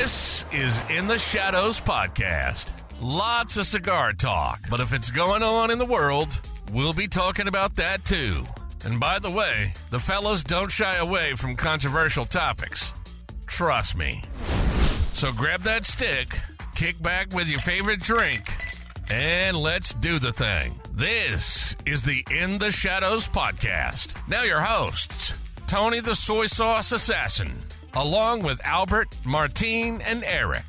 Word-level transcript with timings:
This 0.00 0.46
is 0.50 0.88
In 0.88 1.08
the 1.08 1.18
Shadows 1.18 1.78
Podcast. 1.78 2.72
Lots 3.02 3.58
of 3.58 3.66
cigar 3.66 4.14
talk, 4.14 4.58
but 4.70 4.80
if 4.80 4.94
it's 4.94 5.10
going 5.10 5.42
on 5.42 5.70
in 5.70 5.76
the 5.76 5.84
world, 5.84 6.40
we'll 6.72 6.94
be 6.94 7.06
talking 7.06 7.48
about 7.48 7.76
that 7.76 8.06
too. 8.06 8.46
And 8.86 8.98
by 8.98 9.18
the 9.18 9.30
way, 9.30 9.74
the 9.90 9.98
fellows 9.98 10.42
don't 10.42 10.70
shy 10.70 10.96
away 10.96 11.34
from 11.34 11.54
controversial 11.54 12.24
topics. 12.24 12.94
Trust 13.46 13.94
me. 13.94 14.24
So 15.12 15.32
grab 15.32 15.64
that 15.64 15.84
stick, 15.84 16.28
kick 16.74 17.00
back 17.02 17.34
with 17.34 17.48
your 17.48 17.60
favorite 17.60 18.00
drink, 18.00 18.56
and 19.12 19.54
let's 19.54 19.92
do 19.92 20.18
the 20.18 20.32
thing. 20.32 20.80
This 20.92 21.76
is 21.84 22.02
the 22.04 22.24
In 22.30 22.56
the 22.56 22.72
Shadows 22.72 23.28
Podcast. 23.28 24.14
Now, 24.30 24.44
your 24.44 24.62
hosts 24.62 25.34
Tony 25.66 26.00
the 26.00 26.16
Soy 26.16 26.46
Sauce 26.46 26.90
Assassin, 26.90 27.52
along 27.94 28.42
with 28.42 28.60
Albert, 28.64 29.16
Martine, 29.24 30.00
and 30.02 30.24
Eric. 30.24 30.64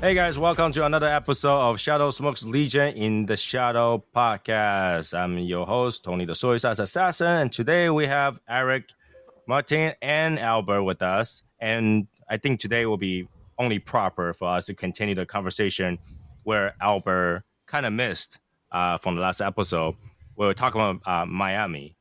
Hey 0.00 0.14
guys, 0.14 0.38
welcome 0.38 0.72
to 0.72 0.86
another 0.86 1.06
episode 1.06 1.58
of 1.58 1.78
Shadow 1.78 2.08
Smokes 2.08 2.44
Legion 2.44 2.94
in 2.94 3.26
the 3.26 3.36
Shadow 3.36 4.02
podcast. 4.16 5.12
I'm 5.12 5.36
your 5.38 5.66
host, 5.66 6.04
Tony 6.04 6.24
the 6.24 6.34
Soy 6.34 6.56
Sauce 6.56 6.78
Assassin, 6.78 7.26
and 7.26 7.52
today 7.52 7.90
we 7.90 8.06
have 8.06 8.40
Eric, 8.48 8.88
Martin, 9.46 9.92
and 10.00 10.38
Albert 10.38 10.84
with 10.84 11.02
us. 11.02 11.42
And 11.60 12.06
I 12.30 12.38
think 12.38 12.60
today 12.60 12.86
will 12.86 12.96
be 12.96 13.28
only 13.58 13.78
proper 13.78 14.32
for 14.32 14.48
us 14.48 14.66
to 14.66 14.74
continue 14.74 15.14
the 15.14 15.26
conversation 15.26 15.98
where 16.44 16.74
Albert 16.80 17.44
kind 17.66 17.84
of 17.84 17.92
missed 17.92 18.38
uh, 18.72 18.96
from 18.96 19.16
the 19.16 19.20
last 19.20 19.42
episode. 19.42 19.96
We 20.34 20.46
were 20.46 20.54
talking 20.54 20.80
about 20.80 21.02
uh, 21.06 21.26
Miami. 21.26 21.94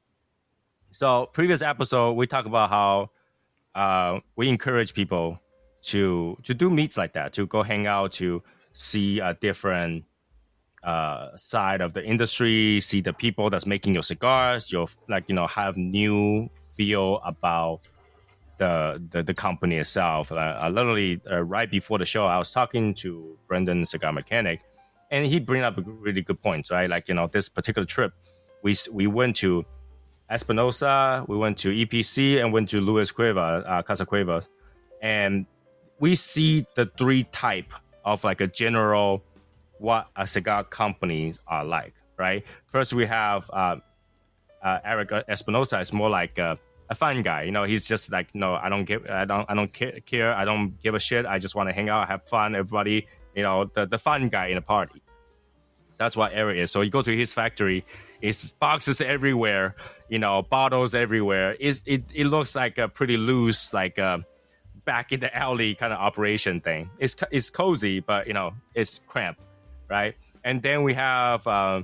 So 0.91 1.27
previous 1.33 1.61
episode, 1.61 2.13
we 2.13 2.25
talked 2.25 2.47
about 2.47 2.69
how 2.69 3.11
uh, 3.75 4.19
we 4.35 4.49
encourage 4.49 4.93
people 4.93 5.39
to 5.83 6.37
to 6.43 6.53
do 6.53 6.69
meets 6.69 6.97
like 6.97 7.13
that, 7.13 7.33
to 7.33 7.45
go 7.45 7.61
hang 7.63 7.87
out, 7.87 8.11
to 8.13 8.41
see 8.73 9.19
a 9.19 9.33
different 9.35 10.05
uh, 10.83 11.35
side 11.35 11.81
of 11.81 11.93
the 11.93 12.03
industry, 12.03 12.79
see 12.81 13.01
the 13.01 13.13
people 13.13 13.49
that's 13.49 13.67
making 13.67 13.93
your 13.93 14.03
cigars. 14.03 14.71
You'll 14.71 14.89
like 15.07 15.25
you 15.27 15.35
know 15.35 15.47
have 15.47 15.77
new 15.77 16.49
feel 16.75 17.21
about 17.23 17.81
the 18.57 19.01
the, 19.11 19.21
the 19.21 19.33
company 19.33 19.77
itself. 19.77 20.31
Uh, 20.31 20.69
literally 20.71 21.21
uh, 21.31 21.43
right 21.43 21.69
before 21.69 21.99
the 21.99 22.05
show, 22.05 22.25
I 22.25 22.37
was 22.37 22.51
talking 22.51 22.93
to 22.95 23.37
Brendan 23.47 23.85
Cigar 23.85 24.11
Mechanic, 24.11 24.61
and 25.11 25.25
he 25.25 25.39
bring 25.39 25.61
up 25.61 25.77
a 25.77 25.81
really 25.81 26.23
good 26.23 26.41
point. 26.41 26.69
right? 26.71 26.89
Like 26.89 27.07
you 27.07 27.13
know 27.13 27.27
this 27.27 27.47
particular 27.47 27.85
trip, 27.85 28.11
we 28.63 28.75
we 28.91 29.05
went 29.05 29.35
to 29.37 29.65
Espinosa, 30.29 31.25
we 31.27 31.37
went 31.37 31.57
to 31.59 31.69
EPC, 31.69 32.39
and 32.39 32.53
went 32.53 32.69
to 32.69 32.81
Luis 32.81 33.11
Cueva, 33.11 33.63
uh, 33.65 33.81
Casa 33.81 34.05
Cuevas, 34.05 34.49
and 35.01 35.45
we 35.99 36.15
see 36.15 36.65
the 36.75 36.85
three 36.97 37.23
type 37.25 37.73
of 38.05 38.23
like 38.23 38.41
a 38.41 38.47
general 38.47 39.23
what 39.79 40.09
a 40.15 40.27
cigar 40.27 40.63
companies 40.63 41.39
are 41.47 41.63
like, 41.63 41.95
right? 42.17 42.45
First, 42.67 42.93
we 42.93 43.05
have 43.05 43.49
uh, 43.51 43.77
uh, 44.61 44.79
Eric 44.83 45.11
Espinosa 45.27 45.79
is 45.79 45.93
more 45.93 46.09
like 46.09 46.37
a, 46.37 46.59
a, 46.89 46.95
fun 46.95 47.21
guy. 47.21 47.43
You 47.43 47.51
know, 47.51 47.63
he's 47.63 47.87
just 47.87 48.11
like, 48.11 48.33
no, 48.35 48.55
I 48.55 48.69
don't 48.69 48.83
give, 48.83 49.05
I 49.09 49.25
don't, 49.25 49.49
I 49.49 49.55
don't 49.55 49.71
care, 50.05 50.33
I 50.33 50.45
don't 50.45 50.81
give 50.83 50.95
a 50.95 50.99
shit. 50.99 51.25
I 51.25 51.39
just 51.39 51.55
want 51.55 51.69
to 51.69 51.73
hang 51.73 51.89
out, 51.89 52.07
have 52.07 52.27
fun. 52.27 52.55
Everybody, 52.55 53.07
you 53.35 53.43
know, 53.43 53.65
the 53.65 53.85
the 53.85 53.97
fun 53.97 54.27
guy 54.27 54.47
in 54.47 54.57
a 54.57 54.61
party. 54.61 55.01
That's 55.97 56.15
what 56.15 56.31
Eric 56.33 56.57
is. 56.57 56.71
So 56.71 56.81
you 56.81 56.89
go 56.89 57.01
to 57.01 57.15
his 57.15 57.33
factory, 57.33 57.85
it's 58.21 58.53
boxes 58.53 59.01
everywhere, 59.01 59.75
you 60.09 60.19
know, 60.19 60.41
bottles 60.41 60.95
everywhere. 60.95 61.55
It's, 61.59 61.83
it 61.85 62.03
it 62.13 62.25
looks 62.25 62.55
like 62.55 62.77
a 62.77 62.87
pretty 62.87 63.17
loose, 63.17 63.73
like. 63.73 63.97
A, 63.97 64.25
back 64.89 65.11
in 65.11 65.19
the 65.19 65.29
alley 65.37 65.75
kind 65.75 65.93
of 65.93 65.99
operation 65.99 66.59
thing. 66.61 66.89
It's 66.97 67.15
it's 67.29 67.51
cozy, 67.51 67.99
but 67.99 68.25
you 68.25 68.33
know 68.33 68.53
it's 68.73 68.97
cramped, 69.11 69.41
right? 69.87 70.15
And 70.43 70.63
then 70.63 70.81
we 70.81 70.95
have 70.95 71.45
uh, 71.45 71.83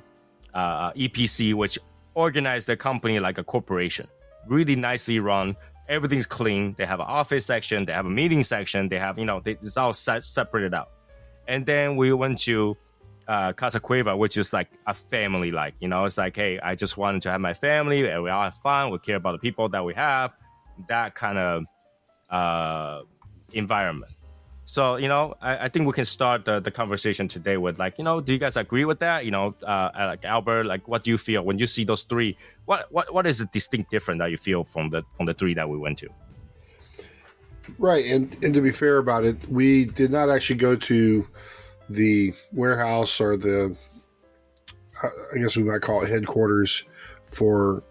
uh, 0.56 0.92
EPC, 0.94 1.54
which 1.54 1.78
organized 2.16 2.66
the 2.66 2.76
company 2.76 3.20
like 3.20 3.38
a 3.38 3.44
corporation, 3.44 4.08
really 4.48 4.76
nicely 4.76 5.20
run. 5.20 5.56
Everything's 5.88 6.26
clean. 6.26 6.74
They 6.78 6.86
have 6.88 7.00
an 7.00 7.06
office 7.06 7.46
section. 7.46 7.86
They 7.86 7.94
have 7.94 8.08
a 8.08 8.16
meeting 8.22 8.42
section. 8.42 8.90
They 8.90 8.98
have 8.98 9.20
you 9.20 9.26
know 9.26 9.40
they, 9.40 9.52
it's 9.52 9.78
all 9.78 9.94
set, 9.94 10.26
separated 10.26 10.74
out. 10.74 10.90
And 11.48 11.64
then 11.64 11.96
we 11.96 12.12
went 12.12 12.40
to 12.50 12.76
uh, 13.28 13.54
Casa 13.54 13.80
Cueva, 13.80 14.16
which 14.16 14.38
is 14.38 14.54
like 14.54 14.70
a 14.88 14.94
family 14.94 15.52
like. 15.52 15.74
You 15.80 15.88
know, 15.88 16.06
it's 16.06 16.18
like, 16.18 16.36
hey, 16.36 16.60
I 16.60 16.76
just 16.76 16.98
wanted 16.98 17.22
to 17.24 17.32
have 17.32 17.42
my 17.42 17.54
family 17.54 18.08
and 18.08 18.24
we 18.24 18.30
all 18.30 18.44
have 18.44 18.56
fun. 18.56 18.92
We 18.92 19.00
care 19.00 19.16
about 19.18 19.34
the 19.34 19.40
people 19.40 19.70
that 19.70 19.84
we 19.84 19.94
have. 19.94 20.36
That 20.88 21.16
kind 21.16 21.38
of 21.38 21.64
uh, 22.30 23.02
environment. 23.54 24.14
So, 24.68 24.96
you 24.96 25.08
know, 25.08 25.36
I, 25.42 25.66
I, 25.66 25.70
think 25.70 25.86
we 25.86 25.94
can 25.94 26.06
start 26.06 26.44
the, 26.44 26.60
the 26.60 26.72
conversation 26.72 27.28
today 27.28 27.58
with 27.58 27.78
like, 27.78 28.00
you 28.00 28.04
know, 28.04 28.20
do 28.20 28.34
you 28.34 28.40
guys 28.40 28.58
agree 28.58 28.84
with 28.84 28.98
that? 29.00 29.24
You 29.24 29.30
know, 29.30 29.54
uh, 29.62 29.92
like 29.96 30.26
Albert, 30.26 30.66
like 30.66 30.88
what 30.88 31.04
do 31.04 31.12
you 31.12 31.20
feel 31.20 31.44
when 31.44 31.60
you 31.60 31.68
see 31.68 31.84
those 31.84 32.02
three? 32.02 32.36
What 32.66 32.92
what 32.92 33.14
what 33.14 33.28
is 33.28 33.38
the 33.38 33.46
distinct 33.46 33.92
difference 33.92 34.20
that 34.20 34.32
you 34.32 34.38
feel 34.38 34.64
from 34.64 34.90
the 34.90 35.04
from 35.14 35.28
the 35.28 35.36
three 35.36 35.54
that 35.54 35.70
we 35.70 35.78
went 35.78 36.00
to? 36.00 36.10
Right, 37.78 38.06
and 38.06 38.36
and 38.44 38.56
to 38.56 38.62
be 38.62 38.72
fair 38.72 38.98
about 38.98 39.24
it, 39.24 39.38
we 39.48 39.86
did 39.86 40.10
not 40.10 40.32
actually 40.32 40.58
go 40.58 40.76
to 40.76 41.28
the 41.90 42.34
warehouse 42.52 43.20
or 43.20 43.38
the 43.38 43.76
I 45.04 45.38
guess 45.38 45.58
we 45.58 45.64
might 45.64 45.82
call 45.82 46.04
it 46.04 46.10
headquarters 46.10 46.84
for 47.24 47.84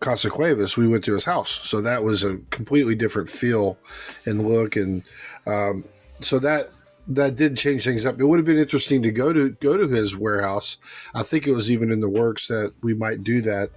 Casa 0.00 0.30
Cuevas, 0.30 0.76
we 0.76 0.88
went 0.88 1.04
to 1.04 1.14
his 1.14 1.24
house. 1.24 1.60
So 1.64 1.80
that 1.80 2.04
was 2.04 2.22
a 2.22 2.36
completely 2.50 2.94
different 2.94 3.30
feel 3.30 3.78
and 4.24 4.48
look, 4.48 4.76
and 4.76 5.02
um, 5.46 5.84
so 6.20 6.38
that 6.38 6.68
that 7.08 7.36
did 7.36 7.56
change 7.56 7.84
things 7.84 8.04
up. 8.04 8.20
It 8.20 8.24
would 8.24 8.38
have 8.38 8.46
been 8.46 8.58
interesting 8.58 9.02
to 9.02 9.10
go 9.10 9.32
to 9.32 9.50
go 9.50 9.76
to 9.76 9.88
his 9.88 10.16
warehouse. 10.16 10.76
I 11.14 11.22
think 11.22 11.46
it 11.46 11.54
was 11.54 11.70
even 11.70 11.90
in 11.90 12.00
the 12.00 12.08
works 12.08 12.46
that 12.48 12.72
we 12.82 12.94
might 12.94 13.24
do 13.24 13.40
that, 13.42 13.70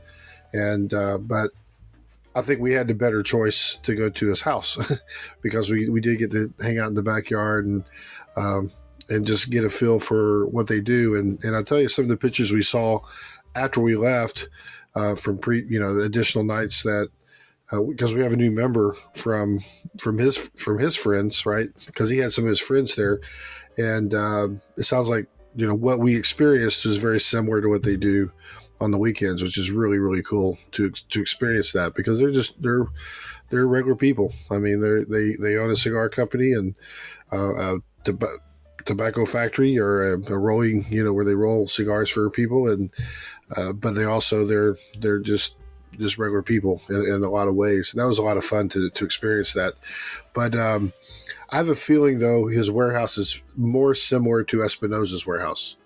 and 0.53 0.93
uh, 0.93 1.17
but 1.17 1.51
I 2.35 2.41
think 2.41 2.59
we 2.59 2.73
had 2.73 2.87
the 2.87 2.93
better 2.93 3.23
choice 3.23 3.79
to 3.83 3.95
go 3.95 4.09
to 4.09 4.27
his 4.27 4.41
house 4.41 4.77
because 5.41 5.69
we, 5.69 5.89
we 5.89 5.99
did 5.99 6.19
get 6.19 6.31
to 6.31 6.53
hang 6.61 6.79
out 6.79 6.89
in 6.89 6.93
the 6.93 7.03
backyard 7.03 7.65
and 7.65 7.83
um, 8.35 8.71
and 9.09 9.25
just 9.25 9.49
get 9.49 9.63
a 9.63 9.69
feel 9.69 9.99
for 9.99 10.45
what 10.47 10.67
they 10.67 10.79
do. 10.79 11.15
And 11.15 11.43
and 11.43 11.55
I 11.55 11.63
tell 11.63 11.79
you, 11.79 11.89
some 11.89 12.05
of 12.05 12.09
the 12.09 12.17
pictures 12.17 12.51
we 12.51 12.61
saw 12.61 12.99
after 13.55 13.79
we 13.79 13.95
left 13.95 14.49
uh, 14.95 15.15
from 15.15 15.37
pre 15.37 15.65
you 15.67 15.79
know 15.79 15.99
additional 15.99 16.43
nights 16.43 16.83
that 16.83 17.09
because 17.71 18.13
uh, 18.13 18.15
we 18.15 18.23
have 18.23 18.33
a 18.33 18.37
new 18.37 18.51
member 18.51 18.93
from 19.13 19.59
from 19.99 20.17
his 20.17 20.37
from 20.37 20.79
his 20.79 20.95
friends 20.95 21.45
right? 21.45 21.69
Because 21.85 22.09
he 22.09 22.17
had 22.17 22.31
some 22.31 22.45
of 22.45 22.49
his 22.49 22.59
friends 22.59 22.95
there. 22.95 23.19
And 23.77 24.13
uh, 24.13 24.49
it 24.77 24.83
sounds 24.83 25.09
like 25.09 25.27
you 25.55 25.67
know 25.67 25.75
what 25.75 25.99
we 25.99 26.15
experienced 26.15 26.85
is 26.85 26.97
very 26.97 27.19
similar 27.19 27.61
to 27.61 27.69
what 27.69 27.83
they 27.83 27.95
do 27.95 28.31
on 28.81 28.91
the 28.91 28.97
weekends 28.97 29.43
which 29.43 29.57
is 29.57 29.71
really 29.71 29.99
really 29.99 30.23
cool 30.23 30.57
to 30.71 30.89
to 30.89 31.19
experience 31.19 31.73
that 31.73 31.93
because 31.95 32.17
they're 32.17 32.31
just 32.31 32.61
they're 32.61 32.85
they're 33.49 33.67
regular 33.67 33.95
people. 33.95 34.33
I 34.51 34.57
mean 34.57 34.79
they're 34.79 35.05
they 35.05 35.35
they 35.39 35.55
own 35.57 35.71
a 35.71 35.75
cigar 35.75 36.09
company 36.09 36.53
and 36.53 36.75
uh, 37.31 37.75
a 37.75 37.77
tobacco 38.85 39.25
factory 39.25 39.77
or 39.77 40.13
a, 40.13 40.31
a 40.31 40.37
rolling 40.37 40.85
you 40.89 41.03
know 41.03 41.13
where 41.13 41.25
they 41.25 41.35
roll 41.35 41.67
cigars 41.67 42.09
for 42.09 42.29
people 42.29 42.69
and 42.69 42.89
uh, 43.55 43.73
but 43.73 43.91
they 43.91 44.03
also 44.03 44.45
they're 44.45 44.77
they're 44.99 45.19
just 45.19 45.55
just 45.97 46.17
regular 46.17 46.41
people 46.41 46.81
in, 46.89 47.05
in, 47.05 47.23
a 47.23 47.29
lot 47.29 47.47
of 47.47 47.55
ways. 47.55 47.91
And 47.91 47.99
that 47.99 48.07
was 48.07 48.19
a 48.19 48.23
lot 48.23 48.37
of 48.37 48.45
fun 48.45 48.69
to, 48.69 48.89
to 48.89 49.05
experience 49.05 49.53
that. 49.53 49.73
But 50.33 50.55
um, 50.55 50.93
I 51.49 51.57
have 51.57 51.69
a 51.69 51.75
feeling 51.75 52.19
though 52.19 52.47
his 52.47 52.71
warehouse 52.71 53.17
is 53.17 53.41
more 53.55 53.93
similar 53.95 54.43
to 54.45 54.63
Espinosa's 54.63 55.25
warehouse 55.25 55.77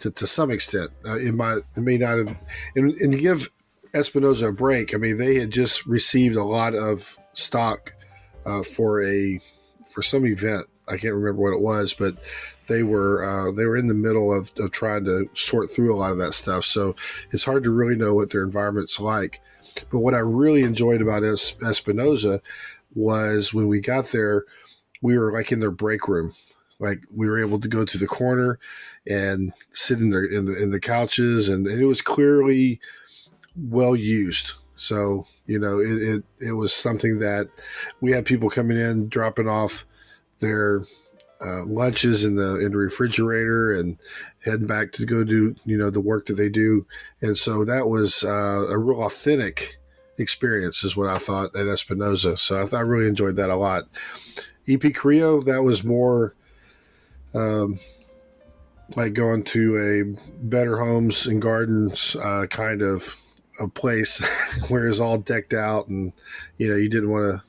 to, 0.00 0.10
to 0.10 0.26
some 0.26 0.50
extent. 0.50 0.90
Uh, 1.04 1.18
it 1.18 1.34
might 1.34 1.58
it 1.76 1.80
may 1.80 1.98
not 1.98 2.18
have 2.18 2.36
and, 2.74 2.92
and 2.94 3.18
give 3.18 3.50
Espinosa 3.94 4.48
a 4.48 4.52
break. 4.52 4.94
I 4.94 4.96
mean 4.96 5.18
they 5.18 5.36
had 5.36 5.50
just 5.50 5.86
received 5.86 6.36
a 6.36 6.44
lot 6.44 6.74
of 6.74 7.16
stock 7.32 7.92
uh, 8.46 8.62
for 8.62 9.02
a 9.02 9.40
for 9.88 10.02
some 10.02 10.26
event. 10.26 10.66
I 10.90 10.96
can't 10.96 11.14
remember 11.14 11.42
what 11.42 11.54
it 11.54 11.60
was, 11.60 11.94
but 11.94 12.14
they 12.66 12.82
were 12.82 13.22
uh, 13.24 13.52
they 13.52 13.66
were 13.66 13.76
in 13.76 13.86
the 13.86 13.94
middle 13.94 14.36
of, 14.36 14.50
of 14.58 14.70
trying 14.70 15.04
to 15.04 15.28
sort 15.34 15.70
through 15.72 15.94
a 15.94 15.96
lot 15.98 16.12
of 16.12 16.18
that 16.18 16.34
stuff. 16.34 16.64
So 16.64 16.96
it's 17.30 17.44
hard 17.44 17.64
to 17.64 17.70
really 17.70 17.96
know 17.96 18.14
what 18.14 18.30
their 18.30 18.42
environment's 18.42 19.00
like. 19.00 19.40
But 19.90 20.00
what 20.00 20.14
I 20.14 20.18
really 20.18 20.62
enjoyed 20.62 21.00
about 21.00 21.22
es- 21.22 21.56
Espinosa 21.62 22.40
was 22.94 23.54
when 23.54 23.68
we 23.68 23.80
got 23.80 24.06
there, 24.06 24.44
we 25.02 25.16
were 25.16 25.32
like 25.32 25.52
in 25.52 25.60
their 25.60 25.70
break 25.70 26.08
room. 26.08 26.34
Like 26.78 27.00
we 27.14 27.28
were 27.28 27.38
able 27.38 27.60
to 27.60 27.68
go 27.68 27.84
to 27.84 27.98
the 27.98 28.06
corner 28.06 28.58
and 29.08 29.52
sit 29.72 29.98
in 29.98 30.10
the 30.10 30.24
in 30.34 30.46
the 30.46 30.62
in 30.62 30.70
the 30.70 30.80
couches, 30.80 31.48
and, 31.48 31.66
and 31.66 31.80
it 31.80 31.86
was 31.86 32.00
clearly 32.00 32.80
well 33.54 33.94
used. 33.94 34.52
So 34.76 35.26
you 35.46 35.58
know, 35.58 35.78
it, 35.78 36.02
it, 36.02 36.24
it 36.40 36.52
was 36.52 36.72
something 36.72 37.18
that 37.18 37.48
we 38.00 38.12
had 38.12 38.24
people 38.24 38.48
coming 38.48 38.78
in, 38.78 39.08
dropping 39.08 39.48
off 39.48 39.84
their 40.40 40.82
uh, 41.40 41.64
lunches 41.64 42.24
in 42.24 42.34
the 42.34 42.58
in 42.60 42.72
the 42.72 42.76
refrigerator 42.76 43.72
and 43.72 43.98
heading 44.44 44.66
back 44.66 44.92
to 44.92 45.06
go 45.06 45.24
do 45.24 45.54
you 45.64 45.76
know 45.76 45.88
the 45.88 46.00
work 46.00 46.26
that 46.26 46.34
they 46.34 46.50
do 46.50 46.86
and 47.22 47.38
so 47.38 47.64
that 47.64 47.88
was 47.88 48.22
uh, 48.22 48.66
a 48.68 48.76
real 48.76 49.02
authentic 49.02 49.80
experience, 50.20 50.84
is 50.84 50.96
what 50.96 51.08
I 51.08 51.18
thought 51.18 51.56
at 51.56 51.66
Espinosa. 51.66 52.36
So 52.36 52.60
I, 52.60 52.76
I 52.76 52.80
really 52.80 53.08
enjoyed 53.08 53.36
that 53.36 53.50
a 53.50 53.56
lot. 53.56 53.84
EP 54.68 54.94
Carrillo, 54.94 55.42
that 55.42 55.62
was 55.62 55.82
more 55.82 56.34
um, 57.34 57.80
like 58.96 59.14
going 59.14 59.42
to 59.44 59.76
a 59.76 60.44
Better 60.44 60.78
Homes 60.78 61.26
and 61.26 61.42
Gardens 61.42 62.16
uh, 62.16 62.46
kind 62.48 62.82
of 62.82 63.16
a 63.58 63.68
place 63.68 64.22
where 64.68 64.86
it's 64.86 65.00
all 65.00 65.18
decked 65.18 65.52
out 65.52 65.88
and 65.88 66.12
you 66.58 66.68
know 66.68 66.76
you 66.76 66.88
didn't 66.88 67.10
want 67.10 67.24
to 67.24 67.42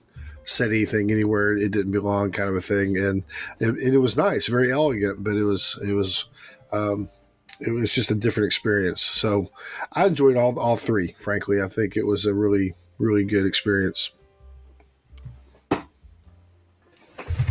set 0.52 0.70
anything 0.70 1.12
anywhere 1.12 1.56
it 1.58 1.72
didn't 1.72 1.92
belong 1.92 2.32
kind 2.32 2.50
of 2.50 2.56
a 2.56 2.62
thing 2.62 2.98
and 2.98 3.24
it, 3.60 3.78
it 3.94 3.98
was 3.98 4.16
nice 4.18 4.48
very 4.48 4.72
elegant 4.72 5.24
but 5.24 5.36
it 5.36 5.44
was 5.44 5.80
it 5.88 5.94
was 5.94 6.30
um, 6.72 7.10
it 7.60 7.72
was 7.72 7.94
just 7.94 8.12
a 8.12 8.16
different 8.16 8.48
experience 8.48 9.02
so 9.02 9.52
i 9.94 10.06
enjoyed 10.06 10.38
all 10.38 10.58
all 10.60 10.78
three 10.78 11.14
frankly 11.18 11.62
i 11.62 11.68
think 11.68 11.96
it 11.98 12.06
was 12.06 12.26
a 12.26 12.34
really 12.34 12.74
really 12.98 13.24
good 13.24 13.46
experience 13.46 14.12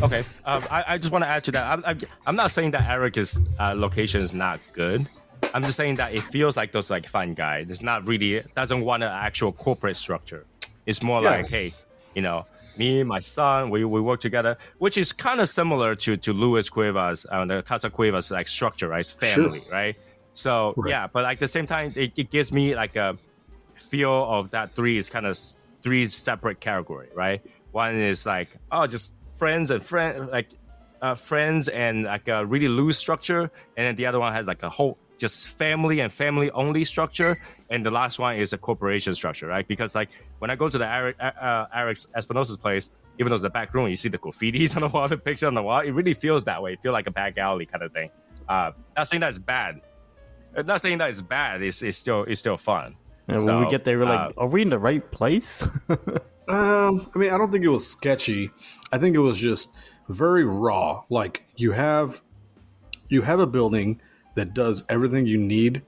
Okay, 0.02 0.24
um, 0.46 0.64
I, 0.70 0.84
I 0.88 0.98
just 0.98 1.12
want 1.12 1.24
to 1.24 1.28
add 1.28 1.44
to 1.44 1.52
that. 1.52 1.66
I'm, 1.70 1.84
I'm, 1.84 1.98
I'm 2.26 2.34
not 2.36 2.50
saying 2.50 2.70
that 2.70 2.88
Eric's 2.88 3.38
uh, 3.58 3.74
location 3.76 4.22
is 4.22 4.32
not 4.32 4.58
good. 4.72 5.06
I'm 5.52 5.62
just 5.62 5.76
saying 5.76 5.96
that 5.96 6.14
it 6.14 6.22
feels 6.22 6.56
like 6.56 6.72
those 6.72 6.88
like 6.90 7.06
fun 7.06 7.34
guy. 7.34 7.66
It's 7.68 7.82
not 7.82 8.08
really 8.08 8.42
doesn't 8.56 8.82
want 8.82 9.02
an 9.02 9.10
actual 9.12 9.52
corporate 9.52 9.96
structure. 9.96 10.46
It's 10.86 11.02
more 11.02 11.22
Yeah. 11.22 11.30
like, 11.30 11.50
hey, 11.50 11.74
you 12.14 12.22
know, 12.22 12.46
me, 12.76 13.02
my 13.02 13.20
son, 13.20 13.70
we, 13.70 13.84
we 13.84 14.00
work 14.00 14.20
together, 14.20 14.56
which 14.78 14.96
is 14.96 15.12
kind 15.12 15.40
of 15.40 15.48
similar 15.48 15.94
to 15.96 16.16
to 16.16 16.32
Luis 16.32 16.68
Cuevas, 16.68 17.26
uh, 17.30 17.44
the 17.44 17.62
Casa 17.62 17.90
Cuevas 17.90 18.30
like 18.30 18.48
structure, 18.48 18.88
right? 18.88 19.00
It's 19.00 19.12
family, 19.12 19.62
right? 19.70 19.96
So 20.32 20.74
Right. 20.76 20.90
yeah, 20.90 21.06
but 21.06 21.24
like 21.24 21.38
the 21.38 21.48
same 21.48 21.66
time, 21.66 21.92
it, 21.96 22.12
it 22.16 22.30
gives 22.30 22.52
me 22.52 22.74
like 22.74 22.96
a 22.96 23.18
feel 23.76 24.24
of 24.28 24.50
that 24.50 24.74
three 24.74 24.96
is 24.98 25.10
kind 25.10 25.26
of 25.26 25.38
three 25.82 26.06
separate 26.06 26.60
category, 26.60 27.08
right? 27.14 27.40
One 27.72 27.96
is 27.96 28.26
like 28.26 28.56
oh, 28.70 28.86
just 28.86 29.14
friends 29.36 29.70
and 29.70 29.82
friend 29.82 30.28
like 30.28 30.50
uh, 31.02 31.14
friends 31.14 31.68
and 31.68 32.04
like 32.04 32.28
a 32.28 32.44
really 32.44 32.68
loose 32.68 32.98
structure, 32.98 33.50
and 33.76 33.86
then 33.86 33.96
the 33.96 34.06
other 34.06 34.20
one 34.20 34.32
has 34.32 34.46
like 34.46 34.62
a 34.62 34.70
whole 34.70 34.98
just 35.20 35.56
family 35.58 36.00
and 36.00 36.12
family 36.12 36.50
only 36.52 36.84
structure, 36.84 37.40
and 37.68 37.84
the 37.84 37.90
last 37.90 38.18
one 38.18 38.36
is 38.36 38.52
a 38.52 38.58
corporation 38.58 39.14
structure, 39.14 39.46
right? 39.46 39.66
Because 39.68 39.94
like 39.94 40.08
when 40.38 40.50
I 40.50 40.56
go 40.56 40.68
to 40.68 40.78
the 40.78 40.86
Eric 40.86 41.16
uh, 41.20 41.24
uh, 41.40 41.66
Eric 41.74 41.98
Espinosa's 42.16 42.56
place, 42.56 42.90
even 43.18 43.30
though 43.30 43.34
it's 43.34 43.42
the 43.42 43.50
back 43.50 43.74
room, 43.74 43.88
you 43.88 43.96
see 43.96 44.08
the 44.08 44.18
graffitis 44.18 44.74
on 44.76 44.82
the 44.82 44.88
wall, 44.88 45.06
the 45.06 45.18
picture 45.18 45.46
on 45.46 45.54
the 45.54 45.62
wall, 45.62 45.80
it 45.80 45.90
really 45.90 46.14
feels 46.14 46.42
that 46.44 46.60
way. 46.62 46.72
It 46.72 46.82
feel 46.82 46.92
like 46.92 47.06
a 47.06 47.12
back 47.12 47.38
alley 47.38 47.66
kind 47.66 47.84
of 47.84 47.92
thing. 47.92 48.10
Uh, 48.48 48.72
not 48.96 49.06
saying 49.06 49.20
that's 49.20 49.38
bad. 49.38 49.80
Uh, 50.56 50.62
Not 50.62 50.80
saying 50.80 50.98
that 50.98 51.10
it's 51.10 51.22
bad. 51.22 51.62
It's, 51.62 51.82
it's 51.82 51.96
still 51.96 52.24
it's 52.24 52.40
still 52.40 52.56
fun. 52.56 52.96
And 53.28 53.44
when 53.44 53.60
we 53.60 53.70
get 53.70 53.84
there, 53.84 53.96
we're 53.96 54.06
like, 54.06 54.30
uh, 54.36 54.40
are 54.40 54.48
we 54.48 54.62
in 54.62 54.70
the 54.70 54.78
right 54.78 55.08
place? 55.12 55.64
Um, 56.48 57.08
I 57.14 57.18
mean, 57.18 57.32
I 57.32 57.38
don't 57.38 57.52
think 57.52 57.64
it 57.64 57.68
was 57.68 57.86
sketchy. 57.86 58.50
I 58.90 58.98
think 58.98 59.14
it 59.14 59.20
was 59.20 59.38
just 59.38 59.70
very 60.08 60.44
raw. 60.44 61.04
Like 61.08 61.44
you 61.54 61.70
have 61.70 62.22
you 63.08 63.22
have 63.22 63.38
a 63.38 63.46
building 63.46 64.00
that 64.34 64.54
does 64.54 64.84
everything 64.88 65.26
you 65.26 65.36
need 65.36 65.82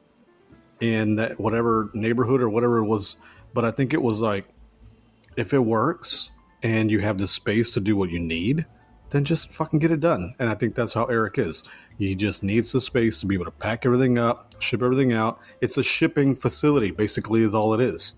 in 0.81 1.15
that 1.17 1.39
whatever 1.39 1.91
neighborhood 1.95 2.41
or 2.43 2.49
whatever 2.49 2.79
it 2.79 2.87
was, 2.87 3.17
but 3.55 3.65
I 3.65 3.71
think 3.71 3.95
it 3.95 4.03
was 4.03 4.21
like 4.21 4.47
if 5.37 5.55
it 5.55 5.59
works 5.59 6.31
and 6.63 6.91
you 6.91 7.01
have 7.01 7.19
the 7.19 7.27
space 7.27 7.71
to 7.71 7.81
do 7.81 7.97
what 7.97 8.11
you 8.11 8.19
need, 8.19 8.67
then 9.11 9.25
just 9.25 9.53
fucking 9.53 9.79
get 9.79 9.91
it 9.91 10.01
done. 10.01 10.35
And 10.39 10.49
I 10.49 10.55
think 10.55 10.75
that's 10.75 10.93
how 10.93 11.05
Eric 11.05 11.39
is. 11.39 11.65
He 11.99 12.15
just 12.15 12.43
needs 12.43 12.73
the 12.73 12.81
space 12.81 13.21
to 13.21 13.27
be 13.27 13.35
able 13.35 13.45
to 13.45 13.51
pack 13.51 13.85
everything 13.87 14.19
up, 14.19 14.55
ship 14.61 14.83
everything 14.83 15.13
out. 15.13 15.41
It's 15.61 15.77
a 15.77 15.83
shipping 15.83 16.35
facility, 16.35 16.91
basically, 16.91 17.43
is 17.43 17.55
all 17.55 17.75
it 17.75 17.81
is. 17.81 18.15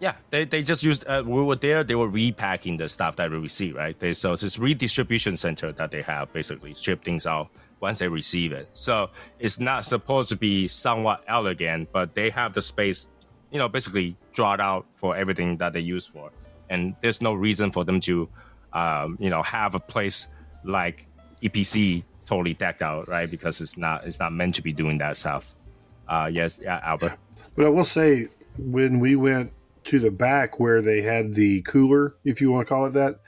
Yeah, 0.00 0.14
they, 0.30 0.44
they 0.44 0.62
just 0.62 0.82
used. 0.82 1.06
Uh, 1.06 1.22
we 1.24 1.42
were 1.42 1.56
there. 1.56 1.84
They 1.84 1.94
were 1.94 2.08
repacking 2.08 2.76
the 2.76 2.88
stuff 2.88 3.16
that 3.16 3.30
we 3.30 3.38
receive, 3.38 3.76
right? 3.76 3.98
They 3.98 4.12
so 4.12 4.32
it's 4.32 4.42
this 4.42 4.58
redistribution 4.58 5.36
center 5.36 5.72
that 5.72 5.90
they 5.90 6.02
have 6.02 6.32
basically 6.32 6.74
ship 6.74 7.04
things 7.04 7.26
out 7.26 7.48
once 7.84 7.98
they 7.98 8.08
receive 8.08 8.50
it. 8.52 8.66
So 8.72 9.10
it's 9.38 9.60
not 9.60 9.84
supposed 9.84 10.30
to 10.30 10.36
be 10.36 10.66
somewhat 10.68 11.22
elegant, 11.28 11.92
but 11.92 12.14
they 12.14 12.30
have 12.30 12.54
the 12.54 12.62
space, 12.62 13.06
you 13.50 13.58
know, 13.58 13.68
basically 13.68 14.16
drawn 14.32 14.58
out 14.58 14.86
for 14.96 15.14
everything 15.14 15.58
that 15.58 15.74
they 15.74 15.80
use 15.80 16.06
for, 16.06 16.30
and 16.70 16.96
there's 17.02 17.20
no 17.20 17.34
reason 17.34 17.70
for 17.70 17.84
them 17.84 18.00
to, 18.00 18.26
um, 18.72 19.18
you 19.20 19.28
know, 19.28 19.42
have 19.42 19.74
a 19.74 19.78
place 19.78 20.28
like 20.64 21.06
EPC 21.42 22.04
totally 22.24 22.54
decked 22.54 22.80
out, 22.80 23.06
right? 23.06 23.30
Because 23.30 23.60
it's 23.60 23.76
not 23.76 24.06
it's 24.06 24.18
not 24.18 24.32
meant 24.32 24.54
to 24.54 24.62
be 24.62 24.72
doing 24.72 24.96
that 24.98 25.18
stuff. 25.18 25.54
Uh, 26.08 26.30
yes, 26.32 26.58
yeah, 26.62 26.80
Albert. 26.82 27.18
But 27.54 27.66
I 27.66 27.68
will 27.68 27.84
say, 27.84 28.28
when 28.56 28.98
we 28.98 29.14
went 29.14 29.52
to 29.84 29.98
the 29.98 30.10
back 30.10 30.58
where 30.58 30.80
they 30.80 31.02
had 31.02 31.34
the 31.34 31.60
cooler, 31.62 32.16
if 32.24 32.40
you 32.40 32.50
want 32.50 32.66
to 32.66 32.74
call 32.74 32.86
it 32.86 32.94
that, 32.94 33.20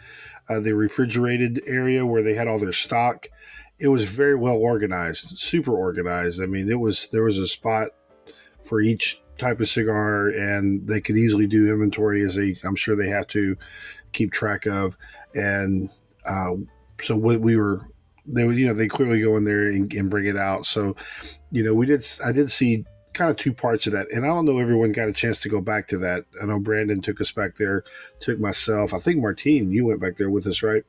uh, 0.49 0.61
the 0.61 0.75
refrigerated 0.75 1.61
area 1.67 2.07
where 2.07 2.23
they 2.23 2.35
had 2.35 2.49
all 2.49 2.59
their 2.59 2.73
stock, 2.73 3.29
it 3.79 3.89
was 3.89 4.05
very 4.05 4.35
well 4.35 4.57
organized, 4.57 5.39
super 5.39 5.75
organized. 5.75 6.43
I 6.43 6.47
mean, 6.47 6.71
it 6.71 6.81
was 6.81 7.09
there 7.09 7.25
was 7.25 7.39
a 7.39 7.47
spot 7.47 7.89
for 8.63 8.81
each 8.81 9.21
type 9.39 9.61
of 9.61 9.69
cigar, 9.69 10.29
and 10.29 10.87
they 10.87 11.01
could 11.01 11.17
easily 11.17 11.47
do 11.47 11.71
inventory 11.71 12.25
as 12.25 12.37
they, 12.37 12.57
I'm 12.65 12.77
sure 12.77 12.97
they 12.97 13.11
have 13.11 13.27
to 13.29 13.57
keep 14.13 14.33
track 14.33 14.67
of, 14.67 14.97
and 15.35 15.91
uh, 16.27 16.53
so 17.01 17.17
what 17.17 17.41
we 17.41 17.57
were. 17.57 17.83
They 18.29 18.45
would, 18.45 18.57
you 18.57 18.67
know, 18.67 18.75
they 18.75 18.89
clearly 18.89 19.21
go 19.21 19.37
in 19.37 19.45
there 19.45 19.69
and, 19.69 19.93
and 19.95 20.11
bring 20.11 20.27
it 20.27 20.37
out. 20.37 20.67
So, 20.67 20.97
you 21.53 21.63
know, 21.63 21.75
we 21.75 21.87
did. 21.87 22.05
I 22.25 22.33
did 22.33 22.51
see 22.51 22.85
kind 23.17 23.31
of 23.31 23.37
two 23.37 23.53
parts 23.53 23.87
of 23.87 23.93
that. 23.95 24.11
And 24.13 24.25
I 24.25 24.29
don't 24.29 24.45
know 24.45 24.59
everyone 24.59 24.93
got 24.93 25.09
a 25.09 25.13
chance 25.13 25.41
to 25.41 25.49
go 25.49 25.61
back 25.61 25.89
to 25.89 25.99
that. 25.99 26.25
I 26.41 26.47
know 26.47 26.61
Brandon 26.61 27.01
took 27.01 27.21
us 27.21 27.33
back 27.33 27.57
there, 27.57 27.83
took 28.21 28.39
myself. 28.39 28.93
I 28.93 28.99
think 28.99 29.21
Martine, 29.21 29.71
you 29.71 29.87
went 29.87 30.01
back 30.01 30.17
there 30.17 30.31
with 30.31 30.47
us, 30.47 30.63
right? 30.63 30.85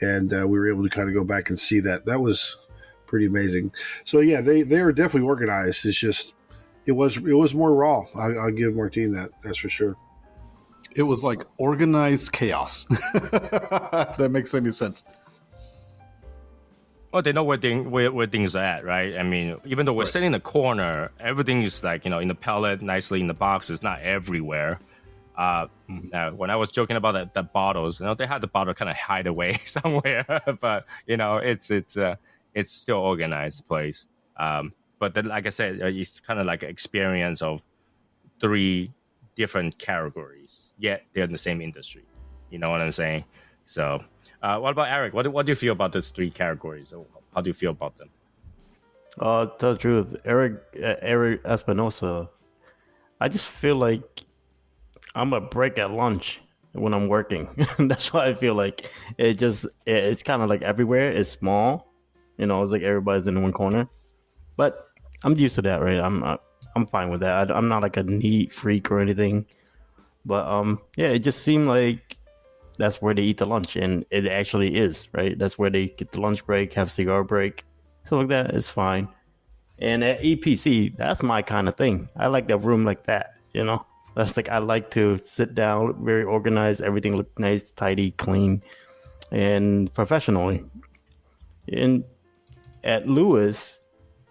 And 0.00 0.32
uh, 0.32 0.46
we 0.46 0.58
were 0.58 0.68
able 0.68 0.84
to 0.84 0.90
kind 0.90 1.08
of 1.08 1.14
go 1.14 1.24
back 1.24 1.48
and 1.48 1.58
see 1.58 1.80
that. 1.80 2.04
That 2.06 2.20
was 2.20 2.58
pretty 3.06 3.26
amazing. 3.26 3.72
So 4.04 4.20
yeah, 4.20 4.40
they 4.40 4.62
they 4.62 4.80
are 4.80 4.92
definitely 4.92 5.28
organized. 5.28 5.86
It's 5.86 5.98
just 5.98 6.34
it 6.84 6.92
was 6.92 7.16
it 7.16 7.34
was 7.34 7.54
more 7.54 7.74
raw. 7.74 8.04
I, 8.14 8.32
I'll 8.32 8.50
give 8.50 8.74
Martine 8.74 9.12
that. 9.12 9.30
That's 9.42 9.58
for 9.58 9.68
sure. 9.68 9.96
It 10.94 11.02
was 11.02 11.22
like 11.22 11.44
organized 11.58 12.32
chaos. 12.32 12.86
if 12.90 14.16
that 14.16 14.28
makes 14.30 14.54
any 14.54 14.70
sense. 14.70 15.04
Well, 17.12 17.22
they 17.22 17.32
know 17.32 17.44
where, 17.44 17.56
thing, 17.56 17.90
where 17.90 18.12
where 18.12 18.26
things 18.26 18.54
are 18.56 18.62
at, 18.62 18.84
right? 18.84 19.16
I 19.16 19.22
mean, 19.22 19.56
even 19.64 19.86
though 19.86 19.92
we're 19.92 20.04
sitting 20.04 20.26
in 20.26 20.32
the 20.32 20.40
corner, 20.40 21.10
everything 21.18 21.62
is 21.62 21.82
like 21.82 22.04
you 22.04 22.10
know 22.10 22.18
in 22.18 22.28
the 22.28 22.34
pallet, 22.34 22.82
nicely 22.82 23.20
in 23.20 23.26
the 23.26 23.34
box. 23.34 23.70
It's 23.70 23.82
not 23.82 24.00
everywhere. 24.02 24.80
Uh, 25.36 25.66
uh, 26.14 26.30
when 26.30 26.48
I 26.50 26.56
was 26.56 26.70
joking 26.70 26.96
about 26.96 27.12
the, 27.12 27.30
the 27.34 27.42
bottles, 27.42 28.00
you 28.00 28.06
know, 28.06 28.14
they 28.14 28.26
had 28.26 28.40
the 28.40 28.46
bottle 28.46 28.72
kind 28.74 28.90
of 28.90 28.96
hide 28.96 29.26
away 29.26 29.58
somewhere, 29.64 30.24
but 30.60 30.86
you 31.06 31.16
know, 31.16 31.36
it's 31.36 31.70
it's 31.70 31.96
uh, 31.96 32.16
it's 32.54 32.72
still 32.72 32.98
organized 32.98 33.68
place. 33.68 34.08
Um, 34.38 34.72
but 34.98 35.14
then, 35.14 35.26
like 35.26 35.46
I 35.46 35.50
said, 35.50 35.82
uh, 35.82 35.86
it's 35.86 36.20
kind 36.20 36.40
of 36.40 36.46
like 36.46 36.62
an 36.62 36.70
experience 36.70 37.42
of 37.42 37.62
three 38.40 38.92
different 39.34 39.78
categories, 39.78 40.72
yet 40.78 41.04
they're 41.12 41.24
in 41.24 41.32
the 41.32 41.38
same 41.38 41.60
industry. 41.60 42.04
You 42.50 42.58
know 42.58 42.70
what 42.70 42.80
I'm 42.80 42.92
saying? 42.92 43.24
So, 43.64 44.02
uh, 44.42 44.58
what 44.58 44.70
about 44.70 44.88
Eric? 44.88 45.12
What 45.12 45.22
do, 45.22 45.30
what 45.30 45.44
do 45.44 45.50
you 45.50 45.56
feel 45.56 45.72
about 45.72 45.92
those 45.92 46.10
three 46.10 46.30
categories? 46.30 46.94
How 47.34 47.40
do 47.42 47.50
you 47.50 47.54
feel 47.54 47.72
about 47.72 47.98
them? 47.98 48.08
Uh, 49.18 49.46
to 49.46 49.52
tell 49.58 49.72
the 49.72 49.78
truth, 49.78 50.16
Eric 50.24 50.62
uh, 50.76 50.94
Eric 51.00 51.40
Espinosa, 51.44 52.28
I 53.20 53.28
just 53.28 53.48
feel 53.48 53.76
like 53.76 54.24
I'm 55.16 55.32
a 55.32 55.40
break 55.40 55.78
at 55.78 55.90
lunch 55.90 56.40
when 56.72 56.92
I'm 56.92 57.08
working. 57.08 57.48
That's 57.78 58.12
why 58.12 58.28
I 58.28 58.34
feel 58.34 58.54
like 58.54 58.90
it 59.18 59.34
just 59.34 59.64
it, 59.86 60.04
it's 60.04 60.22
kind 60.22 60.42
of 60.42 60.48
like 60.48 60.62
everywhere. 60.62 61.10
It's 61.10 61.30
small, 61.30 61.92
you 62.36 62.46
know. 62.46 62.62
It's 62.62 62.70
like 62.70 62.82
everybody's 62.82 63.26
in 63.26 63.42
one 63.42 63.52
corner, 63.52 63.88
but 64.56 64.88
I'm 65.24 65.36
used 65.36 65.54
to 65.56 65.62
that, 65.62 65.80
right? 65.80 65.98
I'm 65.98 66.22
I'm 66.76 66.86
fine 66.86 67.08
with 67.08 67.20
that. 67.20 67.50
I, 67.50 67.54
I'm 67.54 67.68
not 67.68 67.82
like 67.82 67.96
a 67.96 68.02
neat 68.02 68.52
freak 68.52 68.90
or 68.90 69.00
anything, 69.00 69.46
but 70.26 70.46
um, 70.46 70.80
yeah, 70.96 71.08
it 71.08 71.20
just 71.20 71.42
seemed 71.42 71.66
like 71.66 72.18
that's 72.76 73.00
where 73.00 73.14
they 73.14 73.22
eat 73.22 73.38
the 73.38 73.46
lunch, 73.46 73.76
and 73.76 74.04
it 74.10 74.26
actually 74.26 74.76
is, 74.76 75.08
right? 75.12 75.38
That's 75.38 75.58
where 75.58 75.70
they 75.70 75.86
get 75.86 76.12
the 76.12 76.20
lunch 76.20 76.44
break, 76.44 76.74
have 76.74 76.90
cigar 76.90 77.24
break, 77.24 77.64
so 78.04 78.18
like 78.18 78.28
that 78.28 78.54
is 78.54 78.68
fine. 78.68 79.08
And 79.78 80.04
at 80.04 80.20
EPC, 80.20 80.96
that's 80.96 81.22
my 81.22 81.42
kind 81.42 81.68
of 81.68 81.76
thing. 81.76 82.08
I 82.16 82.28
like 82.28 82.50
a 82.50 82.56
room 82.56 82.84
like 82.84 83.04
that, 83.04 83.34
you 83.52 83.64
know. 83.64 83.84
That's 84.16 84.34
like 84.34 84.48
I 84.48 84.58
like 84.58 84.90
to 84.92 85.20
sit 85.24 85.54
down, 85.54 86.02
very 86.02 86.24
organized, 86.24 86.80
everything 86.80 87.16
look 87.16 87.38
nice, 87.38 87.70
tidy, 87.70 88.12
clean, 88.12 88.62
and 89.30 89.92
professionally. 89.92 90.64
And 91.70 92.02
at 92.82 93.06
Lewis, 93.06 93.78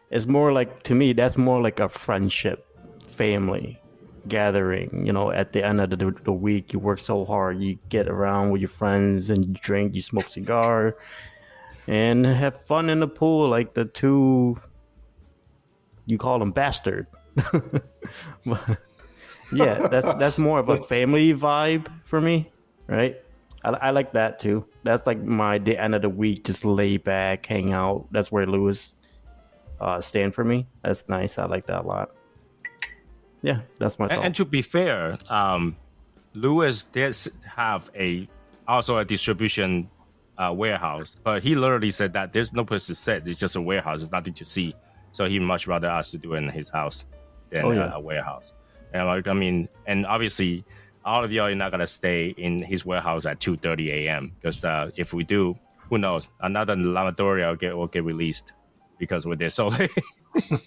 it's 0.10 0.25
more 0.25 0.51
like 0.51 0.82
to 0.84 0.96
me 0.96 1.13
that's 1.13 1.38
more 1.38 1.62
like 1.62 1.80
a 1.80 1.88
friendship, 1.88 2.65
family 3.06 3.80
gathering. 4.27 5.06
You 5.06 5.13
know, 5.13 5.30
at 5.30 5.54
the 5.54 5.63
end 5.63 5.80
of 5.80 5.92
the, 5.92 6.15
the 6.24 6.34
week, 6.34 6.74
you 6.74 6.80
work 6.80 7.00
so 7.00 7.24
hard, 7.24 7.62
you 7.62 7.77
get 7.89 8.08
around 8.08 8.50
with 8.50 8.62
your 8.62 8.70
friends 8.70 9.30
and 9.30 9.46
you 9.46 9.54
drink, 9.54 9.94
you 9.94 10.01
smoke 10.01 10.30
cigar, 10.30 10.98
and 11.88 12.25
have 12.25 12.65
fun 12.65 12.89
in 12.89 13.01
the 13.01 13.08
pool 13.08 13.50
like 13.50 13.75
the 13.75 13.86
two 13.86 14.58
you 16.08 16.18
call 16.18 16.39
them 16.39 16.51
bastard 16.51 17.08
but, 18.46 18.80
yeah, 19.54 19.88
that's 19.88 20.14
that's 20.20 20.38
more 20.38 20.60
of 20.60 20.70
a 20.70 20.82
family 20.84 21.34
vibe 21.34 21.88
for 22.06 22.22
me, 22.22 22.52
right? 22.88 23.18
I, 23.64 23.70
I 23.70 23.90
like 23.92 24.14
that 24.14 24.40
too. 24.40 24.66
That's 24.84 25.06
like 25.08 25.22
my 25.22 25.58
the 25.58 25.78
end 25.78 25.96
of 25.96 26.02
the 26.02 26.10
week, 26.10 26.44
just 26.46 26.66
lay 26.66 26.98
back, 26.98 27.46
hang 27.46 27.74
out. 27.74 28.08
That's 28.12 28.32
where 28.32 28.46
Lewis 28.46 28.96
uh, 29.80 30.02
stand 30.02 30.34
for 30.34 30.44
me. 30.44 30.68
That's 30.84 31.04
nice. 31.08 31.38
I 31.38 31.46
like 31.46 31.66
that 31.68 31.82
a 31.82 31.88
lot. 31.88 32.12
Yeah, 33.42 33.62
that's 33.80 34.00
my. 34.00 34.08
And, 34.08 34.24
and 34.24 34.36
to 34.36 34.46
be 34.46 34.62
fair, 34.62 35.18
um, 35.30 35.75
Lewis 36.34 36.84
did 36.84 37.16
have 37.46 37.92
a 37.96 38.28
also 38.68 38.98
a 38.98 39.06
distribution 39.06 39.90
uh, 40.38 40.54
warehouse, 40.56 41.16
but 41.24 41.44
he 41.44 41.56
literally 41.56 41.92
said 41.92 42.14
that 42.14 42.34
there's 42.34 42.54
no 42.54 42.66
place 42.66 42.88
to 42.88 42.96
sit. 42.96 43.28
It's 43.28 43.40
just 43.40 43.56
a 43.56 43.62
warehouse. 43.62 44.00
There's 44.00 44.12
nothing 44.12 44.34
to 44.34 44.46
see. 44.46 44.75
So 45.12 45.25
he 45.25 45.40
much 45.40 45.68
rather 45.68 45.90
us 45.90 46.12
to 46.12 46.18
do 46.18 46.34
it 46.34 46.40
in 46.40 46.50
his 46.50 46.70
house 46.70 47.06
than 47.50 47.66
oh, 47.66 47.72
yeah. 47.72 47.94
a, 47.94 47.98
a 47.98 48.00
warehouse. 48.00 48.54
And 48.96 49.08
like 49.08 49.28
I 49.28 49.34
mean, 49.34 49.68
and 49.86 50.06
obviously, 50.06 50.64
all 51.04 51.24
of 51.24 51.32
y'all 51.32 51.48
are 51.48 51.56
not 51.56 51.72
gonna 51.72 51.86
stay 51.86 52.30
in 52.38 52.64
his 52.64 52.86
warehouse 52.86 53.25
at 53.25 53.42
two 53.42 53.58
thirty 53.58 53.92
a.m. 53.92 54.32
because 54.40 54.64
uh, 54.64 54.90
if 54.96 55.14
we 55.14 55.25
do, 55.25 55.54
who 55.90 55.98
knows? 55.98 56.30
Another 56.40 56.78
lavatory 56.78 57.44
will 57.46 57.56
get 57.56 57.75
will 57.75 57.88
get 57.88 58.06
released 58.06 58.54
because 58.98 59.28
we're 59.28 59.36
there 59.36 59.50
so 59.50 59.68
late, 59.68 59.92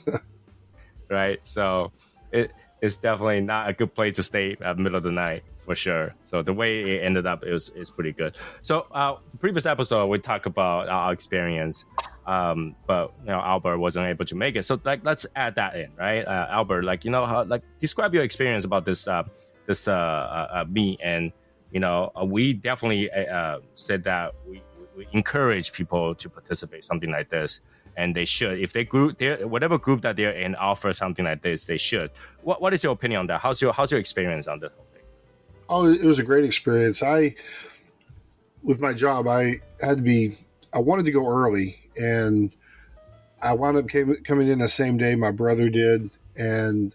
right? 1.11 1.41
So 1.43 1.91
it 2.31 2.53
it's 2.81 2.97
definitely 2.97 3.41
not 3.41 3.69
a 3.69 3.73
good 3.73 3.95
place 3.95 4.15
to 4.17 4.23
stay 4.23 4.57
at 4.61 4.79
middle 4.79 4.97
of 4.97 5.03
the 5.03 5.11
night 5.11 5.43
for 5.69 5.75
sure. 5.75 6.15
So 6.25 6.43
the 6.43 6.53
way 6.53 6.97
it 6.97 7.03
ended 7.03 7.27
up 7.27 7.45
is 7.45 7.71
is 7.71 7.91
pretty 7.91 8.13
good. 8.13 8.37
So 8.63 8.87
uh, 8.93 9.17
previous 9.39 9.67
episode 9.67 10.07
we 10.07 10.19
talked 10.19 10.47
about 10.47 10.89
our 10.89 11.13
experience, 11.13 11.85
um, 12.27 12.75
but 12.87 13.13
you 13.21 13.29
know 13.29 13.41
Albert 13.41 13.79
wasn't 13.79 14.07
able 14.07 14.25
to 14.25 14.35
make 14.35 14.57
it. 14.57 14.65
So 14.65 14.81
like 14.85 15.05
let's 15.05 15.27
add 15.37 15.57
that 15.57 15.77
in, 15.77 15.91
right? 15.97 16.23
Uh, 16.27 16.47
Albert, 16.51 16.85
like 16.85 17.05
you 17.05 17.11
know 17.11 17.27
how 17.27 17.45
like 17.45 17.63
describe 17.79 18.15
your 18.15 18.23
experience 18.23 18.65
about 18.65 18.85
this 18.85 19.07
uh, 19.07 19.25
this 19.67 19.89
uh, 19.89 19.93
uh, 19.93 20.49
uh 20.53 20.65
meet, 20.69 21.01
and 21.03 21.33
you 21.71 21.81
know 21.81 22.11
we 22.25 22.53
definitely 22.55 23.11
said 23.75 24.05
that 24.05 24.35
we, 24.49 24.63
we 24.97 25.07
encourage 25.13 25.73
people 25.73 26.15
to 26.15 26.31
participate 26.31 26.85
something 26.85 27.11
like 27.11 27.29
this 27.29 27.61
and 27.99 28.15
they 28.15 28.25
should. 28.25 28.61
If 28.61 28.73
they 28.73 28.85
group, 28.85 29.21
whatever 29.43 29.77
group 29.77 30.03
that 30.03 30.15
they're 30.15 30.31
in, 30.31 30.55
offer 30.55 30.93
something 30.93 31.25
like 31.25 31.43
this, 31.43 31.65
they 31.65 31.77
should. 31.77 32.11
What 32.43 32.63
What 32.63 32.73
is 32.73 32.83
your 32.83 32.93
opinion 32.93 33.21
on 33.21 33.27
that? 33.27 33.41
How's 33.41 33.61
your 33.61 33.73
How's 33.73 33.91
your 33.91 34.01
experience 34.01 34.47
on 34.47 34.61
this? 34.61 34.71
Oh, 35.69 35.93
it 35.93 36.05
was 36.05 36.19
a 36.19 36.23
great 36.23 36.45
experience. 36.45 37.03
I, 37.03 37.35
with 38.63 38.81
my 38.81 38.95
job, 38.95 39.27
I 39.27 39.61
had 39.83 39.99
to 39.99 40.03
be. 40.03 40.39
I 40.73 40.79
wanted 40.79 41.05
to 41.07 41.11
go 41.11 41.29
early, 41.29 41.83
and 41.97 42.53
I 43.43 43.53
wound 43.53 43.77
up 43.77 43.89
came, 43.89 44.15
coming 44.23 44.49
in 44.49 44.61
the 44.61 44.69
same 44.69 44.97
day 44.97 45.15
my 45.17 45.33
brother 45.33 45.69
did, 45.69 46.09
and 46.37 46.95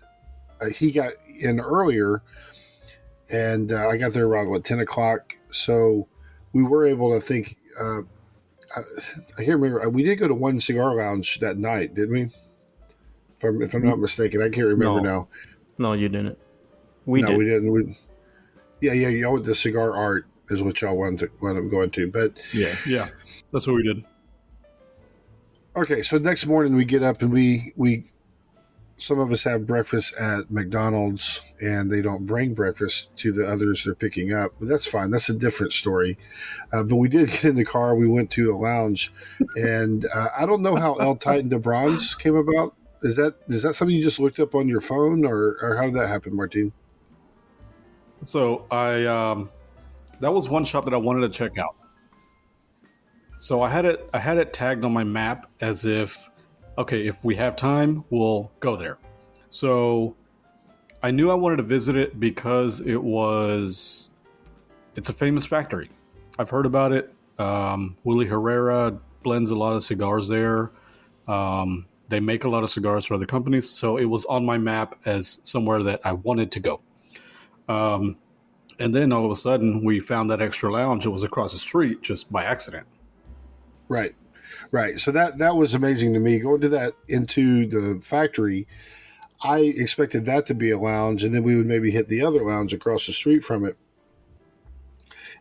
uh, 0.61 0.69
he 0.69 0.91
got 0.91 1.11
in 1.27 1.59
earlier, 1.59 2.23
and 3.29 3.73
uh, 3.73 3.89
I 3.89 3.97
got 3.97 4.13
there 4.13 4.25
around 4.25 4.49
what 4.49 4.63
ten 4.63 4.79
o'clock. 4.79 5.35
So 5.51 6.07
we 6.53 6.63
were 6.63 6.87
able 6.87 7.13
to 7.13 7.19
think. 7.19 7.57
Uh, 7.79 8.03
I, 8.75 8.79
I 9.37 9.45
can't 9.45 9.59
remember. 9.59 9.85
Uh, 9.85 9.89
we 9.89 10.03
did 10.03 10.17
go 10.17 10.27
to 10.27 10.33
one 10.33 10.59
cigar 10.59 10.95
lounge 10.95 11.39
that 11.39 11.57
night, 11.57 11.93
didn't 11.93 12.11
we? 12.11 12.21
If 13.37 13.43
I'm, 13.43 13.61
if 13.61 13.73
I'm 13.73 13.85
not 13.85 13.99
mistaken, 13.99 14.41
I 14.41 14.49
can't 14.49 14.67
remember 14.67 15.01
no. 15.01 15.09
now. 15.09 15.27
No, 15.77 15.93
you 15.93 16.09
didn't. 16.09 16.37
We 17.05 17.21
no, 17.21 17.29
did. 17.29 17.37
we 17.37 17.45
didn't. 17.45 17.71
We, 17.71 17.97
yeah, 18.81 18.93
yeah, 18.93 19.09
y'all 19.09 19.39
the 19.39 19.55
cigar 19.55 19.95
art 19.95 20.25
is 20.49 20.61
what 20.61 20.81
y'all 20.81 20.97
wanted 20.97 21.19
to 21.19 21.31
want 21.41 21.57
to 21.57 21.69
going 21.69 21.91
to, 21.91 22.11
but 22.11 22.39
yeah, 22.53 22.75
yeah, 22.87 23.09
that's 23.51 23.67
what 23.67 23.75
we 23.75 23.83
did. 23.83 24.03
Okay, 25.75 26.03
so 26.03 26.17
next 26.17 26.45
morning 26.45 26.75
we 26.75 26.85
get 26.85 27.01
up 27.01 27.21
and 27.21 27.31
we 27.31 27.73
we 27.75 28.05
some 29.03 29.19
of 29.19 29.33
us 29.33 29.43
have 29.43 29.67
breakfast 29.67 30.15
at 30.15 30.49
McDonald's 30.49 31.53
and 31.61 31.91
they 31.91 32.01
don't 32.01 32.25
bring 32.25 32.53
breakfast 32.53 33.09
to 33.17 33.33
the 33.33 33.45
others 33.45 33.83
they're 33.83 33.93
picking 33.93 34.33
up, 34.33 34.51
but 34.57 34.69
that's 34.69 34.87
fine. 34.87 35.11
That's 35.11 35.27
a 35.27 35.33
different 35.33 35.73
story. 35.73 36.17
Uh, 36.71 36.83
but 36.83 36.95
we 36.95 37.09
did 37.09 37.29
get 37.29 37.43
in 37.43 37.55
the 37.55 37.65
car. 37.65 37.95
We 37.95 38.07
went 38.07 38.31
to 38.31 38.55
a 38.55 38.55
lounge, 38.55 39.11
and 39.57 40.05
uh, 40.05 40.29
I 40.37 40.45
don't 40.45 40.61
know 40.61 40.77
how 40.77 40.93
El 40.95 41.17
Titan 41.17 41.49
de 41.49 41.59
Bronze 41.59 42.15
came 42.15 42.37
about. 42.37 42.75
Is 43.01 43.17
that 43.17 43.35
is 43.49 43.63
that 43.63 43.73
something 43.73 43.93
you 43.93 44.01
just 44.01 44.21
looked 44.21 44.39
up 44.39 44.55
on 44.55 44.69
your 44.69 44.79
phone, 44.79 45.25
or 45.25 45.57
or 45.61 45.75
how 45.75 45.83
did 45.83 45.95
that 45.95 46.07
happen, 46.07 46.33
Martin? 46.33 46.71
So 48.21 48.65
I 48.71 49.03
um, 49.03 49.49
that 50.21 50.33
was 50.33 50.47
one 50.47 50.63
shop 50.63 50.85
that 50.85 50.93
I 50.93 50.97
wanted 50.97 51.29
to 51.29 51.37
check 51.37 51.57
out. 51.57 51.75
So 53.35 53.61
I 53.61 53.69
had 53.69 53.83
it 53.83 54.09
I 54.13 54.19
had 54.19 54.37
it 54.37 54.53
tagged 54.53 54.85
on 54.85 54.93
my 54.93 55.03
map 55.03 55.51
as 55.59 55.85
if 55.85 56.29
okay, 56.77 57.07
if 57.07 57.23
we 57.23 57.35
have 57.35 57.55
time, 57.55 58.03
we'll 58.09 58.51
go 58.59 58.75
there. 58.75 58.97
So 59.49 60.15
I 61.01 61.11
knew 61.11 61.29
I 61.29 61.35
wanted 61.35 61.57
to 61.57 61.63
visit 61.63 61.95
it 61.95 62.19
because 62.19 62.81
it 62.81 63.01
was 63.01 64.09
it's 64.95 65.09
a 65.09 65.13
famous 65.13 65.45
factory. 65.45 65.89
I've 66.39 66.49
heard 66.49 66.65
about 66.65 66.91
it. 66.91 67.13
Um, 67.39 67.97
Willie 68.03 68.27
Herrera 68.27 68.97
blends 69.21 69.49
a 69.49 69.55
lot 69.55 69.73
of 69.73 69.83
cigars 69.83 70.27
there. 70.27 70.71
Um, 71.27 71.87
they 72.09 72.19
make 72.19 72.43
a 72.43 72.49
lot 72.49 72.63
of 72.63 72.69
cigars 72.69 73.05
for 73.05 73.15
other 73.15 73.25
companies, 73.25 73.69
so 73.69 73.97
it 73.97 74.05
was 74.05 74.25
on 74.25 74.45
my 74.45 74.57
map 74.57 74.95
as 75.05 75.39
somewhere 75.43 75.81
that 75.83 76.01
I 76.03 76.13
wanted 76.13 76.51
to 76.51 76.59
go. 76.59 76.81
Um, 77.67 78.17
and 78.79 78.93
then 78.93 79.11
all 79.11 79.25
of 79.25 79.31
a 79.31 79.35
sudden, 79.35 79.83
we 79.83 79.99
found 79.99 80.29
that 80.29 80.41
extra 80.41 80.71
lounge. 80.71 81.05
It 81.05 81.09
was 81.09 81.23
across 81.23 81.53
the 81.53 81.59
street 81.59 82.01
just 82.01 82.31
by 82.31 82.43
accident. 82.43 82.87
Right. 83.87 84.15
Right. 84.71 84.99
So 84.99 85.11
that 85.11 85.37
that 85.37 85.55
was 85.55 85.73
amazing 85.73 86.13
to 86.13 86.19
me. 86.19 86.39
Going 86.39 86.61
to 86.61 86.69
that 86.69 86.93
into 87.07 87.67
the 87.67 88.01
factory, 88.03 88.67
I 89.41 89.59
expected 89.59 90.25
that 90.25 90.45
to 90.47 90.53
be 90.53 90.71
a 90.71 90.79
lounge, 90.79 91.23
and 91.23 91.33
then 91.33 91.43
we 91.43 91.55
would 91.55 91.65
maybe 91.65 91.91
hit 91.91 92.07
the 92.07 92.21
other 92.21 92.43
lounge 92.43 92.73
across 92.73 93.05
the 93.05 93.13
street 93.13 93.43
from 93.43 93.65
it. 93.65 93.77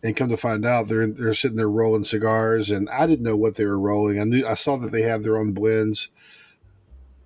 And 0.02 0.16
come 0.16 0.30
to 0.30 0.36
find 0.36 0.66
out, 0.66 0.88
they're 0.88 1.06
they're 1.06 1.34
sitting 1.34 1.56
there 1.56 1.70
rolling 1.70 2.04
cigars, 2.04 2.70
and 2.70 2.88
I 2.90 3.06
didn't 3.06 3.24
know 3.24 3.36
what 3.36 3.54
they 3.54 3.64
were 3.64 3.78
rolling. 3.78 4.20
I 4.20 4.24
knew 4.24 4.46
I 4.46 4.54
saw 4.54 4.76
that 4.78 4.90
they 4.90 5.02
have 5.02 5.22
their 5.22 5.36
own 5.36 5.52
blends, 5.52 6.08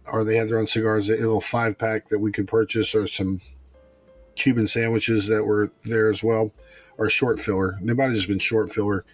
or 0.06 0.24
they 0.24 0.36
have 0.36 0.48
their 0.48 0.58
own 0.58 0.66
cigars, 0.66 1.08
a 1.08 1.16
little 1.16 1.40
five 1.40 1.78
pack 1.78 2.08
that 2.08 2.18
we 2.18 2.32
could 2.32 2.46
purchase, 2.46 2.94
or 2.94 3.06
some 3.06 3.40
Cuban 4.34 4.66
sandwiches 4.66 5.26
that 5.28 5.44
were 5.44 5.70
there 5.84 6.10
as 6.10 6.22
well, 6.22 6.52
or 6.98 7.08
short 7.08 7.40
filler. 7.40 7.78
They 7.80 7.94
might 7.94 8.04
have 8.04 8.14
just 8.14 8.28
been 8.28 8.38
short 8.38 8.70
filler 8.70 9.06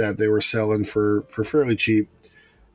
that 0.00 0.16
they 0.16 0.28
were 0.28 0.40
selling 0.40 0.84
for 0.84 1.24
for 1.28 1.44
fairly 1.44 1.76
cheap. 1.76 2.08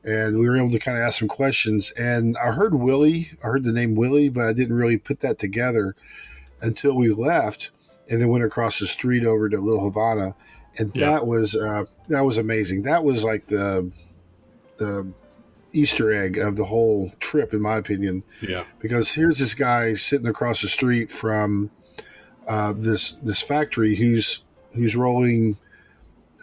And 0.04 0.38
we 0.38 0.48
were 0.48 0.56
able 0.56 0.70
to 0.70 0.78
kind 0.78 0.96
of 0.96 1.02
ask 1.02 1.18
some 1.18 1.26
questions. 1.26 1.90
And 1.92 2.36
I 2.38 2.52
heard 2.52 2.76
Willie, 2.76 3.32
I 3.42 3.48
heard 3.48 3.64
the 3.64 3.72
name 3.72 3.96
Willie, 3.96 4.28
but 4.28 4.44
I 4.44 4.52
didn't 4.52 4.76
really 4.76 4.96
put 4.96 5.18
that 5.20 5.40
together 5.40 5.96
until 6.60 6.94
we 6.94 7.12
left 7.12 7.70
and 8.08 8.20
then 8.20 8.28
went 8.28 8.44
across 8.44 8.78
the 8.78 8.86
street 8.86 9.24
over 9.24 9.48
to 9.48 9.58
Little 9.58 9.84
Havana. 9.84 10.36
And 10.78 10.94
yeah. 10.94 11.10
that 11.10 11.26
was 11.26 11.56
uh, 11.56 11.84
that 12.08 12.20
was 12.20 12.38
amazing. 12.38 12.82
That 12.82 13.02
was 13.02 13.24
like 13.24 13.48
the 13.48 13.90
the 14.76 15.08
Easter 15.72 16.12
egg 16.12 16.38
of 16.38 16.54
the 16.54 16.66
whole 16.66 17.12
trip, 17.18 17.52
in 17.52 17.60
my 17.60 17.76
opinion. 17.76 18.22
Yeah. 18.40 18.64
Because 18.78 19.12
here's 19.12 19.38
this 19.38 19.54
guy 19.54 19.94
sitting 19.94 20.28
across 20.28 20.62
the 20.62 20.68
street 20.68 21.10
from 21.10 21.70
uh, 22.46 22.72
this 22.74 23.12
this 23.22 23.42
factory 23.42 23.96
who's 23.96 24.44
who's 24.72 24.94
rolling 24.94 25.56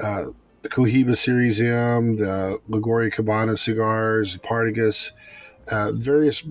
uh, 0.04 0.26
the 0.64 0.70
Cohiba 0.70 1.16
Series 1.16 1.62
M, 1.62 2.16
the 2.16 2.58
La 2.70 2.80
Gloria 2.80 3.12
Cubana 3.12 3.60
cigars, 3.60 4.38
Partagas, 4.38 5.12
uh, 5.68 5.92
various 5.92 6.44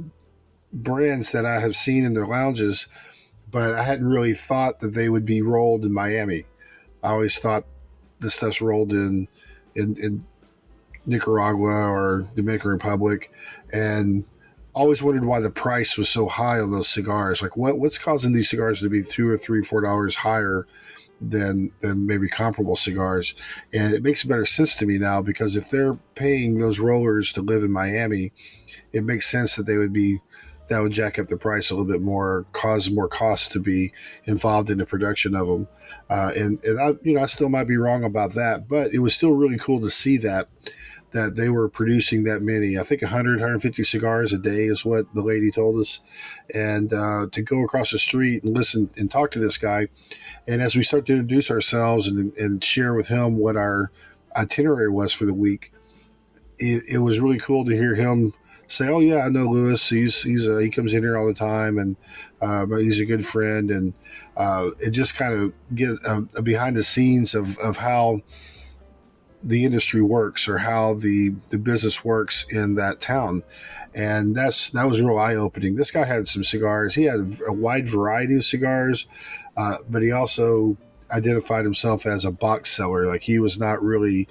brands 0.72 1.32
that 1.32 1.46
I 1.46 1.60
have 1.60 1.74
seen 1.74 2.04
in 2.04 2.12
their 2.12 2.26
lounges, 2.26 2.88
but 3.50 3.74
I 3.74 3.82
hadn't 3.82 4.06
really 4.06 4.34
thought 4.34 4.80
that 4.80 4.92
they 4.92 5.08
would 5.08 5.24
be 5.24 5.40
rolled 5.40 5.84
in 5.84 5.92
Miami. 5.92 6.44
I 7.02 7.08
always 7.08 7.38
thought 7.38 7.64
this 8.20 8.34
stuff's 8.34 8.60
rolled 8.60 8.92
in 8.92 9.28
in, 9.74 9.96
in 9.96 10.26
Nicaragua 11.06 11.90
or 11.90 12.28
Dominican 12.36 12.70
Republic, 12.70 13.32
and 13.72 14.24
always 14.74 15.02
wondered 15.02 15.24
why 15.24 15.40
the 15.40 15.50
price 15.50 15.96
was 15.96 16.10
so 16.10 16.28
high 16.28 16.60
on 16.60 16.70
those 16.70 16.88
cigars. 16.88 17.40
Like, 17.40 17.56
what 17.56 17.78
what's 17.78 17.98
causing 17.98 18.34
these 18.34 18.50
cigars 18.50 18.80
to 18.80 18.90
be 18.90 19.02
two 19.02 19.26
or 19.28 19.38
three, 19.38 19.62
four 19.62 19.80
dollars 19.80 20.16
higher 20.16 20.66
than 21.30 21.70
than 21.80 22.06
maybe 22.06 22.28
comparable 22.28 22.76
cigars. 22.76 23.34
And 23.72 23.94
it 23.94 24.02
makes 24.02 24.24
better 24.24 24.46
sense 24.46 24.74
to 24.76 24.86
me 24.86 24.98
now 24.98 25.22
because 25.22 25.56
if 25.56 25.70
they're 25.70 25.94
paying 26.14 26.58
those 26.58 26.80
rollers 26.80 27.32
to 27.34 27.42
live 27.42 27.62
in 27.62 27.70
Miami, 27.70 28.32
it 28.92 29.04
makes 29.04 29.30
sense 29.30 29.56
that 29.56 29.66
they 29.66 29.76
would 29.76 29.92
be 29.92 30.20
that 30.68 30.80
would 30.80 30.92
jack 30.92 31.18
up 31.18 31.28
the 31.28 31.36
price 31.36 31.70
a 31.70 31.74
little 31.74 31.90
bit 31.90 32.00
more, 32.00 32.46
cause 32.52 32.90
more 32.90 33.08
costs 33.08 33.48
to 33.48 33.60
be 33.60 33.92
involved 34.24 34.70
in 34.70 34.78
the 34.78 34.86
production 34.86 35.34
of 35.34 35.46
them. 35.46 35.68
Uh, 36.08 36.32
and 36.34 36.62
and 36.64 36.80
I 36.80 36.88
you 37.02 37.14
know 37.14 37.22
I 37.22 37.26
still 37.26 37.48
might 37.48 37.68
be 37.68 37.76
wrong 37.76 38.04
about 38.04 38.32
that, 38.34 38.68
but 38.68 38.92
it 38.92 38.98
was 38.98 39.14
still 39.14 39.32
really 39.32 39.58
cool 39.58 39.80
to 39.80 39.90
see 39.90 40.16
that 40.18 40.48
that 41.12 41.36
they 41.36 41.48
were 41.48 41.68
producing 41.68 42.24
that 42.24 42.42
many. 42.42 42.78
I 42.78 42.82
think 42.82 43.02
100, 43.02 43.32
150 43.32 43.82
cigars 43.84 44.32
a 44.32 44.38
day 44.38 44.64
is 44.64 44.84
what 44.84 45.12
the 45.14 45.22
lady 45.22 45.50
told 45.50 45.78
us. 45.78 46.00
And 46.52 46.92
uh, 46.92 47.26
to 47.30 47.42
go 47.42 47.62
across 47.62 47.90
the 47.92 47.98
street 47.98 48.42
and 48.42 48.54
listen 48.54 48.90
and 48.96 49.10
talk 49.10 49.30
to 49.32 49.38
this 49.38 49.58
guy, 49.58 49.88
and 50.46 50.60
as 50.60 50.74
we 50.74 50.82
start 50.82 51.06
to 51.06 51.12
introduce 51.12 51.50
ourselves 51.50 52.08
and, 52.08 52.34
and 52.36 52.62
share 52.62 52.94
with 52.94 53.08
him 53.08 53.36
what 53.36 53.56
our 53.56 53.90
itinerary 54.36 54.88
was 54.88 55.12
for 55.12 55.24
the 55.24 55.34
week, 55.34 55.72
it, 56.58 56.82
it 56.88 56.98
was 56.98 57.20
really 57.20 57.38
cool 57.38 57.64
to 57.64 57.72
hear 57.72 57.94
him 57.94 58.34
say, 58.68 58.88
"Oh 58.88 59.00
yeah, 59.00 59.18
I 59.18 59.28
know 59.28 59.46
Lewis. 59.46 59.88
He's 59.88 60.22
he's 60.22 60.48
uh, 60.48 60.56
he 60.56 60.70
comes 60.70 60.94
in 60.94 61.02
here 61.02 61.16
all 61.16 61.26
the 61.26 61.34
time, 61.34 61.78
and 61.78 61.96
uh, 62.40 62.66
but 62.66 62.82
he's 62.82 63.00
a 63.00 63.04
good 63.04 63.26
friend." 63.26 63.70
And 63.70 63.94
uh, 64.36 64.70
it 64.80 64.90
just 64.90 65.14
kind 65.14 65.34
of 65.34 65.52
get 65.74 65.90
a, 66.04 66.26
a 66.36 66.42
behind 66.42 66.76
the 66.76 66.84
scenes 66.84 67.34
of 67.34 67.58
of 67.58 67.78
how 67.78 68.22
the 69.42 69.64
industry 69.64 70.00
works 70.00 70.48
or 70.48 70.58
how 70.58 70.94
the 70.94 71.34
the 71.50 71.58
business 71.58 72.04
works 72.04 72.46
in 72.50 72.76
that 72.76 73.00
town 73.00 73.42
and 73.94 74.34
that's 74.34 74.70
that 74.70 74.84
was 74.84 75.00
real 75.00 75.18
eye 75.18 75.34
opening. 75.34 75.76
This 75.76 75.90
guy 75.90 76.04
had 76.04 76.28
some 76.28 76.44
cigars. 76.44 76.94
He 76.94 77.04
had 77.04 77.38
a 77.46 77.52
wide 77.52 77.88
variety 77.88 78.36
of 78.36 78.44
cigars, 78.44 79.06
uh, 79.56 79.78
but 79.88 80.02
he 80.02 80.12
also 80.12 80.76
identified 81.10 81.64
himself 81.64 82.06
as 82.06 82.24
a 82.24 82.30
box 82.30 82.70
seller. 82.72 83.06
Like 83.06 83.22
he 83.22 83.38
was 83.38 83.58
not 83.58 83.82
really 83.82 84.28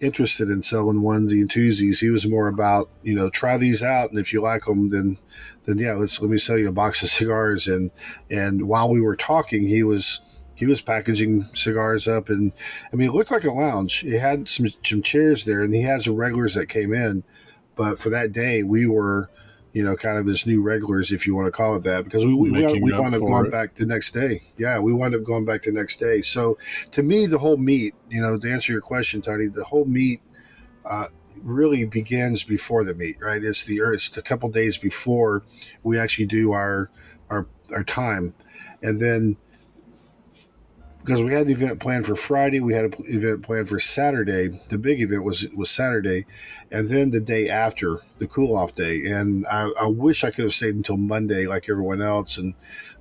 interested 0.00 0.48
in 0.48 0.62
selling 0.62 1.00
onesie 1.00 1.40
and 1.40 1.50
twosies. 1.50 2.00
He 2.00 2.10
was 2.10 2.26
more 2.26 2.48
about 2.48 2.88
you 3.02 3.14
know 3.14 3.30
try 3.30 3.56
these 3.56 3.82
out, 3.82 4.10
and 4.10 4.18
if 4.18 4.32
you 4.32 4.40
like 4.40 4.64
them, 4.64 4.90
then 4.90 5.18
then 5.64 5.78
yeah, 5.78 5.92
let's 5.92 6.20
let 6.20 6.30
me 6.30 6.38
sell 6.38 6.58
you 6.58 6.68
a 6.68 6.72
box 6.72 7.02
of 7.02 7.08
cigars. 7.10 7.68
And 7.68 7.90
and 8.30 8.68
while 8.68 8.88
we 8.88 9.00
were 9.00 9.16
talking, 9.16 9.66
he 9.66 9.82
was 9.82 10.20
he 10.54 10.66
was 10.66 10.80
packaging 10.80 11.48
cigars 11.54 12.06
up, 12.06 12.28
and 12.28 12.52
I 12.92 12.96
mean 12.96 13.08
it 13.08 13.14
looked 13.14 13.30
like 13.30 13.44
a 13.44 13.52
lounge. 13.52 14.04
It 14.04 14.18
had 14.18 14.48
some 14.48 14.68
some 14.84 15.02
chairs 15.02 15.44
there, 15.44 15.62
and 15.62 15.74
he 15.74 15.82
had 15.82 16.02
some 16.02 16.16
regulars 16.16 16.54
that 16.54 16.68
came 16.68 16.92
in. 16.92 17.24
But 17.76 17.98
for 17.98 18.10
that 18.10 18.32
day, 18.32 18.62
we 18.62 18.86
were, 18.86 19.30
you 19.72 19.84
know, 19.84 19.94
kind 19.96 20.18
of 20.18 20.26
his 20.26 20.46
new 20.46 20.60
regulars, 20.62 21.12
if 21.12 21.26
you 21.26 21.34
want 21.34 21.46
to 21.46 21.52
call 21.52 21.76
it 21.76 21.84
that, 21.84 22.04
because 22.04 22.24
we 22.24 22.34
we, 22.34 22.50
Making 22.50 22.82
we 22.82 22.92
wound 22.92 23.14
up 23.14 23.20
going 23.20 23.46
it. 23.46 23.52
back 23.52 23.74
the 23.74 23.86
next 23.86 24.12
day. 24.12 24.42
Yeah, 24.58 24.78
we 24.80 24.92
wound 24.92 25.14
up 25.14 25.22
going 25.22 25.44
back 25.44 25.62
the 25.62 25.72
next 25.72 25.98
day. 25.98 26.22
So 26.22 26.58
to 26.90 27.02
me, 27.02 27.26
the 27.26 27.38
whole 27.38 27.56
meet, 27.56 27.94
you 28.08 28.20
know, 28.20 28.38
to 28.38 28.52
answer 28.52 28.72
your 28.72 28.80
question, 28.80 29.22
Tony, 29.22 29.46
the 29.46 29.64
whole 29.64 29.84
meet 29.84 30.22
uh, 30.84 31.06
really 31.42 31.84
begins 31.84 32.42
before 32.42 32.84
the 32.84 32.94
meet, 32.94 33.16
right? 33.20 33.42
It's 33.42 33.64
the 33.64 33.80
it's 33.92 34.16
a 34.16 34.22
couple 34.22 34.48
days 34.48 34.76
before 34.76 35.44
we 35.82 35.98
actually 35.98 36.26
do 36.26 36.52
our 36.52 36.90
our 37.28 37.46
our 37.72 37.84
time, 37.84 38.34
and 38.82 38.98
then 38.98 39.36
because 41.02 41.22
we 41.22 41.32
had 41.32 41.46
an 41.46 41.52
event 41.52 41.80
planned 41.80 42.06
for 42.06 42.14
Friday, 42.14 42.60
we 42.60 42.74
had 42.74 42.84
an 42.84 42.94
event 43.06 43.42
planned 43.42 43.68
for 43.68 43.80
Saturday. 43.80 44.60
The 44.68 44.78
big 44.78 45.00
event 45.00 45.24
was 45.24 45.46
was 45.56 45.70
Saturday, 45.70 46.26
and 46.70 46.88
then 46.88 47.10
the 47.10 47.20
day 47.20 47.48
after 47.48 48.00
the 48.18 48.26
cool 48.26 48.56
off 48.56 48.74
day. 48.74 49.06
And 49.06 49.46
I, 49.46 49.70
I 49.80 49.86
wish 49.86 50.24
I 50.24 50.30
could 50.30 50.44
have 50.44 50.54
stayed 50.54 50.74
until 50.74 50.96
Monday, 50.96 51.46
like 51.46 51.68
everyone 51.68 52.02
else, 52.02 52.36
and 52.36 52.54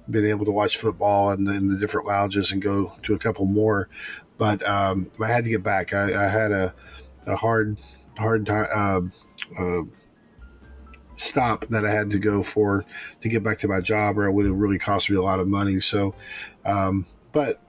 been 0.09 0.25
able 0.25 0.45
to 0.45 0.51
watch 0.51 0.77
football 0.77 1.31
and 1.31 1.47
in 1.47 1.67
the 1.67 1.77
different 1.77 2.07
lounges 2.07 2.51
and 2.51 2.61
go 2.61 2.93
to 3.03 3.13
a 3.13 3.19
couple 3.19 3.45
more. 3.45 3.89
But 4.37 4.65
um, 4.67 5.11
I 5.21 5.27
had 5.27 5.43
to 5.43 5.49
get 5.49 5.63
back. 5.63 5.93
I, 5.93 6.25
I 6.25 6.27
had 6.27 6.51
a 6.51 6.73
a 7.27 7.35
hard 7.35 7.79
hard 8.17 8.45
time. 8.45 8.67
Uh, 8.73 9.61
uh, 9.61 9.83
stop 11.15 11.65
that 11.67 11.85
I 11.85 11.91
had 11.91 12.11
to 12.11 12.19
go 12.19 12.41
for 12.41 12.85
to 13.19 13.29
get 13.29 13.43
back 13.43 13.59
to 13.59 13.67
my 13.67 13.81
job, 13.81 14.17
or 14.17 14.25
it 14.25 14.31
would 14.31 14.45
have 14.45 14.55
really 14.55 14.79
cost 14.79 15.09
me 15.09 15.17
a 15.17 15.21
lot 15.21 15.41
of 15.41 15.49
money. 15.49 15.81
So, 15.81 16.15
um, 16.63 17.05
but 17.33 17.61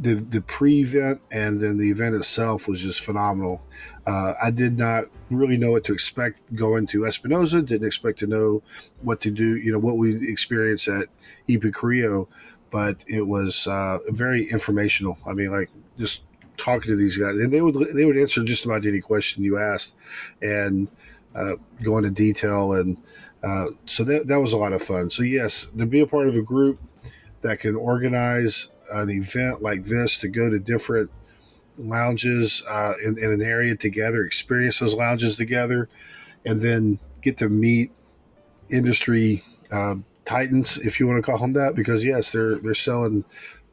the 0.00 0.14
the 0.14 0.40
pre-event 0.40 1.20
and 1.30 1.60
then 1.60 1.78
the 1.78 1.90
event 1.90 2.14
itself 2.14 2.66
was 2.66 2.80
just 2.80 3.00
phenomenal. 3.02 3.62
Uh, 4.06 4.34
I 4.42 4.50
did 4.50 4.78
not 4.78 5.04
really 5.30 5.56
know 5.56 5.70
what 5.70 5.84
to 5.84 5.92
expect 5.92 6.54
going 6.54 6.86
to 6.88 7.06
Espinosa. 7.06 7.62
Didn't 7.62 7.86
expect 7.86 8.18
to 8.20 8.26
know 8.26 8.62
what 9.02 9.20
to 9.22 9.30
do. 9.30 9.56
You 9.56 9.72
know 9.72 9.78
what 9.78 9.96
we 9.96 10.28
experienced 10.28 10.88
at 10.88 11.08
EP 11.48 11.62
Carrillo, 11.72 12.28
but 12.70 13.04
it 13.06 13.22
was 13.22 13.66
uh, 13.66 13.98
very 14.08 14.50
informational. 14.50 15.18
I 15.26 15.32
mean, 15.32 15.50
like 15.50 15.70
just 15.98 16.22
talking 16.56 16.90
to 16.90 16.96
these 16.96 17.16
guys, 17.16 17.36
and 17.36 17.52
they 17.52 17.60
would 17.60 17.76
they 17.94 18.04
would 18.04 18.18
answer 18.18 18.42
just 18.42 18.64
about 18.64 18.84
any 18.84 19.00
question 19.00 19.44
you 19.44 19.58
asked, 19.58 19.94
and 20.42 20.88
uh, 21.34 21.54
go 21.82 21.98
into 21.98 22.10
detail, 22.10 22.72
and 22.72 22.96
uh, 23.44 23.66
so 23.86 24.02
that 24.04 24.26
that 24.26 24.40
was 24.40 24.52
a 24.52 24.56
lot 24.56 24.72
of 24.72 24.82
fun. 24.82 25.10
So 25.10 25.22
yes, 25.22 25.66
to 25.78 25.86
be 25.86 26.00
a 26.00 26.06
part 26.06 26.26
of 26.26 26.36
a 26.36 26.42
group 26.42 26.80
that 27.42 27.60
can 27.60 27.76
organize 27.76 28.72
an 28.92 29.10
event 29.10 29.62
like 29.62 29.84
this 29.84 30.18
to 30.18 30.28
go 30.28 30.50
to 30.50 30.58
different 30.58 31.10
lounges 31.78 32.62
uh, 32.68 32.92
in, 33.04 33.18
in 33.18 33.32
an 33.32 33.42
area 33.42 33.76
together, 33.76 34.24
experience 34.24 34.78
those 34.78 34.94
lounges 34.94 35.36
together, 35.36 35.88
and 36.44 36.60
then 36.60 36.98
get 37.22 37.38
to 37.38 37.48
meet 37.48 37.90
industry 38.70 39.42
uh, 39.72 39.96
titans, 40.24 40.78
if 40.78 40.98
you 40.98 41.06
want 41.06 41.22
to 41.22 41.30
call 41.30 41.38
them 41.38 41.52
that, 41.54 41.74
because 41.74 42.04
yes, 42.04 42.30
they're 42.30 42.56
they're 42.56 42.74
selling 42.74 43.24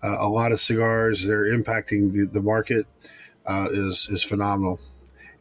uh, 0.04 0.18
a 0.20 0.28
lot 0.28 0.52
of 0.52 0.62
cigars. 0.62 1.26
They're 1.26 1.46
impacting 1.46 2.14
the, 2.14 2.26
the 2.26 2.42
market 2.42 2.86
uh, 3.46 3.68
is 3.72 4.08
is 4.12 4.24
phenomenal, 4.24 4.80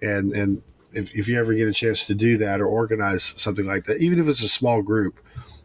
and 0.03 0.33
and 0.33 0.63
if, 0.93 1.15
if 1.15 1.29
you 1.29 1.39
ever 1.39 1.55
get 1.55 1.69
a 1.69 1.73
chance 1.73 2.05
to 2.07 2.15
do 2.15 2.37
that 2.39 2.61
or 2.61 2.67
organize 2.67 3.23
something 3.23 3.67
like 3.67 3.85
that, 3.85 4.01
even 4.01 4.19
if 4.19 4.29
it's 4.29 4.43
a 4.43 4.49
small 4.49 4.83
group, 4.83 5.21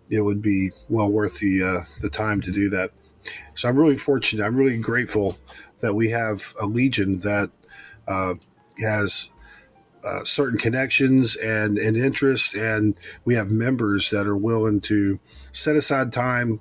it 0.10 0.22
would 0.22 0.41
be 0.41 0.72
well 0.89 1.10
worth 1.10 1.39
the 1.39 1.63
uh, 1.63 1.82
the 2.02 2.10
time 2.10 2.41
to 2.41 2.52
do 2.52 2.70
that. 2.70 2.91
So 3.56 3.70
I'm 3.70 3.78
really 3.78 3.98
fortunate. 3.98 4.46
I'm 4.46 4.56
really 4.56 4.78
grateful 4.78 5.38
that 5.82 5.94
we 5.94 6.10
have 6.10 6.54
a 6.60 6.66
legion 6.66 7.20
that 7.22 7.52
uh, 8.08 8.36
has 8.80 9.30
uh, 10.06 10.24
certain 10.24 10.60
connections 10.60 11.36
and 11.36 11.78
and 11.78 11.98
interest, 11.98 12.54
and 12.54 12.96
we 13.26 13.34
have 13.36 13.50
members 13.50 14.12
that 14.12 14.28
are 14.28 14.38
willing 14.38 14.80
to 14.82 15.20
set 15.52 15.76
aside 15.76 16.14
time, 16.14 16.60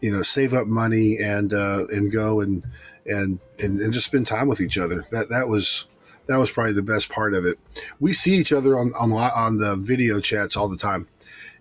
you 0.00 0.10
know, 0.10 0.22
save 0.22 0.52
up 0.52 0.66
money 0.66 1.18
and 1.18 1.52
uh, 1.54 1.86
and 1.88 2.12
go 2.12 2.40
and, 2.40 2.62
and 3.06 3.38
and 3.58 3.80
and 3.80 3.92
just 3.92 4.06
spend 4.06 4.26
time 4.26 4.48
with 4.48 4.60
each 4.60 4.76
other. 4.76 5.06
That 5.10 5.30
that 5.30 5.48
was 5.48 5.86
that 6.26 6.36
was 6.36 6.50
probably 6.50 6.74
the 6.74 6.82
best 6.82 7.08
part 7.08 7.32
of 7.32 7.46
it. 7.46 7.58
We 8.00 8.12
see 8.12 8.34
each 8.34 8.52
other 8.52 8.78
on 8.78 8.92
on 8.98 9.12
on 9.12 9.56
the 9.56 9.76
video 9.76 10.20
chats 10.20 10.56
all 10.56 10.68
the 10.68 10.76
time, 10.76 11.08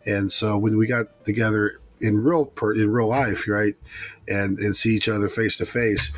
and 0.06 0.30
so 0.30 0.58
when 0.58 0.78
we 0.78 0.88
got 0.88 1.26
together 1.26 1.80
in 2.02 2.24
real 2.24 2.46
per, 2.46 2.74
in 2.74 2.90
real 2.92 3.08
life, 3.08 3.48
right, 3.48 3.76
and 4.28 4.60
and 4.60 4.76
see 4.76 4.96
each 4.96 5.10
other 5.10 5.30
face 5.30 5.58
to 5.58 5.66
face, 5.66 6.12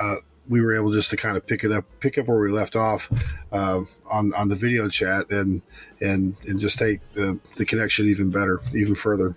uh, 0.00 0.16
we 0.48 0.62
were 0.62 0.74
able 0.74 0.92
just 0.92 1.10
to 1.10 1.16
kind 1.16 1.36
of 1.36 1.46
pick 1.46 1.64
it 1.64 1.72
up, 1.72 1.84
pick 2.00 2.16
up 2.18 2.26
where 2.26 2.38
we 2.38 2.50
left 2.50 2.76
off 2.76 3.10
uh, 3.52 3.80
on 4.10 4.32
on 4.34 4.48
the 4.48 4.54
video 4.54 4.88
chat, 4.88 5.30
and 5.30 5.62
and 6.00 6.36
and 6.46 6.60
just 6.60 6.78
take 6.78 7.00
the 7.14 7.38
the 7.56 7.64
connection 7.64 8.06
even 8.06 8.30
better, 8.30 8.60
even 8.74 8.94
further. 8.94 9.36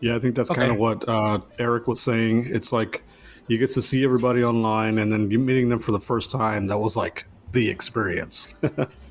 Yeah, 0.00 0.16
I 0.16 0.18
think 0.18 0.34
that's 0.34 0.50
Okay. 0.50 0.60
kind 0.60 0.70
of 0.72 0.78
what 0.78 1.08
uh, 1.08 1.40
Eric 1.58 1.86
was 1.88 2.00
saying. 2.00 2.46
It's 2.48 2.72
like 2.72 3.02
you 3.48 3.58
get 3.58 3.70
to 3.72 3.82
see 3.82 4.04
everybody 4.04 4.44
online, 4.44 4.98
and 4.98 5.10
then 5.10 5.28
meeting 5.28 5.68
them 5.68 5.78
for 5.78 5.92
the 5.92 6.00
first 6.00 6.30
time. 6.30 6.66
That 6.66 6.78
was 6.78 6.96
like 6.96 7.26
the 7.52 7.70
experience. 7.70 8.48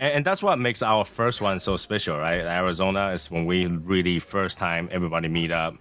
And, 0.00 0.14
and 0.14 0.24
that's 0.24 0.42
what 0.42 0.58
makes 0.58 0.82
our 0.82 1.04
first 1.04 1.40
one 1.40 1.60
so 1.60 1.76
special, 1.76 2.18
right? 2.18 2.40
Arizona 2.40 3.10
is 3.10 3.30
when 3.30 3.46
we 3.46 3.66
really 3.66 4.18
first 4.18 4.58
time 4.58 4.88
everybody 4.90 5.28
meet 5.28 5.52
up, 5.52 5.76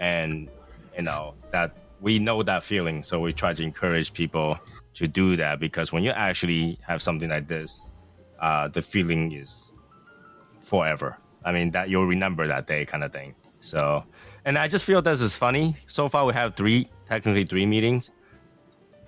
and 0.00 0.48
you 0.96 1.02
know 1.02 1.34
that 1.50 1.76
we 2.00 2.18
know 2.18 2.42
that 2.42 2.62
feeling. 2.62 3.02
So 3.02 3.20
we 3.20 3.32
try 3.32 3.52
to 3.52 3.62
encourage 3.62 4.14
people 4.14 4.58
to 4.94 5.08
do 5.08 5.36
that 5.36 5.60
because 5.60 5.92
when 5.92 6.02
you 6.04 6.10
actually 6.10 6.78
have 6.86 7.02
something 7.02 7.28
like 7.28 7.48
this, 7.48 7.80
uh, 8.40 8.68
the 8.68 8.80
feeling 8.80 9.32
is 9.32 9.72
forever. 10.60 11.18
I 11.44 11.52
mean 11.52 11.70
that 11.72 11.90
you'll 11.90 12.06
remember 12.06 12.46
that 12.46 12.66
day, 12.66 12.86
kind 12.86 13.04
of 13.04 13.12
thing. 13.12 13.34
So, 13.60 14.04
and 14.44 14.58
I 14.58 14.68
just 14.68 14.84
feel 14.84 15.02
this 15.02 15.20
is 15.20 15.36
funny. 15.36 15.74
So 15.86 16.06
far, 16.06 16.24
we 16.26 16.32
have 16.34 16.54
three, 16.54 16.88
technically 17.08 17.44
three 17.44 17.66
meetings. 17.66 18.10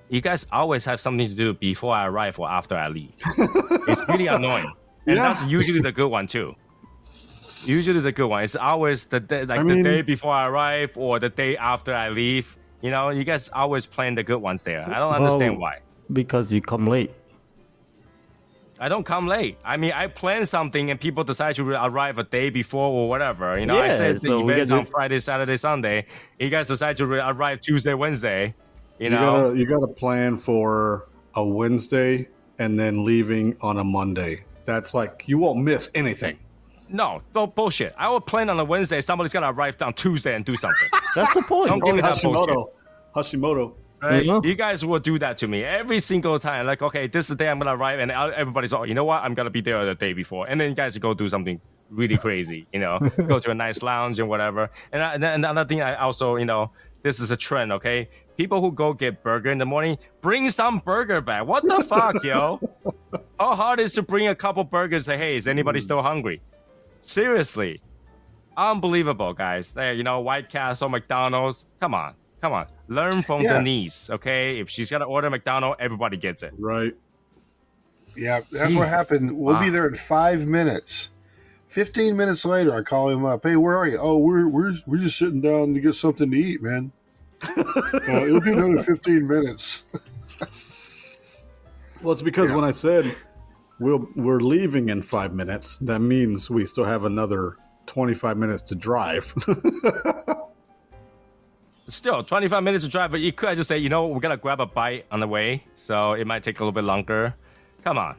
You 0.08 0.20
guys 0.20 0.46
always 0.52 0.84
have 0.84 1.00
something 1.00 1.28
to 1.28 1.34
do 1.34 1.54
before 1.54 1.92
I 1.94 2.06
arrive 2.06 2.38
or 2.38 2.48
after 2.48 2.76
I 2.76 2.88
leave. 2.88 3.12
it's 3.88 4.06
really 4.08 4.28
annoying, 4.28 4.70
and 5.06 5.16
Yeah. 5.16 5.22
that's 5.28 5.44
usually 5.46 5.80
the 5.80 5.92
good 5.92 6.08
one 6.08 6.26
too. 6.26 6.54
Usually 7.64 7.98
the 8.00 8.12
good 8.12 8.28
one. 8.28 8.44
It's 8.44 8.54
always 8.54 9.04
the 9.06 9.18
day, 9.18 9.44
like 9.44 9.60
I 9.60 9.62
the 9.64 9.82
day 9.82 10.02
before 10.02 10.32
I 10.32 10.46
arrive 10.46 10.96
or 10.96 11.18
the 11.18 11.28
day 11.28 11.56
after 11.56 11.92
I 11.92 12.10
leave. 12.10 12.56
You 12.82 12.90
know, 12.92 13.08
you 13.10 13.24
guys 13.24 13.48
always 13.48 13.86
plan 13.86 14.14
the 14.14 14.22
good 14.22 14.40
ones 14.40 14.62
there. 14.62 14.84
I 14.88 14.98
don't 15.00 15.14
understand 15.14 15.58
why. 15.58 15.80
because 16.12 16.52
you 16.52 16.60
come 16.60 16.86
late. 16.86 17.10
I 18.78 18.88
don't 18.90 19.04
come 19.04 19.26
late. 19.26 19.56
I 19.64 19.78
mean, 19.78 19.92
I 19.92 20.06
plan 20.06 20.44
something 20.44 20.90
and 20.90 21.00
people 21.00 21.24
decide 21.24 21.54
to 21.56 21.70
arrive 21.82 22.18
a 22.18 22.24
day 22.24 22.50
before 22.50 22.90
or 22.92 23.08
whatever. 23.08 23.58
You 23.58 23.64
know, 23.66 23.78
I 23.78 23.90
said 23.90 24.16
the 24.16 24.20
so 24.20 24.40
we 24.42 24.52
event's 24.52 24.70
on 24.70 24.84
Friday, 24.84 25.18
Saturday, 25.18 25.56
Sunday. 25.56 26.04
You 26.38 26.50
guys 26.50 26.68
decide 26.68 26.96
to 26.98 27.04
arrive 27.06 27.60
Tuesday, 27.62 27.94
Wednesday. 27.94 28.54
You 28.98 29.04
You 29.04 29.10
know, 29.10 29.18
gotta 29.48 29.58
you 29.58 29.66
gotta 29.66 29.86
plan 29.88 30.38
for 30.38 31.08
a 31.34 31.44
Wednesday 31.44 32.28
and 32.58 32.78
then 32.78 33.04
leaving 33.04 33.56
on 33.60 33.78
a 33.78 33.84
Monday. 33.84 34.44
That's 34.64 34.94
like 34.94 35.24
you 35.26 35.38
won't 35.38 35.58
miss 35.60 35.90
anything. 35.94 36.38
no, 36.88 37.20
no 37.34 37.46
bullshit. 37.46 37.94
I 37.98 38.08
will 38.08 38.20
plan 38.20 38.48
on 38.50 38.58
a 38.58 38.64
Wednesday. 38.64 39.00
Somebody's 39.00 39.32
gonna 39.32 39.52
arrive 39.52 39.76
on 39.82 39.92
Tuesday 39.94 40.34
and 40.34 40.44
do 40.44 40.56
something. 40.56 40.88
That's 41.14 41.34
the 41.34 41.42
point. 41.42 41.68
Don't 41.68 41.80
give 41.84 41.94
me 41.94 42.00
that 42.00 42.20
bullshit. 42.22 42.54
Hashimoto. 42.54 42.70
Hashimoto. 43.14 43.74
Right? 44.02 44.24
You 44.44 44.54
guys 44.54 44.84
will 44.84 44.98
do 44.98 45.18
that 45.18 45.38
to 45.38 45.48
me 45.48 45.64
every 45.64 45.98
single 46.00 46.38
time. 46.38 46.66
Like, 46.66 46.82
okay, 46.82 47.06
this 47.06 47.24
is 47.24 47.28
the 47.28 47.34
day 47.34 47.48
I'm 47.48 47.58
gonna 47.58 47.74
arrive, 47.76 47.98
and 47.98 48.10
everybody's 48.10 48.72
all, 48.72 48.86
you 48.86 48.94
know 48.94 49.04
what? 49.04 49.22
I'm 49.22 49.34
gonna 49.34 49.50
be 49.50 49.62
there 49.62 49.84
the 49.84 49.94
day 49.94 50.12
before, 50.12 50.46
and 50.48 50.60
then 50.60 50.68
you 50.68 50.76
guys 50.76 50.96
go 50.98 51.14
do 51.14 51.26
something 51.28 51.60
really 51.90 52.16
crazy. 52.18 52.66
You 52.72 52.80
know, 52.80 52.98
go 53.26 53.38
to 53.40 53.50
a 53.50 53.54
nice 53.54 53.82
lounge 53.82 54.18
and 54.18 54.28
whatever. 54.28 54.70
And, 54.92 55.02
I, 55.02 55.14
and 55.14 55.24
another 55.24 55.64
thing, 55.64 55.80
I 55.80 55.94
also, 55.96 56.36
you 56.36 56.44
know, 56.44 56.72
this 57.02 57.20
is 57.20 57.30
a 57.30 57.36
trend. 57.36 57.72
Okay, 57.72 58.10
people 58.36 58.60
who 58.60 58.72
go 58.72 58.92
get 58.92 59.22
burger 59.22 59.50
in 59.50 59.58
the 59.58 59.66
morning, 59.66 59.98
bring 60.20 60.50
some 60.50 60.78
burger 60.78 61.20
back. 61.20 61.46
What 61.46 61.66
the 61.66 61.82
fuck, 61.82 62.22
yo? 62.22 62.60
How 63.40 63.54
hard 63.54 63.80
is 63.80 63.92
to 63.92 64.02
bring 64.02 64.28
a 64.28 64.34
couple 64.34 64.64
burgers? 64.64 65.06
Say, 65.06 65.16
hey, 65.16 65.36
is 65.36 65.48
anybody 65.48 65.78
hmm. 65.78 65.84
still 65.84 66.02
hungry? 66.02 66.40
Seriously, 67.00 67.80
unbelievable, 68.56 69.32
guys. 69.32 69.72
There, 69.72 69.92
you 69.92 70.02
know, 70.02 70.20
White 70.20 70.48
Castle, 70.48 70.88
McDonald's. 70.88 71.66
Come 71.80 71.94
on, 71.94 72.14
come 72.40 72.52
on. 72.52 72.66
Learn 72.88 73.22
from 73.22 73.42
Yeah. 73.42 73.54
Denise, 73.54 74.10
okay? 74.10 74.58
If 74.58 74.68
she's 74.68 74.90
gonna 74.90 75.04
order 75.04 75.30
McDonald's, 75.30 75.78
everybody 75.80 76.16
gets 76.16 76.42
it. 76.42 76.54
Right. 76.58 76.94
Yeah, 78.16 78.40
that's 78.50 78.74
what 78.74 78.88
happened. 78.88 79.36
We'll 79.36 79.60
be 79.60 79.68
there 79.68 79.86
in 79.86 79.94
five 79.94 80.46
minutes. 80.46 81.10
Fifteen 81.66 82.16
minutes 82.16 82.44
later, 82.44 82.72
I 82.72 82.82
call 82.82 83.10
him 83.10 83.24
up. 83.26 83.42
Hey, 83.42 83.56
where 83.56 83.76
are 83.76 83.86
you? 83.86 83.98
Oh, 84.00 84.16
we're 84.16 84.48
we're 84.48 84.74
we're 84.86 84.98
just 84.98 85.18
sitting 85.18 85.42
down 85.42 85.74
to 85.74 85.80
get 85.80 85.94
something 85.94 86.30
to 86.30 86.36
eat, 86.36 86.62
man. 86.62 86.92
uh, 87.56 88.24
it'll 88.26 88.40
be 88.40 88.52
another 88.52 88.78
fifteen 88.82 89.26
minutes. 89.26 89.84
Well, 92.02 92.12
it's 92.12 92.20
because 92.22 92.50
Yeah. 92.50 92.56
when 92.56 92.64
I 92.64 92.70
said 92.72 93.16
we'll 93.80 94.06
we're 94.14 94.38
leaving 94.40 94.90
in 94.90 95.00
five 95.02 95.32
minutes, 95.34 95.78
that 95.78 96.00
means 96.00 96.50
we 96.50 96.64
still 96.66 96.84
have 96.84 97.04
another 97.04 97.56
twenty 97.86 98.12
five 98.14 98.36
minutes 98.36 98.60
to 98.62 98.74
drive. 98.74 99.32
Still, 101.88 102.24
25 102.24 102.64
minutes 102.64 102.84
to 102.84 102.90
drive, 102.90 103.12
but 103.12 103.20
you 103.20 103.30
could 103.32 103.56
just 103.56 103.68
say, 103.68 103.78
you 103.78 103.88
know, 103.88 104.08
we're 104.08 104.18
gonna 104.20 104.36
grab 104.36 104.60
a 104.60 104.66
bite 104.66 105.06
on 105.12 105.20
the 105.20 105.26
way, 105.28 105.62
so 105.76 106.14
it 106.14 106.26
might 106.26 106.42
take 106.42 106.58
a 106.58 106.62
little 106.62 106.72
bit 106.72 106.82
longer. 106.82 107.32
Come 107.84 107.96
on. 107.96 108.16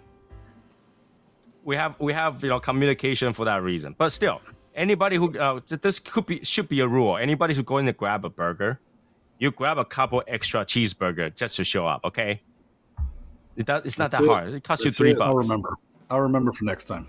We 1.66 1.76
have 1.76 2.00
we 2.00 2.14
have 2.14 2.42
you 2.44 2.50
know 2.50 2.62
communication 2.62 3.34
for 3.34 3.44
that 3.44 3.62
reason, 3.62 3.94
but 3.98 4.10
still, 4.14 4.42
anybody 4.74 5.18
who 5.18 5.38
uh, 5.38 5.60
this 5.82 6.00
could 6.00 6.26
be 6.26 6.40
should 6.46 6.70
be 6.70 6.80
a 6.80 6.88
rule. 6.88 7.18
Anybody 7.18 7.54
who's 7.54 7.66
going 7.66 7.86
to 7.88 7.94
grab 7.94 8.24
a 8.24 8.30
burger, 8.30 8.80
you 9.40 9.52
grab 9.52 9.78
a 9.78 9.86
couple 9.86 10.24
extra 10.28 10.66
cheeseburger 10.66 11.36
just 11.36 11.58
to 11.58 11.64
show 11.64 11.88
up. 11.88 12.02
Okay, 12.04 12.42
it 13.56 13.66
does, 13.66 13.86
it's 13.86 13.98
not 13.98 14.12
That's 14.12 14.24
that 14.24 14.32
it. 14.32 14.34
hard. 14.34 14.54
It 14.54 14.64
costs 14.64 14.86
you 14.86 14.92
three 14.92 15.12
it. 15.12 15.18
bucks. 15.18 15.28
I'll 15.28 15.36
remember. 15.36 15.74
I'll 16.10 16.22
remember 16.22 16.52
for 16.52 16.64
next 16.66 16.86
time. 16.86 17.08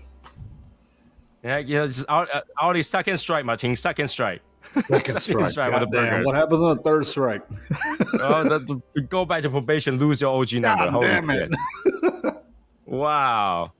Yeah, 1.43 1.59
yeah. 1.59 1.83
It's 1.83 2.03
al- 2.09 2.27
uh, 2.33 2.41
already 2.59 2.81
second 2.81 3.17
strike, 3.17 3.45
Martin. 3.45 3.75
Second 3.75 4.07
strike. 4.07 4.41
Second 4.87 5.19
strike. 5.19 5.45
strike 5.45 5.71
with 5.71 5.79
the 5.79 5.85
Goddamn, 5.85 6.09
burgers. 6.09 6.25
What 6.25 6.35
happens 6.35 6.59
on 6.59 6.77
the 6.77 6.83
third 6.83 7.07
strike? 7.07 7.41
oh, 8.19 8.43
the, 8.43 8.81
the, 8.93 9.01
go 9.01 9.25
back 9.25 9.41
to 9.43 9.49
probation, 9.49 9.97
lose 9.97 10.21
your 10.21 10.37
OG 10.39 10.53
number. 10.53 10.83
God 10.85 10.93
Holy 10.93 11.07
damn 11.07 11.29
it. 11.29 11.49
Wow. 12.85 13.71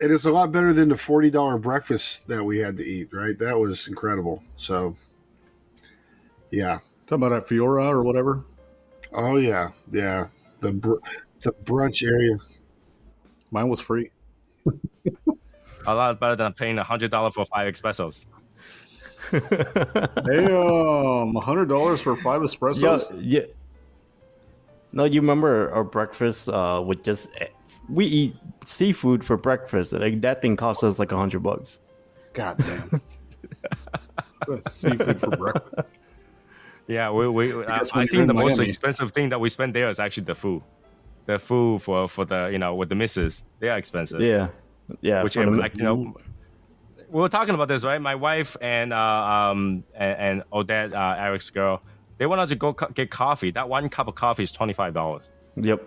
It 0.00 0.10
is 0.10 0.24
a 0.26 0.30
lot 0.30 0.52
better 0.52 0.72
than 0.72 0.88
the 0.90 0.96
forty 0.96 1.30
dollar 1.30 1.58
breakfast 1.58 2.28
that 2.28 2.44
we 2.44 2.58
had 2.58 2.76
to 2.76 2.84
eat. 2.84 3.08
Right, 3.12 3.38
that 3.38 3.58
was 3.58 3.88
incredible. 3.88 4.42
So, 4.56 4.96
yeah. 6.50 6.78
Talking 7.14 7.26
about 7.28 7.42
at 7.42 7.48
Fiora 7.48 7.90
or 7.90 8.02
whatever. 8.02 8.44
Oh 9.12 9.36
yeah, 9.36 9.68
yeah. 9.92 10.26
The 10.58 10.72
br- 10.72 10.98
the 11.42 11.52
brunch 11.62 12.04
area. 12.04 12.38
Mine 13.52 13.68
was 13.68 13.80
free. 13.80 14.10
A 15.86 15.94
lot 15.94 16.18
better 16.18 16.34
than 16.34 16.52
paying 16.54 16.76
hundred 16.78 17.12
dollars 17.12 17.34
for 17.34 17.44
five 17.44 17.72
espressos. 17.72 18.26
Damn, 19.30 21.36
hundred 21.36 21.66
dollars 21.66 22.00
for 22.00 22.16
five 22.16 22.42
espressos. 22.42 23.12
yeah. 23.22 23.42
yeah. 23.42 23.46
No, 24.90 25.04
you 25.04 25.20
remember 25.20 25.72
our 25.72 25.84
breakfast 25.84 26.48
uh, 26.48 26.82
with 26.84 27.04
just 27.04 27.30
we 27.88 28.06
eat 28.06 28.36
seafood 28.64 29.24
for 29.24 29.36
breakfast. 29.36 29.92
Like 29.92 30.20
that 30.22 30.42
thing 30.42 30.56
cost 30.56 30.82
us 30.82 30.98
like 30.98 31.12
a 31.12 31.16
hundred 31.16 31.44
bucks. 31.44 31.78
God 32.32 32.58
damn. 32.58 33.00
Seafood 34.66 35.20
for 35.20 35.36
breakfast. 35.36 35.74
Yeah, 36.86 37.10
we, 37.10 37.28
we 37.28 37.64
I, 37.64 37.78
I 37.78 37.82
think 37.82 38.12
in 38.14 38.26
the 38.26 38.34
most 38.34 38.58
expensive 38.60 39.10
thing 39.12 39.30
that 39.30 39.40
we 39.40 39.48
spend 39.48 39.74
there 39.74 39.88
is 39.88 39.98
actually 40.00 40.24
the 40.24 40.34
food. 40.34 40.62
The 41.26 41.38
food 41.38 41.80
for 41.80 42.08
for 42.08 42.24
the 42.26 42.48
you 42.52 42.58
know 42.58 42.74
with 42.74 42.90
the 42.90 42.94
misses, 42.94 43.44
they 43.58 43.68
are 43.70 43.78
expensive. 43.78 44.20
Yeah, 44.20 44.48
yeah. 45.00 45.22
Which 45.22 45.34
the- 45.34 45.46
like 45.46 45.76
you 45.78 45.84
know, 45.84 46.14
we 47.08 47.20
were 47.22 47.30
talking 47.30 47.54
about 47.54 47.68
this 47.68 47.84
right. 47.84 48.00
My 48.00 48.14
wife 48.14 48.56
and 48.60 48.92
uh, 48.92 48.98
um 48.98 49.84
and, 49.94 50.18
and 50.18 50.42
Odette, 50.52 50.92
uh, 50.92 51.14
Eric's 51.18 51.48
girl, 51.48 51.80
they 52.18 52.26
wanted 52.26 52.48
to 52.48 52.56
go 52.56 52.74
co- 52.74 52.88
get 52.90 53.10
coffee. 53.10 53.50
That 53.52 53.68
one 53.70 53.88
cup 53.88 54.06
of 54.08 54.14
coffee 54.16 54.42
is 54.42 54.52
twenty 54.52 54.74
five 54.74 54.92
dollars. 54.92 55.30
Yep. 55.56 55.82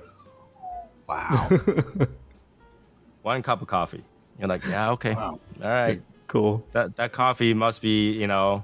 Wow. 1.08 1.50
One 3.22 3.42
cup 3.44 3.62
of 3.62 3.68
coffee. 3.68 4.04
You're 4.40 4.48
like, 4.48 4.64
yeah, 4.66 4.92
okay, 4.92 5.14
Wow. 5.14 5.40
all 5.64 5.70
right. 5.70 6.02
Cool. 6.28 6.66
That 6.72 6.96
that 6.96 7.12
coffee 7.12 7.54
must 7.54 7.82
be 7.82 8.12
you 8.12 8.28
know, 8.28 8.64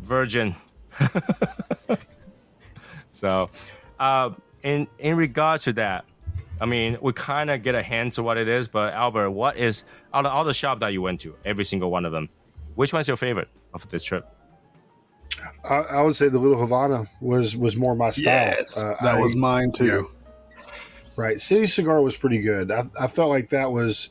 virgin. 0.00 0.54
so, 3.12 3.50
uh, 3.98 4.30
in 4.62 4.86
in 4.98 5.16
regards 5.16 5.64
to 5.64 5.72
that, 5.74 6.04
I 6.60 6.66
mean, 6.66 6.98
we 7.00 7.12
kind 7.12 7.50
of 7.50 7.62
get 7.62 7.74
a 7.74 7.82
hint 7.82 8.14
to 8.14 8.22
what 8.22 8.36
it 8.36 8.48
is. 8.48 8.68
But 8.68 8.94
Albert, 8.94 9.30
what 9.30 9.56
is 9.56 9.84
out 10.12 10.26
of 10.26 10.32
all 10.32 10.44
the 10.44 10.54
shop 10.54 10.80
that 10.80 10.88
you 10.92 11.02
went 11.02 11.20
to, 11.22 11.34
every 11.44 11.64
single 11.64 11.90
one 11.90 12.04
of 12.04 12.12
them, 12.12 12.28
which 12.74 12.92
one's 12.92 13.08
your 13.08 13.16
favorite 13.16 13.48
of 13.72 13.88
this 13.88 14.04
trip? 14.04 14.26
I, 15.68 15.74
I 15.76 16.02
would 16.02 16.16
say 16.16 16.28
the 16.28 16.38
Little 16.38 16.58
Havana 16.58 17.06
was 17.20 17.56
was 17.56 17.76
more 17.76 17.94
my 17.94 18.10
style. 18.10 18.24
yes, 18.56 18.82
Uh, 18.82 18.94
that 19.02 19.16
I- 19.16 19.20
was 19.20 19.34
mine 19.36 19.72
too. 19.72 20.10
Right. 21.16 21.40
City 21.40 21.68
Cigar 21.68 22.00
was 22.02 22.16
pretty 22.16 22.38
good. 22.38 22.72
I, 22.72 22.82
I 23.00 23.06
felt 23.06 23.30
like 23.30 23.50
that 23.50 23.70
was 23.70 24.10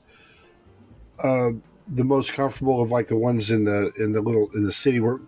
uh, 1.22 1.50
the 1.86 2.06
most 2.06 2.32
comfortable 2.34 2.82
of 2.82 2.92
like 2.92 3.10
the 3.10 3.18
ones 3.18 3.52
in 3.52 3.66
the 3.66 3.92
in 4.00 4.14
the 4.14 4.22
little 4.22 4.50
in 4.56 4.64
the 4.64 4.72
city 4.72 5.02
where 5.02 5.20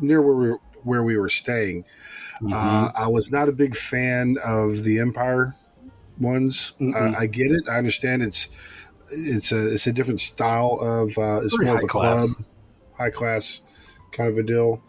near 0.00 0.22
where 0.22 0.34
we 0.34 0.48
were, 0.52 0.60
where 0.84 1.02
we 1.02 1.16
were 1.16 1.28
staying. 1.28 1.84
Mm-hmm. 2.40 2.52
Uh, 2.52 2.90
I 2.94 3.08
was 3.08 3.30
not 3.30 3.48
a 3.48 3.52
big 3.52 3.76
fan 3.76 4.36
of 4.44 4.84
the 4.84 5.00
Empire 5.00 5.54
ones. 6.18 6.72
Uh, 6.80 7.12
I 7.18 7.26
get 7.26 7.50
it. 7.50 7.68
I 7.68 7.78
understand 7.78 8.22
it's 8.22 8.48
it's 9.10 9.52
a 9.52 9.72
it's 9.72 9.86
a 9.86 9.92
different 9.92 10.20
style 10.20 10.78
of 10.80 11.16
uh, 11.18 11.40
it's 11.44 11.56
Very 11.56 11.66
more 11.66 11.74
of 11.76 11.80
high 11.80 11.84
a 11.84 11.88
class. 11.88 12.34
club, 12.34 12.46
high 12.94 13.10
class 13.10 13.62
kind 14.12 14.28
of 14.28 14.38
a 14.38 14.42
deal. 14.42 14.82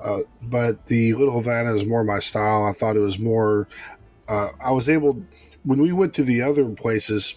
Uh, 0.00 0.20
but 0.42 0.86
the 0.86 1.14
Little 1.14 1.34
Havana 1.34 1.74
is 1.74 1.84
more 1.84 2.04
my 2.04 2.20
style. 2.20 2.64
I 2.64 2.72
thought 2.72 2.96
it 2.96 3.00
was 3.00 3.18
more. 3.18 3.68
Uh, 4.28 4.50
I 4.60 4.70
was 4.72 4.88
able 4.88 5.22
when 5.64 5.80
we 5.82 5.92
went 5.92 6.14
to 6.14 6.24
the 6.24 6.40
other 6.42 6.64
places, 6.70 7.34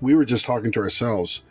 we 0.00 0.14
were 0.14 0.24
just 0.24 0.44
talking 0.46 0.72
to 0.72 0.80
ourselves. 0.80 1.42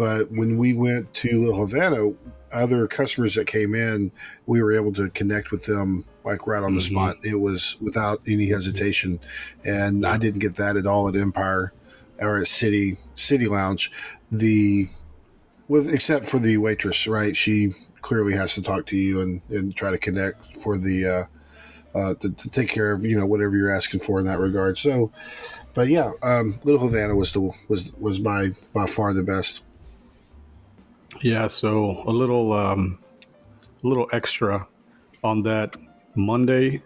But 0.00 0.32
when 0.32 0.56
we 0.56 0.72
went 0.72 1.12
to 1.16 1.44
Little 1.44 1.60
Havana, 1.60 2.12
other 2.50 2.86
customers 2.86 3.34
that 3.34 3.46
came 3.46 3.74
in, 3.74 4.10
we 4.46 4.62
were 4.62 4.72
able 4.72 4.94
to 4.94 5.10
connect 5.10 5.50
with 5.50 5.66
them 5.66 6.06
like 6.24 6.46
right 6.46 6.62
on 6.62 6.74
the 6.74 6.80
Mhm. 6.80 6.90
spot. 6.90 7.16
It 7.22 7.38
was 7.38 7.76
without 7.82 8.22
any 8.26 8.46
hesitation, 8.46 9.20
and 9.62 10.06
I 10.06 10.16
didn't 10.16 10.40
get 10.40 10.54
that 10.56 10.78
at 10.78 10.86
all 10.86 11.06
at 11.06 11.16
Empire 11.16 11.74
or 12.18 12.38
at 12.38 12.46
City 12.46 12.96
City 13.14 13.46
Lounge. 13.46 13.92
The 14.32 14.88
with 15.68 15.92
except 15.92 16.30
for 16.30 16.38
the 16.38 16.56
waitress, 16.56 17.06
right? 17.06 17.36
She 17.36 17.74
clearly 18.00 18.32
has 18.32 18.54
to 18.54 18.62
talk 18.62 18.86
to 18.86 18.96
you 18.96 19.20
and, 19.20 19.42
and 19.50 19.76
try 19.76 19.90
to 19.90 19.98
connect 19.98 20.56
for 20.56 20.78
the 20.78 21.06
uh, 21.06 21.24
uh, 21.94 22.14
to, 22.14 22.30
to 22.30 22.48
take 22.48 22.70
care 22.70 22.92
of 22.92 23.04
you 23.04 23.18
know 23.18 23.26
whatever 23.26 23.54
you're 23.54 23.70
asking 23.70 24.00
for 24.00 24.18
in 24.18 24.24
that 24.24 24.38
regard. 24.38 24.78
So, 24.78 25.12
but 25.74 25.88
yeah, 25.88 26.12
um, 26.22 26.58
Little 26.64 26.80
Havana 26.80 27.14
was 27.14 27.34
the 27.34 27.50
was 27.68 27.92
was 28.00 28.18
by 28.18 28.52
by 28.72 28.86
far 28.86 29.12
the 29.12 29.22
best. 29.22 29.60
Yeah, 31.22 31.48
so 31.48 32.02
a 32.06 32.10
little 32.10 32.54
um 32.54 32.98
a 33.84 33.86
little 33.86 34.08
extra 34.10 34.66
on 35.22 35.42
that 35.42 35.76
Monday 36.14 36.82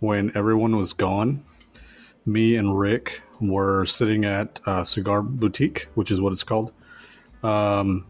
when 0.00 0.32
everyone 0.34 0.76
was 0.76 0.92
gone. 0.92 1.44
Me 2.24 2.56
and 2.56 2.76
Rick 2.76 3.22
were 3.40 3.86
sitting 3.86 4.24
at 4.24 4.60
uh, 4.66 4.82
Cigar 4.82 5.22
Boutique, 5.22 5.86
which 5.94 6.10
is 6.10 6.20
what 6.20 6.32
it's 6.32 6.42
called. 6.42 6.72
Um, 7.44 8.06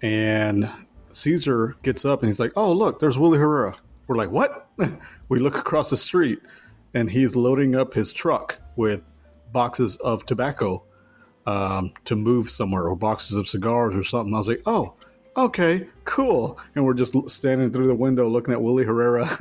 and 0.00 0.70
Caesar 1.10 1.74
gets 1.82 2.04
up 2.04 2.20
and 2.22 2.28
he's 2.28 2.38
like, 2.38 2.52
"Oh, 2.54 2.70
look, 2.72 3.00
there's 3.00 3.18
Willie 3.18 3.38
Herrera." 3.38 3.74
We're 4.06 4.16
like, 4.16 4.30
"What?" 4.30 4.68
we 5.28 5.40
look 5.40 5.56
across 5.56 5.90
the 5.90 5.96
street, 5.96 6.38
and 6.94 7.10
he's 7.10 7.34
loading 7.34 7.74
up 7.74 7.94
his 7.94 8.12
truck 8.12 8.60
with 8.76 9.10
boxes 9.52 9.96
of 9.96 10.24
tobacco 10.24 10.84
um, 11.46 11.92
to 12.04 12.16
move 12.16 12.48
somewhere 12.50 12.84
or 12.88 12.96
boxes 12.96 13.36
of 13.36 13.46
cigars 13.48 13.94
or 13.94 14.02
something. 14.04 14.34
I 14.34 14.38
was 14.38 14.48
like, 14.48 14.62
oh, 14.66 14.94
okay, 15.36 15.86
cool. 16.04 16.58
And 16.74 16.84
we're 16.84 16.94
just 16.94 17.14
standing 17.30 17.70
through 17.72 17.86
the 17.88 17.94
window 17.94 18.28
looking 18.28 18.52
at 18.54 18.62
Willie 18.62 18.84
Herrera. 18.84 19.28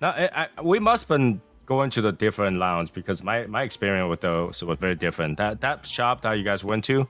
No, 0.00 0.08
I, 0.08 0.48
I, 0.56 0.62
we 0.62 0.80
must 0.80 1.08
have 1.08 1.16
been 1.16 1.40
going 1.64 1.90
to 1.90 2.02
the 2.02 2.10
different 2.10 2.56
lounge 2.58 2.92
because 2.92 3.22
my, 3.22 3.46
my 3.46 3.62
experience 3.62 4.10
with 4.10 4.20
those 4.20 4.62
was 4.64 4.78
very 4.80 4.96
different. 4.96 5.36
That 5.38 5.60
that 5.60 5.86
shop 5.86 6.22
that 6.22 6.32
you 6.32 6.42
guys 6.42 6.64
went 6.64 6.84
to, 6.86 7.06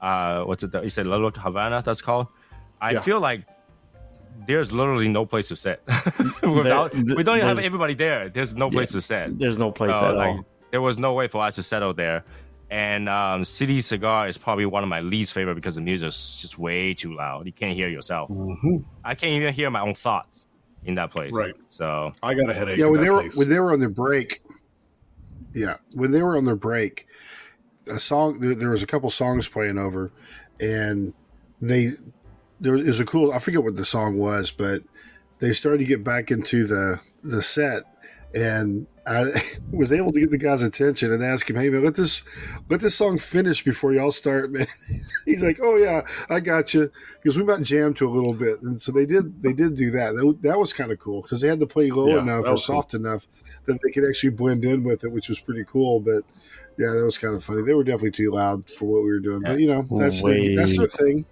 uh, 0.00 0.44
what's 0.44 0.62
it? 0.62 0.72
You 0.72 0.88
said 0.88 1.08
Little 1.08 1.30
Havana. 1.30 1.82
That's 1.84 2.00
called. 2.00 2.28
I 2.80 2.92
Yeah. 2.92 3.00
feel 3.00 3.18
like 3.18 3.42
there's 4.46 4.70
literally 4.70 5.08
no 5.08 5.26
place 5.26 5.48
to 5.48 5.56
sit. 5.56 5.82
Without, 6.42 6.92
There- 6.92 7.16
we 7.16 7.24
don't 7.24 7.40
have 7.40 7.58
everybody 7.58 7.94
there. 7.94 8.28
There's 8.28 8.54
no 8.54 8.70
place 8.70 8.92
to 8.92 9.00
sit. 9.00 9.36
There's 9.40 9.58
no 9.58 9.72
place 9.72 9.90
So, 9.98 10.06
at 10.10 10.14
like, 10.14 10.28
all. 10.36 10.46
There 10.76 10.82
was 10.82 10.98
no 10.98 11.14
way 11.14 11.26
for 11.26 11.42
us 11.42 11.54
to 11.54 11.62
settle 11.62 11.94
there. 11.94 12.22
And 12.70 13.08
um, 13.08 13.46
City 13.46 13.80
Cigar 13.80 14.28
is 14.28 14.36
probably 14.36 14.66
one 14.66 14.82
of 14.82 14.90
my 14.90 15.00
least 15.00 15.32
favorite 15.32 15.54
because 15.54 15.74
the 15.74 15.80
music 15.80 16.08
is 16.08 16.36
just 16.36 16.58
way 16.58 16.92
too 16.92 17.14
loud. 17.16 17.46
You 17.46 17.52
can't 17.54 17.74
hear 17.74 17.88
yourself. 17.88 18.28
Mhm. 18.28 18.84
I 19.02 19.14
can't 19.14 19.32
even 19.32 19.54
hear 19.54 19.70
my 19.70 19.80
own 19.80 19.94
thoughts 19.94 20.46
in 20.84 20.96
that 20.96 21.10
place. 21.10 21.32
Right. 21.32 21.54
So 21.68 22.12
I 22.22 22.34
got 22.34 22.50
a 22.50 22.52
headache. 22.52 22.76
yeah 22.76 22.88
when 22.88 23.00
they 23.00 23.08
were 23.08 23.20
place. 23.20 23.38
when 23.38 23.48
they 23.48 23.58
were 23.58 23.72
on 23.72 23.80
their 23.80 23.88
break 23.88 24.42
yeah 25.54 25.76
when 25.94 26.10
they 26.10 26.20
were 26.20 26.36
on 26.36 26.44
their 26.44 26.56
break 26.56 27.06
a 27.86 27.98
song 27.98 28.38
there, 28.40 28.54
there 28.54 28.68
was 28.68 28.82
a 28.82 28.86
couple 28.86 29.08
songs 29.08 29.48
playing 29.48 29.78
over 29.78 30.12
and 30.60 31.14
they 31.62 31.92
there 32.60 32.74
was 32.74 33.00
a 33.00 33.06
cool 33.06 33.32
i 33.32 33.38
forget 33.38 33.64
what 33.64 33.76
the 33.76 33.84
song 33.84 34.18
was 34.18 34.50
but 34.50 34.82
they 35.38 35.54
started 35.54 35.78
to 35.78 35.84
get 35.86 36.04
back 36.04 36.30
into 36.30 36.66
the 36.66 37.00
the 37.24 37.42
set 37.42 37.84
and 38.34 38.86
I 39.06 39.24
was 39.70 39.92
able 39.92 40.12
to 40.12 40.20
get 40.20 40.30
the 40.30 40.38
guy's 40.38 40.62
attention 40.62 41.12
and 41.12 41.22
ask 41.22 41.48
him, 41.48 41.56
"Hey 41.56 41.70
man, 41.70 41.84
let 41.84 41.94
this 41.94 42.22
let 42.68 42.80
this 42.80 42.94
song 42.94 43.18
finish 43.18 43.64
before 43.64 43.92
y'all 43.92 44.12
start." 44.12 44.50
Man, 44.50 44.66
he's 45.24 45.42
like, 45.42 45.58
"Oh 45.62 45.76
yeah, 45.76 46.06
I 46.28 46.40
got 46.40 46.74
you," 46.74 46.90
because 47.22 47.36
we 47.38 47.44
might 47.44 47.62
jam 47.62 47.94
to 47.94 48.08
a 48.08 48.10
little 48.10 48.34
bit, 48.34 48.60
and 48.62 48.80
so 48.80 48.92
they 48.92 49.06
did. 49.06 49.42
They 49.42 49.52
did 49.52 49.76
do 49.76 49.90
that. 49.92 50.14
That, 50.14 50.38
that 50.42 50.58
was 50.58 50.72
kind 50.72 50.90
of 50.90 50.98
cool 50.98 51.22
because 51.22 51.40
they 51.40 51.48
had 51.48 51.60
to 51.60 51.66
play 51.66 51.90
low 51.90 52.16
Yeah, 52.16 52.22
enough 52.22 52.46
or 52.46 52.52
was 52.52 52.66
cool. 52.66 52.76
soft 52.76 52.94
enough 52.94 53.26
that 53.66 53.78
they 53.82 53.90
could 53.92 54.08
actually 54.08 54.30
blend 54.30 54.64
in 54.64 54.82
with 54.84 55.04
it, 55.04 55.12
which 55.12 55.28
was 55.28 55.40
pretty 55.40 55.64
cool. 55.64 56.00
But 56.00 56.24
yeah, 56.78 56.90
that 56.90 57.04
was 57.04 57.18
kind 57.18 57.34
of 57.34 57.44
funny. 57.44 57.62
They 57.62 57.74
were 57.74 57.84
definitely 57.84 58.10
too 58.12 58.32
loud 58.32 58.68
for 58.70 58.86
what 58.86 59.02
we 59.02 59.10
were 59.10 59.20
doing, 59.20 59.42
but 59.42 59.58
you 59.60 59.68
know, 59.68 59.86
that's 59.98 60.22
their, 60.22 60.48
that's 60.54 60.76
their 60.76 60.88
thing. 60.88 61.26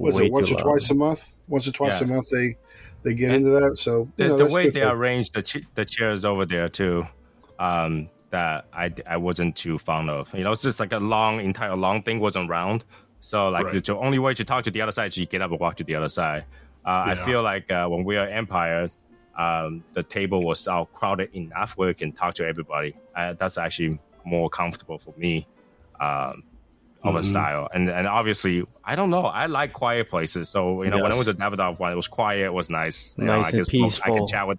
Was 0.00 0.18
it 0.18 0.32
once 0.32 0.50
or 0.50 0.58
twice 0.58 0.90
a 0.90 0.94
month? 0.94 1.32
Once 1.48 1.68
or 1.68 1.72
twice 1.72 2.00
Yeah. 2.00 2.06
a 2.06 2.10
month 2.10 2.30
they 2.30 2.56
they 3.02 3.14
get 3.14 3.32
And 3.32 3.46
into 3.46 3.60
that. 3.60 3.76
So 3.76 4.08
the, 4.16 4.28
know, 4.28 4.36
the 4.36 4.46
way 4.46 4.70
they 4.70 4.80
for- 4.80 4.88
arranged 4.88 5.34
the 5.34 5.42
ch- 5.42 5.64
the 5.74 5.84
chairs 5.84 6.24
over 6.24 6.44
there 6.46 6.68
too, 6.68 7.06
um, 7.58 8.08
that 8.30 8.66
I 8.72 8.92
I 9.06 9.16
wasn't 9.16 9.56
too 9.56 9.78
fond 9.78 10.08
of. 10.10 10.32
You 10.34 10.44
know, 10.44 10.52
it's 10.52 10.62
just 10.62 10.80
like 10.80 10.92
a 10.92 10.98
long 10.98 11.40
entire 11.40 11.74
long 11.76 12.02
thing 12.02 12.20
wasn't 12.20 12.48
round. 12.48 12.84
So 13.20 13.48
like 13.48 13.66
Right. 13.66 13.84
the 13.84 13.96
only 13.96 14.18
way 14.18 14.32
to 14.34 14.44
talk 14.44 14.64
to 14.64 14.70
the 14.70 14.80
other 14.80 14.92
side 14.92 15.06
is 15.06 15.18
you 15.18 15.26
get 15.26 15.42
up 15.42 15.50
and 15.50 15.60
walk 15.60 15.76
to 15.76 15.84
the 15.84 15.94
other 15.94 16.08
side. 16.08 16.44
Uh, 16.86 17.04
I 17.08 17.14
feel 17.14 17.42
like 17.42 17.70
uh, 17.70 17.86
when 17.88 18.04
we 18.04 18.16
are 18.16 18.26
Empire, 18.26 18.88
um, 19.36 19.84
the 19.92 20.02
table 20.02 20.42
was 20.42 20.66
all 20.66 20.86
crowded 20.86 21.28
enough 21.34 21.76
where 21.76 21.88
you 21.88 21.94
can 21.94 22.12
talk 22.12 22.32
to 22.34 22.46
everybody. 22.46 22.96
Uh, 23.14 23.34
that's 23.34 23.58
actually 23.58 23.98
more 24.24 24.48
comfortable 24.48 24.98
for 24.98 25.12
me. 25.18 25.46
Um, 26.00 26.44
of 27.02 27.14
a 27.16 27.20
Mhm. 27.20 27.24
style, 27.24 27.68
and 27.72 27.88
and 27.88 28.06
obviously, 28.06 28.64
I 28.84 28.94
don't 28.96 29.10
know. 29.10 29.22
I 29.24 29.46
like 29.46 29.72
quiet 29.72 30.08
places, 30.10 30.48
so 30.50 30.82
you 30.84 30.90
know 30.90 31.02
when 31.02 31.12
I 31.12 31.16
was 31.16 31.28
at 31.28 31.36
Davidoff 31.36 31.78
one, 31.80 31.92
it 31.92 31.96
was 31.96 32.08
quiet, 32.08 32.44
it 32.44 32.52
was 32.52 32.68
nice. 32.70 33.14
You 33.18 33.24
know, 33.24 33.36
Nice 33.36 33.46
I 33.46 33.48
and 33.48 33.56
could 33.58 33.66
smoke- 33.66 33.82
I 33.82 33.86
peaceful. 33.88 34.14
could 34.14 34.26
chat 34.28 34.46
with, 34.48 34.58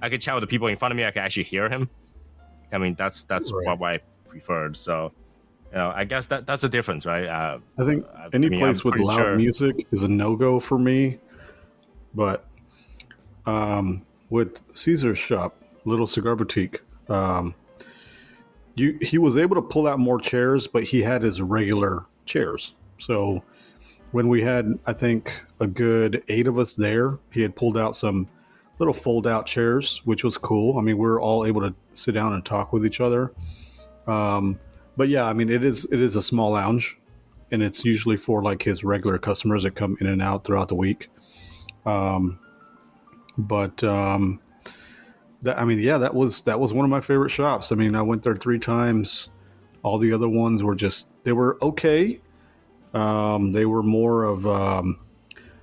I 0.00 0.08
could 0.08 0.20
chat 0.22 0.34
with 0.34 0.42
the 0.42 0.46
people 0.48 0.68
in 0.68 0.76
front 0.76 0.92
of 0.92 0.96
me. 0.96 1.04
I 1.04 1.10
could 1.10 1.22
actually 1.22 1.44
hear 1.44 1.68
him. 1.68 1.90
I 2.72 2.78
mean, 2.78 2.94
that's 2.94 3.24
that's 3.24 3.52
Right. 3.52 3.78
what 3.78 3.90
I 3.90 4.00
preferred. 4.28 4.76
So, 4.76 5.12
you 5.70 5.76
know, 5.78 5.92
I 5.94 6.04
guess 6.04 6.26
that 6.28 6.46
that's 6.46 6.62
the 6.62 6.68
difference, 6.70 7.04
right? 7.06 7.26
Uh, 7.26 7.58
I 7.78 7.84
think 7.84 8.06
I 8.16 8.28
any 8.32 8.48
mean, 8.48 8.60
place 8.60 8.82
I'm 8.84 8.90
with 8.92 9.00
loud 9.00 9.16
sure- 9.16 9.36
music 9.36 9.86
is 9.92 10.02
a 10.02 10.08
no 10.08 10.36
go 10.36 10.58
for 10.60 10.78
me. 10.78 11.18
But 12.14 12.46
um, 13.46 14.02
with 14.30 14.62
Caesar's 14.74 15.18
shop, 15.18 15.54
Little 15.84 16.06
Cigar 16.06 16.34
Boutique, 16.36 16.80
um, 17.10 17.54
you 18.74 18.98
he 19.00 19.18
was 19.18 19.36
able 19.36 19.56
to 19.56 19.62
pull 19.62 19.86
out 19.86 19.98
more 19.98 20.18
chairs, 20.18 20.66
but 20.66 20.84
he 20.84 21.02
had 21.02 21.22
his 21.22 21.40
regular 21.40 22.06
chairs. 22.24 22.74
So 22.98 23.42
when 24.12 24.28
we 24.28 24.42
had, 24.42 24.78
I 24.86 24.92
think, 24.92 25.42
a 25.60 25.66
good 25.66 26.22
eight 26.28 26.46
of 26.46 26.58
us 26.58 26.74
there, 26.74 27.18
he 27.32 27.42
had 27.42 27.56
pulled 27.56 27.76
out 27.76 27.96
some 27.96 28.28
little 28.78 28.94
fold 28.94 29.26
out 29.26 29.46
chairs, 29.46 30.02
which 30.04 30.24
was 30.24 30.38
cool. 30.38 30.78
I 30.78 30.82
mean, 30.82 30.98
we 30.98 31.06
were 31.06 31.20
all 31.20 31.44
able 31.46 31.60
to 31.62 31.74
sit 31.92 32.12
down 32.12 32.32
and 32.32 32.44
talk 32.44 32.72
with 32.72 32.84
each 32.84 33.00
other. 33.00 33.32
Um, 34.06 34.58
but 34.96 35.08
yeah, 35.08 35.24
I 35.24 35.32
mean, 35.32 35.50
it 35.50 35.64
is 35.64 35.84
it 35.90 36.00
is 36.00 36.16
a 36.16 36.22
small 36.22 36.52
lounge, 36.52 36.98
and 37.50 37.62
it's 37.62 37.84
usually 37.84 38.16
for 38.16 38.42
like 38.42 38.62
his 38.62 38.84
regular 38.84 39.18
customers 39.18 39.62
that 39.64 39.74
come 39.74 39.96
in 40.00 40.06
and 40.06 40.22
out 40.22 40.44
throughout 40.44 40.68
the 40.68 40.74
week. 40.74 41.10
Um, 41.86 42.38
but 43.36 43.82
um, 43.82 44.40
that 45.44 45.58
I 45.58 45.64
mean, 45.64 45.78
yeah, 45.78 45.98
that 45.98 46.14
was 46.14 46.42
that 46.42 46.58
was 46.58 46.72
one 46.72 46.84
of 46.84 46.90
my 46.90 47.00
favorite 47.00 47.30
shops. 47.30 47.70
I 47.70 47.76
mean, 47.76 47.94
I 47.94 48.02
went 48.02 48.22
there 48.22 48.36
three 48.36 48.58
times. 48.58 49.30
All 49.82 49.98
the 49.98 50.12
other 50.12 50.28
ones 50.28 50.62
were 50.62 50.74
just 50.74 51.08
they 51.22 51.32
were 51.32 51.58
okay. 51.62 52.20
Um, 52.94 53.52
they 53.52 53.66
were 53.66 53.82
more 53.82 54.24
of 54.24 54.46
um, 54.46 54.98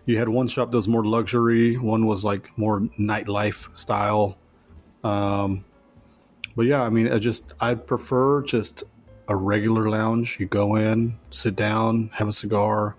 you 0.06 0.18
had 0.18 0.30
one 0.30 0.48
shop 0.48 0.72
that 0.72 0.78
was 0.78 0.88
more 0.88 1.06
luxury, 1.06 1.78
one 1.78 2.06
was 2.06 2.24
like 2.24 2.56
more 2.58 2.82
nightlife 3.00 3.76
style. 3.76 4.38
Um, 5.04 5.66
but 6.56 6.66
yeah, 6.66 6.84
I 6.84 6.90
mean, 6.90 7.12
I 7.12 7.18
just 7.18 7.54
I 7.60 7.74
prefer 7.74 8.44
just 8.44 8.84
a 9.28 9.36
regular 9.36 9.90
lounge. 9.90 10.38
You 10.40 10.46
go 10.46 10.76
in, 10.76 11.18
sit 11.32 11.56
down, 11.56 12.12
have 12.14 12.28
a 12.28 12.34
cigar, 12.34 12.96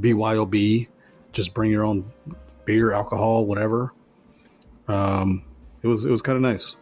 BYOB, 0.00 0.88
just 1.32 1.54
bring 1.54 1.70
your 1.70 1.84
own 1.84 2.10
beer, 2.64 2.92
alcohol, 2.92 3.46
whatever. 3.46 3.92
Um, 4.88 5.44
it 5.84 5.88
was 5.88 6.06
it 6.06 6.10
was 6.10 6.22
kind 6.22 6.36
of 6.36 6.42
nice. 6.42 6.76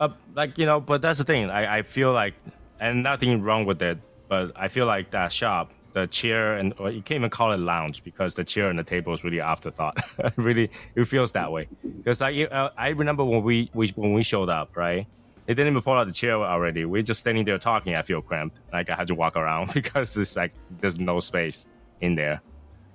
uh, 0.00 0.10
like 0.34 0.58
you 0.58 0.66
know, 0.66 0.80
but 0.80 1.02
that's 1.02 1.20
the 1.20 1.24
thing. 1.24 1.50
I 1.50 1.78
I 1.78 1.82
feel 1.82 2.12
like, 2.12 2.34
and 2.80 3.02
nothing 3.04 3.42
wrong 3.42 3.64
with 3.66 3.80
it, 3.82 3.98
but 4.28 4.52
I 4.56 4.68
feel 4.68 4.86
like 4.86 5.12
that 5.12 5.32
shop, 5.32 5.72
the 5.94 6.06
chair, 6.08 6.56
and 6.56 6.74
or 6.78 6.90
you 6.90 7.02
can't 7.02 7.18
even 7.18 7.30
call 7.30 7.52
it 7.52 7.58
lounge 7.58 8.04
because 8.04 8.34
the 8.34 8.44
chair 8.44 8.68
and 8.70 8.78
the 8.78 8.84
table 8.84 9.14
is 9.14 9.24
really 9.24 9.40
afterthought. 9.40 9.96
really, 10.36 10.70
it 10.96 11.04
feels 11.06 11.32
that 11.32 11.52
way. 11.52 11.68
Because 11.82 12.20
I 12.22 12.32
uh, 12.44 12.70
I 12.76 12.88
remember 12.90 13.24
when 13.24 13.42
we, 13.44 13.70
we 13.74 13.88
when 13.96 14.12
we 14.12 14.24
showed 14.24 14.48
up, 14.50 14.76
right? 14.76 15.06
They 15.46 15.54
didn't 15.54 15.72
even 15.72 15.82
pull 15.82 15.94
out 15.94 16.06
the 16.08 16.12
chair 16.14 16.36
already. 16.36 16.86
We're 16.86 17.02
just 17.02 17.20
standing 17.20 17.44
there 17.44 17.58
talking. 17.58 17.94
I 17.94 18.02
feel 18.02 18.22
cramped. 18.22 18.58
Like 18.72 18.90
I 18.90 18.96
had 18.96 19.08
to 19.08 19.14
walk 19.14 19.36
around 19.36 19.72
because 19.74 20.16
it's 20.16 20.36
like 20.36 20.52
there's 20.80 20.98
no 20.98 21.20
space 21.20 21.68
in 22.00 22.16
there. 22.16 22.42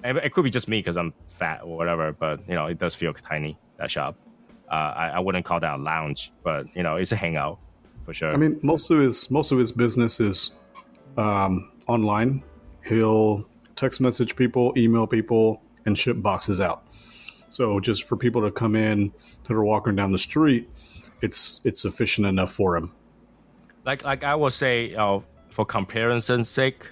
And 0.04 0.18
it 0.18 0.34
could 0.34 0.44
be 0.46 0.50
just 0.50 0.68
me 0.68 0.80
because 0.80 0.98
I'm 0.98 1.14
fat 1.28 1.62
or 1.64 1.78
whatever, 1.78 2.12
but 2.12 2.48
you 2.50 2.56
know 2.56 2.68
it 2.68 2.80
does 2.80 2.96
feel 2.96 3.14
tiny. 3.14 3.58
That 3.78 3.92
shop. 3.92 4.18
Uh, 4.69 4.93
I, 4.95 5.08
I 5.10 5.19
wouldn't 5.19 5.45
call 5.45 5.60
that 5.60 5.79
a 5.79 5.82
lounge, 5.82 6.32
but 6.43 6.65
you 6.75 6.84
know 6.84 6.95
it's 6.95 7.12
a 7.12 7.15
hangout 7.15 7.60
for 8.05 8.13
sure. 8.13 8.32
I 8.32 8.38
mean, 8.38 8.60
most 8.63 8.89
of 8.91 8.99
his 8.99 9.29
most 9.32 9.51
of 9.51 9.58
his 9.58 9.71
business 9.71 10.19
is 10.19 10.51
um, 11.17 11.71
online. 11.88 12.43
He'll 12.86 13.47
text 13.75 14.01
message 14.01 14.36
people, 14.36 14.73
email 14.77 15.08
people, 15.08 15.62
and 15.86 15.97
ship 15.97 16.21
boxes 16.21 16.60
out. 16.60 16.84
So 17.49 17.79
just 17.79 18.03
for 18.03 18.15
people 18.15 18.41
to 18.43 18.51
come 18.51 18.75
in 18.75 19.12
that 19.43 19.53
are 19.53 19.63
walking 19.63 19.95
down 19.95 20.12
the 20.12 20.19
street, 20.19 20.69
it's 21.21 21.62
it's 21.63 21.82
sufficient 21.82 22.27
enough 22.27 22.51
for 22.51 22.77
him. 22.77 22.93
like 23.86 24.03
like 24.03 24.23
I 24.23 24.36
would 24.36 24.53
say, 24.53 24.95
uh, 24.95 25.19
for 25.49 25.65
comparison's 25.65 26.47
sake, 26.49 26.91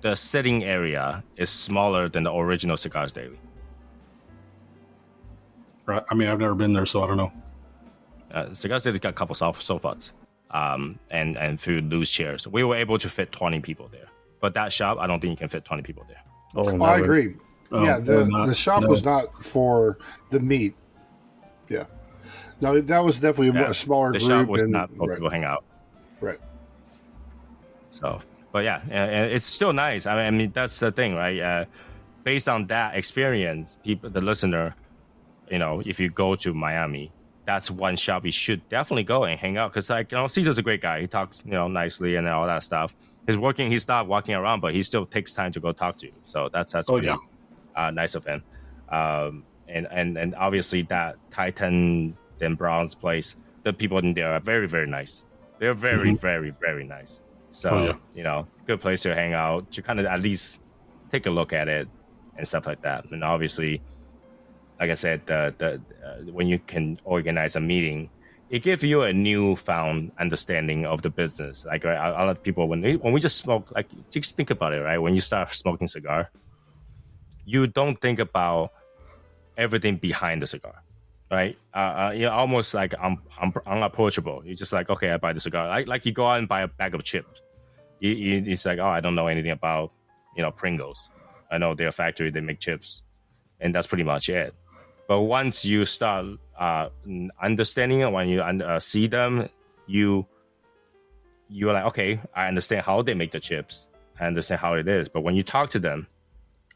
the 0.00 0.14
sitting 0.14 0.64
area 0.64 1.22
is 1.36 1.50
smaller 1.50 2.08
than 2.08 2.24
the 2.24 2.32
original 2.34 2.76
Cigars 2.76 3.12
Daily. 3.12 3.38
Right? 5.88 6.04
I 6.10 6.14
mean, 6.14 6.28
I've 6.28 6.38
never 6.38 6.54
been 6.54 6.72
there, 6.74 6.84
so 6.86 7.02
I 7.02 7.06
don't 7.06 7.16
know. 7.16 7.32
Uh, 8.30 8.52
Cigars 8.52 8.84
Daily's 8.84 9.00
got 9.00 9.08
a 9.08 9.12
couple 9.14 9.34
sof- 9.34 9.62
sofas, 9.62 10.12
um, 10.50 10.98
and 11.10 11.38
and 11.38 11.58
few 11.58 11.80
loose 11.80 12.10
chairs. 12.10 12.46
We 12.46 12.62
were 12.62 12.76
able 12.76 12.98
to 12.98 13.08
fit 13.08 13.32
twenty 13.32 13.58
people 13.60 13.88
there, 13.90 14.08
but 14.40 14.52
that 14.52 14.70
shop, 14.70 14.98
I 15.00 15.06
don't 15.06 15.18
think 15.18 15.30
you 15.30 15.36
can 15.38 15.48
fit 15.48 15.64
twenty 15.64 15.82
people 15.82 16.04
there. 16.06 16.20
Oh, 16.54 16.64
Oh, 16.68 16.84
I 16.84 16.96
never. 16.98 17.04
agree. 17.04 17.34
Oh, 17.72 17.84
yeah, 17.84 17.98
the, 17.98 18.26
not- 18.26 18.46
the 18.46 18.54
shop 18.54 18.82
no. 18.82 18.88
was 18.88 19.02
not 19.04 19.42
for 19.42 19.98
the 20.30 20.40
meat. 20.40 20.74
Yeah. 21.70 21.84
No, 22.60 22.80
that 22.80 22.98
was 23.04 23.16
definitely 23.18 23.58
Yeah, 23.58 23.70
a 23.70 23.74
smaller 23.74 24.12
the 24.12 24.18
group. 24.18 24.28
shop 24.30 24.46
was 24.48 24.62
and, 24.62 24.72
not 24.72 24.90
for 24.94 25.08
right, 25.08 25.16
people 25.16 25.30
hang 25.30 25.44
out. 25.44 25.64
right. 26.20 26.38
So, 27.90 28.20
but 28.52 28.64
yeah, 28.64 28.80
and, 28.84 29.10
and 29.10 29.32
it's 29.32 29.46
still 29.46 29.72
nice. 29.72 30.06
I 30.06 30.16
mean, 30.16 30.26
I 30.26 30.30
mean, 30.30 30.50
that's 30.52 30.78
the 30.78 30.92
thing, 30.92 31.14
right? 31.14 31.38
Uh, 31.40 31.64
based 32.24 32.48
on 32.48 32.66
that 32.66 32.94
experience, 32.96 33.78
people, 33.84 34.10
the 34.10 34.20
listener, 34.20 34.74
you 35.50 35.58
know, 35.58 35.82
if 35.84 35.98
you 36.00 36.08
go 36.10 36.34
to 36.36 36.54
Miami, 36.54 37.12
that's 37.44 37.70
one 37.70 37.96
shop 37.96 38.24
you 38.26 38.32
should 38.32 38.66
definitely 38.68 39.04
go 39.04 39.24
and 39.24 39.38
hang 39.40 39.56
out. 39.56 39.72
Cause 39.72 39.88
like, 39.88 40.12
you 40.12 40.18
know, 40.18 40.26
Caesar's 40.26 40.58
a 40.58 40.62
great 40.62 40.80
guy. 40.82 41.00
He 41.00 41.06
talks, 41.06 41.42
you 41.46 41.52
know, 41.52 41.66
nicely 41.68 42.16
and 42.16 42.28
all 42.28 42.46
that 42.46 42.62
stuff. 42.62 42.94
He's 43.26 43.38
working, 43.38 43.70
he's 43.70 43.88
not 43.88 44.06
walking 44.06 44.34
around, 44.34 44.60
but 44.60 44.74
he 44.74 44.82
still 44.82 45.06
takes 45.06 45.32
time 45.34 45.52
to 45.52 45.60
go 45.60 45.72
talk 45.72 45.96
to 45.98 46.06
you. 46.06 46.12
So 46.22 46.48
that's, 46.52 46.72
that's 46.72 46.90
Oh, 46.90 46.94
pretty, 46.94 47.06
yeah. 47.08 47.16
uh, 47.76 47.90
nice 47.90 48.14
of 48.14 48.24
him. 48.26 48.42
Um, 48.90 49.44
and, 49.68 49.86
and, 49.90 50.16
and 50.18 50.34
obviously 50.34 50.82
that 50.82 51.16
Titan 51.30 52.16
de 52.38 52.48
Bronze 52.54 52.94
place, 52.94 53.36
the 53.64 53.72
people 53.72 53.98
in 53.98 54.14
there 54.14 54.32
are 54.32 54.40
very, 54.40 54.66
very 54.68 54.86
nice. 54.86 55.24
They're 55.58 55.74
very, 55.74 56.14
very, 56.14 56.50
very 56.50 56.84
nice. 56.84 57.20
So, 57.50 57.70
Oh, 57.70 57.84
yeah. 57.86 57.92
you 58.14 58.22
know, 58.22 58.46
good 58.66 58.80
place 58.80 59.02
to 59.02 59.14
hang 59.14 59.32
out, 59.34 59.70
to 59.72 59.82
kind 59.82 59.98
of 60.00 60.06
at 60.06 60.20
least 60.20 60.60
take 61.10 61.26
a 61.26 61.30
look 61.30 61.52
at 61.52 61.66
it 61.68 61.88
and 62.36 62.46
stuff 62.46 62.66
like 62.66 62.82
that. 62.82 63.10
And 63.10 63.24
obviously, 63.24 63.82
like 64.80 64.90
I 64.90 64.94
said, 64.94 65.26
the, 65.26 65.54
the, 65.58 65.80
uh, 66.06 66.30
when 66.32 66.46
you 66.46 66.58
can 66.58 66.98
organize 67.04 67.56
a 67.56 67.60
meeting, 67.60 68.10
it 68.50 68.62
gives 68.62 68.82
you 68.82 69.02
a 69.02 69.12
newfound 69.12 70.12
understanding 70.18 70.86
of 70.86 71.02
the 71.02 71.10
business. 71.10 71.64
Like 71.64 71.84
right, 71.84 71.96
a 71.96 72.10
a 72.10 72.24
lot 72.24 72.28
of 72.30 72.42
people, 72.42 72.68
when, 72.68 72.80
they, 72.80 72.96
when 72.96 73.12
we 73.12 73.20
just 73.20 73.38
smoke, 73.38 73.70
like 73.74 73.88
just 74.10 74.36
think 74.36 74.50
about 74.50 74.72
it, 74.72 74.80
right? 74.80 74.98
When 74.98 75.14
you 75.14 75.20
start 75.20 75.52
smoking 75.54 75.88
cigar, 75.88 76.30
you 77.44 77.66
don't 77.66 78.00
think 78.00 78.18
about 78.18 78.72
everything 79.56 79.96
behind 79.96 80.40
the 80.42 80.46
cigar 80.46 80.82
right? 81.30 81.58
Uh, 81.74 81.78
uh, 81.78 82.12
you're 82.16 82.30
almost 82.30 82.74
like 82.74 82.94
un- 83.00 83.18
un- 83.40 83.52
unapproachable. 83.66 84.42
You're 84.44 84.54
just 84.54 84.72
like, 84.72 84.90
okay, 84.90 85.10
I 85.10 85.16
buy 85.18 85.32
the 85.32 85.40
cigar. 85.40 85.68
Like, 85.68 85.86
like 85.86 86.06
you 86.06 86.12
go 86.12 86.26
out 86.26 86.38
and 86.38 86.48
buy 86.48 86.62
a 86.62 86.68
bag 86.68 86.94
of 86.94 87.04
chips, 87.04 87.42
you, 88.00 88.12
you, 88.12 88.44
it's 88.46 88.66
like, 88.66 88.78
oh, 88.78 88.88
I 88.88 89.00
don't 89.00 89.14
know 89.14 89.26
anything 89.26 89.50
about 89.50 89.92
you 90.36 90.42
know 90.42 90.50
Pringles. 90.50 91.10
I 91.50 91.58
know 91.58 91.74
their 91.74 91.92
factory 91.92 92.30
they 92.30 92.40
make 92.40 92.60
chips, 92.60 93.02
and 93.60 93.74
that's 93.74 93.86
pretty 93.86 94.04
much 94.04 94.28
it. 94.28 94.54
But 95.08 95.22
once 95.22 95.64
you 95.64 95.86
start 95.86 96.26
uh, 96.58 96.90
understanding 97.42 98.00
it, 98.00 98.12
when 98.12 98.28
you 98.28 98.42
uh, 98.42 98.78
see 98.78 99.06
them, 99.06 99.48
you 99.86 100.26
you're 101.48 101.72
like, 101.72 101.86
okay, 101.86 102.20
I 102.34 102.46
understand 102.46 102.82
how 102.82 103.00
they 103.00 103.14
make 103.14 103.32
the 103.32 103.40
chips. 103.40 103.88
I 104.20 104.26
understand 104.26 104.60
how 104.60 104.74
it 104.74 104.86
is. 104.86 105.08
But 105.08 105.22
when 105.22 105.34
you 105.34 105.42
talk 105.42 105.70
to 105.70 105.78
them, 105.78 106.06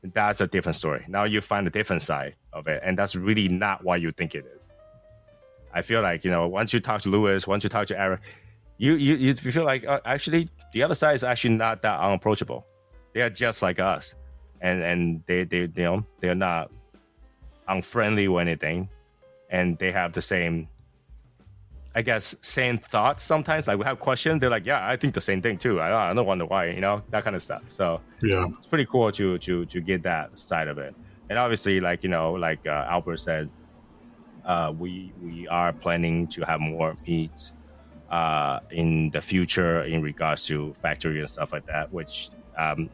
that's 0.03 0.41
a 0.41 0.47
different 0.47 0.77
story. 0.77 1.05
Now 1.09 1.25
you 1.25 1.43
find 1.43 1.67
a 1.67 1.71
different 1.71 2.01
side 2.01 2.35
of 2.55 2.67
it, 2.69 2.81
and 2.83 2.99
that's 2.99 3.15
really 3.15 3.49
not 3.49 3.85
what 3.85 4.01
you 4.01 4.11
think 4.11 4.35
it 4.35 4.47
is. 4.57 4.73
I 5.75 5.83
feel 5.83 6.01
like 6.01 6.25
you 6.25 6.31
know, 6.31 6.49
once 6.49 6.73
you 6.73 6.81
talk 6.81 7.03
to 7.03 7.11
Lewis, 7.11 7.47
once 7.47 7.65
you 7.65 7.71
talk 7.71 7.87
to 7.89 8.01
Eric, 8.01 8.21
you 8.79 8.95
you, 8.95 9.15
you 9.17 9.35
feel 9.35 9.65
like 9.65 9.87
uh, 9.87 10.01
actually 10.07 10.49
the 10.73 10.83
other 10.83 10.95
side 10.95 11.15
is 11.15 11.23
actually 11.23 11.55
not 11.55 11.83
that 11.83 12.01
unapproachable. 12.01 12.67
They 13.13 13.21
are 13.21 13.31
just 13.31 13.61
like 13.61 13.79
us, 13.79 14.15
and 14.63 14.83
and 14.83 15.23
they 15.27 15.45
they 15.45 15.69
you 15.77 15.85
know 15.85 16.07
they're 16.21 16.35
not 16.35 16.71
unfriendly 17.69 18.27
or 18.27 18.41
anything, 18.41 18.89
and 19.51 19.79
they 19.79 19.93
have 19.93 20.13
the 20.13 20.21
same, 20.23 20.69
I 21.95 22.03
guess, 22.03 22.35
same 22.43 22.79
thoughts 22.79 23.23
sometimes. 23.23 23.69
Like 23.69 23.79
we 23.79 23.85
have 23.85 23.99
questions, 24.01 24.41
they're 24.41 24.51
like, 24.51 24.67
yeah, 24.67 24.87
I 24.87 24.97
think 24.97 25.15
the 25.15 25.21
same 25.21 25.43
thing 25.43 25.59
too. 25.59 25.81
I, 25.81 26.11
I 26.11 26.15
don't 26.15 26.27
wonder 26.27 26.47
why, 26.47 26.67
you 26.67 26.81
know, 26.81 27.03
that 27.11 27.25
kind 27.25 27.37
of 27.37 27.43
stuff. 27.43 27.63
So 27.69 28.01
Yeah. 28.23 28.47
it's 28.57 28.67
pretty 28.67 28.87
cool 28.87 29.13
to 29.13 29.39
to 29.39 29.67
to 29.67 29.81
get 29.81 30.03
that 30.05 30.39
side 30.39 30.69
of 30.69 30.79
it. 30.79 30.95
And 31.31 31.39
obviously, 31.39 31.81
like 31.81 32.03
you 32.03 32.09
know, 32.11 32.33
like 32.33 32.67
uh, 32.67 32.87
Albert 32.89 33.19
said, 33.19 33.49
uh, 34.45 34.73
we 34.77 35.13
we 35.23 35.47
are 35.49 35.73
planning 35.73 36.27
to 36.29 36.43
have 36.45 36.61
more 36.61 36.95
meat 37.07 37.53
uh, 38.11 38.61
in 38.71 39.09
the 39.11 39.21
future 39.23 39.83
in 39.85 40.03
regards 40.03 40.45
to 40.47 40.75
factory 40.75 41.21
and 41.21 41.31
stuff 41.31 41.53
like 41.53 41.65
that. 41.67 41.93
Which 41.93 42.31
um, 42.59 42.91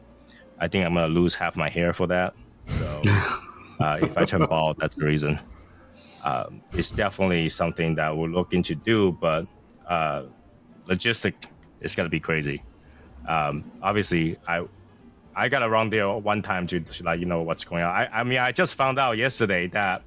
I 0.60 0.68
think 0.68 0.84
I'm 0.86 0.94
gonna 0.94 1.08
lose 1.08 1.34
half 1.34 1.56
my 1.56 1.68
hair 1.68 1.92
for 1.92 2.06
that. 2.08 2.34
So 2.66 3.00
uh, 3.80 3.98
if 4.02 4.16
I 4.18 4.24
turn 4.24 4.44
bald, 4.46 4.76
that's 4.78 4.96
the 4.96 5.04
reason. 5.04 5.38
Um, 6.24 6.62
it's 6.72 6.90
definitely 6.90 7.48
something 7.48 7.94
that 7.94 8.16
we're 8.16 8.28
looking 8.28 8.62
to 8.64 8.74
do, 8.74 9.16
but 9.20 9.46
uh, 9.86 10.24
logistic 10.88 11.34
is 11.80 11.94
gonna 11.94 12.08
be 12.08 12.20
crazy. 12.20 12.62
Um, 13.26 13.64
obviously, 13.82 14.36
I 14.46 14.64
I 15.36 15.48
got 15.48 15.62
around 15.62 15.90
there 15.92 16.08
one 16.10 16.42
time 16.42 16.66
to, 16.68 16.80
to 16.80 17.04
like 17.04 17.20
you 17.20 17.26
know 17.26 17.42
what's 17.42 17.64
going 17.64 17.82
on. 17.84 17.90
I, 17.94 18.08
I 18.12 18.24
mean, 18.24 18.38
I 18.40 18.50
just 18.52 18.74
found 18.74 18.98
out 18.98 19.16
yesterday 19.16 19.68
that 19.68 20.02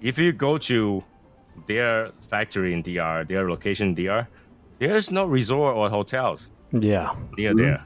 if 0.00 0.18
you 0.18 0.32
go 0.32 0.58
to 0.58 1.02
their 1.66 2.10
factory 2.28 2.74
in 2.74 2.82
DR, 2.82 3.24
their 3.26 3.48
location 3.48 3.88
in 3.88 3.94
DR, 3.94 4.28
there's 4.78 5.10
no 5.10 5.24
resort 5.24 5.76
or 5.76 5.88
hotels 5.88 6.50
Yeah. 6.72 7.14
near 7.38 7.54
there. 7.54 7.84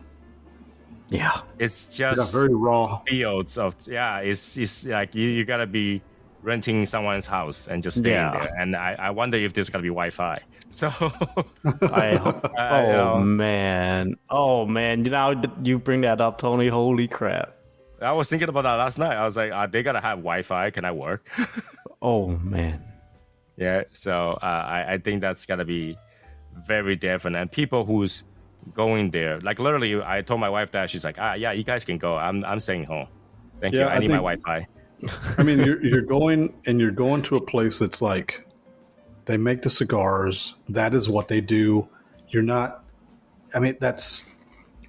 Yeah. 1.11 1.41
It's 1.59 1.99
Yeah, 1.99 2.15
just 2.15 2.35
very 2.35 2.55
raw. 2.55 3.01
fields 3.07 3.57
of 3.59 3.75
yeah. 3.87 4.19
It's 4.19 4.59
it's 4.59 4.85
like 4.85 5.15
you, 5.15 5.29
you 5.29 5.45
gotta 5.45 5.67
be 5.67 6.03
renting 6.43 6.87
someone's 6.87 7.27
house 7.27 7.67
and 7.67 7.83
just 7.83 7.99
staying 7.99 8.15
Yeah. 8.17 8.33
there. 8.33 8.55
And 8.59 8.77
I, 8.77 8.95
I 8.99 9.11
wonder 9.11 9.37
if 9.39 9.53
there's 9.55 9.71
gonna 9.71 9.83
be 9.83 9.89
Wi-Fi. 9.89 10.39
So 10.69 10.87
I, 10.93 12.17
ho- 12.23 12.41
I 12.59 12.85
oh 12.87 12.93
know. 12.93 13.21
man. 13.21 14.15
Oh 14.31 14.67
man. 14.67 15.05
You 15.05 15.11
know 15.11 15.41
you 15.63 15.79
bring 15.79 16.03
that 16.03 16.21
up, 16.21 16.39
Tony. 16.39 16.69
Holy 16.69 17.09
crap. 17.09 17.55
I 18.01 18.13
was 18.13 18.29
thinking 18.29 18.49
about 18.49 18.63
that 18.63 18.75
last 18.75 18.99
night. 18.99 19.17
I 19.17 19.25
was 19.25 19.37
like, 19.37 19.51
are 19.51 19.67
they 19.67 19.83
gonna 19.83 20.01
have 20.01 20.19
Wi-Fi? 20.19 20.71
Can 20.71 20.85
I 20.85 20.93
work? 20.93 21.29
Oh 22.01 22.29
man. 22.29 22.85
Yeah, 23.57 23.83
so 23.93 24.39
uh, 24.41 24.45
I, 24.47 24.93
I 24.93 24.99
think 24.99 25.21
that's 25.21 25.47
gonna 25.47 25.65
be 25.65 25.97
very 26.65 26.95
different. 26.95 27.37
And 27.37 27.51
people 27.51 27.85
who's 27.85 28.23
going 28.75 29.11
there, 29.11 29.41
like 29.41 29.59
literally, 29.59 30.01
I 30.01 30.23
told 30.23 30.41
my 30.41 30.51
wife 30.51 30.71
that 30.73 30.91
she's 30.91 31.05
like, 31.05 31.17
ah, 31.19 31.35
yeah, 31.35 31.53
you 31.53 31.65
guys 31.65 31.85
can 31.85 31.99
go. 31.99 32.17
I'm 32.17 32.45
I'm 32.45 32.61
staying 32.61 32.85
home. 32.85 33.09
Thank 33.61 33.75
you. 33.75 33.83
I, 33.83 33.97
I 33.97 33.99
need 33.99 34.11
my 34.11 34.17
Wi-Fi. 34.17 34.67
I 35.39 35.43
mean, 35.43 35.59
you're, 35.59 35.85
you're 35.85 36.03
going 36.03 36.55
and 36.67 36.81
you're 36.81 36.91
going 36.91 37.23
to 37.23 37.37
a 37.37 37.41
place 37.41 37.79
that's 37.79 38.03
like 38.03 38.47
they 39.27 39.37
make 39.37 39.63
the 39.63 39.71
cigars. 39.71 40.55
That 40.69 40.95
is 40.95 41.09
what 41.09 41.29
they 41.29 41.41
do. 41.41 41.89
You're 42.29 42.43
not. 42.43 42.85
I 43.55 43.61
mean, 43.61 43.77
that's 43.81 44.35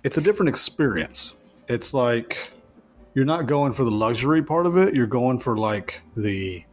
it's 0.04 0.18
a 0.18 0.22
different 0.22 0.50
experience. 0.50 1.36
It's 1.68 1.94
like 1.94 2.52
you're 3.14 3.26
not 3.26 3.48
going 3.48 3.74
for 3.74 3.84
the 3.84 3.92
luxury 3.92 4.42
part 4.42 4.66
of 4.66 4.78
it. 4.78 4.96
You're 4.96 5.08
going 5.08 5.40
for 5.40 5.56
like 5.58 6.02
the 6.16 6.64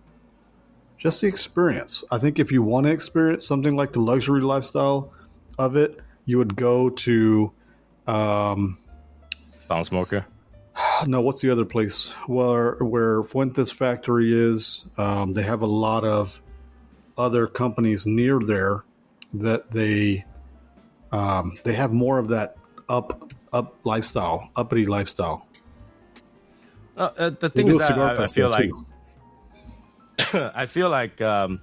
just 0.99 1.21
the 1.21 1.27
experience. 1.27 2.05
I 2.11 2.19
think 2.19 2.39
if 2.39 2.51
you 2.51 2.63
want 2.63 2.87
to 2.87 2.93
experience 2.93 3.47
something 3.47 3.77
like 3.77 3.93
the 3.93 4.01
luxury 4.01 4.41
lifestyle 4.41 5.13
of 5.59 5.77
it, 5.77 6.01
you 6.27 6.39
would 6.39 6.55
go 6.55 6.91
to. 6.91 7.53
Um, 8.07 8.79
Bound 9.69 9.87
smoker. 9.87 10.27
no, 11.07 11.21
what's 11.21 11.41
the 11.41 11.51
other 11.51 11.65
place 11.65 12.13
where 12.27 12.77
where 12.77 13.23
Fuentes 13.23 13.73
factory 13.73 14.33
is? 14.33 14.87
Um, 14.99 15.33
they 15.33 15.43
have 15.43 15.63
a 15.63 15.67
lot 15.67 16.05
of 16.05 16.43
other 17.17 17.47
companies 17.47 18.07
near 18.07 18.39
there 18.41 18.85
that 19.33 19.71
they 19.71 20.25
um, 21.13 21.59
they 21.65 21.75
have 21.75 21.93
more 21.93 22.19
of 22.19 22.29
that 22.29 22.57
up 22.89 23.33
up 23.53 23.77
lifestyle, 23.85 24.51
uppity 24.57 24.87
lifestyle. 24.87 25.47
Uh, 26.97 27.11
uh, 27.19 27.31
the 27.31 27.49
They 27.49 27.63
thing 27.63 27.69
is 27.69 27.79
that 27.79 27.99
I, 27.99 28.25
I 28.25 28.27
feel 28.27 28.51
like. 28.51 28.71
I 30.55 30.67
feel 30.67 30.89
like 30.89 31.21
um, 31.21 31.61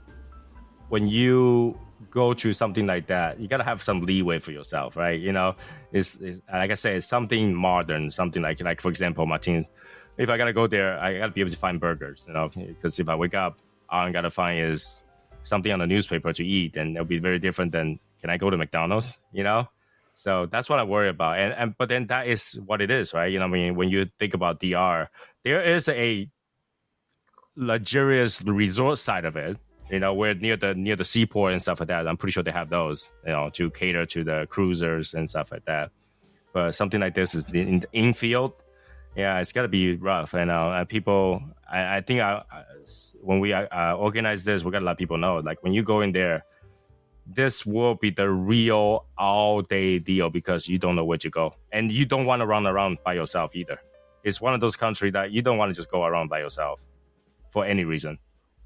when 0.90 1.08
you 1.08 1.78
go 2.10 2.34
to 2.34 2.54
something 2.54 2.86
like 2.86 3.08
that, 3.08 3.40
you 3.40 3.48
gotta 3.48 3.64
have 3.64 3.82
some 3.82 4.02
leeway 4.02 4.40
for 4.40 4.52
yourself, 4.52 4.96
right? 4.96 5.20
You 5.20 5.32
know, 5.32 5.56
it's, 5.92 6.16
it's 6.16 6.42
like 6.52 6.72
I 6.72 6.76
said, 6.76 6.98
it's 6.98 7.08
something 7.08 7.54
modern, 7.54 8.10
something 8.10 8.42
like 8.42 8.62
like 8.62 8.82
for 8.82 8.90
example, 8.90 9.26
Martins. 9.26 9.70
If 10.18 10.30
I 10.30 10.38
gotta 10.38 10.54
go 10.54 10.68
there, 10.68 11.00
I 11.00 11.18
gotta 11.18 11.32
be 11.32 11.42
able 11.42 11.52
to 11.52 11.58
find 11.58 11.80
burgers, 11.80 12.26
you 12.28 12.34
know, 12.34 12.50
because 12.50 13.00
if 13.00 13.10
I 13.10 13.16
wake 13.16 13.34
up, 13.34 13.60
all 13.90 14.06
I 14.06 14.12
gotta 14.12 14.32
find 14.32 14.60
is 14.60 15.04
something 15.44 15.72
on 15.72 15.80
the 15.80 15.88
newspaper 15.88 16.32
to 16.34 16.46
eat, 16.46 16.78
and 16.78 16.96
it'll 16.96 17.06
be 17.06 17.20
very 17.20 17.40
different 17.40 17.72
than 17.72 18.00
can 18.22 18.30
I 18.30 18.38
go 18.38 18.50
to 18.50 18.58
McDonald's, 18.58 19.20
you 19.32 19.44
know? 19.44 19.68
So 20.16 20.46
that's 20.46 20.70
what 20.70 20.80
I 20.80 20.84
worry 20.84 21.10
about, 21.10 21.40
and 21.40 21.54
and 21.54 21.78
but 21.78 21.90
then 21.90 22.08
that 22.08 22.28
is 22.28 22.60
what 22.66 22.82
it 22.82 22.92
is, 22.92 23.14
right? 23.14 23.32
You 23.32 23.40
know, 23.40 23.46
I 23.46 23.50
mean, 23.50 23.76
when 23.76 23.90
you 23.90 24.08
think 24.20 24.36
about 24.36 24.60
DR, 24.60 25.10
there 25.44 25.64
is 25.64 25.90
a 25.90 26.30
luxurious 27.56 28.42
resort 28.44 28.98
side 28.98 29.26
of 29.26 29.36
it. 29.36 29.58
You 29.92 30.00
know, 30.00 30.14
where 30.14 30.34
near 30.34 30.58
the 30.58 30.74
near 30.74 30.96
the 30.96 31.04
seaport 31.04 31.52
and 31.54 31.62
stuff 31.62 31.80
like 31.80 31.90
that. 31.90 32.08
I'm 32.08 32.18
pretty 32.18 32.32
sure 32.32 32.44
they 32.44 32.52
have 32.52 32.70
those. 32.70 33.10
You 33.26 33.32
know, 33.34 33.50
to 33.52 33.70
cater 33.72 34.06
to 34.08 34.24
the 34.24 34.48
cruisers 34.50 35.14
and 35.14 35.30
stuff 35.30 35.52
like 35.52 35.66
that. 35.66 35.92
But 36.54 36.74
something 36.74 37.02
like 37.02 37.14
this 37.16 37.36
is 37.36 37.46
in 37.52 37.80
the 37.80 37.88
infield. 37.94 38.54
Yeah, 39.16 39.40
it's 39.40 39.52
got 39.52 39.64
to 39.64 39.68
be 39.68 39.96
rough. 39.96 40.34
And 40.34 40.50
uh, 40.50 40.86
people, 40.86 41.42
I, 41.72 41.98
I 41.98 42.02
think 42.02 42.22
I, 42.22 42.44
I- 42.52 42.64
when 43.22 43.40
we 43.40 43.54
uh, 43.54 43.68
uh, 43.72 43.96
organize 43.98 44.44
this, 44.44 44.64
we 44.64 44.72
got 44.72 44.80
to 44.80 44.86
let 44.86 44.98
people 44.98 45.18
know. 45.18 45.38
Like 45.38 45.64
when 45.64 45.74
you 45.74 45.84
go 45.84 46.02
in 46.02 46.12
there, 46.12 46.44
this 47.26 47.66
will 47.66 47.96
be 47.96 48.10
the 48.10 48.30
real 48.30 49.06
all 49.18 49.62
day 49.62 50.00
deal 50.00 50.30
because 50.30 50.68
you 50.68 50.78
don't 50.78 50.96
know 50.96 51.06
where 51.06 51.18
to 51.20 51.30
go, 51.30 51.54
and 51.72 51.92
you 51.92 52.06
don't 52.06 52.26
want 52.26 52.42
to 52.42 52.46
run 52.46 52.68
around 52.68 52.98
by 53.06 53.14
yourself 53.14 53.56
either. 53.56 53.80
It's 54.24 54.42
one 54.42 54.54
of 54.54 54.60
those 54.62 54.76
countries 54.76 55.14
that 55.14 55.32
you 55.32 55.42
don't 55.42 55.58
want 55.58 55.72
to 55.72 55.76
just 55.76 55.90
go 55.90 56.04
around 56.04 56.30
by 56.30 56.40
yourself 56.40 56.82
for 57.52 57.66
any 57.66 57.84
reason. 57.86 58.18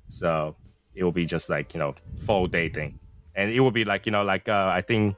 So 0.10 0.56
it 0.98 1.04
will 1.04 1.12
be 1.12 1.26
just 1.26 1.50
like 1.50 1.74
you 1.74 1.80
know 1.80 1.94
full 2.18 2.48
day 2.48 2.70
thing, 2.70 3.00
and 3.36 3.52
it 3.52 3.60
will 3.60 3.72
be 3.72 3.86
like 3.86 4.06
you 4.06 4.12
know 4.12 4.24
like 4.24 4.50
uh, 4.50 4.70
I 4.74 4.82
think 4.82 5.16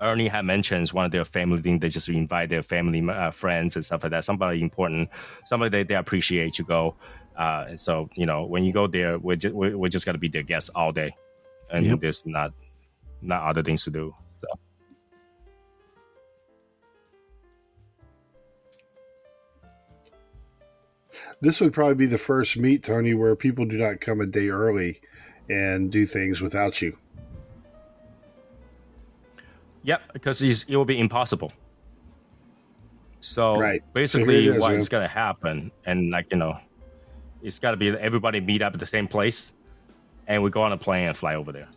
Ernie 0.00 0.28
had 0.28 0.44
mentioned 0.44 0.88
one 0.90 1.04
of 1.04 1.12
their 1.12 1.24
family 1.24 1.60
thing. 1.62 1.78
They 1.78 1.88
just 1.88 2.08
invite 2.08 2.48
their 2.48 2.62
family 2.62 3.06
uh, 3.08 3.30
friends 3.30 3.76
and 3.76 3.84
stuff 3.84 4.02
like 4.02 4.10
that. 4.12 4.24
Somebody 4.24 4.60
important, 4.62 5.08
somebody 5.44 5.70
they, 5.70 5.82
they 5.82 5.94
appreciate 5.94 6.54
to 6.54 6.64
go. 6.64 6.94
Uh, 7.36 7.76
so 7.76 8.08
you 8.14 8.26
know 8.26 8.44
when 8.44 8.64
you 8.64 8.72
go 8.72 8.86
there, 8.86 9.18
we're 9.18 9.36
just 9.36 9.54
we're, 9.54 9.76
we're 9.76 9.88
just 9.88 10.06
gonna 10.06 10.18
be 10.18 10.28
their 10.28 10.42
guests 10.42 10.70
all 10.74 10.92
day, 10.92 11.14
and 11.70 11.86
Yep. 11.86 12.00
there's 12.00 12.24
not 12.26 12.52
not 13.22 13.42
other 13.42 13.62
things 13.62 13.84
to 13.84 13.90
do. 13.90 14.14
This 21.40 21.60
would 21.60 21.72
probably 21.72 21.94
be 21.94 22.06
the 22.06 22.18
first 22.18 22.56
meet, 22.56 22.82
Tony, 22.84 23.14
where 23.14 23.36
people 23.36 23.64
do 23.64 23.76
not 23.76 24.00
come 24.00 24.20
a 24.20 24.26
day 24.26 24.48
early 24.48 25.00
and 25.48 25.90
do 25.90 26.06
things 26.06 26.40
without 26.40 26.80
you. 26.80 26.96
Yep, 29.82 30.12
because 30.14 30.40
it 30.42 30.70
will 30.74 30.84
be 30.86 30.98
impossible. 30.98 31.52
So 33.20 33.58
Right. 33.58 33.82
Basically, 33.92 34.46
it 34.46 34.54
is, 34.56 34.60
what's 34.60 34.90
man. 34.90 35.00
gonna 35.00 35.08
happen, 35.08 35.70
and 35.86 36.10
like 36.10 36.26
you 36.30 36.36
know, 36.38 36.58
it's 37.42 37.58
gotta 37.58 37.76
be 37.76 37.88
everybody 37.88 38.40
meet 38.40 38.62
up 38.62 38.74
at 38.74 38.80
the 38.80 38.86
same 38.86 39.06
place, 39.06 39.52
and 40.26 40.42
we 40.42 40.50
go 40.50 40.62
on 40.62 40.72
a 40.72 40.76
plane 40.78 41.08
and 41.08 41.16
fly 41.16 41.34
over 41.34 41.52
there. 41.52 41.68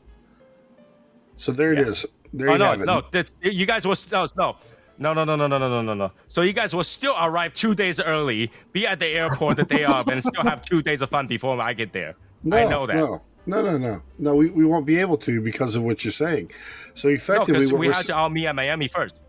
So 1.35 1.51
there 1.51 1.73
it 1.73 1.79
Yeah. 1.79 1.85
is. 1.87 2.05
There 2.33 2.49
oh 2.49 2.53
you 2.53 2.57
no, 2.59 2.65
have 2.65 2.81
it. 2.81 2.85
no, 2.85 3.03
that's, 3.11 3.33
you 3.41 3.65
guys 3.65 3.87
was 3.87 4.09
no, 4.11 4.27
no, 4.37 4.57
no, 4.97 5.13
no, 5.13 5.23
no, 5.23 5.35
no, 5.35 5.47
no, 5.47 5.57
no, 5.57 5.69
no, 5.69 5.81
no, 5.81 5.93
no. 5.93 6.11
So 6.27 6.41
you 6.41 6.53
guys 6.53 6.75
will 6.75 6.83
still 6.83 7.15
arrive 7.19 7.53
two 7.53 7.75
days 7.75 7.99
early, 7.99 8.51
be 8.71 8.87
at 8.87 8.99
the 8.99 9.07
airport 9.07 9.57
the 9.57 9.63
day 9.63 9.83
of, 9.85 10.07
and 10.07 10.23
still 10.23 10.43
have 10.43 10.61
two 10.61 10.81
days 10.81 11.01
of 11.01 11.09
fun 11.09 11.27
before 11.27 11.59
I 11.61 11.73
get 11.73 11.93
there. 11.93 12.15
No, 12.43 12.57
I 12.57 12.65
know 12.65 12.87
that. 12.87 12.95
No, 12.95 13.21
no, 13.45 13.61
no, 13.61 13.77
no. 13.77 14.01
No, 14.19 14.35
we, 14.35 14.49
we 14.49 14.65
won't 14.65 14.85
be 14.85 14.97
able 14.97 15.17
to 15.19 15.41
because 15.41 15.75
of 15.75 15.83
what 15.83 16.03
you're 16.03 16.11
saying. 16.11 16.51
So 16.95 17.07
effectively, 17.09 17.53
because 17.55 17.71
what 17.71 17.79
we 17.79 17.87
we're 17.87 17.93
had 17.93 18.05
to 18.07 18.15
all 18.15 18.29
meet 18.29 18.47
at 18.47 18.55
Miami 18.55 18.87
first. 18.87 19.25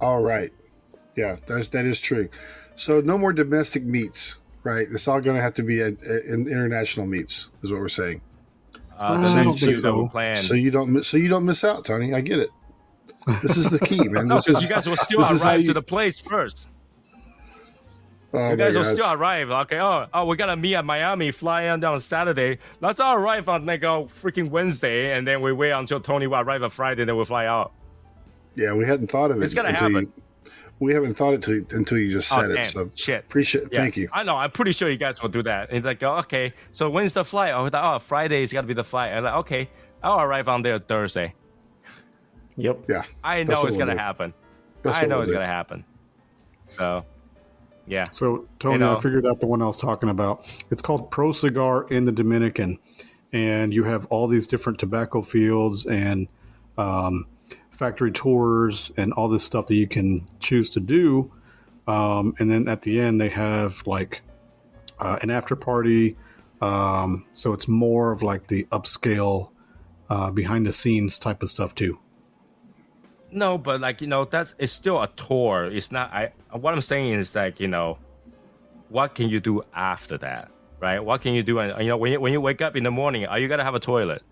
All 0.00 0.22
right. 0.22 0.50
Yeah, 1.16 1.36
that's 1.46 1.68
that 1.68 1.84
is 1.84 1.98
true. 1.98 2.28
So 2.76 3.00
no 3.00 3.18
more 3.18 3.32
domestic 3.32 3.84
meats, 3.84 4.38
right? 4.62 4.86
It's 4.90 5.08
all 5.08 5.20
going 5.20 5.36
to 5.36 5.42
have 5.42 5.54
to 5.54 5.62
be 5.62 5.80
a, 5.80 5.88
a- 5.88 6.32
in 6.32 6.46
international 6.46 7.06
meats, 7.06 7.48
is 7.62 7.72
what 7.72 7.80
we're 7.80 7.88
saying. 7.88 8.20
Uh, 8.74 8.78
I 8.98 9.16
the 9.16 9.22
don't 9.26 9.36
next 9.36 9.48
think 9.48 9.60
two 9.60 9.66
that 9.66 9.92
we 9.94 10.02
so. 10.04 10.08
plan. 10.08 10.36
So 10.36 10.54
you 10.54 10.70
don't, 10.70 11.04
so 11.04 11.16
you 11.16 11.28
don't 11.28 11.44
miss 11.44 11.64
out, 11.64 11.84
Tony. 11.84 12.14
I 12.14 12.20
get 12.20 12.38
it. 12.38 12.50
This 13.42 13.56
is 13.56 13.68
the 13.70 13.78
key, 13.78 14.08
man. 14.08 14.28
no, 14.28 14.38
is 14.38 14.62
you 14.62 14.68
guys 14.68 14.88
will 14.88 14.96
still 14.96 15.20
this 15.20 15.30
is 15.30 15.42
how 15.42 15.50
arrive 15.50 15.60
you- 15.60 15.66
to 15.68 15.74
the 15.74 15.82
place 15.82 16.18
first. 16.20 16.68
Oh 18.32 18.50
You 18.50 18.56
guys 18.56 18.76
will 18.76 18.84
still 18.84 19.10
arrive. 19.10 19.50
Okay, 19.50 19.80
oh, 19.80 20.06
oh, 20.12 20.26
we 20.26 20.36
gotta 20.36 20.56
meet 20.56 20.74
at 20.74 20.84
Miami, 20.84 21.30
fly 21.30 21.62
in 21.62 21.82
on 21.82 21.98
Saturday. 21.98 22.58
Let's 22.80 23.00
all 23.00 23.14
arrive 23.14 23.48
on 23.48 23.64
like 23.64 23.82
a 23.82 24.04
freaking 24.04 24.50
Wednesday, 24.50 25.16
and 25.16 25.26
then 25.26 25.40
we 25.40 25.52
wait 25.52 25.70
until 25.70 25.98
Tony 25.98 26.26
will 26.26 26.40
arrive 26.40 26.62
on 26.62 26.68
Friday, 26.68 27.06
then 27.06 27.16
we 27.16 27.24
fly 27.24 27.46
out. 27.46 27.72
Yeah, 28.54 28.74
we 28.74 28.84
hadn't 28.84 29.06
thought 29.06 29.30
of 29.30 29.40
it. 29.40 29.44
It's 29.44 29.54
gonna 29.54 29.72
happen. 29.72 30.12
You, 30.44 30.52
we 30.80 30.92
haven't 30.92 31.14
thought 31.14 31.34
it 31.34 31.42
to, 31.42 31.66
until 31.70 31.98
you 31.98 32.12
just 32.12 32.30
oh, 32.32 32.42
said 32.42 32.50
oh, 32.50 32.54
it. 32.54 32.66
So 32.66 32.90
shit. 32.94 33.20
appreciate. 33.20 33.68
Yeah, 33.72 33.80
Thank 33.80 33.96
you. 33.96 34.10
I 34.12 34.22
know. 34.24 34.36
I'm 34.36 34.50
pretty 34.50 34.72
sure 34.72 34.90
you 34.90 34.98
guys 34.98 35.22
will 35.22 35.30
do 35.30 35.42
that. 35.44 35.72
It's 35.72 35.86
like, 35.86 36.02
oh, 36.02 36.16
okay, 36.18 36.52
so 36.70 36.90
when's 36.90 37.14
the 37.14 37.24
flight? 37.24 37.54
Oh, 37.54 37.70
oh 37.72 37.98
Friday 37.98 38.42
is 38.42 38.52
gotta 38.52 38.66
be 38.66 38.74
the 38.74 38.84
flight. 38.84 39.14
I'm 39.14 39.24
like, 39.24 39.34
okay, 39.36 39.70
I'll 40.02 40.20
arrive 40.20 40.48
on 40.48 40.62
there 40.62 40.78
Thursday. 40.78 41.34
Yep. 42.58 42.84
Yeah, 42.88 43.04
I 43.24 43.44
know 43.44 43.64
it's 43.64 43.76
gonna 43.76 43.92
do. 43.92 43.98
happen. 43.98 44.34
That's 44.82 44.98
I 44.98 45.06
know 45.06 45.16
we'll 45.16 45.22
it's 45.22 45.30
do. 45.30 45.34
gonna 45.34 45.46
happen. 45.46 45.84
So, 46.64 47.04
yeah. 47.86 48.04
So, 48.10 48.46
Tony, 48.58 48.78
know. 48.78 48.96
I 48.96 49.00
figured 49.00 49.26
out 49.26 49.40
the 49.40 49.46
one 49.46 49.62
I 49.62 49.66
was 49.66 49.80
talking 49.80 50.10
about. 50.10 50.46
It's 50.70 50.82
called 50.82 51.10
Pro 51.10 51.32
Cigar 51.32 51.86
in 51.88 52.04
the 52.04 52.12
Dominican. 52.12 52.78
And 53.32 53.72
you 53.72 53.84
have 53.84 54.06
all 54.06 54.26
these 54.26 54.46
different 54.46 54.78
tobacco 54.78 55.22
fields 55.22 55.86
and 55.86 56.28
um, 56.76 57.26
factory 57.70 58.10
tours 58.10 58.90
and 58.96 59.12
all 59.12 59.28
this 59.28 59.44
stuff 59.44 59.66
that 59.68 59.74
you 59.74 59.86
can 59.86 60.24
choose 60.40 60.70
to 60.70 60.80
do. 60.80 61.30
Um, 61.86 62.34
and 62.38 62.50
then 62.50 62.68
at 62.68 62.82
the 62.82 63.00
end, 63.00 63.20
they 63.20 63.28
have 63.28 63.86
like 63.86 64.22
uh, 64.98 65.18
an 65.22 65.30
after 65.30 65.56
party. 65.56 66.16
Um, 66.60 67.26
so 67.34 67.52
it's 67.52 67.68
more 67.68 68.12
of 68.12 68.22
like 68.22 68.48
the 68.48 68.64
upscale, 68.72 69.50
uh, 70.10 70.30
behind 70.30 70.66
the 70.66 70.72
scenes 70.72 71.18
type 71.18 71.42
of 71.42 71.50
stuff, 71.50 71.74
too. 71.74 71.98
No, 73.30 73.58
but 73.58 73.80
like 73.80 74.00
you 74.00 74.06
know, 74.06 74.24
that's 74.24 74.54
it's 74.58 74.72
still 74.72 75.00
a 75.02 75.08
tour. 75.16 75.66
It's 75.66 75.92
not. 75.92 76.12
I 76.12 76.32
what 76.52 76.72
I'm 76.74 76.80
saying 76.80 77.12
is 77.12 77.34
like 77.34 77.60
you 77.60 77.68
know, 77.68 77.98
what 78.88 79.14
can 79.14 79.28
you 79.28 79.38
do 79.40 79.62
after 79.74 80.16
that, 80.18 80.50
right? 80.80 80.98
What 80.98 81.20
can 81.20 81.34
you 81.34 81.42
do? 81.42 81.58
And 81.58 81.78
you 81.82 81.88
know, 81.88 81.96
when 81.96 82.12
you, 82.12 82.20
when 82.20 82.32
you 82.32 82.40
wake 82.40 82.62
up 82.62 82.74
in 82.76 82.84
the 82.84 82.90
morning, 82.90 83.26
are 83.26 83.38
you 83.38 83.48
gonna 83.48 83.64
have 83.64 83.74
a 83.74 83.80
toilet, 83.80 84.22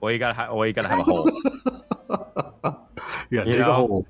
or 0.00 0.12
you 0.12 0.18
gotta 0.18 0.34
ha- 0.34 0.48
or 0.48 0.66
you 0.66 0.72
gotta 0.72 0.88
have 0.88 1.00
a 1.00 1.02
hole, 1.02 1.30
Yeah, 3.30 3.44
You 3.44 3.52
dig 3.52 3.60
know? 3.60 3.70
a 3.70 3.72
hole. 3.74 4.06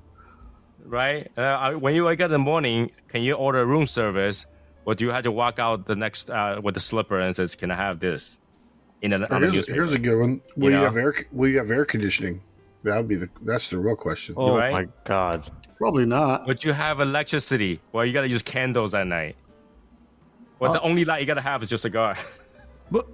right? 0.85 1.31
Uh, 1.37 1.73
when 1.73 1.95
you 1.95 2.05
wake 2.05 2.21
up 2.21 2.25
in 2.25 2.31
the 2.31 2.37
morning, 2.39 2.91
can 3.07 3.23
you 3.23 3.33
order 3.33 3.65
room 3.65 3.87
service, 3.87 4.45
or 4.85 4.93
do 4.93 5.05
you 5.05 5.11
have 5.11 5.23
to 5.23 5.31
walk 5.31 5.57
out 5.57 5.87
the 5.87 5.95
next 5.95 6.29
uh, 6.29 6.59
with 6.63 6.75
the 6.75 6.79
slipper 6.81 7.19
and 7.19 7.35
says, 7.35 7.55
"Can 7.55 7.71
I 7.71 7.75
have 7.75 7.99
this?" 7.99 8.39
In 9.01 9.11
a, 9.13 9.25
on 9.33 9.41
Here's, 9.41 9.67
here's 9.67 9.93
a 9.93 9.99
good 9.99 10.19
one. 10.19 10.41
Will 10.55 10.69
you, 10.71 10.77
know? 10.77 10.83
have 10.85 10.97
air? 10.97 11.25
Will 11.31 11.49
you 11.49 11.57
have 11.57 11.71
air 11.71 11.85
conditioning? 11.85 12.41
That 12.85 12.97
would 12.97 13.07
be 13.07 13.15
the. 13.15 13.29
That's 13.41 13.67
the 13.69 13.79
real 13.79 13.95
question. 13.95 14.35
Oh 14.37 14.55
Right? 14.57 14.71
my 14.71 14.87
god. 15.05 15.51
Probably 15.77 16.05
not. 16.05 16.45
Would 16.47 16.63
you 16.63 16.71
have 16.71 17.01
electricity? 17.01 17.81
Well, 17.91 18.05
you 18.05 18.13
gotta 18.13 18.29
use 18.29 18.41
candles 18.43 18.93
at 18.93 19.07
night. 19.07 19.35
Well, 20.59 20.71
the 20.71 20.81
only 20.81 21.03
light 21.03 21.19
you 21.19 21.25
gotta 21.25 21.41
have 21.41 21.61
is 21.63 21.71
your 21.71 21.77
cigar. 21.79 22.15
But 22.91 23.07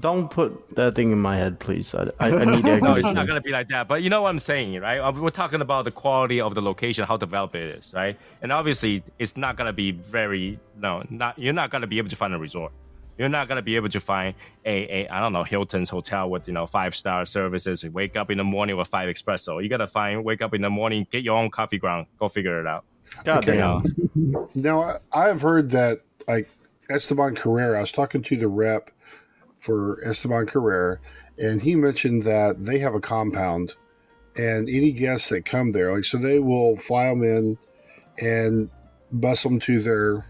don't 0.00 0.28
put 0.28 0.74
that 0.74 0.96
thing 0.96 1.12
in 1.12 1.20
my 1.20 1.36
head, 1.36 1.60
please. 1.60 1.94
I, 1.94 2.10
I, 2.18 2.26
I 2.40 2.44
need 2.44 2.66
air 2.72 2.80
No, 2.80 2.94
it's 2.96 3.06
not 3.06 3.28
gonna 3.28 3.40
be 3.40 3.52
like 3.52 3.68
that. 3.68 3.86
But 3.86 4.02
you 4.02 4.10
know 4.10 4.22
what 4.22 4.30
I'm 4.30 4.40
saying, 4.40 4.80
right? 4.80 4.98
Uh, 4.98 5.12
We're 5.12 5.30
talking 5.30 5.60
about 5.60 5.84
the 5.84 5.92
quality 5.92 6.40
of 6.40 6.56
the 6.56 6.60
location, 6.60 7.04
how 7.06 7.16
developed 7.16 7.54
it 7.54 7.78
is, 7.78 7.94
right? 7.94 8.18
And 8.42 8.50
obviously, 8.50 9.04
it's 9.20 9.36
not 9.36 9.56
gonna 9.56 9.72
be 9.72 9.92
very 9.92 10.58
no, 10.76 11.04
not 11.10 11.38
you're 11.38 11.52
not 11.52 11.70
gonna 11.70 11.86
be 11.86 11.98
able 11.98 12.08
to 12.10 12.16
find 12.16 12.34
a 12.34 12.38
resort. 12.38 12.72
You're 13.18 13.28
not 13.28 13.48
gonna 13.48 13.62
be 13.62 13.76
able 13.76 13.88
to 13.90 14.00
find 14.00 14.34
a, 14.64 15.02
a 15.04 15.08
I 15.08 15.20
don't 15.20 15.32
know 15.32 15.42
Hilton's 15.42 15.90
hotel 15.90 16.30
with 16.30 16.46
you 16.46 16.54
know 16.54 16.66
five 16.66 16.94
star 16.94 17.24
services. 17.26 17.82
and 17.84 17.92
Wake 17.92 18.16
up 18.16 18.30
in 18.30 18.38
the 18.38 18.44
morning 18.44 18.76
with 18.76 18.88
five 18.88 19.08
espresso. 19.14 19.62
You 19.62 19.68
gotta 19.68 19.86
find 19.88 20.24
wake 20.24 20.40
up 20.40 20.54
in 20.54 20.62
the 20.62 20.70
morning, 20.70 21.06
get 21.10 21.24
your 21.24 21.36
own 21.36 21.50
coffee 21.50 21.78
ground, 21.78 22.06
go 22.18 22.28
figure 22.28 22.60
it 22.60 22.66
out. 22.66 22.84
God 23.24 23.38
Okay. 23.48 23.56
damn. 23.58 24.48
Now 24.54 24.82
I- 24.82 24.98
I've 25.12 25.40
heard 25.42 25.70
that 25.70 26.00
like 26.28 26.48
Esteban 26.90 27.34
Carrera. 27.34 27.78
I 27.78 27.80
was 27.80 27.92
talking 27.92 28.22
to 28.22 28.36
the 28.36 28.48
rep 28.48 28.90
for 29.58 30.00
Esteban 30.04 30.46
Carrera, 30.46 30.98
and 31.36 31.60
he 31.62 31.74
mentioned 31.74 32.22
that 32.22 32.64
they 32.64 32.78
have 32.78 32.94
a 32.94 33.00
compound, 33.00 33.72
and 34.36 34.68
any 34.68 34.92
guests 34.92 35.28
that 35.30 35.44
come 35.44 35.72
there, 35.72 35.92
like 35.92 36.04
so, 36.04 36.16
they 36.18 36.38
will 36.38 36.76
fly 36.76 37.08
them 37.08 37.22
in 37.24 37.58
and 38.20 38.70
bus 39.10 39.42
them 39.42 39.58
to 39.60 39.80
their 39.80 40.26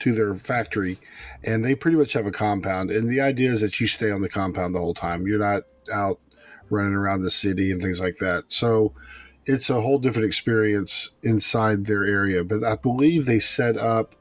to 0.00 0.12
their 0.12 0.34
factory, 0.34 0.98
and 1.44 1.64
they 1.64 1.74
pretty 1.74 1.96
much 1.96 2.12
have 2.14 2.26
a 2.26 2.32
compound. 2.32 2.90
And 2.90 3.08
the 3.08 3.20
idea 3.20 3.52
is 3.52 3.60
that 3.60 3.80
you 3.80 3.86
stay 3.86 4.10
on 4.10 4.22
the 4.22 4.28
compound 4.28 4.74
the 4.74 4.80
whole 4.80 4.94
time. 4.94 5.26
You're 5.26 5.38
not 5.38 5.62
out 5.92 6.18
running 6.70 6.94
around 6.94 7.22
the 7.22 7.30
city 7.30 7.70
and 7.70 7.80
things 7.80 8.00
like 8.00 8.16
that. 8.18 8.44
So 8.48 8.94
it's 9.46 9.70
a 9.70 9.80
whole 9.80 9.98
different 9.98 10.26
experience 10.26 11.16
inside 11.22 11.86
their 11.86 12.04
area. 12.04 12.44
But 12.44 12.64
I 12.64 12.76
believe 12.76 13.26
they 13.26 13.40
set 13.40 13.76
up 13.76 14.14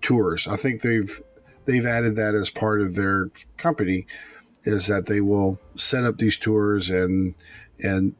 tours. 0.00 0.46
I 0.46 0.56
think 0.56 0.82
they've 0.82 1.20
they've 1.64 1.86
added 1.86 2.16
that 2.16 2.34
as 2.34 2.50
part 2.50 2.80
of 2.80 2.94
their 2.94 3.30
company 3.56 4.06
is 4.64 4.86
that 4.86 5.06
they 5.06 5.20
will 5.20 5.58
set 5.76 6.04
up 6.04 6.18
these 6.18 6.36
tours 6.36 6.90
and 6.90 7.34
and 7.80 8.14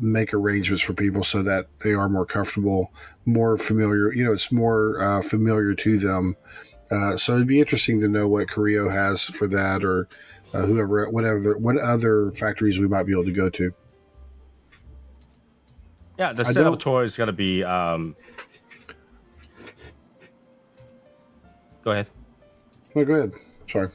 make 0.00 0.32
arrangements 0.32 0.82
for 0.82 0.94
people 0.94 1.22
so 1.22 1.42
that 1.42 1.66
they 1.84 1.92
are 1.92 2.08
more 2.08 2.26
comfortable, 2.26 2.92
more 3.26 3.58
familiar. 3.58 4.12
You 4.12 4.24
know, 4.24 4.32
it's 4.32 4.50
more 4.50 5.02
uh, 5.02 5.22
familiar 5.22 5.74
to 5.74 5.98
them. 5.98 6.36
Uh, 6.90 7.16
so 7.16 7.34
it'd 7.34 7.46
be 7.46 7.60
interesting 7.60 8.00
to 8.00 8.08
know 8.08 8.28
what 8.28 8.48
Carrillo 8.48 8.88
has 8.88 9.24
for 9.24 9.46
that, 9.48 9.84
or 9.84 10.08
uh, 10.52 10.62
whoever, 10.62 11.08
whatever, 11.10 11.56
what 11.56 11.78
other 11.78 12.30
factories 12.32 12.78
we 12.78 12.86
might 12.86 13.04
be 13.04 13.12
able 13.12 13.24
to 13.24 13.32
go 13.32 13.48
to. 13.48 13.72
Yeah, 16.18 16.32
the 16.32 16.42
I 16.42 16.52
setup 16.52 16.78
tour 16.78 17.02
is 17.02 17.16
gonna 17.16 17.32
be. 17.32 17.64
Um... 17.64 18.14
Go 21.82 21.92
ahead. 21.92 22.06
No, 22.94 23.04
go 23.04 23.14
ahead. 23.14 23.32
Sorry. 23.68 23.88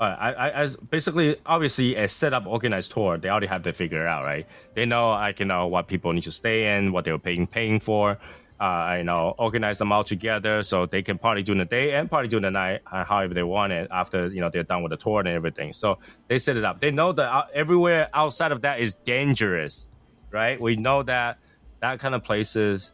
Uh, 0.00 0.16
I, 0.18 0.32
I, 0.32 0.50
as 0.50 0.76
basically, 0.76 1.36
obviously, 1.44 1.94
a 1.94 2.08
set 2.08 2.32
up 2.32 2.46
organized 2.46 2.92
tour, 2.92 3.18
they 3.18 3.28
already 3.28 3.48
have 3.48 3.62
to 3.62 3.72
figure 3.74 4.06
out, 4.06 4.24
right? 4.24 4.46
They 4.72 4.86
know, 4.86 5.12
I 5.12 5.32
can 5.32 5.48
know, 5.48 5.66
what 5.66 5.88
people 5.88 6.14
need 6.14 6.22
to 6.22 6.32
stay 6.32 6.74
in, 6.78 6.90
what 6.90 7.04
they're 7.04 7.18
paying, 7.18 7.46
paying 7.46 7.80
for. 7.80 8.18
Uh, 8.58 8.96
you 8.98 9.04
know, 9.04 9.34
organize 9.38 9.78
them 9.78 9.90
all 9.90 10.04
together 10.04 10.62
so 10.62 10.84
they 10.84 11.00
can 11.02 11.16
party 11.16 11.42
during 11.42 11.58
the 11.58 11.64
day 11.64 11.94
and 11.94 12.10
party 12.10 12.28
during 12.28 12.42
the 12.42 12.50
night, 12.50 12.80
uh, 12.92 13.04
however 13.04 13.32
they 13.32 13.42
want 13.42 13.72
it. 13.72 13.88
After 13.90 14.28
you 14.28 14.40
know 14.40 14.50
they're 14.50 14.64
done 14.64 14.82
with 14.82 14.90
the 14.90 14.98
tour 14.98 15.20
and 15.20 15.28
everything, 15.28 15.72
so 15.72 15.98
they 16.28 16.38
set 16.38 16.58
it 16.58 16.64
up. 16.64 16.78
They 16.78 16.90
know 16.90 17.12
that 17.12 17.24
uh, 17.24 17.44
everywhere 17.54 18.10
outside 18.12 18.52
of 18.52 18.60
that 18.60 18.80
is 18.80 18.92
dangerous, 18.92 19.90
right? 20.30 20.60
We 20.60 20.76
know 20.76 21.02
that 21.04 21.38
that 21.80 22.00
kind 22.00 22.14
of 22.14 22.22
places, 22.22 22.92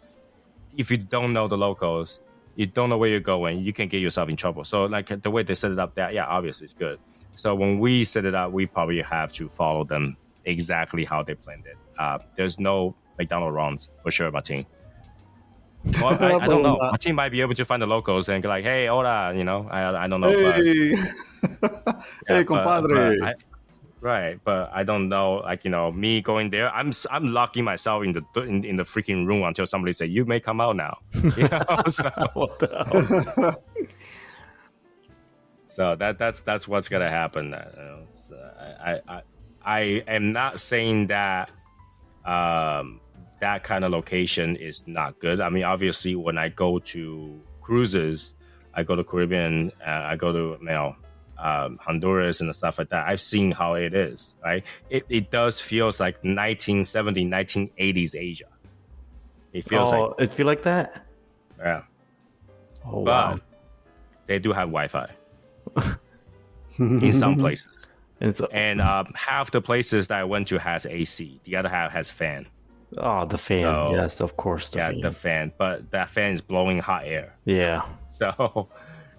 if 0.76 0.88
you 0.88 0.98
don't 0.98 1.32
know 1.32 1.48
the 1.48 1.58
locals, 1.58 2.20
you 2.56 2.66
don't 2.66 2.88
know 2.90 2.98
where 2.98 3.08
you're 3.10 3.20
going, 3.20 3.62
you 3.62 3.72
can 3.72 3.86
get 3.88 4.00
yourself 4.00 4.28
in 4.28 4.36
trouble. 4.36 4.64
So 4.64 4.86
like 4.86 5.06
the 5.22 5.30
way 5.30 5.42
they 5.42 5.54
set 5.54 5.70
it 5.70 5.78
up, 5.78 5.94
that 5.94 6.12
yeah, 6.14 6.26
obviously 6.26 6.64
it's 6.64 6.74
good. 6.74 6.98
So 7.36 7.54
when 7.54 7.78
we 7.78 8.02
set 8.04 8.24
it 8.24 8.34
up, 8.34 8.50
we 8.52 8.66
probably 8.66 9.00
have 9.02 9.30
to 9.34 9.48
follow 9.48 9.84
them 9.84 10.16
exactly 10.46 11.04
how 11.04 11.22
they 11.22 11.34
planned 11.34 11.66
it. 11.66 11.76
Uh, 11.98 12.18
there's 12.34 12.58
no 12.58 12.94
McDonald 13.18 13.54
runs 13.54 13.90
for 14.02 14.10
sure, 14.10 14.30
Martin. 14.30 14.66
Well, 16.00 16.16
I, 16.20 16.34
I 16.44 16.48
don't 16.48 16.62
know. 16.62 16.76
Martin 16.80 17.14
might 17.14 17.30
be 17.30 17.40
able 17.42 17.54
to 17.54 17.64
find 17.64 17.80
the 17.80 17.86
locals 17.86 18.28
and 18.28 18.42
be 18.42 18.48
like, 18.48 18.64
"Hey, 18.64 18.86
hola," 18.86 19.32
you 19.34 19.44
know. 19.44 19.68
I, 19.70 20.04
I 20.04 20.08
don't 20.08 20.20
know. 20.20 20.32
but- 20.32 20.56
Hey, 20.56 20.90
yeah, 20.90 21.04
hey, 22.26 22.42
but- 22.42 22.46
compadre. 22.46 23.18
but 23.20 23.28
I- 23.28 23.34
right, 24.06 24.40
but 24.44 24.70
I 24.72 24.84
don't 24.84 25.08
know. 25.08 25.42
Like 25.44 25.64
you 25.64 25.70
know, 25.70 25.92
me 25.92 26.22
going 26.22 26.50
there, 26.50 26.72
I'm 26.74 26.92
I'm 27.10 27.26
locking 27.26 27.64
myself 27.64 28.04
in 28.04 28.12
the 28.12 28.22
in, 28.40 28.64
in 28.64 28.76
the 28.76 28.84
freaking 28.84 29.26
room 29.26 29.42
until 29.42 29.66
somebody 29.66 29.92
say 29.92 30.06
you 30.06 30.24
may 30.24 30.40
come 30.40 30.60
out 30.60 30.76
now. 30.76 30.98
You 31.36 31.48
know, 31.48 31.64
so, 31.88 32.10
What 32.34 32.58
the 32.60 33.30
hell? 33.36 33.62
so 35.68 35.96
that 35.96 36.18
that's 36.18 36.40
that's 36.40 36.68
what's 36.68 36.88
gonna 36.88 37.10
happen. 37.10 37.52
Uh, 37.52 37.98
so 38.18 38.36
I, 38.58 38.92
I 38.92 39.00
I 39.08 39.22
I 39.64 39.80
am 40.06 40.32
not 40.32 40.60
saying 40.60 41.08
that 41.08 41.50
um 42.24 43.00
that 43.40 43.64
kind 43.64 43.84
of 43.84 43.92
location 43.92 44.56
is 44.56 44.82
not 44.86 45.18
good. 45.18 45.40
I 45.40 45.50
mean, 45.50 45.64
obviously, 45.64 46.14
when 46.14 46.38
I 46.38 46.48
go 46.48 46.78
to 46.78 47.40
cruises, 47.60 48.34
I 48.72 48.82
go 48.82 48.96
to 48.96 49.04
Caribbean, 49.04 49.72
uh, 49.86 50.12
I 50.12 50.16
go 50.16 50.32
to 50.32 50.58
you 50.60 50.66
know 50.66 50.96
um, 51.38 51.78
Honduras 51.82 52.40
and 52.40 52.54
stuff 52.54 52.78
like 52.78 52.88
that. 52.90 53.06
I've 53.06 53.20
seen 53.20 53.50
how 53.52 53.74
it 53.74 53.94
is. 53.94 54.34
Right, 54.42 54.64
it 54.90 55.04
it 55.08 55.30
does 55.30 55.60
feels 55.60 56.00
like 56.00 56.22
1970s, 56.22 57.28
1980s 57.76 58.14
Asia. 58.14 58.46
It 59.52 59.64
feels 59.64 59.92
oh, 59.92 60.08
like 60.18 60.20
it 60.20 60.32
feel 60.32 60.46
like 60.46 60.62
that? 60.62 61.06
yeah, 61.58 61.82
Oh 62.84 63.04
but 63.04 63.30
wow. 63.32 63.38
they 64.26 64.38
do 64.38 64.52
have 64.52 64.68
Wi-Fi 64.68 65.08
in 66.78 67.12
some 67.12 67.36
places. 67.36 67.88
And 68.50 68.80
um, 68.80 69.12
half 69.14 69.50
the 69.50 69.60
places 69.60 70.08
that 70.08 70.18
I 70.18 70.24
went 70.24 70.48
to 70.48 70.58
has 70.58 70.86
AC. 70.86 71.38
The 71.44 71.56
other 71.56 71.68
half 71.68 71.92
has 71.92 72.10
fan. 72.10 72.46
Oh, 72.96 73.26
the 73.26 73.36
fan. 73.36 73.64
So- 73.64 73.88
yes, 73.92 74.20
of 74.20 74.38
course. 74.38 74.70
The 74.70 74.78
yeah, 74.78 74.88
fan. 74.88 75.00
the 75.02 75.10
fan, 75.10 75.52
but 75.58 75.90
that 75.90 76.08
fan 76.08 76.32
is 76.32 76.40
blowing 76.40 76.78
hot 76.78 77.04
air. 77.04 77.36
yeah. 77.44 77.82
So, 78.08 78.70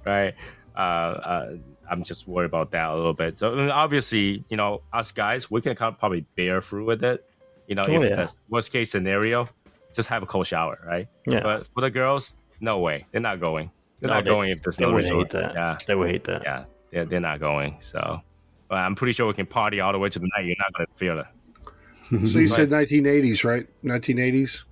right, 0.03 0.33
uh, 0.75 0.79
uh, 0.79 1.51
I'm 1.89 2.03
just 2.03 2.27
worried 2.27 2.45
about 2.47 2.71
that 2.71 2.89
a 2.89 2.95
little 2.95 3.13
bit. 3.13 3.39
So 3.39 3.53
I 3.53 3.55
mean, 3.55 3.69
obviously, 3.71 4.43
you 4.49 4.57
know, 4.57 4.81
us 4.93 5.11
guys, 5.11 5.49
we 5.51 5.61
can 5.61 5.75
kind 5.75 5.93
of 5.93 5.99
probably 5.99 6.25
bear 6.35 6.61
through 6.61 6.85
with 6.85 7.03
it. 7.03 7.23
You 7.67 7.75
know, 7.75 7.83
Oh, 7.87 8.01
if 8.01 8.09
yeah. 8.09 8.15
the 8.25 8.33
worst 8.49 8.71
case 8.71 8.91
scenario, 8.91 9.47
just 9.93 10.07
have 10.09 10.23
a 10.23 10.25
cold 10.25 10.47
shower, 10.47 10.79
right? 10.85 11.07
Yeah. 11.25 11.41
But 11.43 11.67
for 11.73 11.81
the 11.81 11.89
girls, 11.89 12.35
no 12.59 12.79
way, 12.79 13.05
they're 13.11 13.21
not 13.21 13.39
going. 13.39 13.71
They're 13.99 14.09
No, 14.09 14.15
not 14.15 14.23
they- 14.25 14.29
going 14.29 14.49
if 14.51 14.61
there's 14.61 14.77
They 14.77 14.85
no 14.85 14.91
would 14.91 14.97
resort. 14.97 15.31
hate 15.33 15.41
that. 15.41 15.53
Yeah, 15.53 15.77
They 15.87 15.95
would 15.95 16.09
hate 16.09 16.23
that. 16.25 16.43
yeah, 16.43 16.65
they're, 16.91 17.05
they're 17.05 17.19
not 17.19 17.39
going. 17.39 17.77
So, 17.79 18.21
but 18.69 18.75
I'm 18.75 18.95
pretty 18.95 19.13
sure 19.13 19.27
we 19.27 19.33
can 19.33 19.45
party 19.47 19.79
all 19.81 19.91
the 19.91 19.99
way 19.99 20.09
to 20.09 20.19
the 20.19 20.29
night. 20.37 20.45
You're 20.45 20.55
not 20.59 20.73
gonna 20.73 20.87
feel 20.95 21.19
it. 21.19 21.25
So 22.29 22.39
you 22.39 22.47
said 22.47 22.69
1980s, 22.69 23.43
right? 23.43 23.67
1980s. 23.83 24.63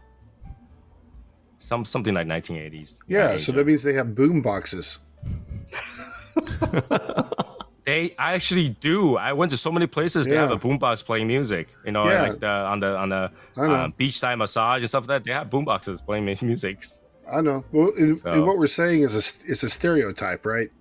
Some 1.57 1.83
something 1.83 2.13
like 2.13 2.27
1980s. 2.27 2.99
Yeah. 3.07 3.37
So 3.37 3.51
that 3.53 3.65
means 3.67 3.83
they 3.83 3.93
have 3.93 4.15
boom 4.15 4.41
boxes. 4.41 4.99
They 7.85 8.15
actually 8.17 8.69
do. 8.69 9.15
I 9.15 9.31
went 9.33 9.51
to 9.51 9.57
so 9.57 9.71
many 9.71 9.85
places. 9.85 10.25
They 10.25 10.35
have 10.35 10.49
Yeah. 10.49 10.55
a 10.55 10.59
boombox 10.59 11.05
playing 11.05 11.27
music. 11.27 11.67
You 11.85 11.91
know, 11.91 12.09
Yeah. 12.09 12.21
like 12.23 12.39
the 12.39 12.47
on 12.49 12.79
the 12.79 12.97
on 12.97 13.09
the 13.09 13.31
uh, 13.57 13.89
beachside 13.99 14.39
massage 14.39 14.79
and 14.81 14.89
stuff 14.89 15.03
like 15.07 15.21
that. 15.21 15.23
They 15.23 15.31
have 15.33 15.51
boomboxes 15.51 16.03
playing 16.03 16.25
mu- 16.29 16.35
music. 16.41 16.83
I 17.31 17.41
know. 17.41 17.63
Well, 17.71 17.91
and, 17.95 18.19
So- 18.19 18.31
and 18.31 18.43
what 18.47 18.57
we're 18.57 18.65
saying 18.65 19.03
is 19.03 19.13
a, 19.13 19.51
it's 19.51 19.61
a 19.61 19.69
stereotype, 19.69 20.47
right? 20.47 20.71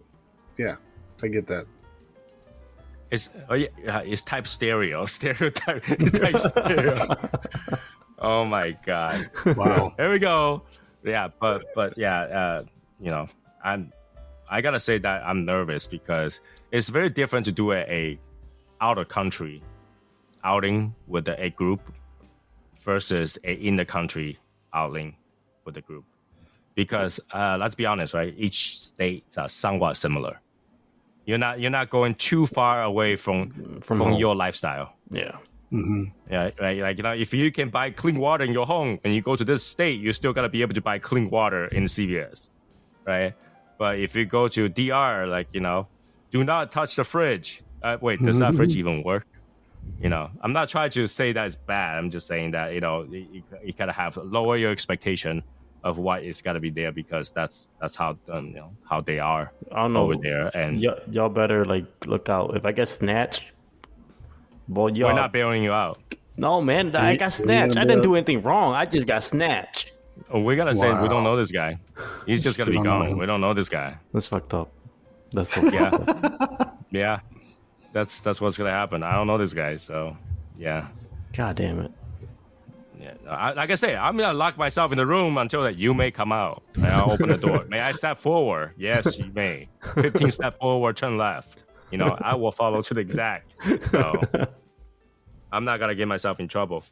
Yeah, 0.57 0.77
I 1.23 1.29
get 1.29 1.47
that. 1.49 1.67
It's 3.11 3.29
oh 3.51 3.55
yeah, 3.55 3.69
yeah, 3.85 4.01
it's 4.01 4.23
type 4.23 4.47
stereo. 4.47 5.05
Stereotype. 5.19 5.83
It's 5.91 6.19
type 6.19 6.37
stereo. 6.39 7.07
oh 8.19 8.47
my 8.47 8.79
god. 8.87 9.29
Wow. 9.45 9.93
There 9.99 10.11
we 10.11 10.19
go. 10.19 10.63
Yeah, 11.05 11.29
but 11.39 11.67
but 11.75 11.99
yeah, 11.99 12.21
uh, 12.23 12.65
you 12.99 13.11
know, 13.11 13.27
I'm 13.63 13.93
I 14.51 14.61
gotta 14.61 14.81
say 14.81 14.99
that 14.99 15.23
I'm 15.25 15.45
nervous 15.45 15.87
because 15.87 16.41
it's 16.71 16.89
very 16.89 17.09
different 17.09 17.45
to 17.47 17.53
do 17.53 17.73
a, 17.73 17.79
a 17.79 18.19
out 18.81 18.99
of 18.99 19.09
country 19.09 19.63
outing 20.43 20.95
with 21.07 21.29
a, 21.29 21.43
a 21.43 21.51
group 21.51 21.81
versus 22.85 23.39
a 23.45 23.55
in 23.55 23.77
the 23.77 23.85
country 23.85 24.39
outing 24.73 25.17
with 25.65 25.77
a 25.77 25.81
group. 25.81 26.05
Because 26.75 27.21
uh, 27.33 27.57
let's 27.59 27.75
be 27.75 27.87
honest, 27.87 28.15
right? 28.15 28.35
Each 28.37 28.79
states 28.79 29.39
are 29.39 29.49
somewhat 29.49 29.97
similar. 29.97 30.41
You're 31.25 31.39
not 31.39 31.61
you're 31.61 31.71
not 31.71 31.89
going 31.89 32.15
too 32.17 32.47
far 32.47 32.83
away 32.83 33.17
from 33.17 33.49
from, 33.81 33.99
home. 33.99 34.15
your 34.15 34.35
lifestyle. 34.35 34.95
Yeah. 35.11 35.37
Yeah, 36.31 36.51
right. 36.61 36.79
Like 36.79 36.99
you 36.99 37.03
know, 37.03 37.13
if 37.13 37.33
you 37.33 37.51
can 37.51 37.71
buy 37.71 37.91
clean 37.91 38.17
water 38.17 38.45
in 38.45 38.53
your 38.53 38.67
home 38.67 39.01
and 39.03 39.15
you 39.15 39.23
go 39.23 39.35
to 39.35 39.45
this 39.45 39.65
state, 39.65 40.01
you 40.01 40.13
still 40.13 40.33
gotta 40.33 40.49
be 40.49 40.63
able 40.63 40.75
to 40.75 40.83
buy 40.83 40.99
clean 40.99 41.31
water 41.31 41.67
in 41.67 41.85
CVS, 41.85 42.51
right? 43.07 43.35
But 43.79 43.99
if 43.99 44.15
you 44.15 44.25
go 44.25 44.49
to 44.49 44.69
DR, 44.69 45.27
like 45.27 45.49
you 45.53 45.61
know, 45.61 45.89
do 46.31 46.45
not 46.45 46.71
touch 46.71 46.97
the 46.97 47.05
fridge. 47.05 47.63
Uh, 47.83 47.99
wait, 48.01 48.23
does 48.23 48.39
that 48.39 48.55
fridge 48.55 48.77
even 48.77 49.03
work? 49.03 49.27
You 50.01 50.09
know, 50.09 50.31
I'm 50.41 50.53
not 50.55 50.69
trying 50.71 50.91
to 50.91 51.07
say 51.07 51.33
that 51.33 51.45
it's 51.47 51.57
bad. 51.57 51.99
I'm 51.99 52.11
just 52.11 52.27
saying 52.27 52.53
that 52.53 52.73
you 52.73 52.81
know, 52.81 53.03
you, 53.05 53.27
you, 53.31 53.43
you 53.65 53.73
gotta 53.73 53.93
have 53.93 54.17
lower 54.17 54.57
your 54.57 54.71
expectation 54.71 55.43
of 55.83 55.99
what 55.99 56.23
is 56.25 56.41
gotta 56.41 56.61
be 56.61 56.71
there 56.71 56.93
because 56.93 57.31
that's 57.31 57.69
that's 57.81 57.95
how 57.95 58.17
um, 58.33 58.47
you 58.49 58.55
know 58.55 58.71
how 58.89 59.03
they 59.03 59.19
are 59.19 59.53
I 59.71 59.83
don't 59.83 59.93
know. 59.93 60.05
over 60.05 60.17
there, 60.17 60.47
and 60.57 60.81
Y- 60.83 60.99
y'all 61.11 61.29
better 61.29 61.67
like 61.67 61.85
look 62.07 62.31
out. 62.31 62.57
If 62.57 62.65
I 62.65 62.73
get 62.73 62.89
snatched, 62.89 63.43
boy, 64.69 64.89
y'all. 64.93 65.09
we're 65.11 65.15
not 65.15 65.33
bailing 65.33 65.63
you 65.63 65.73
out. 65.73 65.99
no, 66.37 66.61
man, 66.63 66.97
I 66.97 67.17
got 67.17 67.33
snatched. 67.35 67.77
I 67.77 67.85
didn't 67.85 68.03
do 68.03 68.15
anything 68.15 68.43
wrong. 68.43 68.73
I 68.75 68.87
just 68.87 69.07
got 69.07 69.23
snatched. 69.25 69.93
Oh, 70.31 70.41
we 70.41 70.57
gotta 70.57 70.75
say 70.75 70.89
we 71.03 71.09
don't 71.09 71.25
know 71.25 71.37
this 71.37 71.51
guy. 71.53 71.79
He's 72.27 72.43
just 72.43 72.57
gonna 72.59 72.71
be 72.71 72.81
gone. 72.83 73.19
We 73.19 73.27
don't 73.27 73.41
know 73.41 73.55
this 73.55 73.69
guy. 73.69 73.99
That's 74.13 74.27
fucked 74.27 74.55
up. 74.55 74.73
That's 75.33 75.53
so 75.53 75.63
Yeah, 75.71 76.71
yeah. 76.91 77.21
That's 77.93 78.21
that's 78.21 78.41
what's 78.41 78.57
gonna 78.57 78.71
happen. 78.71 79.03
I 79.03 79.13
don't 79.15 79.27
know 79.27 79.39
this 79.39 79.53
guy, 79.53 79.77
so 79.77 80.17
yeah, 80.57 80.89
God 81.37 81.57
damn 81.57 81.81
it. 81.81 81.91
yeah. 82.99 83.15
I, 83.29 83.53
like 83.53 83.71
I 83.71 83.75
say, 83.75 83.97
I'm 83.97 84.17
gonna 84.17 84.37
lock 84.37 84.57
myself 84.57 84.93
in 84.93 84.99
the 84.99 85.07
room 85.07 85.37
until 85.39 85.63
that 85.65 85.77
you 85.77 85.95
may 85.95 86.11
come 86.11 86.33
out. 86.33 86.63
I'll 86.83 87.11
open 87.13 87.29
the 87.29 87.37
door. 87.37 87.65
may 87.69 87.81
I 87.81 87.93
step 87.93 88.19
forward? 88.19 88.73
Yes, 88.77 89.19
you 89.19 89.31
may. 89.35 89.69
Fifteen 89.95 90.31
step 90.39 90.59
forward, 90.59 90.97
turn 90.97 91.17
left. 91.19 91.59
You 91.91 91.99
know, 91.99 92.17
I 92.21 92.35
will 92.35 92.51
follow 92.53 92.83
to 92.83 92.95
the 92.95 93.01
exact. 93.01 93.55
So 93.91 94.21
I'm 95.53 95.65
not 95.65 95.79
gonna 95.79 95.95
get 95.95 96.09
myself 96.09 96.41
in 96.41 96.49
trouble. 96.49 96.85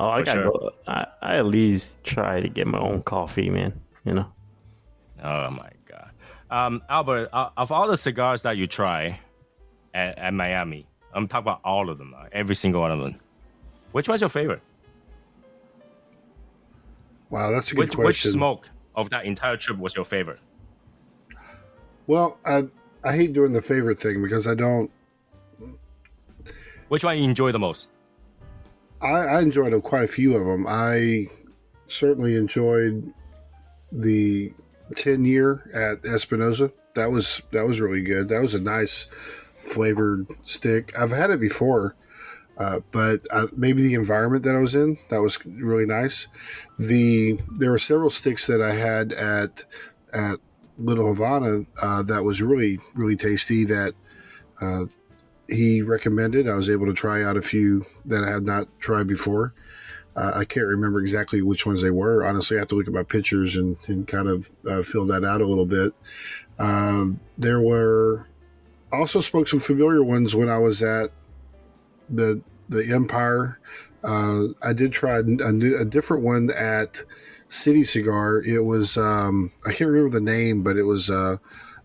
Oh, 0.00 0.08
I 0.08 0.20
For 0.20 0.24
gotta 0.24 0.42
sure. 0.42 0.50
go. 0.50 0.70
I, 0.88 1.06
I 1.22 1.36
at 1.36 1.46
least 1.46 2.02
try 2.04 2.40
to 2.40 2.48
get 2.48 2.66
my 2.66 2.78
own 2.78 3.02
coffee, 3.02 3.50
man. 3.50 3.80
You 4.04 4.14
know. 4.14 4.32
Oh 5.22 5.50
my 5.50 5.70
god, 5.86 6.10
um, 6.50 6.82
Albert, 6.88 7.30
uh, 7.32 7.50
of 7.56 7.72
all 7.72 7.88
the 7.88 7.96
cigars 7.96 8.42
that 8.42 8.56
you 8.56 8.66
try 8.66 9.18
at, 9.94 10.18
at 10.18 10.34
Miami, 10.34 10.86
I'm 11.14 11.28
talking 11.28 11.44
about 11.44 11.60
all 11.64 11.88
of 11.88 11.98
them, 11.98 12.14
uh, 12.16 12.26
every 12.32 12.54
single 12.54 12.80
one 12.82 12.90
of 12.90 12.98
them. 12.98 13.20
Which 13.92 14.08
one's 14.08 14.20
your 14.20 14.28
favorite? 14.28 14.60
Wow, 17.30 17.50
that's 17.52 17.70
a 17.72 17.74
good 17.74 17.94
Which 17.94 17.96
which 17.96 18.22
smoke 18.24 18.68
of 18.94 19.10
that 19.10 19.24
entire 19.24 19.56
trip 19.56 19.78
was 19.78 19.94
your 19.94 20.04
favorite? 20.04 20.40
Well, 22.06 22.38
I 22.44 22.64
I 23.02 23.14
hate 23.16 23.32
doing 23.32 23.52
the 23.52 23.62
favorite 23.62 24.00
thing 24.00 24.22
because 24.22 24.46
I 24.46 24.54
don't. 24.54 24.90
Which 26.88 27.04
one 27.04 27.16
you 27.16 27.24
enjoy 27.24 27.52
the 27.52 27.58
most? 27.58 27.88
I, 29.04 29.36
I 29.36 29.40
enjoyed 29.40 29.80
quite 29.82 30.04
a 30.04 30.08
few 30.08 30.34
of 30.34 30.46
them. 30.46 30.66
I 30.66 31.26
certainly 31.86 32.36
enjoyed 32.36 33.12
the 33.92 34.52
ten 34.96 35.24
year 35.24 35.70
at 35.74 36.10
Espinosa. 36.10 36.72
That 36.94 37.10
was 37.10 37.42
that 37.52 37.66
was 37.66 37.80
really 37.80 38.02
good. 38.02 38.28
That 38.28 38.40
was 38.40 38.54
a 38.54 38.60
nice 38.60 39.10
flavored 39.64 40.26
stick. 40.42 40.92
I've 40.98 41.10
had 41.10 41.30
it 41.30 41.40
before, 41.40 41.96
uh, 42.56 42.80
but 42.92 43.26
uh, 43.30 43.48
maybe 43.54 43.82
the 43.82 43.94
environment 43.94 44.42
that 44.44 44.56
I 44.56 44.60
was 44.60 44.74
in 44.74 44.98
that 45.10 45.20
was 45.20 45.44
really 45.44 45.86
nice. 45.86 46.28
The 46.78 47.38
there 47.58 47.72
were 47.72 47.78
several 47.78 48.10
sticks 48.10 48.46
that 48.46 48.62
I 48.62 48.74
had 48.74 49.12
at 49.12 49.64
at 50.12 50.38
Little 50.78 51.08
Havana 51.08 51.66
uh, 51.80 52.02
that 52.04 52.24
was 52.24 52.40
really 52.40 52.80
really 52.94 53.16
tasty. 53.16 53.64
That 53.64 53.94
uh, 54.60 54.84
he 55.48 55.82
recommended. 55.82 56.48
I 56.48 56.54
was 56.54 56.70
able 56.70 56.86
to 56.86 56.94
try 56.94 57.22
out 57.24 57.36
a 57.36 57.42
few 57.42 57.86
that 58.06 58.24
I 58.24 58.30
had 58.30 58.44
not 58.44 58.68
tried 58.80 59.06
before. 59.06 59.54
Uh, 60.16 60.32
I 60.34 60.44
can't 60.44 60.66
remember 60.66 61.00
exactly 61.00 61.42
which 61.42 61.66
ones 61.66 61.82
they 61.82 61.90
were. 61.90 62.24
Honestly, 62.24 62.56
I 62.56 62.60
have 62.60 62.68
to 62.68 62.76
look 62.76 62.86
at 62.86 62.94
my 62.94 63.02
pictures 63.02 63.56
and, 63.56 63.76
and 63.88 64.06
kind 64.06 64.28
of 64.28 64.50
uh, 64.68 64.82
fill 64.82 65.06
that 65.06 65.24
out 65.24 65.40
a 65.40 65.46
little 65.46 65.66
bit. 65.66 65.92
Um, 66.58 67.20
there 67.36 67.60
were 67.60 68.28
also 68.92 69.20
smoked 69.20 69.48
some 69.48 69.60
familiar 69.60 70.04
ones 70.04 70.34
when 70.34 70.48
I 70.48 70.58
was 70.58 70.82
at 70.82 71.10
the 72.08 72.40
the 72.68 72.92
Empire. 72.92 73.58
Uh, 74.02 74.48
I 74.62 74.72
did 74.72 74.92
try 74.92 75.18
a, 75.18 75.22
new, 75.22 75.76
a 75.76 75.84
different 75.84 76.22
one 76.22 76.50
at 76.50 77.02
City 77.48 77.84
Cigar. 77.84 78.40
It 78.42 78.64
was 78.64 78.96
um, 78.96 79.50
I 79.66 79.72
can't 79.72 79.90
remember 79.90 80.10
the 80.10 80.24
name, 80.24 80.62
but 80.62 80.76
it 80.76 80.84
was 80.84 81.10
uh, 81.10 81.36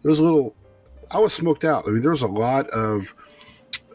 it 0.04 0.08
was 0.08 0.20
a 0.20 0.24
little. 0.24 0.56
I 1.12 1.18
was 1.18 1.34
smoked 1.34 1.66
out. 1.66 1.86
I 1.88 1.92
mean, 1.92 2.02
there 2.02 2.12
was 2.12 2.22
a 2.22 2.28
lot 2.28 2.70
of. 2.70 3.16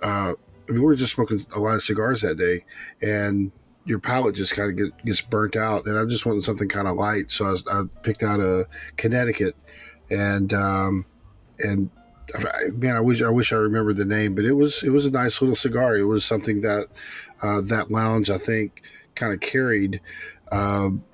Uh, 0.05 0.35
we 0.69 0.79
were 0.79 0.95
just 0.95 1.15
smoking 1.15 1.45
a 1.55 1.59
lot 1.59 1.75
of 1.75 1.83
cigars 1.83 2.21
that 2.21 2.39
day, 2.39 2.65
and 3.03 3.51
your 3.85 3.99
palate 3.99 4.35
just 4.35 4.55
kind 4.55 4.71
of 4.71 4.77
get, 4.77 5.05
gets 5.05 5.21
burnt 5.21 5.57
out. 5.57 5.87
And 5.87 5.99
I 5.99 6.05
just 6.05 6.25
wanted 6.27 6.45
something 6.45 6.69
kind 6.69 6.87
of 6.87 6.97
light, 6.97 7.31
so 7.31 7.47
I, 7.47 7.51
was, 7.51 7.67
I 7.67 7.83
picked 8.03 8.23
out 8.23 8.41
a 8.41 8.67
Connecticut, 8.97 9.57
and 10.11 10.53
um, 10.53 11.07
and 11.59 11.91
man, 12.73 12.97
I 12.97 13.01
wish 13.01 13.23
I 13.23 13.31
wish 13.31 13.53
I 13.53 13.57
remembered 13.57 13.97
the 13.97 14.05
name, 14.05 14.35
but 14.35 14.45
it 14.45 14.53
was 14.53 14.83
it 14.83 14.91
was 14.91 15.07
a 15.07 15.11
nice 15.11 15.41
little 15.41 15.57
cigar. 15.57 15.97
It 15.97 16.05
was 16.05 16.25
something 16.25 16.61
that 16.61 16.89
uh, 17.43 17.61
that 17.63 17.91
lounge 17.91 18.31
I 18.31 18.39
think 18.39 18.83
kind 19.15 19.33
of 19.33 19.41
carried. 19.41 20.01
Um, 20.53 21.05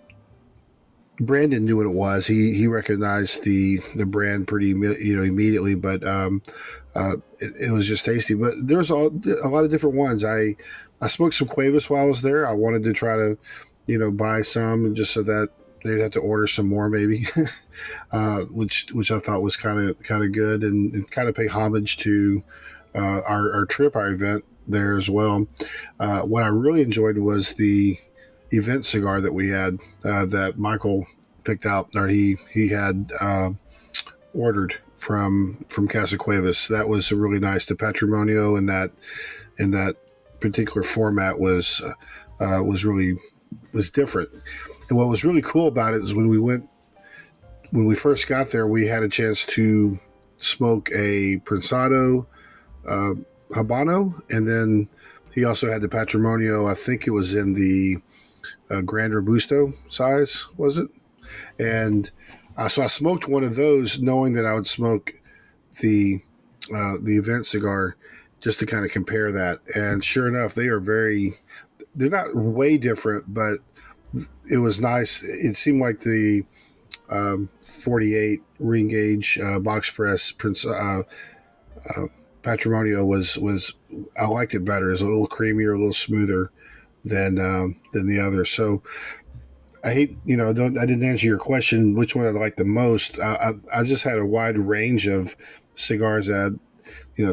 Brandon 1.21 1.65
knew 1.65 1.77
what 1.77 1.87
it 1.87 1.91
was. 1.91 2.27
He 2.27 2.55
he 2.55 2.67
recognized 2.67 3.45
the 3.45 3.81
the 3.95 4.07
brand 4.07 4.49
pretty 4.49 4.69
you 4.69 5.17
know 5.17 5.23
immediately, 5.23 5.75
but 5.75 6.07
um, 6.07 6.43
uh, 6.95 7.17
it, 7.39 7.69
it 7.69 7.71
was 7.71 7.87
just 7.87 8.05
tasty. 8.05 8.35
But 8.35 8.55
there's 8.61 8.91
a, 8.91 8.95
a 8.95 9.49
lot 9.49 9.65
of 9.65 9.71
different 9.71 9.97
ones. 9.97 10.25
I 10.25 10.57
I 11.01 11.09
smoked 11.09 11.35
some 11.35 11.49
Cuevas 11.49 11.89
while 11.89 12.03
I 12.03 12.07
was 12.07 12.23
there. 12.23 12.47
I 12.47 12.53
wanted 12.53 12.83
to 12.85 12.93
try 12.93 13.17
to 13.17 13.39
you 13.87 13.99
know 13.99 14.11
buy 14.11 14.43
some 14.43 14.95
just 14.95 15.13
so 15.13 15.23
that 15.23 15.49
they'd 15.85 16.01
have 16.01 16.13
to 16.13 16.21
order 16.21 16.47
some 16.47 16.69
more 16.69 16.89
maybe, 16.89 17.27
uh, 18.13 18.41
which 18.51 18.89
which 18.93 19.11
I 19.11 19.19
thought 19.19 19.43
was 19.43 19.57
kind 19.57 19.89
of 19.89 20.03
kind 20.03 20.25
of 20.25 20.33
good 20.33 20.63
and, 20.63 20.95
and 20.95 21.11
kind 21.11 21.29
of 21.29 21.35
pay 21.35 21.47
homage 21.47 21.99
to 21.99 22.43
uh, 22.95 23.21
our 23.23 23.53
our 23.53 23.65
trip, 23.67 23.97
our 23.97 24.11
event 24.11 24.45
there 24.67 24.97
as 24.97 25.09
well. 25.09 25.47
Uh, 25.99 26.21
what 26.21 26.43
I 26.43 26.49
really 26.49 26.83
enjoyed 26.83 27.19
was 27.19 27.55
the 27.55 27.99
event 28.51 28.85
cigar 28.85 29.21
that 29.21 29.33
we 29.33 29.49
had 29.49 29.79
uh, 30.05 30.27
that 30.27 30.59
Michael 30.59 31.07
picked 31.45 31.67
out 31.67 31.91
or 31.95 32.09
he 32.09 32.37
he 32.53 32.69
had 32.69 33.11
uh, 33.21 33.51
ordered 34.35 34.79
from 35.01 35.65
from 35.71 35.89
Casa 35.89 36.19
Cuevas. 36.19 36.69
That 36.69 36.89
was 36.89 37.11
really 37.11 37.41
nice. 37.41 37.65
The 37.65 37.75
Patrimonio 37.75 38.57
in 38.57 38.67
that 38.67 38.93
in 39.59 39.71
that 39.71 39.97
particular 40.41 40.83
format 40.83 41.41
was 41.41 41.81
uh, 41.81 42.45
uh, 42.45 42.63
was 42.63 42.85
really 42.85 43.19
was 43.73 43.91
different. 43.91 44.29
And 44.89 44.99
what 44.99 45.09
was 45.09 45.25
really 45.25 45.41
cool 45.41 45.69
about 45.69 45.95
it 45.95 46.05
is 46.05 46.15
when 46.15 46.29
we 46.29 46.39
went 46.39 46.69
when 47.71 47.87
we 47.87 47.97
first 47.97 48.29
got 48.29 48.49
there, 48.49 48.67
we 48.67 48.89
had 48.89 49.03
a 49.03 49.09
chance 49.09 49.47
to 49.47 49.99
smoke 50.39 50.91
a 50.93 51.39
Prensado 51.45 52.27
uh, 52.87 53.15
Habano, 53.53 54.21
and 54.29 54.47
then 54.47 54.89
he 55.35 55.45
also 55.45 55.71
had 55.71 55.81
the 55.81 55.89
Patrimonio. 55.89 56.71
I 56.71 56.75
think 56.75 57.07
it 57.07 57.13
was 57.13 57.35
in 57.35 57.55
the 57.55 57.99
uh, 58.71 58.83
Grand 58.83 59.15
Robusto 59.15 59.73
size, 59.89 60.47
was 60.59 60.77
it? 60.77 60.89
And 61.59 62.11
uh, 62.57 62.69
so 62.69 62.83
I 62.83 62.87
smoked 62.89 63.29
one 63.29 63.45
of 63.45 63.57
those, 63.57 64.03
knowing 64.03 64.33
that 64.35 64.47
I 64.47 64.55
would 64.55 64.67
smoke 64.67 65.15
the 65.81 66.23
uh, 66.75 66.95
the 67.01 67.17
event 67.17 67.47
cigar 67.47 67.97
just 68.41 68.59
to 68.61 68.67
kind 68.67 68.85
of 68.85 68.91
compare 68.91 69.33
that. 69.33 69.61
And 69.75 70.05
sure 70.05 70.29
enough, 70.29 70.55
they 70.55 70.69
are 70.69 70.81
very. 70.81 71.39
They're 71.95 72.09
not 72.09 72.37
way 72.37 72.79
different, 72.79 73.33
but 73.35 73.59
it 74.49 74.59
was 74.59 74.81
nice. 74.81 75.23
It 75.23 75.57
seemed 75.57 75.81
like 75.81 76.01
the 76.01 76.45
um, 77.09 77.49
48 77.65 78.41
ring 78.59 78.89
gauge 78.89 79.39
uh, 79.39 79.59
box 79.59 79.91
press 79.91 80.31
Prince 80.33 80.65
uh, 80.65 81.03
uh, 81.03 82.07
Patrimonio 82.43 83.07
was 83.07 83.37
was 83.39 83.75
I 84.19 84.27
liked 84.27 84.55
it 84.55 84.65
better. 84.65 84.93
It's 84.93 85.03
a 85.03 85.07
little 85.07 85.29
creamier, 85.29 85.75
a 85.75 85.79
little 85.79 85.93
smoother 85.93 86.51
than 87.05 87.39
um, 87.39 87.81
than 87.93 88.07
the 88.07 88.21
other. 88.21 88.45
So 88.45 88.83
I 89.83 89.93
hate 89.93 90.19
you 90.25 90.37
know 90.37 90.53
don't 90.53 90.77
I 90.79 90.87
didn't 90.87 91.09
answer 91.09 91.27
your 91.27 91.39
question 91.39 91.95
which 91.95 92.15
one 92.15 92.27
I 92.27 92.31
like 92.31 92.57
the 92.57 92.65
most. 92.65 93.19
I, 93.19 93.55
I, 93.73 93.81
I 93.81 93.83
just 93.83 94.05
had 94.05 94.19
a 94.19 94.27
wide 94.27 94.59
range 94.59 95.07
of 95.07 95.37
cigars 95.75 96.27
that 96.27 96.59
you 97.17 97.27
know 97.27 97.33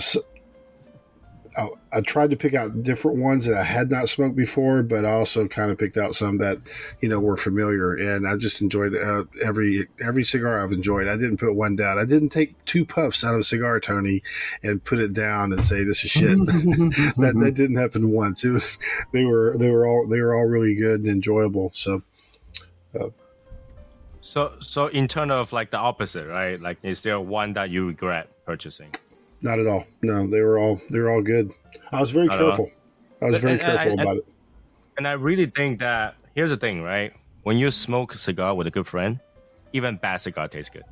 I, 1.57 1.69
I, 1.91 2.01
tried 2.01 2.29
to 2.29 2.35
pick 2.35 2.53
out 2.53 2.83
different 2.83 3.17
ones 3.17 3.45
that 3.45 3.57
I 3.57 3.63
had 3.63 3.89
not 3.89 4.09
smoked 4.09 4.35
before, 4.35 4.83
but 4.83 5.05
I 5.05 5.11
also 5.11 5.47
kind 5.47 5.71
of 5.71 5.77
picked 5.79 5.97
out 5.97 6.15
some 6.15 6.37
that 6.37 6.59
you 7.01 7.09
know 7.09 7.19
were 7.19 7.35
familiar, 7.35 7.95
and 7.95 8.27
I 8.27 8.35
just 8.35 8.61
enjoyed 8.61 8.95
uh, 8.95 9.25
every 9.43 9.87
every 9.99 10.23
cigar 10.23 10.63
I've 10.63 10.71
enjoyed. 10.71 11.07
I 11.07 11.17
didn't 11.17 11.37
put 11.37 11.55
one 11.55 11.75
down. 11.75 11.97
I 11.97 12.05
didn't 12.05 12.29
take 12.29 12.63
two 12.65 12.85
puffs 12.85 13.23
out 13.23 13.33
of 13.33 13.41
a 13.41 13.43
cigar, 13.43 13.79
Tony, 13.79 14.21
and 14.61 14.83
put 14.83 14.99
it 14.99 15.13
down 15.13 15.51
and 15.51 15.65
say 15.65 15.83
this 15.83 16.05
is 16.05 16.11
shit. 16.11 16.37
that 16.37 17.33
that 17.39 17.53
didn't 17.55 17.77
happen 17.77 18.11
once. 18.11 18.43
It 18.43 18.51
was 18.51 18.77
they 19.11 19.25
were 19.25 19.57
they 19.57 19.71
were 19.71 19.87
all 19.87 20.07
they 20.07 20.21
were 20.21 20.35
all 20.35 20.45
really 20.45 20.75
good 20.75 21.01
and 21.01 21.09
enjoyable. 21.09 21.71
So. 21.73 22.03
So, 24.27 24.57
so 24.59 24.87
in 24.87 25.07
terms 25.07 25.31
of 25.31 25.53
like 25.53 25.71
the 25.71 25.77
opposite, 25.77 26.27
right? 26.27 26.59
Like, 26.59 26.79
is 26.83 27.01
there 27.01 27.17
one 27.17 27.53
that 27.53 27.69
you 27.69 27.87
regret 27.87 28.27
purchasing? 28.45 28.93
Not 29.41 29.57
at 29.57 29.67
all. 29.67 29.85
No, 30.01 30.27
they 30.27 30.41
were 30.41 30.59
all 30.59 30.81
they 30.89 30.99
were 30.99 31.09
all 31.09 31.21
good. 31.21 31.53
I 31.93 32.01
was 32.01 32.11
very 32.11 32.27
careful. 32.27 32.69
I 33.21 33.29
was 33.29 33.39
very 33.39 33.53
and, 33.53 33.61
careful 33.61 33.91
and, 33.93 34.01
about 34.01 34.17
it. 34.17 34.27
And 34.97 35.07
I 35.07 35.13
really 35.13 35.45
think 35.45 35.79
that 35.79 36.15
here's 36.35 36.49
the 36.49 36.57
thing, 36.57 36.81
right? 36.81 37.13
When 37.43 37.57
you 37.57 37.71
smoke 37.71 38.15
a 38.15 38.17
cigar 38.17 38.53
with 38.53 38.67
a 38.67 38.69
good 38.69 38.85
friend, 38.85 39.21
even 39.71 39.95
bad 39.95 40.17
cigar 40.17 40.49
tastes 40.49 40.69
good. 40.69 40.83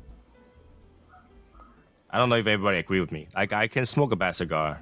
I 2.08 2.16
don't 2.16 2.30
know 2.30 2.36
if 2.36 2.46
everybody 2.46 2.78
agree 2.78 3.00
with 3.00 3.12
me. 3.12 3.28
Like 3.34 3.52
I 3.52 3.68
can 3.68 3.84
smoke 3.84 4.12
a 4.12 4.16
bad 4.16 4.34
cigar, 4.34 4.80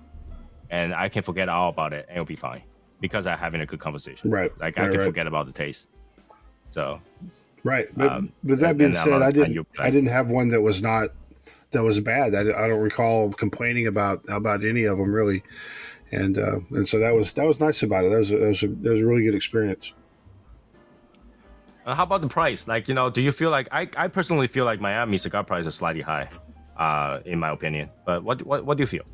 and 0.70 0.94
I 0.94 1.08
can 1.08 1.24
forget 1.24 1.48
all 1.48 1.70
about 1.70 1.92
it, 1.92 2.06
and 2.08 2.18
it'll 2.18 2.24
be 2.24 2.36
fine 2.36 2.62
because 3.00 3.26
I'm 3.26 3.36
having 3.36 3.62
a 3.62 3.66
good 3.66 3.80
conversation. 3.80 4.30
Right. 4.30 4.56
Like 4.60 4.78
I 4.78 4.86
can 4.90 4.98
right. 4.98 5.06
forget 5.06 5.26
about 5.26 5.46
the 5.46 5.52
taste. 5.52 5.88
So. 6.70 7.00
Right, 7.64 7.88
but, 7.96 8.12
um, 8.12 8.32
but 8.44 8.58
that 8.60 8.76
being 8.76 8.92
said, 8.92 9.22
I 9.22 9.30
didn't. 9.30 9.66
I 9.78 9.90
didn't 9.90 10.10
have 10.10 10.30
one 10.30 10.48
that 10.48 10.60
was 10.60 10.82
not 10.82 11.08
that 11.70 11.82
was 11.82 11.98
bad. 12.00 12.34
I, 12.34 12.40
I 12.40 12.68
don't 12.68 12.80
recall 12.80 13.32
complaining 13.32 13.86
about 13.86 14.22
about 14.28 14.64
any 14.64 14.84
of 14.84 14.98
them 14.98 15.12
really, 15.12 15.42
and 16.12 16.38
uh, 16.38 16.60
and 16.70 16.86
so 16.88 16.98
that 16.98 17.14
was 17.14 17.32
that 17.34 17.46
was 17.46 17.60
nice 17.60 17.82
about 17.82 18.04
it. 18.04 18.10
That 18.10 18.18
was 18.18 18.30
a, 18.30 18.38
that 18.38 18.48
was 18.48 18.62
a, 18.62 18.68
that 18.68 18.90
was 18.90 19.00
a 19.00 19.06
really 19.06 19.24
good 19.24 19.34
experience. 19.34 19.92
Uh, 21.86 21.94
how 21.94 22.04
about 22.04 22.22
the 22.22 22.28
price? 22.28 22.68
Like 22.68 22.86
you 22.86 22.94
know, 22.94 23.10
do 23.10 23.20
you 23.20 23.32
feel 23.32 23.50
like 23.50 23.68
I, 23.72 23.88
I 23.96 24.08
personally 24.08 24.46
feel 24.46 24.64
like 24.64 24.80
Miami 24.80 25.18
cigar 25.18 25.44
price 25.44 25.66
is 25.66 25.74
slightly 25.74 26.02
high, 26.02 26.30
uh, 26.78 27.20
in 27.26 27.38
my 27.38 27.50
opinion. 27.50 27.90
But 28.06 28.24
what 28.24 28.44
what 28.46 28.64
what 28.64 28.76
do 28.76 28.82
you 28.82 28.86
feel? 28.86 29.04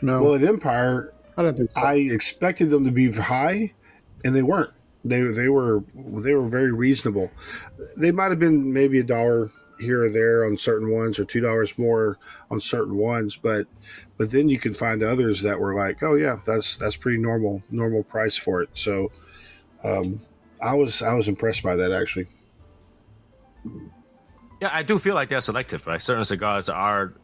No, 0.00 0.22
well 0.22 0.34
at 0.34 0.42
Empire, 0.42 1.12
I 1.36 1.42
don't 1.42 1.56
think 1.56 1.70
so. 1.70 1.80
I 1.80 1.94
expected 1.94 2.70
them 2.70 2.84
to 2.84 2.90
be 2.90 3.10
high, 3.10 3.72
and 4.24 4.34
they 4.34 4.42
weren't. 4.42 4.70
They 5.04 5.20
they 5.22 5.48
were 5.48 5.82
they 5.94 6.34
were 6.34 6.48
very 6.48 6.72
reasonable. 6.72 7.30
They 7.96 8.12
might 8.12 8.30
have 8.30 8.38
been 8.38 8.72
maybe 8.72 9.00
a 9.00 9.04
dollar 9.04 9.50
here 9.82 10.04
or 10.04 10.08
there 10.08 10.44
on 10.44 10.56
certain 10.56 10.90
ones 10.90 11.18
or 11.18 11.24
two 11.24 11.40
dollars 11.40 11.76
more 11.76 12.18
on 12.50 12.60
certain 12.60 12.96
ones 12.96 13.36
but 13.36 13.66
but 14.16 14.30
then 14.30 14.48
you 14.48 14.58
could 14.58 14.76
find 14.76 15.02
others 15.02 15.42
that 15.42 15.58
were 15.58 15.74
like 15.74 16.02
oh 16.02 16.14
yeah 16.14 16.38
that's 16.46 16.76
that's 16.76 16.96
pretty 16.96 17.18
normal 17.18 17.62
normal 17.70 18.02
price 18.02 18.36
for 18.36 18.62
it. 18.62 18.70
So 18.74 19.10
um, 19.84 20.20
i 20.60 20.74
was 20.74 21.02
i 21.02 21.12
was 21.14 21.28
impressed 21.28 21.62
by 21.62 21.76
that 21.76 21.92
actually. 21.92 22.28
Yeah 24.60 24.70
i 24.72 24.82
do 24.82 24.98
feel 24.98 25.14
like 25.14 25.28
they're 25.28 25.40
selective 25.40 25.86
right? 25.86 26.00
Certain 26.00 26.24
cigars 26.24 26.68
are 26.68 27.14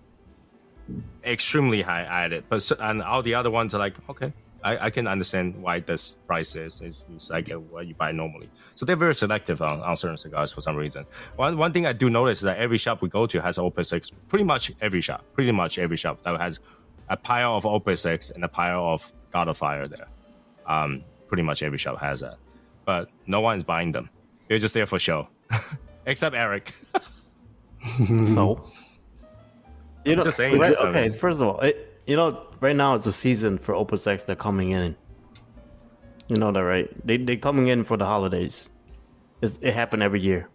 extremely 1.24 1.82
high 1.82 2.02
added 2.02 2.44
but 2.48 2.68
and 2.80 3.02
all 3.02 3.22
the 3.22 3.34
other 3.34 3.50
ones 3.50 3.74
are 3.74 3.78
like 3.78 3.94
okay 4.10 4.32
I, 4.64 4.86
I 4.86 4.90
can 4.90 5.06
understand 5.06 5.60
why 5.62 5.80
this 5.80 6.14
price 6.26 6.56
is. 6.56 6.80
It's, 6.80 7.04
it's 7.14 7.30
like 7.30 7.48
what 7.50 7.86
you 7.86 7.94
buy 7.94 8.10
normally. 8.12 8.50
So 8.74 8.84
they're 8.84 8.96
very 8.96 9.14
selective 9.14 9.62
on, 9.62 9.80
on 9.80 9.96
certain 9.96 10.16
cigars 10.16 10.52
for 10.52 10.60
some 10.60 10.76
reason. 10.76 11.06
One 11.36 11.56
one 11.56 11.72
thing 11.72 11.86
I 11.86 11.92
do 11.92 12.10
notice 12.10 12.38
is 12.38 12.42
that 12.44 12.58
every 12.58 12.78
shop 12.78 13.00
we 13.00 13.08
go 13.08 13.26
to 13.26 13.40
has 13.40 13.58
Opus 13.58 13.92
X. 13.92 14.10
Pretty 14.28 14.44
much 14.44 14.72
every 14.80 15.00
shop, 15.00 15.24
pretty 15.34 15.52
much 15.52 15.78
every 15.78 15.96
shop 15.96 16.22
that 16.24 16.40
has 16.40 16.60
a 17.08 17.16
pile 17.16 17.56
of 17.56 17.66
Opus 17.66 18.04
X 18.04 18.30
and 18.30 18.44
a 18.44 18.48
pile 18.48 18.84
of 18.84 19.12
God 19.30 19.48
of 19.48 19.56
Fire 19.56 19.86
there. 19.86 20.08
Um, 20.66 21.04
pretty 21.28 21.42
much 21.42 21.62
every 21.62 21.78
shop 21.78 21.98
has 21.98 22.20
that, 22.20 22.38
but 22.84 23.10
no 23.26 23.40
one's 23.40 23.64
buying 23.64 23.92
them. 23.92 24.10
They're 24.48 24.58
just 24.58 24.74
there 24.74 24.86
for 24.86 24.98
show, 24.98 25.28
except 26.06 26.34
Eric. 26.34 26.74
so, 28.06 28.64
you 30.04 30.16
know, 30.16 30.22
just 30.22 30.36
saying. 30.36 30.60
okay, 30.62 31.10
first 31.10 31.40
of 31.40 31.46
all, 31.46 31.60
it, 31.60 31.97
you 32.08 32.16
know, 32.16 32.46
right 32.60 32.74
now 32.74 32.94
it's 32.94 33.06
a 33.06 33.12
season 33.12 33.58
for 33.58 33.74
Opus 33.74 34.06
X. 34.06 34.24
They're 34.24 34.34
coming 34.34 34.70
in. 34.70 34.96
You 36.26 36.36
know 36.36 36.50
that, 36.50 36.60
right? 36.60 36.88
They 37.06 37.18
they 37.18 37.36
coming 37.36 37.68
in 37.68 37.84
for 37.84 37.96
the 37.96 38.06
holidays. 38.06 38.68
It's, 39.42 39.58
it 39.60 39.74
happened 39.74 40.02
every 40.02 40.20
year. 40.20 40.48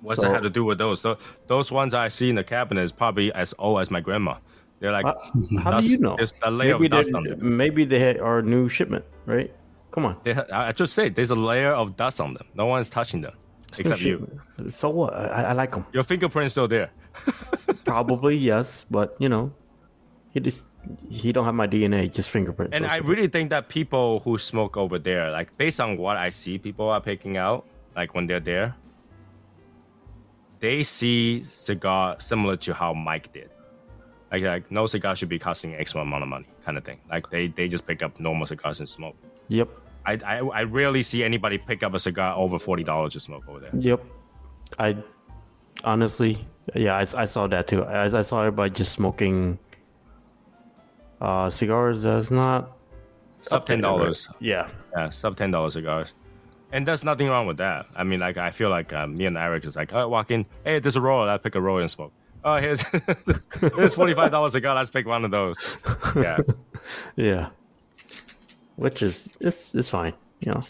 What's 0.00 0.20
so, 0.20 0.26
that 0.26 0.32
have 0.32 0.42
to 0.42 0.50
do 0.50 0.64
with 0.64 0.78
those? 0.78 1.02
those? 1.02 1.18
Those 1.46 1.70
ones 1.70 1.94
I 1.94 2.08
see 2.08 2.30
in 2.30 2.36
the 2.36 2.44
cabinet 2.44 2.82
is 2.82 2.92
probably 2.92 3.32
as 3.32 3.54
old 3.58 3.80
as 3.80 3.90
my 3.90 4.00
grandma. 4.00 4.36
They're 4.80 4.92
like, 4.92 5.06
uh, 5.06 5.14
how 5.62 5.78
do 5.78 5.86
you 5.86 5.98
know? 5.98 6.16
There's 6.16 6.34
a 6.42 6.50
layer 6.50 6.74
maybe 6.74 6.86
of 6.86 6.90
dust 6.92 7.10
on 7.14 7.24
them. 7.24 7.56
Maybe 7.56 7.84
they 7.84 8.18
are 8.18 8.42
new 8.42 8.68
shipment, 8.68 9.04
right? 9.26 9.54
Come 9.90 10.06
on. 10.06 10.16
They, 10.22 10.34
I 10.34 10.72
just 10.72 10.94
said 10.94 11.14
there's 11.14 11.30
a 11.30 11.34
layer 11.34 11.72
of 11.72 11.96
dust 11.96 12.20
on 12.20 12.34
them. 12.34 12.46
No 12.54 12.66
one's 12.66 12.90
touching 12.90 13.20
them 13.20 13.34
it's 13.68 13.80
except 13.80 14.00
you. 14.00 14.40
So 14.70 14.88
what? 14.88 15.14
I, 15.14 15.44
I 15.44 15.52
like 15.52 15.72
them. 15.72 15.86
Your 15.92 16.02
fingerprint's 16.02 16.52
still 16.52 16.68
there. 16.68 16.90
Probably 17.86 18.36
yes, 18.36 18.84
but 18.90 19.16
you 19.18 19.28
know, 19.28 19.52
he 20.32 20.40
just 20.40 20.66
he 21.08 21.32
don't 21.32 21.44
have 21.44 21.54
my 21.54 21.66
DNA, 21.66 22.12
just 22.12 22.30
fingerprints. 22.30 22.76
And 22.76 22.86
I 22.86 22.96
really 22.98 23.28
think 23.28 23.50
that 23.50 23.68
people 23.68 24.20
who 24.20 24.38
smoke 24.38 24.76
over 24.76 24.98
there, 24.98 25.30
like 25.30 25.56
based 25.56 25.80
on 25.80 25.96
what 25.96 26.16
I 26.16 26.30
see, 26.30 26.58
people 26.58 26.88
are 26.88 27.00
picking 27.00 27.36
out, 27.36 27.64
like 27.94 28.14
when 28.14 28.26
they're 28.26 28.40
there, 28.40 28.74
they 30.60 30.82
see 30.82 31.42
cigar 31.42 32.16
similar 32.18 32.56
to 32.56 32.74
how 32.74 32.92
Mike 32.92 33.32
did. 33.32 33.50
Like, 34.32 34.42
like 34.42 34.70
no 34.70 34.86
cigar 34.86 35.14
should 35.14 35.28
be 35.28 35.38
costing 35.38 35.74
X 35.74 35.94
amount 35.94 36.22
of 36.22 36.28
money, 36.28 36.46
kind 36.64 36.76
of 36.76 36.84
thing. 36.84 37.00
Like 37.08 37.30
they 37.30 37.48
they 37.48 37.68
just 37.68 37.86
pick 37.86 38.02
up 38.02 38.18
normal 38.18 38.46
cigars 38.46 38.80
and 38.80 38.88
smoke. 38.88 39.16
Yep. 39.48 39.68
I, 40.04 40.18
I, 40.24 40.36
I 40.38 40.62
rarely 40.62 41.02
see 41.02 41.24
anybody 41.24 41.58
pick 41.58 41.82
up 41.82 41.94
a 41.94 41.98
cigar 41.98 42.36
over 42.36 42.58
forty 42.58 42.82
dollars 42.82 43.12
to 43.14 43.20
smoke 43.20 43.48
over 43.48 43.60
there. 43.60 43.70
Yep. 43.74 44.04
I 44.78 44.96
honestly 45.84 46.46
yeah, 46.74 46.96
I, 46.96 47.22
I 47.22 47.24
saw 47.26 47.46
that 47.46 47.68
too. 47.68 47.84
I, 47.84 48.18
I 48.18 48.22
saw 48.22 48.40
everybody 48.40 48.70
just 48.70 48.92
smoking 48.92 49.58
uh, 51.20 51.50
cigars 51.50 52.02
that's 52.02 52.30
not 52.30 52.76
sub 53.40 53.66
ten 53.66 53.80
dollars. 53.80 54.28
Yeah, 54.40 54.68
yeah, 54.96 55.10
sub 55.10 55.36
ten 55.36 55.50
dollars 55.50 55.74
cigars, 55.74 56.14
and 56.72 56.86
there's 56.86 57.04
nothing 57.04 57.28
wrong 57.28 57.46
with 57.46 57.58
that. 57.58 57.86
I 57.94 58.04
mean, 58.04 58.20
like 58.20 58.36
I 58.36 58.50
feel 58.50 58.70
like 58.70 58.92
um, 58.92 59.16
me 59.16 59.26
and 59.26 59.36
Eric 59.36 59.64
is 59.64 59.76
like, 59.76 59.92
oh, 59.92 60.08
walk 60.08 60.30
in, 60.30 60.44
hey, 60.64 60.78
there's 60.78 60.96
a 60.96 61.00
roll, 61.00 61.28
I 61.28 61.38
pick 61.38 61.54
a 61.54 61.60
roll 61.60 61.78
and 61.78 61.90
smoke. 61.90 62.12
Oh, 62.44 62.56
here's 62.56 62.82
here's 63.60 63.94
forty 63.94 64.14
five 64.14 64.30
dollars 64.30 64.54
a 64.54 64.58
cigar. 64.58 64.74
Let's 64.74 64.90
pick 64.90 65.06
one 65.06 65.24
of 65.24 65.30
those. 65.30 65.58
Yeah, 66.14 66.38
yeah, 67.16 67.48
which 68.76 69.02
is 69.02 69.28
it's 69.40 69.74
it's 69.74 69.90
fine. 69.90 70.14
You 70.40 70.52
know, 70.52 70.60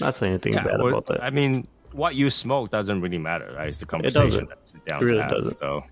not 0.00 0.14
saying 0.14 0.32
anything 0.32 0.54
yeah, 0.54 0.64
bad 0.64 0.78
well, 0.78 0.88
about 0.88 1.06
that. 1.06 1.22
I 1.22 1.30
mean, 1.30 1.68
what 1.92 2.14
you 2.14 2.30
smoke 2.30 2.70
doesn't 2.70 3.00
really 3.00 3.18
matter, 3.18 3.52
right? 3.56 3.68
It's 3.68 3.78
the 3.78 3.86
conversation 3.86 4.44
it 4.44 4.48
that's 4.48 4.72
down. 4.86 5.02
It 5.02 5.04
really 5.04 5.28
doesn't. 5.28 5.58
So 5.60 5.84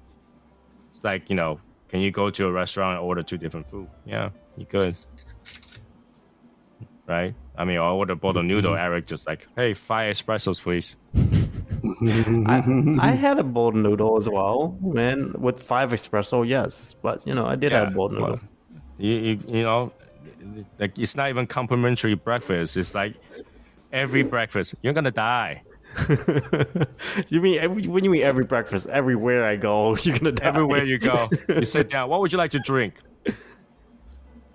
it's 0.88 1.04
like 1.04 1.28
you 1.30 1.36
know, 1.36 1.60
can 1.88 2.00
you 2.00 2.10
go 2.10 2.30
to 2.30 2.46
a 2.46 2.52
restaurant 2.52 2.98
and 2.98 3.06
order 3.06 3.22
two 3.22 3.38
different 3.38 3.68
food? 3.68 3.88
Yeah, 4.04 4.30
you 4.56 4.66
could. 4.66 4.96
Right? 7.06 7.34
I 7.56 7.64
mean, 7.64 7.78
I 7.78 7.88
order 7.88 8.14
both 8.16 8.36
a 8.36 8.42
noodle. 8.42 8.72
Mm-hmm. 8.72 8.84
Eric 8.84 9.06
just 9.06 9.26
like, 9.26 9.46
hey, 9.54 9.74
five 9.74 10.14
espressos, 10.14 10.60
please. 10.60 10.96
I, 12.48 13.08
I, 13.08 13.10
had 13.12 13.38
a 13.38 13.44
bowl 13.44 13.70
noodle 13.70 14.16
as 14.16 14.28
well, 14.28 14.76
man, 14.80 15.32
with 15.38 15.62
five 15.62 15.92
espresso, 15.92 16.46
yes. 16.46 16.96
But 17.00 17.26
you 17.26 17.34
know, 17.34 17.46
I 17.46 17.54
did 17.54 17.70
yeah, 17.70 17.80
have 17.80 17.92
a 17.92 17.94
bowl 17.94 18.08
noodle. 18.08 18.28
Well, 18.30 18.40
you, 18.98 19.12
you, 19.14 19.40
you 19.46 19.62
know, 19.62 19.92
like 20.78 20.98
it's 20.98 21.16
not 21.16 21.28
even 21.28 21.46
complimentary 21.46 22.14
breakfast. 22.14 22.76
It's 22.76 22.94
like 22.94 23.14
every 23.92 24.22
breakfast. 24.22 24.74
You're 24.82 24.94
gonna 24.94 25.10
die. 25.10 25.62
you 27.28 27.40
mean 27.40 27.58
every, 27.58 27.82
do 27.82 27.88
you 27.88 28.10
mean 28.10 28.22
every 28.22 28.44
breakfast? 28.44 28.86
Everywhere 28.88 29.44
I 29.44 29.56
go, 29.56 29.96
you're 30.02 30.18
gonna 30.18 30.32
die. 30.32 30.46
Everywhere 30.46 30.84
you 30.84 30.98
go, 30.98 31.28
you 31.48 31.64
sit 31.76 31.90
down. 31.90 32.08
What 32.10 32.20
would 32.20 32.32
you 32.32 32.38
like 32.38 32.50
to 32.52 32.58
drink? 32.60 33.00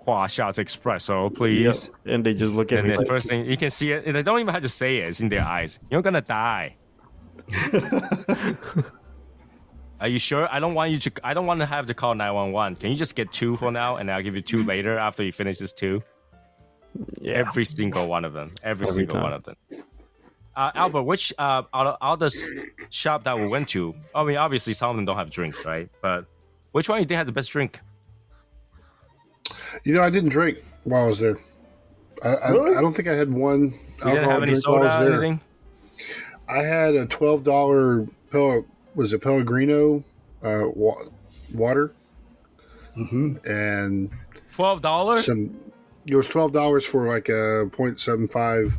Hua 0.04 0.26
shots 0.28 0.58
espresso, 0.58 1.24
Yep. 1.30 1.34
please. 1.34 1.90
And 2.06 2.24
they 2.26 2.34
just 2.34 2.52
look 2.54 2.72
at 2.72 2.80
And 2.80 2.88
me 2.88 2.94
the 2.94 2.98
like, 3.00 3.06
first 3.08 3.28
thing 3.28 3.44
you 3.46 3.56
can 3.56 3.70
see 3.70 3.92
it, 3.92 4.04
and 4.06 4.16
they 4.16 4.22
don't 4.22 4.40
even 4.40 4.52
have 4.52 4.62
to 4.62 4.68
say 4.68 4.98
it. 4.98 5.08
It's 5.08 5.20
in 5.20 5.28
their 5.28 5.42
eyes. 5.44 5.78
You're 5.90 6.02
gonna 6.02 6.20
die. 6.20 6.76
Are 10.00 10.08
you 10.08 10.18
sure? 10.18 10.48
I 10.50 10.58
don't 10.58 10.74
want 10.74 10.90
you 10.90 10.96
to. 10.98 11.12
I 11.22 11.32
don't 11.32 11.46
want 11.46 11.60
to 11.60 11.66
have 11.66 11.86
to 11.86 11.94
call 11.94 12.14
nine 12.16 12.34
one 12.34 12.50
one. 12.50 12.74
Can 12.74 12.90
you 12.90 12.96
just 12.96 13.14
get 13.14 13.32
two 13.32 13.54
for 13.56 13.70
now, 13.70 13.96
and 13.96 14.10
I'll 14.10 14.22
give 14.22 14.34
you 14.34 14.42
two 14.42 14.64
later 14.64 14.98
after 14.98 15.22
you 15.22 15.30
finish 15.30 15.58
this 15.58 15.72
two? 15.72 16.02
yeah. 17.20 17.34
Every 17.34 17.64
single 17.64 18.06
one 18.08 18.24
of 18.24 18.32
them. 18.32 18.52
Every, 18.64 18.86
Every 18.86 18.94
single 18.94 19.14
time. 19.14 19.22
one 19.22 19.32
of 19.32 19.44
them. 19.44 19.56
Uh, 20.54 20.70
Albert, 20.74 21.04
which 21.04 21.32
uh, 21.38 21.62
out 21.72 21.86
of 21.86 21.96
all 22.00 22.16
the 22.16 22.30
shop 22.90 23.24
that 23.24 23.38
we 23.38 23.48
went 23.48 23.68
to, 23.70 23.94
I 24.14 24.22
mean, 24.24 24.36
obviously 24.36 24.74
some 24.74 24.90
of 24.90 24.96
them 24.96 25.04
don't 25.06 25.16
have 25.16 25.30
drinks, 25.30 25.64
right? 25.64 25.88
But 26.02 26.26
which 26.72 26.88
one 26.88 27.00
you 27.00 27.06
think 27.06 27.16
had 27.16 27.26
the 27.26 27.32
best 27.32 27.50
drink? 27.50 27.80
You 29.84 29.94
know, 29.94 30.02
I 30.02 30.10
didn't 30.10 30.28
drink 30.30 30.58
while 30.84 31.04
I 31.04 31.06
was 31.06 31.18
there. 31.18 31.38
I, 32.22 32.28
I, 32.28 32.50
I 32.50 32.80
don't 32.80 32.92
think 32.92 33.08
I 33.08 33.14
had 33.14 33.32
one. 33.32 33.60
You 33.60 33.70
didn't 33.70 34.08
alcohol 34.08 34.30
have 34.30 34.42
any 34.42 34.52
while 34.66 34.82
I 34.84 34.88
soda 34.88 35.10
or 35.10 35.12
anything? 35.14 35.40
I 36.48 36.58
had 36.62 36.94
a 36.94 37.06
twelve 37.06 37.44
dollar 37.44 38.06
Pel- 38.30 38.66
was 38.94 39.12
it 39.12 39.20
Pellegrino 39.22 40.04
uh, 40.42 40.64
wa- 40.74 41.04
water 41.54 41.92
hmm 42.94 43.36
and 43.46 44.10
Twelve 44.54 44.82
dollars? 44.82 45.24
some. 45.24 45.58
It 46.06 46.14
was 46.14 46.28
twelve 46.28 46.52
dollars 46.52 46.84
for 46.84 47.06
like 47.08 47.28
a 47.28 47.66
0.75 47.72 48.76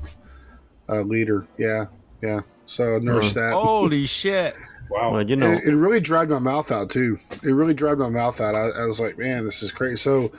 uh, 0.89 1.01
liter. 1.01 1.47
Yeah, 1.57 1.85
yeah. 2.21 2.41
So 2.65 2.95
I 2.95 2.99
nursed 2.99 3.35
that. 3.35 3.53
Holy 3.53 4.05
shit! 4.05 4.55
Wow. 4.89 5.13
Well, 5.13 5.29
you 5.29 5.35
know, 5.35 5.51
It, 5.51 5.65
it 5.65 5.75
really 5.75 5.99
dried 5.99 6.29
my 6.29 6.39
mouth 6.39 6.71
out 6.71 6.89
too. 6.89 7.19
It 7.31 7.51
really 7.51 7.73
dried 7.73 7.97
my 7.97 8.09
mouth 8.09 8.39
out. 8.41 8.55
I, 8.55 8.69
I 8.69 8.85
was 8.85 8.99
like, 8.99 9.17
man, 9.17 9.45
this 9.45 9.63
is 9.63 9.71
crazy. 9.71 9.97
So 9.97 10.31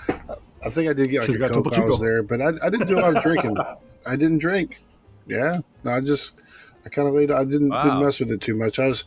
I 0.64 0.70
think 0.70 0.88
I 0.88 0.92
did 0.92 1.11
get 1.11 1.20
like 1.20 1.26
Should've 1.26 1.42
a 1.42 1.49
got 1.49 1.53
coke 1.55 1.64
Topo 1.64 1.76
while 1.80 1.86
I 1.86 1.90
was 1.90 2.01
there, 2.01 2.22
but 2.22 2.40
I, 2.40 2.49
I 2.66 2.70
didn't 2.70 2.86
do 2.88 2.99
a 2.99 3.01
lot 3.01 3.16
of 3.16 3.22
drinking. 3.22 3.57
I 4.07 4.16
didn't 4.16 4.38
drink. 4.38 4.80
Yeah, 5.26 5.61
no, 5.82 5.90
I 5.92 6.01
just 6.01 6.34
I 6.84 6.88
kind 6.90 7.09
of 7.09 7.14
laid. 7.14 7.30
I 7.30 7.45
didn't, 7.45 7.70
Wow. 7.70 7.82
didn't 7.84 8.05
mess 8.05 8.20
with 8.20 8.30
it 8.32 8.40
too 8.42 8.55
much. 8.55 8.78
I 8.78 8.88
was, 8.88 9.05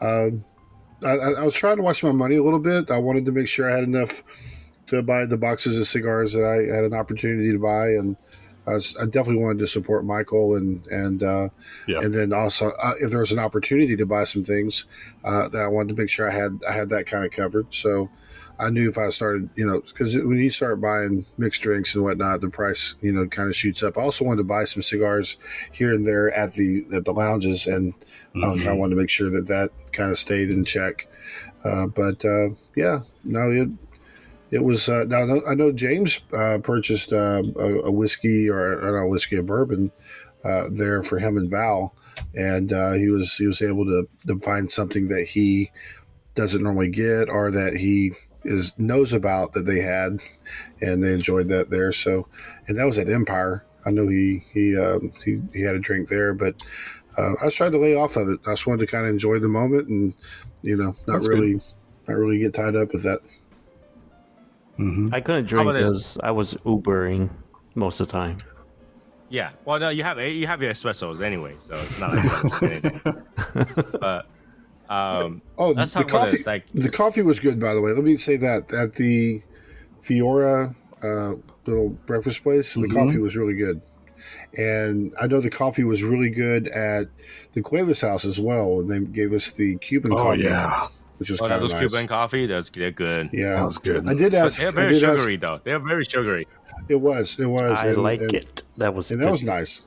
um, 0.00 0.44
I, 1.02 1.10
I 1.16 1.30
I 1.32 1.42
was 1.42 1.54
trying 1.54 1.76
to 1.76 1.82
watch 1.82 2.02
my 2.02 2.12
money 2.12 2.36
a 2.36 2.42
little 2.42 2.58
bit. 2.58 2.90
I 2.90 2.98
wanted 2.98 3.24
to 3.26 3.32
make 3.32 3.48
sure 3.48 3.70
I 3.70 3.74
had 3.74 3.84
enough 3.84 4.22
to 4.88 5.02
buy 5.02 5.24
the 5.24 5.38
boxes 5.38 5.78
of 5.78 5.86
cigars 5.86 6.34
that 6.34 6.44
I 6.44 6.74
had 6.74 6.84
an 6.84 6.92
opportunity 6.94 7.50
to 7.52 7.58
buy, 7.58 7.88
and 7.88 8.16
I, 8.66 8.72
was, 8.74 8.96
I 8.96 9.04
definitely 9.04 9.42
wanted 9.42 9.58
to 9.60 9.66
support 9.68 10.04
Michael 10.04 10.56
and 10.56 10.86
and 10.86 11.22
uh, 11.22 11.48
Yeah. 11.86 12.00
and 12.00 12.12
then 12.14 12.32
also 12.32 12.70
uh, 12.82 12.92
if 13.00 13.10
there 13.10 13.20
was 13.20 13.32
an 13.32 13.38
opportunity 13.38 13.96
to 13.96 14.06
buy 14.06 14.24
some 14.24 14.44
things 14.44 14.86
uh, 15.24 15.48
that 15.48 15.62
I 15.62 15.68
wanted 15.68 15.94
to 15.96 16.00
make 16.02 16.10
sure 16.10 16.30
I 16.30 16.34
had 16.34 16.60
I 16.68 16.72
had 16.72 16.88
that 16.90 17.06
kind 17.06 17.24
of 17.24 17.30
covered. 17.30 17.66
So 17.74 18.08
I 18.58 18.70
knew 18.70 18.88
if 18.88 18.96
I 18.96 19.08
started, 19.08 19.50
you 19.56 19.66
know, 19.66 19.80
because 19.80 20.14
when 20.16 20.38
you 20.38 20.48
start 20.48 20.80
buying 20.80 21.26
mixed 21.36 21.60
drinks 21.62 21.92
and 21.94 22.04
whatnot, 22.04 22.40
the 22.40 22.48
price, 22.48 22.94
you 23.02 23.10
know, 23.10 23.26
kind 23.26 23.48
of 23.48 23.56
shoots 23.56 23.82
up. 23.82 23.98
I 23.98 24.02
also 24.02 24.24
wanted 24.24 24.38
to 24.38 24.44
buy 24.44 24.62
some 24.64 24.80
cigars 24.80 25.38
here 25.72 25.92
and 25.92 26.06
there 26.06 26.32
at 26.32 26.52
the 26.54 26.86
at 26.92 27.04
the 27.04 27.12
lounges, 27.12 27.66
and 27.66 27.94
uh, 28.36 28.54
Mhm. 28.54 28.66
I 28.68 28.72
wanted 28.72 28.94
to 28.94 29.00
make 29.00 29.10
sure 29.10 29.28
that 29.30 29.48
that 29.48 29.70
kind 29.92 30.10
of 30.12 30.18
stayed 30.18 30.50
in 30.50 30.64
check. 30.64 31.08
Uh, 31.64 31.86
but 31.88 32.24
uh, 32.24 32.50
yeah, 32.76 33.00
no, 33.24 33.50
it 33.50 33.68
it 34.54 34.62
was. 34.62 34.88
Uh, 34.88 35.04
now 35.04 35.40
I 35.48 35.54
know- 35.54 35.72
James 35.72 36.20
uh, 36.32 36.58
purchased 36.62 37.12
uh, 37.12 37.42
a, 37.56 37.80
a 37.80 37.90
whiskey 37.90 38.48
or 38.48 38.80
don't 38.80 38.94
know, 38.94 39.06
whiskey, 39.08 39.36
a 39.36 39.42
bourbon 39.42 39.90
uh, 40.44 40.68
there 40.70 41.02
for 41.02 41.18
him 41.18 41.36
and 41.36 41.50
Val, 41.50 41.94
and 42.34 42.72
uh, 42.72 42.92
he 42.92 43.08
was 43.08 43.34
he 43.34 43.46
was 43.46 43.60
able 43.60 43.84
to, 43.84 44.08
to 44.28 44.38
find 44.40 44.70
something 44.70 45.08
that 45.08 45.24
he 45.26 45.72
doesn't 46.36 46.62
normally 46.62 46.88
get 46.88 47.28
or 47.28 47.50
that 47.50 47.76
he 47.76 48.12
is 48.44 48.72
knows 48.78 49.12
about 49.12 49.54
that 49.54 49.66
they 49.66 49.80
had, 49.80 50.18
and 50.80 51.02
they 51.02 51.12
enjoyed 51.12 51.48
that 51.48 51.70
there. 51.70 51.90
So, 51.90 52.28
and 52.68 52.78
that 52.78 52.84
was 52.84 52.98
at 52.98 53.08
Empire. 53.08 53.64
I 53.84 53.90
know 53.90 54.06
he 54.06 54.44
he 54.52 54.78
um, 54.78 55.12
he, 55.24 55.40
he 55.52 55.62
had 55.62 55.74
a 55.74 55.80
drink 55.80 56.08
there, 56.08 56.32
but 56.32 56.62
uh, 57.18 57.32
I 57.42 57.46
was 57.46 57.54
trying 57.54 57.72
to 57.72 57.78
lay 57.78 57.96
off 57.96 58.16
of 58.16 58.28
it. 58.28 58.40
I 58.46 58.52
just 58.52 58.66
wanted 58.68 58.86
to 58.86 58.90
kind 58.90 59.04
of 59.04 59.10
enjoy 59.10 59.40
the 59.40 59.48
moment 59.48 59.88
and 59.88 60.14
you 60.62 60.76
know 60.76 60.94
not 61.06 61.14
That's 61.14 61.28
really 61.28 61.60
not 62.06 62.16
really 62.16 62.38
get 62.38 62.54
tied 62.54 62.76
up 62.76 62.92
with 62.92 63.02
that. 63.02 63.20
Mhm. 64.78 65.12
I 65.14 65.20
couldn't 65.20 65.46
drink 65.46 65.72
because 65.72 66.18
I 66.22 66.30
was 66.30 66.54
Ubering 66.64 67.30
most 67.74 68.00
of 68.00 68.08
the 68.08 68.12
time. 68.12 68.38
Yeah. 69.28 69.50
Well, 69.64 69.78
no, 69.80 69.88
you 69.88 70.02
have 70.02 70.18
you 70.20 70.46
have 70.46 70.62
your 70.62 70.72
espressos 70.72 71.20
anyway, 71.20 71.54
so 71.58 71.74
it's 71.74 71.98
not 71.98 72.14
like 72.14 72.24
you 72.24 72.30
don't 72.30 72.52
drink 72.52 72.84
anything. 72.84 73.22
But 74.00 74.26
um, 74.88 75.42
Oh, 75.58 75.70
let's 75.70 75.92
the 75.94 76.00
talk 76.00 76.08
coffee. 76.08 76.30
this. 76.32 76.46
Like, 76.46 76.66
The 76.74 76.90
coffee 76.90 77.22
was 77.22 77.40
good, 77.40 77.58
by 77.58 77.74
the 77.74 77.80
way. 77.80 77.92
Let 77.92 78.04
me 78.04 78.16
say 78.16 78.36
that 78.36 78.72
at 78.72 78.94
the 78.94 79.40
Fiora 80.02 80.74
uh, 81.02 81.34
little 81.66 81.90
breakfast 82.06 82.42
place, 82.42 82.74
the 82.74 82.88
coffee 82.88 83.18
was 83.18 83.36
really 83.36 83.54
good. 83.54 83.80
And 84.56 85.14
I 85.20 85.26
know 85.26 85.40
the 85.40 85.50
coffee 85.50 85.84
was 85.84 86.02
really 86.02 86.30
good 86.30 86.68
at 86.68 87.08
the 87.54 87.60
Cuevas 87.62 88.00
house 88.02 88.24
as 88.24 88.38
well. 88.40 88.80
And 88.80 88.90
they 88.90 88.98
gave 89.00 89.32
us 89.32 89.50
the 89.50 89.76
Cuban 89.78 90.12
Oh 90.12 90.16
coffee, 90.16 90.42
yeah, 90.42 90.88
which 91.18 91.30
was 91.30 91.40
oh, 91.40 91.44
kind 91.44 91.52
that 91.52 91.56
of 91.56 91.62
was 91.62 91.72
nice. 91.72 91.80
Cuban 91.80 92.06
coffee. 92.06 92.46
That's 92.46 92.70
they're 92.70 92.90
good. 92.90 93.30
Yeah, 93.32 93.54
that 93.56 93.64
was 93.64 93.78
good. 93.78 94.08
I 94.08 94.14
did 94.14 94.32
But 94.32 94.38
ask. 94.46 94.58
they're 94.58 94.72
very 94.72 94.92
did 94.94 95.04
ask- 95.04 95.18
sugary 95.20 95.36
though. 95.36 95.60
They're 95.64 95.78
very 95.78 96.04
sugary. 96.04 96.46
it 96.88 96.96
was. 96.96 97.38
It 97.38 97.46
was. 97.46 97.78
I 97.78 97.88
and- 97.88 98.02
like 98.02 98.20
and- 98.20 98.34
it. 98.34 98.62
That 98.76 98.94
was 98.94 99.10
And 99.10 99.20
good. 99.20 99.26
that 99.28 99.32
was 99.32 99.42
nice. 99.42 99.82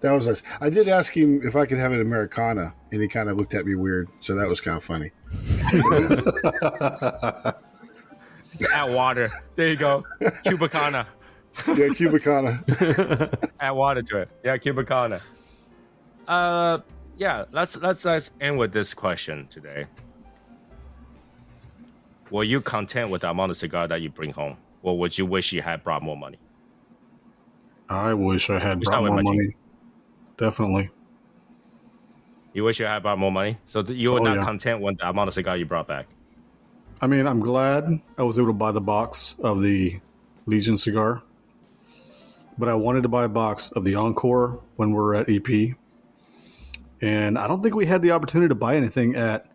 That 0.00 0.12
was 0.12 0.28
nice. 0.28 0.42
I 0.60 0.70
did 0.70 0.86
ask 0.88 1.16
him 1.16 1.40
if 1.42 1.56
I 1.56 1.66
could 1.66 1.78
have 1.78 1.90
an 1.92 2.00
Americana, 2.00 2.72
and 2.92 3.02
he 3.02 3.08
kind 3.08 3.28
of 3.28 3.36
looked 3.36 3.54
at 3.54 3.66
me 3.66 3.74
weird. 3.74 4.08
So 4.20 4.36
that 4.36 4.46
was 4.46 4.60
kind 4.60 4.76
of 4.76 4.84
funny. 4.84 5.10
Add 8.74 8.94
water. 8.94 9.28
There 9.56 9.68
you 9.68 9.76
go. 9.76 10.04
Cubicana. 10.44 11.06
Yeah, 11.66 11.88
Cubicana. 11.88 13.50
Add 13.60 13.72
water 13.72 14.02
to 14.02 14.18
it. 14.18 14.30
Yeah, 14.44 14.56
Cubicana. 14.58 15.20
Uh, 16.28 16.78
yeah. 17.16 17.44
Let's 17.50 17.76
let's 17.78 18.04
let's 18.04 18.30
end 18.40 18.58
with 18.58 18.72
this 18.72 18.94
question 18.94 19.46
today. 19.48 19.86
Were 22.30 22.44
you 22.44 22.60
content 22.60 23.10
with 23.10 23.22
the 23.22 23.30
amount 23.30 23.50
of 23.50 23.56
cigar 23.56 23.88
that 23.88 24.02
you 24.02 24.10
bring 24.10 24.30
home, 24.32 24.56
or 24.82 24.98
would 24.98 25.16
you 25.16 25.24
wish 25.26 25.52
you 25.52 25.62
had 25.62 25.82
brought 25.82 26.02
more 26.02 26.16
money? 26.16 26.38
I 27.88 28.12
wish 28.14 28.50
I 28.50 28.58
had 28.58 28.80
brought 28.80 29.04
more 29.04 29.22
money. 29.22 29.56
Definitely. 30.36 30.90
You 32.52 32.64
wish 32.64 32.80
you 32.80 32.86
had 32.86 33.02
brought 33.02 33.18
more 33.18 33.32
money, 33.32 33.56
so 33.64 33.80
you 33.80 34.12
were 34.12 34.20
Oh, 34.20 34.24
not 34.24 34.36
yeah. 34.36 34.44
content 34.44 34.80
with 34.82 34.98
the 34.98 35.08
amount 35.08 35.28
of 35.28 35.34
cigar 35.34 35.56
you 35.56 35.64
brought 35.64 35.88
back. 35.88 36.06
I 37.00 37.06
mean, 37.06 37.26
I'm 37.26 37.40
glad 37.40 38.00
I 38.18 38.22
was 38.24 38.38
able 38.38 38.48
to 38.48 38.52
buy 38.52 38.72
the 38.72 38.80
box 38.80 39.36
of 39.42 39.62
the 39.62 40.00
Legion 40.46 40.76
cigar, 40.76 41.22
but 42.58 42.68
I 42.68 42.74
wanted 42.74 43.04
to 43.04 43.08
buy 43.08 43.24
a 43.24 43.28
box 43.28 43.70
of 43.70 43.84
the 43.84 43.94
Encore 43.94 44.60
when 44.76 44.90
we 44.90 44.96
were 44.96 45.14
at 45.14 45.28
EP, 45.30 45.76
and 47.00 47.38
I 47.38 47.46
don't 47.46 47.62
think 47.62 47.74
we 47.74 47.86
had 47.86 48.02
the 48.02 48.10
opportunity 48.10 48.48
to 48.48 48.54
buy 48.54 48.76
anything 48.76 49.14
at 49.14 49.46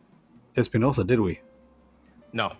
Espinosa, 0.56 1.04
did 1.04 1.20
we? 1.20 1.42
No, 2.32 2.54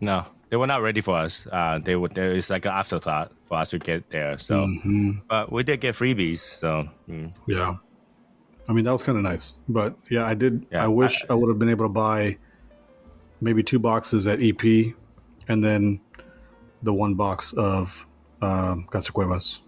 no, 0.00 0.24
they 0.48 0.56
were 0.56 0.66
not 0.66 0.82
ready 0.82 1.00
for 1.00 1.16
us. 1.16 1.46
Uh, 1.50 1.78
they 1.82 1.96
were. 1.96 2.08
There 2.08 2.30
is 2.32 2.50
like 2.50 2.64
an 2.64 2.72
afterthought 2.72 3.32
for 3.48 3.58
us 3.58 3.70
to 3.70 3.78
get 3.78 4.10
there. 4.10 4.38
So, 4.38 4.66
Mhm. 4.66 5.22
but 5.28 5.50
we 5.52 5.62
did 5.62 5.80
get 5.80 5.94
freebies. 5.94 6.38
So, 6.38 6.88
mm. 7.08 7.32
Yeah. 7.46 7.76
I 8.68 8.72
mean, 8.72 8.84
that 8.84 8.92
was 8.92 9.02
kind 9.02 9.16
of 9.16 9.24
nice. 9.24 9.56
But 9.68 9.96
yeah, 10.10 10.24
I 10.24 10.34
did. 10.34 10.66
Yeah, 10.70 10.84
I 10.84 10.88
wish 10.88 11.24
I, 11.30 11.34
would 11.34 11.48
have 11.48 11.58
been 11.58 11.70
able 11.70 11.86
to 11.86 11.88
buy 11.92 12.36
maybe 13.40 13.62
two 13.62 13.78
boxes 13.78 14.26
at 14.26 14.42
EP 14.42 14.94
and 15.48 15.64
then 15.64 16.00
the 16.82 16.92
one 16.92 17.14
box 17.14 17.52
of 17.54 18.06
um, 18.42 18.86
Casa 18.90 19.10
Cuevas. 19.12 19.62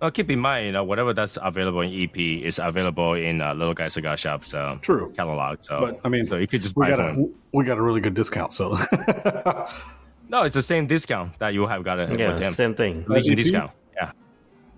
Well, 0.00 0.10
keep 0.10 0.30
in 0.30 0.38
mind, 0.38 0.66
you 0.66 0.72
know, 0.72 0.84
whatever 0.84 1.12
that's 1.12 1.38
available 1.42 1.80
in 1.80 1.92
EP 1.92 2.16
is 2.16 2.58
available 2.58 3.14
in 3.14 3.40
uh, 3.40 3.54
Little 3.54 3.74
Guy 3.74 3.88
Cigar 3.88 4.16
Shop. 4.16 4.44
So 4.44 4.78
True. 4.82 5.12
catalog. 5.16 5.58
So, 5.62 5.80
But, 5.80 6.00
I 6.04 6.08
mean, 6.08 6.24
so 6.24 6.36
you 6.36 6.46
could 6.46 6.62
just 6.62 6.76
We 6.76 6.84
buy 6.86 6.90
got 6.90 7.14
from. 7.14 7.20
a 7.24 7.26
we 7.56 7.64
got 7.64 7.78
a 7.78 7.82
really 7.82 8.00
good 8.00 8.14
discount. 8.14 8.52
So 8.52 8.76
No, 10.30 10.42
it's 10.42 10.54
the 10.54 10.62
same 10.62 10.86
discount 10.86 11.38
that 11.38 11.54
you 11.54 11.66
have 11.66 11.82
got 11.84 11.98
it 11.98 12.18
yeah, 12.18 12.28
with 12.34 12.42
them. 12.42 12.52
same 12.52 12.74
thing. 12.74 13.04
Legion 13.08 13.32
EP? 13.32 13.36
discount. 13.38 13.70
Yeah. 13.96 14.12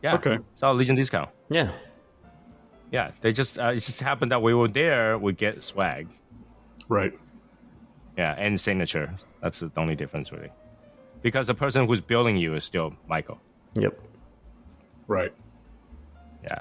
Yeah. 0.03 0.15
Okay. 0.15 0.39
so 0.55 0.73
Legion 0.73 0.95
discount. 0.97 1.29
Yeah. 1.49 1.73
Yeah. 2.93 3.11
They 3.21 3.33
just 3.33 3.59
uh, 3.59 3.73
it 3.73 3.77
just 3.77 4.01
happened 4.01 4.31
that 4.33 4.41
we 4.43 4.55
were 4.55 4.69
there. 4.69 5.19
We 5.19 5.33
get 5.33 5.63
swag. 5.65 6.09
right. 6.89 7.13
Yeah, 8.19 8.35
and 8.37 8.61
signature. 8.61 9.15
That's 9.41 9.61
the 9.61 9.71
only 9.79 9.95
difference, 9.95 10.31
really. 10.31 10.51
Because 11.23 11.47
the 11.47 11.55
person 11.55 11.87
who's 11.87 12.01
building 12.03 12.37
you 12.37 12.55
is 12.55 12.65
still 12.65 12.93
Michael. 13.09 13.39
Yep. 13.75 13.99
Right. 15.11 15.33
Yeah. 16.45 16.61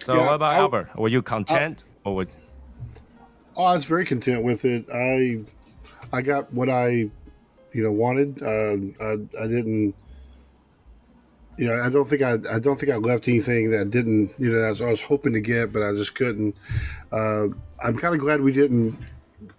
So 0.00 0.14
Yeah, 0.14 0.26
what 0.26 0.34
about 0.36 0.54
I'll- 0.54 0.60
Albert? 0.62 0.96
Were 0.96 1.08
you 1.08 1.22
content 1.22 1.82
or 2.04 2.14
would? 2.14 2.28
Oh, 3.56 3.64
I 3.64 3.74
was 3.74 3.84
very 3.84 4.04
content 4.06 4.44
with 4.44 4.64
it. 4.64 4.86
I 4.94 5.40
I 6.16 6.22
got 6.22 6.52
what 6.54 6.68
I 6.70 7.10
you 7.72 7.82
know 7.82 7.90
wanted. 7.90 8.40
Uh, 8.42 8.76
I, 9.04 9.44
I 9.44 9.46
didn't. 9.48 9.94
you 11.58 11.66
know, 11.66 11.82
I 11.82 11.88
don't 11.90 12.08
think 12.08 12.22
I, 12.22 12.34
I 12.48 12.60
don't 12.60 12.78
think 12.78 12.92
I 12.92 12.96
left 12.96 13.26
anything 13.26 13.72
that 13.72 13.90
didn't, 13.90 14.30
you 14.38 14.50
know, 14.52 14.60
I 14.60 14.70
was, 14.70 14.80
I 14.80 14.86
was 14.86 15.02
hoping 15.02 15.32
to 15.34 15.40
get, 15.40 15.72
but 15.72 15.82
I 15.82 15.92
just 15.92 16.14
couldn't. 16.14 16.54
Uh, 17.12 17.48
I'm 17.82 17.98
kind 17.98 18.14
of 18.14 18.20
glad 18.20 18.40
we 18.40 18.52
didn't, 18.52 18.96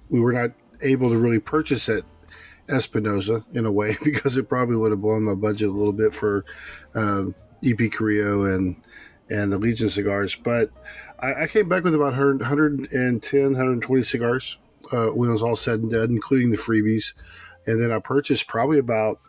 we 0.10 0.20
were 0.22 0.32
not 0.34 0.52
able 0.82 1.10
to 1.10 1.18
really 1.18 1.38
purchase 1.38 1.90
it 1.90 2.06
Espinosa 2.70 3.44
in 3.54 3.66
a 3.68 3.72
way 3.72 3.98
because 4.04 4.36
it 4.38 4.48
probably 4.50 4.78
would 4.78 4.90
have 4.92 5.02
blown 5.02 5.22
my 5.24 5.36
budget 5.36 5.68
a 5.68 5.72
little 5.72 5.94
bit 5.94 6.12
for 6.14 6.44
uh, 6.96 7.26
EP 7.64 7.92
Carrillo 7.92 8.46
and 8.46 8.76
and 9.30 9.52
the 9.52 9.58
Legion 9.58 9.90
cigars. 9.90 10.36
But 10.36 10.72
I, 11.20 11.44
I 11.44 11.48
came 11.48 11.70
back 11.70 11.84
with 11.84 11.96
about 11.96 12.14
100, 12.14 12.42
110, 12.42 13.44
120 13.44 14.04
cigars 14.04 14.58
uh, 14.92 15.08
when 15.08 15.30
it 15.30 15.34
was 15.34 15.44
all 15.44 15.56
said 15.56 15.80
and 15.80 15.92
done, 15.92 16.12
including 16.12 16.52
the 16.52 16.58
freebies. 16.58 17.14
And 17.66 17.82
then 17.82 17.92
I 17.92 18.00
purchased 18.00 18.48
probably 18.48 18.80
about 18.80 19.20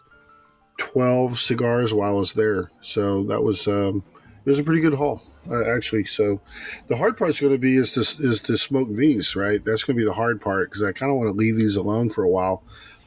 12 0.78 1.38
cigars 1.38 1.94
while 1.94 2.10
I 2.10 2.18
was 2.18 2.32
there. 2.32 2.70
So 2.80 3.24
that 3.24 3.42
was 3.42 3.68
um, 3.68 4.04
it 4.44 4.50
was 4.50 4.58
a 4.58 4.64
pretty 4.64 4.80
good 4.80 4.94
haul. 4.94 5.22
Uh, 5.50 5.74
actually, 5.74 6.04
so 6.04 6.40
the 6.86 6.96
hard 6.96 7.16
part's 7.16 7.40
going 7.40 7.52
to 7.52 7.58
be 7.58 7.76
is 7.76 7.92
to 7.92 8.00
is 8.00 8.40
to 8.42 8.56
smoke 8.56 8.88
these, 8.92 9.34
right? 9.34 9.64
That's 9.64 9.82
going 9.82 9.96
to 9.96 10.00
be 10.00 10.06
the 10.06 10.14
hard 10.14 10.40
part 10.40 10.70
because 10.70 10.84
I 10.84 10.92
kind 10.92 11.10
of 11.10 11.18
want 11.18 11.30
to 11.30 11.36
leave 11.36 11.56
these 11.56 11.74
alone 11.74 12.10
for 12.10 12.22
a 12.22 12.28
while, 12.28 12.62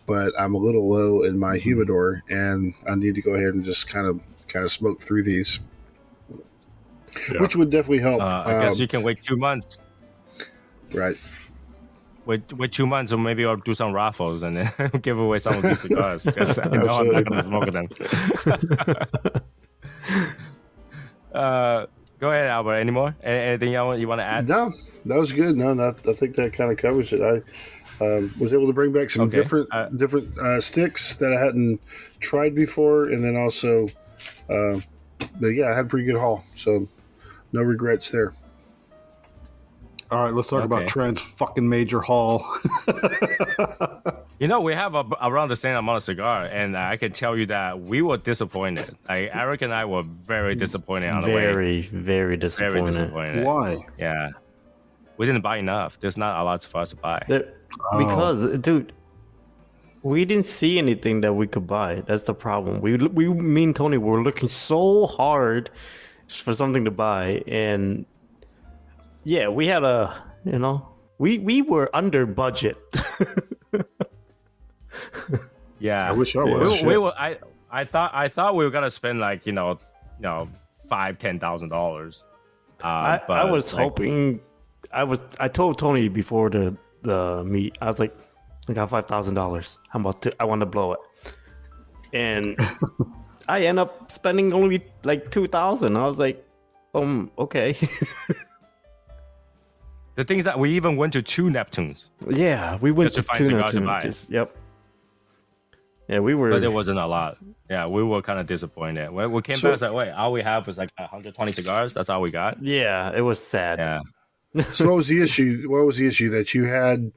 but 0.05 0.33
I'm 0.37 0.53
a 0.53 0.57
little 0.57 0.89
low 0.89 1.23
in 1.23 1.39
my 1.39 1.57
humidor, 1.57 2.23
and 2.29 2.73
I 2.89 2.95
need 2.95 3.15
to 3.15 3.21
go 3.21 3.35
ahead 3.35 3.53
and 3.53 3.63
just 3.63 3.87
kind 3.87 4.05
of 4.05 4.19
kind 4.47 4.63
of 4.65 4.71
smoke 4.71 5.01
through 5.01 5.23
these, 5.23 5.59
Yeah. 7.31 7.41
which 7.41 7.55
would 7.55 7.69
definitely 7.69 7.99
help. 7.99 8.21
Uh, 8.21 8.43
I 8.45 8.51
guess 8.61 8.75
Um, 8.75 8.81
you 8.81 8.87
can 8.87 9.03
wait 9.03 9.21
two 9.21 9.37
months. 9.37 9.77
right. 10.93 11.17
Wait, 12.25 12.51
wait 12.53 12.71
two 12.71 12.87
months, 12.87 13.13
or 13.13 13.17
maybe 13.19 13.45
I'll 13.45 13.55
do 13.55 13.75
some 13.75 13.93
raffles 13.93 14.41
and 14.41 14.57
then 14.57 14.71
give 15.03 15.19
away 15.19 15.37
some 15.37 15.57
of 15.57 15.61
these 15.61 15.81
cigars 15.81 16.25
because 16.25 16.57
I 16.57 16.65
know 16.69 16.87
I'm 16.87 17.11
not 17.11 17.23
going 17.25 17.37
to 17.39 17.43
smoke 17.43 17.71
them. 17.71 17.87
uh, 21.33 21.85
go 22.19 22.31
ahead, 22.31 22.47
Albert. 22.47 22.75
Any 22.75 22.91
more? 22.91 23.15
Anything 23.23 23.71
you 23.73 23.77
want, 23.79 23.99
you 23.99 24.07
want 24.07 24.19
to 24.21 24.25
add? 24.25 24.47
No, 24.47 24.73
that 25.05 25.17
was 25.19 25.31
good. 25.31 25.55
No, 25.55 25.73
no 25.75 25.89
I 26.07 26.13
think 26.13 26.35
that 26.37 26.53
kind 26.53 26.71
of 26.71 26.77
covers 26.77 27.13
it. 27.13 27.21
I 27.21 27.41
um, 28.03 28.33
was 28.39 28.53
able 28.53 28.67
to 28.67 28.73
bring 28.73 28.91
back 28.91 29.09
some 29.11 29.27
Okay. 29.27 29.37
different 29.37 29.69
Uh, 29.71 29.89
different 29.89 30.37
uh, 30.39 30.59
sticks 30.59 31.13
that 31.17 31.31
I 31.31 31.39
hadn't 31.39 31.79
tried 32.19 32.55
before, 32.55 33.05
and 33.05 33.23
then 33.23 33.35
also, 33.35 33.87
uh, 34.49 34.79
but 35.39 35.47
yeah, 35.47 35.71
I 35.71 35.75
had 35.75 35.85
a 35.85 35.87
pretty 35.87 36.05
good 36.05 36.17
haul. 36.19 36.43
So 36.55 36.87
no 37.51 37.61
regrets 37.61 38.09
there. 38.09 38.33
All 40.11 40.23
right, 40.23 40.33
let's 40.33 40.47
talk 40.49 40.57
Okay. 40.63 40.65
about 40.65 40.87
Trans 40.87 41.19
fucking 41.19 41.67
Major 41.67 41.99
haul. 42.01 42.45
You 44.37 44.49
know, 44.49 44.59
we 44.59 44.73
have 44.73 44.95
a, 44.95 45.05
around 45.21 45.47
the 45.47 45.55
same 45.55 45.77
amount 45.77 45.95
of 45.95 46.03
cigar, 46.03 46.43
and 46.43 46.75
I 46.77 46.97
can 46.97 47.13
tell 47.13 47.37
you 47.37 47.45
that 47.45 47.79
we 47.81 48.01
were 48.01 48.17
disappointed. 48.17 48.93
Like 49.07 49.29
Eric 49.33 49.61
and 49.61 49.73
I 49.73 49.85
were 49.85 50.03
very 50.03 50.55
disappointed 50.55 51.11
on 51.11 51.21
the 51.21 51.27
way. 51.29 51.35
Very, 51.45 51.81
very 51.83 52.01
Very 52.35 52.37
disappointed. 52.37 52.85
disappointed. 52.91 53.45
Why? 53.45 53.77
Yeah, 53.97 54.31
we 55.15 55.25
didn't 55.25 55.39
buy 55.41 55.55
enough. 55.57 56.01
There's 56.01 56.17
not 56.17 56.37
a 56.41 56.43
lot 56.43 56.65
for 56.65 56.79
us 56.79 56.89
to 56.89 56.97
buy. 56.97 57.23
There- 57.29 57.53
Oh. 57.91 57.97
Because, 57.97 58.57
dude, 58.59 58.91
we 60.05 60.23
didn't 60.23 60.45
see 60.45 60.77
anything 60.77 61.21
that 61.21 61.33
we 61.33 61.47
could 61.47 61.65
buy. 61.65 62.03
That's 62.05 62.23
the 62.23 62.33
problem. 62.33 62.81
We, 62.81 62.95
we, 62.97 63.27
me 63.27 63.63
and 63.63 63.75
Tony 63.75 63.97
were 63.97 64.21
looking 64.21 64.47
so 64.47 65.07
hard 65.07 65.69
for 66.27 66.53
something 66.53 66.85
to 66.85 66.91
buy, 66.91 67.43
and 67.47 68.05
yeah, 69.23 69.47
we 69.47 69.67
had 69.67 69.83
a, 69.83 70.15
you 70.43 70.59
know, 70.59 70.87
we 71.17 71.39
we 71.39 71.61
were 71.61 71.89
under 71.93 72.25
budget. 72.25 72.77
Yeah, 75.79 76.07
I 76.07 76.11
wish 76.13 76.35
I 76.35 76.43
was. 76.43 76.81
we, 76.81 76.87
we 76.87 76.97
were. 76.97 77.13
I 77.17 77.37
I 77.69 77.83
thought 77.85 78.11
I 78.13 78.27
thought 78.27 78.55
we 78.55 78.63
were 78.63 78.71
gonna 78.71 78.89
spend 78.89 79.19
like 79.19 79.45
you 79.45 79.51
know 79.51 79.71
you 80.17 80.21
know 80.21 80.49
five 80.89 81.19
ten 81.19 81.39
thousand 81.39 81.69
dollars. 81.69 82.23
Uh, 82.83 82.87
I, 82.87 83.21
but 83.27 83.37
I 83.37 83.43
was 83.45 83.73
like, 83.73 83.83
hoping. 83.83 84.39
I 84.91 85.03
was. 85.03 85.21
I 85.39 85.47
told 85.47 85.77
Tony 85.77 86.07
before 86.07 86.49
the 86.49 86.75
the 87.01 87.43
meet. 87.43 87.77
I 87.81 87.87
was 87.87 87.99
like, 87.99 88.15
I 88.67 88.73
got 88.73 88.89
five 88.89 89.05
thousand 89.05 89.35
dollars. 89.35 89.77
I'm 89.93 90.01
about 90.01 90.21
to, 90.23 90.35
I 90.41 90.45
want 90.45 90.61
to 90.61 90.65
blow 90.65 90.93
it, 90.93 90.99
and 92.13 92.57
I 93.47 93.61
end 93.65 93.79
up 93.79 94.11
spending 94.11 94.53
only 94.53 94.83
like 95.03 95.29
two 95.31 95.47
thousand. 95.47 95.95
I 95.97 96.05
was 96.05 96.17
like, 96.19 96.43
um, 96.95 97.31
okay, 97.37 97.73
the 100.15 100.23
things 100.23 100.45
that 100.45 100.59
we 100.59 100.71
even 100.75 100.95
went 100.97 101.13
to 101.13 101.21
two 101.21 101.45
Neptunes, 101.45 102.09
yeah. 102.29 102.77
We 102.81 102.91
went 102.91 103.07
Just 103.13 103.17
to 103.17 103.21
to 103.21 103.27
find 103.27 103.45
tuna 103.45 103.57
cigars 103.57 103.73
to 103.75 103.81
buy. 103.81 104.01
just- 104.03 104.29
Yep. 104.29 104.55
Yeah, 106.07 106.19
we 106.19 106.35
were. 106.35 106.51
but 106.51 106.61
there 106.61 106.69
wasn't 106.69 106.99
a 106.99 107.07
lot. 107.07 107.37
Yeah, 107.67 107.87
we 107.87 108.03
were 108.03 108.21
kind 108.21 108.39
of 108.39 108.45
disappointed. 108.45 109.09
When 109.11 109.31
we 109.31 109.41
came 109.41 109.55
So- 109.57 109.69
back, 109.69 109.73
it's 109.73 109.81
like, 109.81 109.91
wait, 109.93 110.11
all 110.11 110.31
we 110.31 110.43
have 110.43 110.67
was 110.67 110.77
like 110.77 110.91
120 110.97 111.51
cigars. 111.51 111.93
That's 111.93 112.09
all 112.09 112.21
we 112.21 112.29
got. 112.31 112.61
yeah, 112.63 113.11
it 113.15 113.21
was 113.21 113.43
sad. 113.43 113.79
Yeah. 113.79 113.99
So 114.71 114.85
what 114.85 114.95
was 114.95 115.07
the 115.07 115.21
issue? 115.21 115.65
What 115.67 115.85
was 115.85 115.97
the 115.97 116.07
issue 116.07 116.29
that 116.29 116.53
you 116.53 116.63
had 116.65 117.11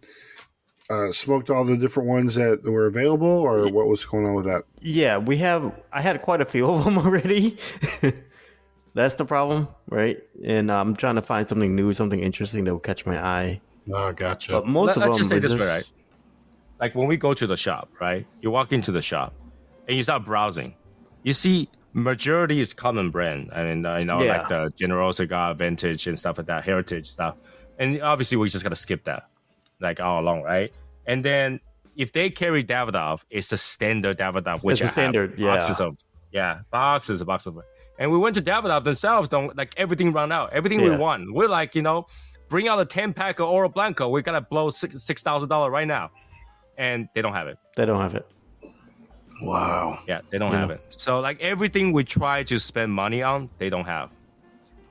uh, 0.91 1.12
smoked 1.12 1.51
all 1.51 1.64
the 1.64 1.76
different 1.76 2.09
ones 2.09 2.34
that 2.36 2.62
were 2.64 2.86
available, 2.86 3.26
or 3.28 3.68
what 3.70 3.86
was 3.89 4.05
going 4.05 4.26
on 4.26 4.34
with 4.34 4.47
that? 4.47 4.64
Yeah, 4.80 5.18
we 5.18 5.36
have. 5.39 5.72
I 5.93 6.01
had 6.01 6.22
quite 6.22 6.41
a 6.41 6.45
few 6.47 6.68
of 6.68 6.84
them 6.84 6.99
already. 7.05 7.59
That's 8.95 9.14
the 9.14 9.24
problem, 9.24 9.68
right? 9.91 10.18
And 10.45 10.70
I'm 10.70 10.97
trying 10.97 11.14
to 11.16 11.22
find 11.22 11.47
something 11.47 11.74
new, 11.76 11.95
something 11.95 12.18
interesting 12.20 12.64
that 12.64 12.72
will 12.72 12.80
catch 12.80 13.07
my 13.07 13.22
eye. 13.22 13.61
Oh, 13.93 14.12
gotcha. 14.12 14.53
But 14.53 14.66
most 14.66 14.97
Let, 14.97 14.97
of 14.97 15.03
us 15.05 15.09
them 15.11 15.18
just 15.18 15.30
say 15.30 15.36
are 15.36 15.41
this 15.41 15.57
way, 15.57 15.66
right? 15.66 15.84
Like 16.80 16.95
when 16.95 17.07
we 17.07 17.16
go 17.16 17.32
to 17.34 17.47
the 17.47 17.57
shop, 17.57 17.91
right? 18.01 18.26
You 18.41 18.51
walk 18.51 18.72
into 18.72 18.91
the 18.91 19.03
shop 19.03 19.34
and 19.86 19.97
you 19.97 20.03
start 20.03 20.24
browsing. 20.24 20.74
You 21.22 21.32
see 21.32 21.68
majority 21.93 22.61
is 22.61 22.72
common 22.74 23.11
brand. 23.11 23.51
I 23.55 23.62
mean, 23.64 23.84
uh, 23.86 23.97
you 23.97 24.05
know, 24.05 24.20
Yeah. 24.22 24.39
like 24.39 24.49
the 24.49 24.72
General 24.76 25.12
Cigar 25.12 25.55
Vintage 25.55 26.07
and 26.07 26.18
stuff 26.18 26.39
like 26.39 26.47
that, 26.47 26.64
Heritage 26.64 27.07
stuff. 27.09 27.36
And 27.78 28.01
obviously, 28.03 28.36
we 28.36 28.49
just 28.49 28.64
gotta 28.64 28.76
skip 28.76 29.05
that, 29.05 29.24
like 29.81 30.01
all 30.01 30.20
along, 30.20 30.43
right? 30.43 30.72
And 31.07 31.24
then 31.24 31.61
if 31.97 32.12
they 32.12 32.31
carry 32.31 32.62
Davidoff, 32.64 33.24
it's 33.31 33.49
the 33.49 33.59
standard 33.59 34.18
Davidoff, 34.18 34.62
which 34.62 34.74
It's 34.74 34.81
the 34.81 34.87
have 34.87 34.93
standard, 34.93 35.39
yeah. 35.39 35.49
boxes 35.57 35.81
of, 35.81 35.97
yeah, 36.33 36.61
boxes, 36.70 37.22
boxes 37.24 37.49
of. 37.57 37.62
And 37.99 38.11
we 38.12 38.18
went 38.18 38.35
to 38.37 38.43
Davidoff 38.43 38.85
themselves. 38.85 39.29
Don't 39.29 39.57
like 39.57 39.74
everything 39.76 40.12
run 40.12 40.31
out. 40.31 40.53
Everything 40.53 40.83
we 40.83 40.91
want. 40.95 41.33
We're 41.35 41.49
like, 41.49 41.74
you 41.74 41.83
know, 41.83 42.07
bring 42.49 42.68
out 42.68 42.79
a 42.81 42.85
ten 42.85 43.12
pack 43.12 43.41
of 43.41 43.49
Oro 43.49 43.68
Blanco. 43.68 44.09
We 44.09 44.22
gotta 44.22 44.41
blow 44.41 44.68
six 44.68 45.03
six 45.03 45.22
thousand 45.22 45.49
dollar 45.49 45.70
right 45.70 45.87
now, 45.89 46.11
and 46.76 47.09
they 47.14 47.22
don't 47.22 47.33
have 47.33 47.49
it. 47.49 47.59
They 47.76 47.87
don't 47.87 48.01
have 48.01 48.14
it. 48.14 48.24
wow. 49.43 49.99
Yeah, 50.07 50.20
they 50.31 50.39
don't 50.39 50.53
Yeah. 50.53 50.61
have 50.61 50.70
it. 50.70 50.81
So 50.91 51.20
like 51.20 51.41
everything 51.41 51.93
we 51.93 52.05
try 52.05 52.43
to 52.45 52.59
spend 52.59 52.93
money 52.93 53.22
on, 53.22 53.51
they 53.59 53.70
don't 53.70 53.85
have, 53.87 54.11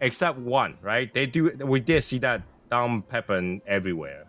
except 0.02 0.38
one. 0.38 0.78
Right? 0.82 1.14
They 1.14 1.26
do. 1.26 1.52
We 1.64 1.80
did 1.80 2.04
see 2.04 2.18
that 2.20 2.42
Dom 2.70 3.02
Pepper 3.04 3.60
everywhere, 3.68 4.26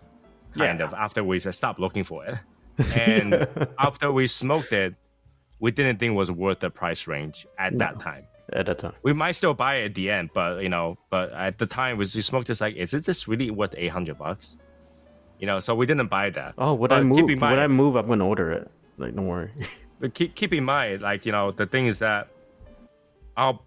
kind 0.58 0.80
Yeah. 0.80 0.86
of. 0.86 0.94
After 0.94 1.22
we 1.24 1.38
stopped 1.38 1.78
looking 1.78 2.04
for 2.04 2.24
it, 2.26 2.36
and 2.94 3.46
after 3.78 4.12
we 4.12 4.26
smoked 4.26 4.72
it, 4.72 4.94
we 5.60 5.70
didn't 5.70 5.98
think 5.98 6.12
it 6.12 6.14
was 6.16 6.30
worth 6.30 6.60
the 6.60 6.70
price 6.70 7.06
range 7.06 7.46
at 7.58 7.78
that 7.78 7.98
time. 8.00 8.24
At 8.52 8.64
that 8.66 8.78
time. 8.78 8.94
we 9.02 9.12
might 9.12 9.32
still 9.32 9.52
buy 9.52 9.76
it 9.76 9.84
at 9.86 9.94
the 9.94 10.10
end, 10.10 10.30
but 10.32 10.62
you 10.62 10.68
know, 10.70 10.96
but 11.10 11.32
at 11.32 11.58
the 11.58 11.66
time 11.66 11.98
was 11.98 12.14
you 12.16 12.22
smoked 12.22 12.46
this 12.48 12.60
like, 12.62 12.76
is 12.76 12.94
it 12.94 13.04
this 13.04 13.28
really 13.28 13.50
worth 13.50 13.74
eight 13.76 13.88
hundred 13.88 14.16
bucks? 14.18 14.56
You 15.38 15.46
know, 15.46 15.60
so 15.60 15.74
we 15.74 15.84
didn't 15.86 16.08
buy 16.08 16.30
that. 16.30 16.54
Oh, 16.58 16.72
would 16.74 16.88
But 16.88 16.98
I 17.00 17.02
move, 17.02 17.28
mind- 17.38 17.60
I 17.60 17.66
move, 17.66 17.94
I'm 17.96 18.06
gonna 18.08 18.26
order 18.26 18.50
it. 18.52 18.70
Like, 18.96 19.14
don't 19.14 19.26
worry. 19.26 19.50
But 20.00 20.14
keep 20.14 20.36
keep 20.36 20.52
in 20.52 20.62
mind, 20.64 21.02
like 21.02 21.26
you 21.26 21.32
know, 21.32 21.50
the 21.50 21.66
thing 21.66 21.86
is 21.86 21.98
that 21.98 22.28
our 23.36 23.58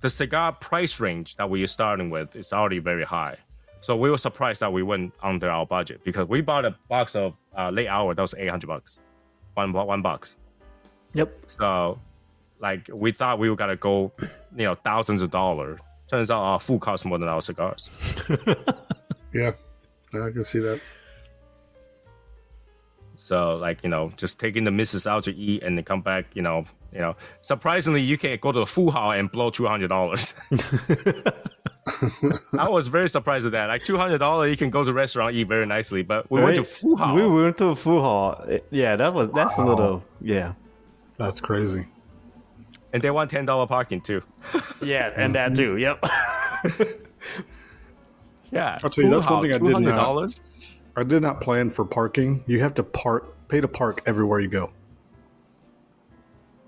the 0.00 0.10
cigar 0.10 0.52
price 0.52 1.00
range 1.00 1.36
that 1.36 1.48
we 1.48 1.62
are 1.62 1.66
starting 1.66 2.10
with 2.10 2.36
is 2.36 2.52
already 2.52 2.80
very 2.80 3.04
high. 3.04 3.36
So 3.82 3.96
we 3.96 4.10
were 4.10 4.18
surprised 4.18 4.60
that 4.60 4.72
we 4.72 4.82
went 4.82 5.12
under 5.22 5.50
our 5.50 5.66
budget 5.66 6.02
because 6.04 6.28
we 6.28 6.40
bought 6.40 6.64
a 6.64 6.74
box 6.88 7.14
of 7.14 7.36
uh, 7.58 7.68
late 7.70 7.88
hour 7.88 8.14
that 8.14 8.22
was 8.22 8.34
eight 8.38 8.48
hundred 8.48 8.68
bucks, 8.68 9.00
one 9.54 9.72
one 9.72 10.02
box. 10.02 10.36
yep. 11.14 11.36
So, 11.48 11.98
like 12.60 12.88
we 12.92 13.12
thought 13.12 13.38
we 13.38 13.50
were 13.50 13.56
gonna 13.56 13.76
go, 13.76 14.12
you 14.56 14.64
know, 14.64 14.76
thousands 14.76 15.20
of 15.20 15.30
dollars. 15.30 15.78
Turns 16.08 16.30
out 16.30 16.42
our 16.42 16.60
food 16.60 16.80
costs 16.80 17.04
more 17.04 17.18
than 17.18 17.28
our 17.28 17.42
cigars. 17.42 17.90
Yeah, 19.32 19.52
I 20.12 20.30
can 20.30 20.44
see 20.44 20.58
that. 20.58 20.80
So 23.16 23.56
like 23.56 23.82
you 23.82 23.88
know, 23.88 24.12
just 24.16 24.38
taking 24.38 24.64
the 24.64 24.70
missus 24.70 25.06
out 25.06 25.22
to 25.24 25.34
eat 25.34 25.62
and 25.62 25.76
then 25.76 25.84
come 25.84 26.02
back, 26.02 26.26
you 26.34 26.42
know, 26.42 26.64
you 26.92 27.00
know. 27.00 27.16
Surprisingly, 27.40 28.02
you 28.02 28.18
can 28.18 28.38
go 28.40 28.52
to 28.52 28.60
a 28.60 28.66
full 28.66 28.90
hall 28.90 29.12
and 29.12 29.30
blow 29.30 29.50
two 29.50 29.66
hundred 29.66 29.88
dollars. 29.88 30.34
I 32.58 32.68
was 32.68 32.86
very 32.88 33.08
surprised 33.08 33.44
at 33.46 33.52
that. 33.52 33.66
Like 33.66 33.82
two 33.84 33.96
hundred 33.96 34.18
dollars, 34.18 34.50
you 34.50 34.56
can 34.56 34.70
go 34.70 34.84
to 34.84 34.90
a 34.90 34.92
restaurant 34.92 35.34
eat 35.34 35.44
very 35.48 35.66
nicely. 35.66 36.02
But 36.02 36.30
we 36.30 36.40
went 36.40 36.54
to 36.56 36.60
Right? 36.62 36.68
full. 36.68 37.14
We 37.14 37.42
went 37.42 37.58
to 37.58 37.66
a 37.66 37.76
full 37.76 38.00
hall. 38.00 38.46
Yeah, 38.70 38.96
that 38.96 39.12
was 39.12 39.30
that's 39.32 39.56
a 39.58 39.64
little. 39.64 40.04
Yeah. 40.20 40.52
That's 41.18 41.40
crazy. 41.40 41.86
and 42.92 43.02
they 43.02 43.10
want 43.10 43.30
ten 43.30 43.44
dollar 43.46 43.66
parking 43.66 44.00
too. 44.00 44.22
Yeah, 44.82 45.12
and 45.16 45.34
that 45.34 45.54
too. 45.56 45.76
Yep. 45.76 46.04
Yeah, 48.50 48.78
I'll 48.84 48.90
tell 48.90 49.04
you, 49.04 49.10
full 49.10 49.20
that's 49.20 49.30
one 49.30 49.42
thing 49.42 49.52
I 49.54 49.58
did 49.58 49.94
not- 49.96 50.40
I 50.94 51.04
did 51.04 51.22
not 51.22 51.40
plan 51.40 51.70
for 51.70 51.86
parking. 51.86 52.44
You 52.46 52.60
have 52.60 52.74
to 52.74 52.82
park, 52.82 53.48
pay 53.48 53.62
to 53.62 53.68
park 53.68 54.02
everywhere 54.04 54.40
you 54.40 54.48
go. 54.48 54.72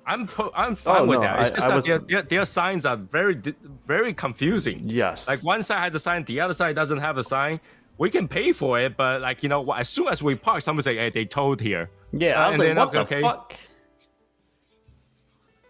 I'm 0.07 0.27
po- 0.27 0.53
I'm 0.55 0.75
fine 0.75 1.03
Oh, 1.03 1.07
with 1.07 1.19
no, 1.21 1.23
that. 1.23 1.41
It's 1.41 1.51
I- 1.51 1.55
just 1.55 1.65
I 1.67 1.69
that 1.69 1.75
was- 1.77 1.85
their, 1.85 1.99
their, 1.99 2.23
their 2.23 2.45
signs 2.45 2.85
are 2.87 2.97
very 2.97 3.41
very 3.87 4.13
confusing. 4.15 4.83
Yes. 4.85 5.29
Like 5.29 5.41
one 5.45 5.63
side 5.63 5.81
has 5.81 5.95
a 5.95 5.99
sign, 5.99 6.25
the 6.25 6.41
other 6.41 6.53
side 6.53 6.75
doesn't 6.75 6.99
have 6.99 7.17
a 7.19 7.23
sign. 7.23 7.61
We 7.97 8.11
can 8.11 8.27
pay 8.29 8.53
for 8.53 8.79
it, 8.81 8.97
but 8.97 9.21
like 9.23 9.43
you 9.43 9.49
know, 9.49 9.71
as 9.73 9.89
soon 9.89 10.09
as 10.09 10.23
we 10.23 10.35
park, 10.35 10.63
someone 10.63 10.83
say, 10.83 10.97
"Hey, 10.97 11.11
they 11.11 11.25
towed 11.25 11.61
here." 11.61 11.91
yeah, 12.13 12.41
Uh, 12.43 12.47
I 12.47 12.51
was 12.51 12.61
and 12.61 12.69
like, 12.77 12.79
what 12.79 12.89
okay, 12.89 12.97
the 12.97 13.03
okay. 13.03 13.21
fuck? 13.23 13.55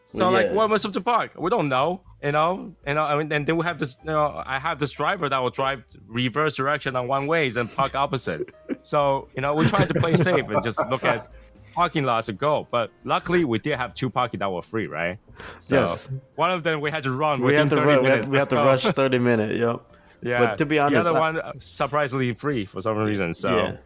So 0.07 0.18
Well, 0.26 0.32
like, 0.32 0.47
yeah. 0.47 0.53
what 0.53 0.70
was 0.70 0.85
up 0.85 0.93
to 0.93 1.01
park? 1.01 1.32
We 1.39 1.51
don't 1.51 1.68
know, 1.68 2.01
you 2.22 2.32
know, 2.32 2.74
you 2.87 2.95
know. 2.95 3.03
I 3.05 3.16
mean, 3.16 3.32
and 3.32 3.47
then 3.47 3.57
we 3.57 3.64
have 3.64 3.78
this, 3.78 3.97
you 4.05 4.11
know, 4.11 4.43
I 4.47 4.59
have 4.59 4.78
this 4.78 4.93
driver 4.93 5.28
that 5.28 5.39
will 5.39 5.51
drive 5.51 5.82
reverse 6.07 6.57
direction 6.57 6.95
on 6.97 7.09
one 7.09 7.26
ways 7.26 7.57
and 7.57 7.70
park 7.74 7.95
opposite. 7.95 8.53
so 8.82 9.28
you 9.35 9.43
know, 9.43 9.55
we 9.55 9.66
try 9.66 9.85
to 9.85 9.95
play 9.95 10.14
safe 10.16 10.49
and 10.51 10.62
just 10.62 10.78
look 10.89 11.05
at 11.05 11.30
parking 11.74 12.04
lots 12.04 12.26
to 12.26 12.32
go. 12.32 12.66
But 12.70 12.90
luckily, 13.04 13.44
we 13.44 13.58
did 13.58 13.76
have 13.76 13.94
two 13.94 14.08
parking 14.10 14.40
that 14.40 14.50
were 14.50 14.62
free, 14.62 14.86
right? 14.86 15.18
So 15.60 15.74
Yes. 15.80 16.10
One 16.36 16.50
of 16.50 16.62
them 16.62 16.80
we 16.80 16.90
had 16.90 17.02
to 17.04 17.12
run 17.12 17.40
We 17.42 17.54
have 17.54 17.68
to 17.70 17.76
30 17.76 17.86
run, 17.88 18.02
we 18.02 18.08
minutes. 18.08 18.28
we 18.28 18.38
have 18.38 18.48
to 18.50 18.56
rush 18.56 18.82
30 18.84 19.18
minutes. 19.18 19.54
Yep. 19.58 19.80
Yeah. 20.22 20.38
But 20.40 20.58
to 20.58 20.64
be 20.66 20.78
honest, 20.78 21.04
the 21.04 21.10
other 21.10 21.18
I- 21.18 21.20
one 21.20 21.40
uh, 21.40 21.52
surprisingly 21.58 22.32
free 22.32 22.64
for 22.64 22.80
some 22.80 22.96
reason. 22.98 23.34
So 23.34 23.56
Yeah. 23.56 23.76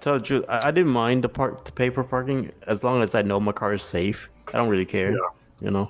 Tell 0.00 0.18
the 0.18 0.24
truth, 0.24 0.44
I, 0.48 0.68
I 0.68 0.70
didn't 0.72 0.90
mind 0.92 1.22
the 1.24 1.28
park, 1.28 1.64
the 1.64 1.72
paper 1.72 2.02
parking, 2.02 2.50
as 2.66 2.82
long 2.82 3.02
as 3.02 3.14
I 3.14 3.22
know 3.22 3.38
my 3.38 3.52
car 3.52 3.72
is 3.74 3.82
safe. 3.82 4.28
I 4.48 4.56
don't 4.58 4.68
really 4.68 4.86
care. 4.86 5.12
You 5.60 5.70
know. 5.70 5.88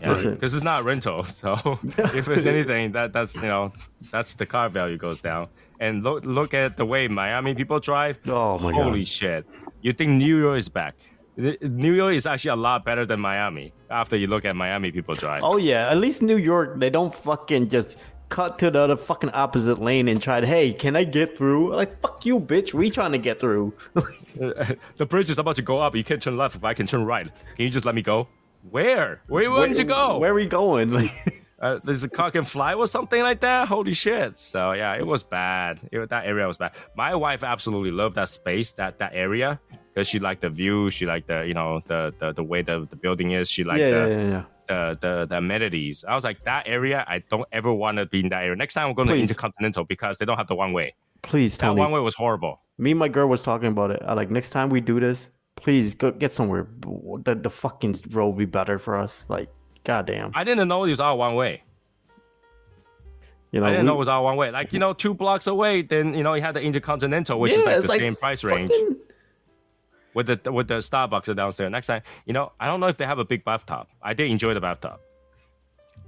Yeah, 0.00 0.14
because 0.32 0.54
it's 0.56 0.64
not 0.64 0.82
rental. 0.84 1.22
So 1.40 1.54
if 2.20 2.26
it's 2.28 2.44
anything, 2.46 2.92
that 2.92 3.12
that's 3.12 3.34
you 3.36 3.42
know 3.42 3.72
that's 4.10 4.34
the 4.34 4.44
car 4.46 4.68
value 4.68 4.96
goes 4.96 5.20
down. 5.20 5.46
And 5.78 6.02
look 6.02 6.24
look 6.26 6.52
at 6.54 6.76
the 6.76 6.84
way 6.84 7.06
Miami 7.06 7.54
people 7.54 7.78
drive. 7.78 8.18
Oh 8.26 8.58
my 8.58 8.72
god. 8.72 8.82
Holy 8.82 9.00
god. 9.00 9.08
shit! 9.08 9.46
You 9.84 9.92
think 9.92 10.12
New 10.12 10.38
York 10.38 10.56
is 10.56 10.70
back? 10.70 10.94
New 11.36 11.92
York 11.92 12.14
is 12.14 12.26
actually 12.26 12.52
a 12.52 12.56
lot 12.56 12.86
better 12.86 13.04
than 13.04 13.20
Miami. 13.20 13.74
After 13.90 14.16
you 14.16 14.26
look 14.26 14.46
at 14.46 14.56
Miami 14.56 14.90
people 14.90 15.14
drive. 15.14 15.42
Oh 15.44 15.58
yeah, 15.58 15.90
at 15.90 15.98
least 15.98 16.22
New 16.22 16.38
York, 16.38 16.80
they 16.80 16.88
don't 16.88 17.14
fucking 17.14 17.68
just 17.68 17.98
cut 18.30 18.58
to 18.60 18.70
the 18.70 18.78
other 18.78 18.96
fucking 18.96 19.28
opposite 19.30 19.80
lane 19.80 20.08
and 20.08 20.22
try 20.22 20.40
to, 20.40 20.46
hey, 20.46 20.72
can 20.72 20.96
I 20.96 21.04
get 21.04 21.36
through? 21.36 21.76
Like 21.76 22.00
fuck 22.00 22.24
you, 22.24 22.40
bitch. 22.40 22.72
We 22.72 22.90
trying 22.90 23.12
to 23.12 23.18
get 23.18 23.38
through. 23.38 23.74
Uh, 24.42 24.74
the 24.96 25.06
bridge 25.06 25.30
is 25.30 25.38
about 25.38 25.54
to 25.54 25.62
go 25.62 25.80
up. 25.80 25.94
You 25.94 26.02
can't 26.02 26.20
turn 26.20 26.36
left, 26.36 26.60
but 26.60 26.66
I 26.66 26.74
can 26.74 26.88
turn 26.88 27.04
right. 27.04 27.24
Can 27.54 27.64
you 27.64 27.70
just 27.70 27.86
let 27.86 27.94
me 27.94 28.02
go? 28.02 28.26
Where? 28.68 29.20
Where 29.28 29.44
you 29.44 29.52
want 29.52 29.76
to 29.76 29.84
go? 29.84 30.18
Where 30.18 30.32
are 30.32 30.34
we 30.34 30.46
going? 30.46 30.90
Like, 30.90 31.43
uh, 31.60 31.78
there's 31.82 32.04
a 32.04 32.08
cock 32.08 32.34
and 32.34 32.46
fly 32.46 32.74
or 32.74 32.86
something 32.86 33.22
like 33.22 33.40
that. 33.40 33.68
Holy 33.68 33.92
shit! 33.92 34.38
So 34.38 34.72
yeah, 34.72 34.94
it 34.94 35.06
was 35.06 35.22
bad. 35.22 35.80
It, 35.92 36.08
that 36.08 36.26
area 36.26 36.46
was 36.46 36.56
bad. 36.56 36.74
My 36.96 37.14
wife 37.14 37.44
absolutely 37.44 37.90
loved 37.90 38.16
that 38.16 38.28
space, 38.28 38.72
that 38.72 38.98
that 38.98 39.12
area, 39.14 39.60
because 39.92 40.08
she 40.08 40.18
liked 40.18 40.40
the 40.42 40.50
view. 40.50 40.90
She 40.90 41.06
liked 41.06 41.28
the 41.28 41.46
you 41.46 41.54
know 41.54 41.80
the 41.86 42.12
the, 42.18 42.32
the 42.32 42.42
way 42.42 42.62
the, 42.62 42.86
the 42.90 42.96
building 42.96 43.32
is. 43.32 43.50
She 43.50 43.64
liked 43.64 43.80
yeah, 43.80 43.90
the, 43.90 44.08
yeah, 44.08 44.28
yeah. 44.28 44.44
The, 44.66 44.98
the 45.00 45.26
the 45.26 45.36
amenities. 45.38 46.04
I 46.06 46.14
was 46.14 46.24
like 46.24 46.42
that 46.44 46.66
area. 46.66 47.04
I 47.06 47.22
don't 47.30 47.48
ever 47.52 47.72
want 47.72 47.98
to 47.98 48.06
be 48.06 48.20
in 48.20 48.28
that 48.30 48.42
area. 48.44 48.56
Next 48.56 48.74
time 48.74 48.88
I'm 48.88 48.94
going 48.94 49.08
to 49.08 49.14
Please. 49.14 49.22
Intercontinental 49.22 49.84
because 49.84 50.18
they 50.18 50.24
don't 50.24 50.36
have 50.36 50.48
the 50.48 50.54
one 50.54 50.72
way. 50.72 50.94
Please, 51.22 51.56
tell 51.56 51.74
me. 51.74 51.80
That 51.80 51.84
Tony. 51.84 51.92
one 51.92 51.92
way 51.92 52.00
was 52.00 52.14
horrible. 52.14 52.60
Me 52.78 52.90
and 52.90 52.98
my 52.98 53.08
girl 53.08 53.28
was 53.28 53.42
talking 53.42 53.68
about 53.68 53.90
it. 53.90 54.02
I 54.04 54.14
like 54.14 54.30
next 54.30 54.50
time 54.50 54.68
we 54.68 54.80
do 54.80 54.98
this, 55.00 55.28
please 55.56 55.94
go 55.94 56.10
get 56.10 56.32
somewhere. 56.32 56.66
The 56.80 57.38
the 57.40 57.50
fucking 57.50 58.00
road 58.10 58.26
will 58.26 58.32
be 58.32 58.44
better 58.46 58.78
for 58.78 58.96
us. 58.98 59.24
Like, 59.28 59.48
goddamn. 59.84 60.32
I 60.34 60.44
didn't 60.44 60.66
know 60.68 60.84
it 60.84 60.88
was 60.90 61.00
all 61.00 61.18
one 61.18 61.34
way. 61.34 61.62
You 63.52 63.60
know, 63.60 63.66
I 63.66 63.70
didn't 63.70 63.84
we- 63.84 63.86
know 63.88 63.94
it 63.94 63.98
was 63.98 64.08
all 64.08 64.24
one 64.24 64.36
way. 64.36 64.50
Like 64.50 64.72
you 64.72 64.78
know, 64.78 64.92
two 64.92 65.14
blocks 65.14 65.46
away, 65.46 65.82
then 65.82 66.14
you 66.14 66.22
know 66.24 66.34
you 66.34 66.42
had 66.42 66.54
the 66.54 66.60
Intercontinental, 66.62 67.38
which 67.38 67.52
is 67.52 67.64
like 67.64 67.76
it's 67.78 67.86
the 67.90 67.98
same 67.98 68.16
price 68.16 68.42
range. 68.44 68.70
fucking- 68.70 69.00
with 70.14 70.26
the 70.26 70.52
with 70.52 70.68
the 70.68 70.74
Starbucks 70.78 71.34
downstairs. 71.36 71.70
Next 71.70 71.86
time, 71.88 72.02
you 72.26 72.32
know, 72.32 72.52
I 72.60 72.66
don't 72.66 72.78
know 72.80 72.86
if 72.86 72.96
they 72.96 73.04
have 73.06 73.18
a 73.18 73.24
big 73.24 73.44
bathtub. 73.44 73.88
I 74.02 74.14
did 74.14 74.30
enjoy 74.30 74.54
the 74.54 74.60
bathtub. 74.60 74.98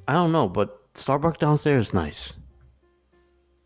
I 0.09 0.13
don't 0.13 0.31
know, 0.33 0.49
but 0.49 0.93
Starbucks 0.95 1.39
downstairs 1.39 1.89
is 1.89 1.95
nice. 1.95 2.33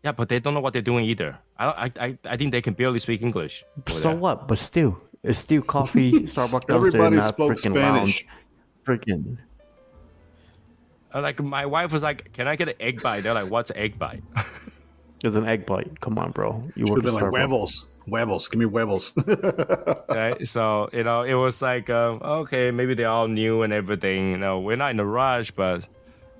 Yeah, 0.03 0.13
but 0.13 0.29
they 0.29 0.39
don't 0.39 0.55
know 0.55 0.59
what 0.59 0.73
they're 0.73 0.81
doing 0.81 1.05
either. 1.05 1.37
I 1.57 1.65
don't, 1.65 1.77
I, 2.01 2.05
I 2.07 2.17
I 2.33 2.37
think 2.37 2.51
they 2.51 2.61
can 2.61 2.73
barely 2.73 2.97
speak 2.97 3.21
English. 3.21 3.63
So 3.87 3.99
there. 3.99 4.15
what? 4.15 4.47
But 4.47 4.57
still, 4.57 4.99
it's 5.23 5.37
still 5.37 5.61
coffee. 5.61 6.11
Starbucks 6.23 6.65
downstairs, 6.65 6.69
Everybody 6.95 7.15
not 7.17 7.27
spoke 7.35 7.51
freaking 7.51 7.73
Spanish. 7.77 8.25
lounge. 8.25 8.27
Freaking. 8.87 9.37
Uh, 11.13 11.21
Like 11.21 11.41
my 11.41 11.65
wife 11.65 11.91
was 11.93 12.03
like, 12.03 12.31
"Can 12.33 12.47
I 12.47 12.55
get 12.55 12.69
an 12.69 12.75
egg 12.79 13.01
bite?" 13.01 13.21
They're 13.21 13.33
like, 13.33 13.49
"What's 13.51 13.71
egg 13.75 13.97
bite?" 13.99 14.23
it's 15.23 15.35
an 15.35 15.47
egg 15.47 15.65
bite. 15.65 15.99
Come 15.99 16.17
on, 16.17 16.31
bro. 16.31 16.63
You 16.75 16.87
should 16.87 16.97
have 16.97 17.03
been 17.05 17.13
like 17.13 17.23
Starbucks. 17.25 17.37
huevos, 17.37 17.85
huevos. 18.07 18.47
Give 18.47 18.59
me 18.59 18.65
huevos. 18.67 19.13
right? 20.09 20.47
So 20.47 20.89
you 20.93 21.03
know, 21.03 21.23
it 21.23 21.33
was 21.35 21.61
like, 21.61 21.89
um, 21.89 22.21
okay, 22.23 22.71
maybe 22.71 22.93
they're 22.93 23.09
all 23.09 23.27
new 23.27 23.61
and 23.63 23.73
everything. 23.73 24.31
You 24.31 24.37
know, 24.37 24.59
we're 24.59 24.77
not 24.77 24.91
in 24.91 24.99
a 24.99 25.05
rush, 25.05 25.51
but 25.51 25.87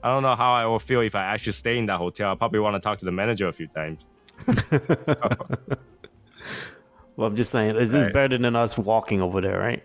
I 0.03 0.07
don't 0.09 0.23
know 0.23 0.35
how 0.35 0.53
I 0.53 0.65
will 0.65 0.79
feel 0.79 1.01
if 1.01 1.15
I 1.15 1.23
actually 1.25 1.53
stay 1.53 1.77
in 1.77 1.85
that 1.87 1.97
hotel. 1.97 2.31
I 2.31 2.35
probably 2.35 2.59
want 2.59 2.75
to 2.75 2.79
talk 2.79 2.97
to 2.99 3.05
the 3.05 3.11
manager 3.11 3.47
a 3.47 3.53
few 3.53 3.67
times. 3.67 4.05
Well, 7.17 7.27
I'm 7.27 7.35
just 7.35 7.51
saying, 7.51 7.75
is 7.75 7.91
this 7.91 8.05
Right. 8.05 8.13
better 8.13 8.37
than 8.37 8.55
us 8.55 8.77
walking 8.77 9.21
over 9.21 9.41
there, 9.41 9.59
right? 9.59 9.83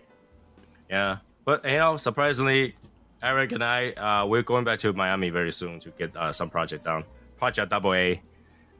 Yeah, 0.89 1.17
but 1.45 1.63
you 1.65 1.77
know, 1.77 1.97
surprisingly, 1.97 2.75
Eric 3.23 3.51
and 3.51 3.63
I, 3.63 3.91
uh, 3.91 4.25
we're 4.25 4.43
going 4.43 4.63
back 4.63 4.79
to 4.79 4.93
Miami 4.93 5.29
very 5.29 5.51
soon 5.51 5.79
to 5.81 5.89
get 5.91 6.15
uh, 6.15 6.31
some 6.31 6.49
project 6.49 6.83
done. 6.85 7.03
Project 7.37 7.69
Double 7.71 7.93
A. 7.93 8.21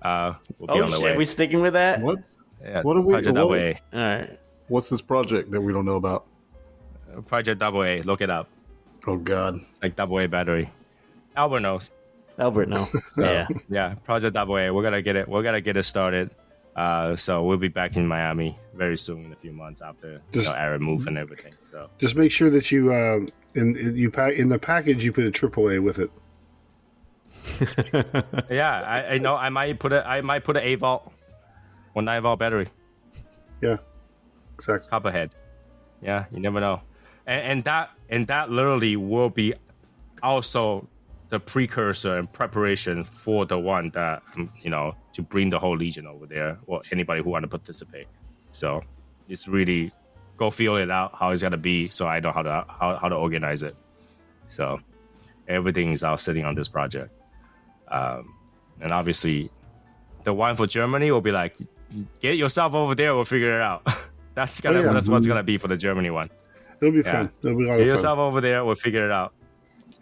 Uh, 0.01 0.33
will 0.59 0.67
be 0.67 0.73
Oh 0.73 0.83
on 0.83 0.89
the 0.91 0.97
shit, 0.97 1.03
way. 1.05 1.17
we 1.17 1.25
sticking 1.25 1.61
with 1.61 1.73
that? 1.73 2.01
what? 2.01 2.19
Yeah, 2.63 2.81
what 2.83 2.97
are 2.97 3.01
we- 3.01 3.13
Project 3.13 3.35
what- 3.35 3.41
Double 3.41 3.55
A. 3.55 3.71
All 3.93 3.99
right. 3.99 4.39
What's 4.67 4.89
this 4.89 5.01
project 5.01 5.49
that 5.51 5.61
we 5.61 5.71
don't 5.71 5.85
know 5.85 5.95
about? 5.95 6.25
Project 7.27 7.59
Double 7.59 7.83
A. 7.83 8.01
Look 8.01 8.21
it 8.21 8.29
up. 8.29 8.49
Oh 9.07 9.15
God. 9.17 9.59
It's 9.71 9.81
like 9.81 9.95
Double 9.95 10.19
A 10.19 10.27
battery. 10.27 10.69
Albert 11.35 11.61
knows. 11.61 11.91
Albert, 12.38 12.67
no. 12.69 12.88
yeah. 13.17 13.47
Yeah, 13.69 13.95
Project 14.03 14.33
Double 14.33 14.57
A. 14.57 14.69
We're 14.69 14.83
gonna 14.83 15.01
get 15.01 15.15
it. 15.15 15.27
We're 15.27 15.41
gonna 15.41 15.61
get 15.61 15.77
it 15.77 15.83
started. 15.83 16.29
Uh, 16.78 17.15
so 17.15 17.43
we'll 17.43 17.57
be 17.57 17.67
back 17.67 17.97
in 17.97 18.07
Miami 18.07 18.57
very 18.75 18.97
soon, 18.97 19.25
in 19.25 19.34
a 19.34 19.36
few 19.36 19.51
months 19.51 19.82
after 19.82 20.21
you 20.32 20.43
know, 20.43 20.53
Aaron 20.53 20.84
move 20.84 21.07
and 21.07 21.17
everything. 21.17 21.53
So 21.59 21.89
Just 21.97 22.15
make 22.15 22.32
sure 22.32 22.51
that 22.51 22.71
you 22.71 22.93
uh, 22.93 23.19
in, 23.55 23.75
in 23.75 23.97
you 23.97 24.11
pack 24.11 24.36
in 24.36 24.47
the 24.47 24.59
package 24.59 25.03
you 25.03 25.11
put 25.11 25.25
a 25.25 25.32
AAA 25.32 25.82
with 25.82 25.97
it. 25.97 26.11
yeah, 28.51 28.82
I, 28.82 29.15
I 29.15 29.17
know 29.17 29.36
I 29.36 29.49
might 29.49 29.80
put 29.80 29.91
a 29.91 30.07
I 30.07 30.21
might 30.21 30.43
put 30.43 30.55
an 30.55 30.63
eight 30.63 30.75
volt 30.75 31.11
or 31.95 32.03
nine 32.03 32.21
volt 32.21 32.38
battery. 32.38 32.67
Yeah, 33.59 33.78
exactly. 34.55 34.88
Copperhead. 34.91 35.32
Yeah, 36.03 36.25
you 36.32 36.39
never 36.39 36.59
know. 36.59 36.82
And, 37.25 37.41
and 37.41 37.63
that 37.63 37.89
and 38.09 38.28
that 38.28 38.51
literally 38.51 38.95
will 38.95 39.32
be 39.32 39.55
also 40.21 40.88
the 41.30 41.39
precursor 41.39 42.17
and 42.17 42.32
preparation 42.32 43.03
for 43.03 43.45
the 43.45 43.57
one 43.59 43.89
that 43.91 44.23
um, 44.36 44.51
you 44.61 44.69
know 44.69 44.95
to 45.13 45.21
bring 45.21 45.49
the 45.49 45.59
whole 45.59 45.75
legion 45.75 46.07
over 46.07 46.25
there 46.25 46.57
or 46.67 46.82
anybody 46.91 47.21
who 47.21 47.30
want 47.30 47.43
to 47.43 47.47
participate. 47.49 48.07
So 48.53 48.82
it's 49.28 49.47
really 49.47 49.91
go 50.38 50.49
feel 50.51 50.78
it 50.78 50.89
out 50.91 51.13
how 51.15 51.32
it's 51.32 51.41
gonna 51.41 51.57
be, 51.57 51.89
so 51.89 52.07
I 52.07 52.19
know 52.19 52.32
how 52.32 52.43
to 52.43 52.65
how, 52.67 52.95
how 52.97 53.09
to 53.09 53.15
organize 53.15 53.63
it. 53.63 53.75
So 54.47 54.80
everything 55.47 55.91
is 55.91 56.03
all 56.03 56.17
sitting 56.17 56.45
on 56.45 56.55
this 56.55 56.67
project, 56.67 57.11
um, 57.89 58.34
and 58.82 58.91
obviously 58.91 59.49
the 60.23 60.34
one 60.34 60.55
for 60.55 60.67
Germany 60.67 61.11
will 61.11 61.21
be 61.21 61.32
like 61.32 61.57
get 62.21 62.38
yourself 62.38 62.73
over 62.73 62.95
there. 62.95 63.15
We'll 63.15 63.25
figure 63.25 63.55
it 63.55 63.61
out. 63.61 63.86
that's 64.36 64.61
gonna 64.61 64.80
Oh, 64.80 64.84
yeah. 64.84 64.93
that's 64.93 65.09
what's 65.09 65.28
gonna 65.28 65.43
be 65.43 65.57
for 65.57 65.67
the 65.67 65.78
Germany 65.78 66.09
one. 66.09 66.30
It'll 66.82 66.91
be 66.93 66.99
Yeah. 66.99 67.11
fun. 67.11 67.32
It'll 67.43 67.57
be 67.57 67.65
Get 67.65 67.80
yourself 67.82 68.17
fun. 68.17 68.25
over 68.28 68.39
there. 68.39 68.63
We'll 68.63 68.75
figure 68.75 69.03
it 69.05 69.11
out. 69.11 69.34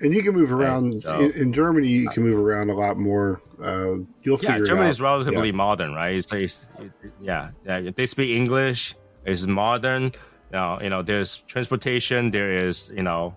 And 0.01 0.13
you 0.13 0.21
can 0.23 0.33
move 0.33 0.51
around 0.51 1.01
so- 1.01 1.19
in, 1.21 1.31
in 1.31 1.53
Germany. 1.53 1.87
You 1.87 2.09
can 2.09 2.23
move 2.23 2.37
around 2.37 2.69
a 2.69 2.73
lot 2.75 2.97
more. 2.97 3.41
Uh, 3.63 4.03
you'll 4.23 4.37
Yeah, 4.41 4.51
figure 4.51 4.65
Germany 4.65 4.89
is 4.89 4.99
relatively 4.99 5.47
Yeah. 5.49 5.55
modern, 5.55 5.93
right? 5.93 6.15
It's, 6.15 6.31
it's 6.33 6.65
it- 6.79 6.91
yeah, 7.21 7.51
yeah. 7.65 7.91
They 7.95 8.05
speak 8.05 8.31
English. 8.35 8.95
It's 9.25 9.45
modern. 9.47 10.11
Now, 10.51 10.79
you 10.81 10.89
know, 10.89 11.01
there's 11.01 11.37
transportation. 11.37 12.29
There 12.31 12.51
is, 12.67 12.91
you 12.95 13.03
know, 13.03 13.35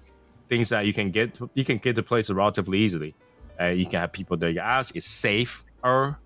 things 0.48 0.68
that 0.70 0.84
you 0.86 0.92
can 0.92 1.10
get. 1.10 1.38
You 1.54 1.64
can 1.64 1.78
get 1.78 1.94
to 1.96 2.02
places 2.02 2.32
relatively 2.34 2.78
easily. 2.78 3.14
Uh, 3.60 3.66
you 3.66 3.86
can 3.86 4.00
have 4.00 4.12
people 4.12 4.36
that 4.38 4.52
you 4.52 4.60
ask. 4.60 4.94
It's 4.96 5.06
safer 5.06 6.18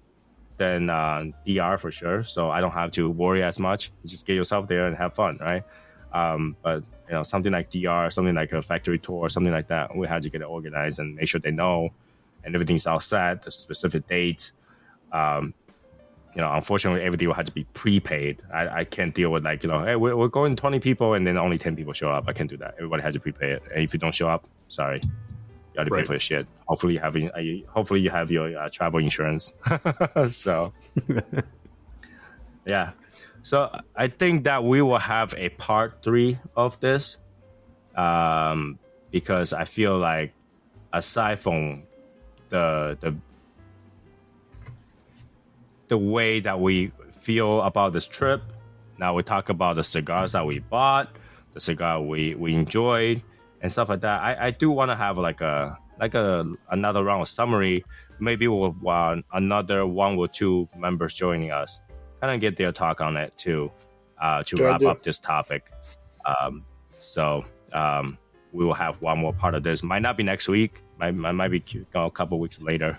than 0.57 0.91
uh, 0.91 1.25
DR 1.47 1.79
for 1.79 1.91
sure. 1.91 2.23
So 2.23 2.51
I 2.51 2.61
don't 2.61 2.73
have 2.73 2.91
to 2.93 3.09
worry 3.11 3.43
as 3.43 3.59
much. 3.61 3.91
You 4.03 4.09
just 4.09 4.27
get 4.27 4.35
yourself 4.35 4.67
there 4.69 4.87
and 4.87 4.97
have 4.97 5.15
fun, 5.15 5.39
right? 5.41 5.63
Um, 6.13 6.57
but 6.63 6.83
you 7.13 7.19
know, 7.19 7.23
something 7.23 7.53
like 7.53 7.69
DR, 7.69 8.11
something 8.11 8.35
like 8.35 8.55
a 8.55 8.63
factory 8.63 8.99
tour, 8.99 9.29
something 9.29 9.53
like 9.53 9.67
that, 9.67 9.95
we 9.95 10.09
had 10.09 10.23
to 10.23 10.31
get 10.31 10.41
it 10.41 10.45
organized 10.45 10.99
and 10.99 11.15
make 11.15 11.29
sure 11.29 11.43
they 11.43 11.51
know 11.51 11.91
and 12.43 12.55
everything's 12.55 12.87
all 12.87 13.01
set, 13.01 13.43
the 13.43 13.51
specific 13.51 14.07
date. 14.07 14.51
Um, 15.13 15.53
you 16.35 16.41
know, 16.41 16.51
unfortunately, 16.51 17.03
everything 17.03 17.29
will 17.29 17.35
have 17.35 17.45
to 17.45 17.53
be 17.53 17.65
prepaid. 17.75 18.41
I, 18.51 18.81
I 18.81 18.85
can't 18.85 19.15
deal 19.15 19.29
with 19.31 19.45
like, 19.45 19.63
you 19.63 19.69
know, 19.69 19.85
hey, 19.85 19.97
we're, 19.97 20.17
we're 20.17 20.29
going 20.29 20.57
20 20.57 20.81
people 20.81 21.13
and 21.13 21.27
then 21.27 21.37
only 21.37 21.59
10 21.59 21.77
people 21.77 21.93
show 21.93 22.11
up. 22.11 22.25
I 22.29 22.33
can't 22.33 22.49
do 22.49 22.57
that. 22.57 22.77
Everybody 22.79 23.03
has 23.03 23.13
to 23.13 23.21
prepay 23.21 23.53
it. 23.53 23.63
And 23.75 23.85
if 23.85 23.93
you 23.93 24.01
don't 24.01 24.15
show 24.15 24.29
up, 24.29 24.47
sorry, 24.69 25.03
you 25.05 25.11
got 25.75 25.85
to 25.85 25.91
pay 25.91 26.05
for 26.05 26.15
your 26.15 26.21
shit. 26.21 26.47
Hopefully, 26.67 26.95
you 26.95 27.01
have 27.01 27.15
uh, 27.15 27.29
hopefully 27.69 28.01
you 28.01 28.09
have 28.09 28.31
your 28.31 28.57
uh, 28.57 28.71
travel 28.71 29.01
insurance. 29.01 29.53
so, 30.31 30.73
yeah. 32.65 32.93
So 33.43 33.77
I 33.97 34.09
think 34.09 34.45
that 34.45 34.65
we 34.65 34.83
will 34.83 34.99
have 34.99 35.35
a 35.37 35.49
part 35.51 36.03
three 36.03 36.39
of 36.57 36.79
this 36.81 37.19
um, 37.97 38.79
because 39.11 39.53
I 39.53 39.65
feel 39.65 39.99
like 39.99 40.33
aside 40.93 41.41
from 41.41 41.83
the 42.49 42.97
the 43.01 43.15
the 45.89 45.99
way 45.99 46.41
that 46.41 46.59
we 46.61 46.93
feel 47.11 47.61
about 47.63 47.93
this 47.93 48.07
trip, 48.07 48.43
now 48.99 49.15
we 49.15 49.23
talk 49.23 49.49
about 49.49 49.77
the 49.77 49.85
cigars 49.85 50.33
that 50.33 50.47
we 50.47 50.61
bought, 50.61 51.11
the 51.55 51.61
cigar 51.61 52.01
we 52.01 52.35
we 52.37 52.55
enjoyed, 52.55 53.23
and 53.61 53.71
stuff 53.71 53.89
like 53.89 54.01
that. 54.01 54.23
I, 54.23 54.47
I 54.47 54.51
do 54.51 54.71
want 54.71 54.91
to 54.91 54.97
have 54.97 55.19
like 55.19 55.41
a 55.41 55.77
like 56.01 56.15
a 56.15 56.47
another 56.71 57.03
round 57.03 57.23
of 57.23 57.29
summary. 57.29 57.85
Maybe 58.21 58.47
we'll 58.47 58.77
want 58.81 59.25
another 59.33 59.85
one 59.85 60.17
or 60.17 60.29
two 60.29 60.69
members 60.77 61.13
joining 61.15 61.51
us, 61.51 61.81
kind 62.23 62.35
of 62.35 62.41
get 62.41 62.57
their 62.57 62.71
talk 62.71 63.01
on 63.01 63.17
it 63.17 63.37
too, 63.37 63.71
uh, 64.21 64.43
to 64.45 64.57
wrap 64.63 64.83
up 64.83 65.03
this 65.03 65.19
topic. 65.19 65.71
Um, 66.25 66.65
so 67.01 67.45
um, 67.73 68.17
we 68.53 68.65
will 68.65 68.75
have 68.75 68.95
one 69.03 69.19
more 69.19 69.33
part 69.33 69.55
of 69.57 69.65
this. 69.65 69.83
Might 69.83 70.03
not 70.03 70.17
be 70.17 70.23
next 70.23 70.47
week. 70.49 70.83
Might 70.99 71.17
might, 71.17 71.49
be 71.49 71.63
a 71.95 72.11
couple 72.11 72.39
weeks 72.39 72.61
later. 72.61 72.97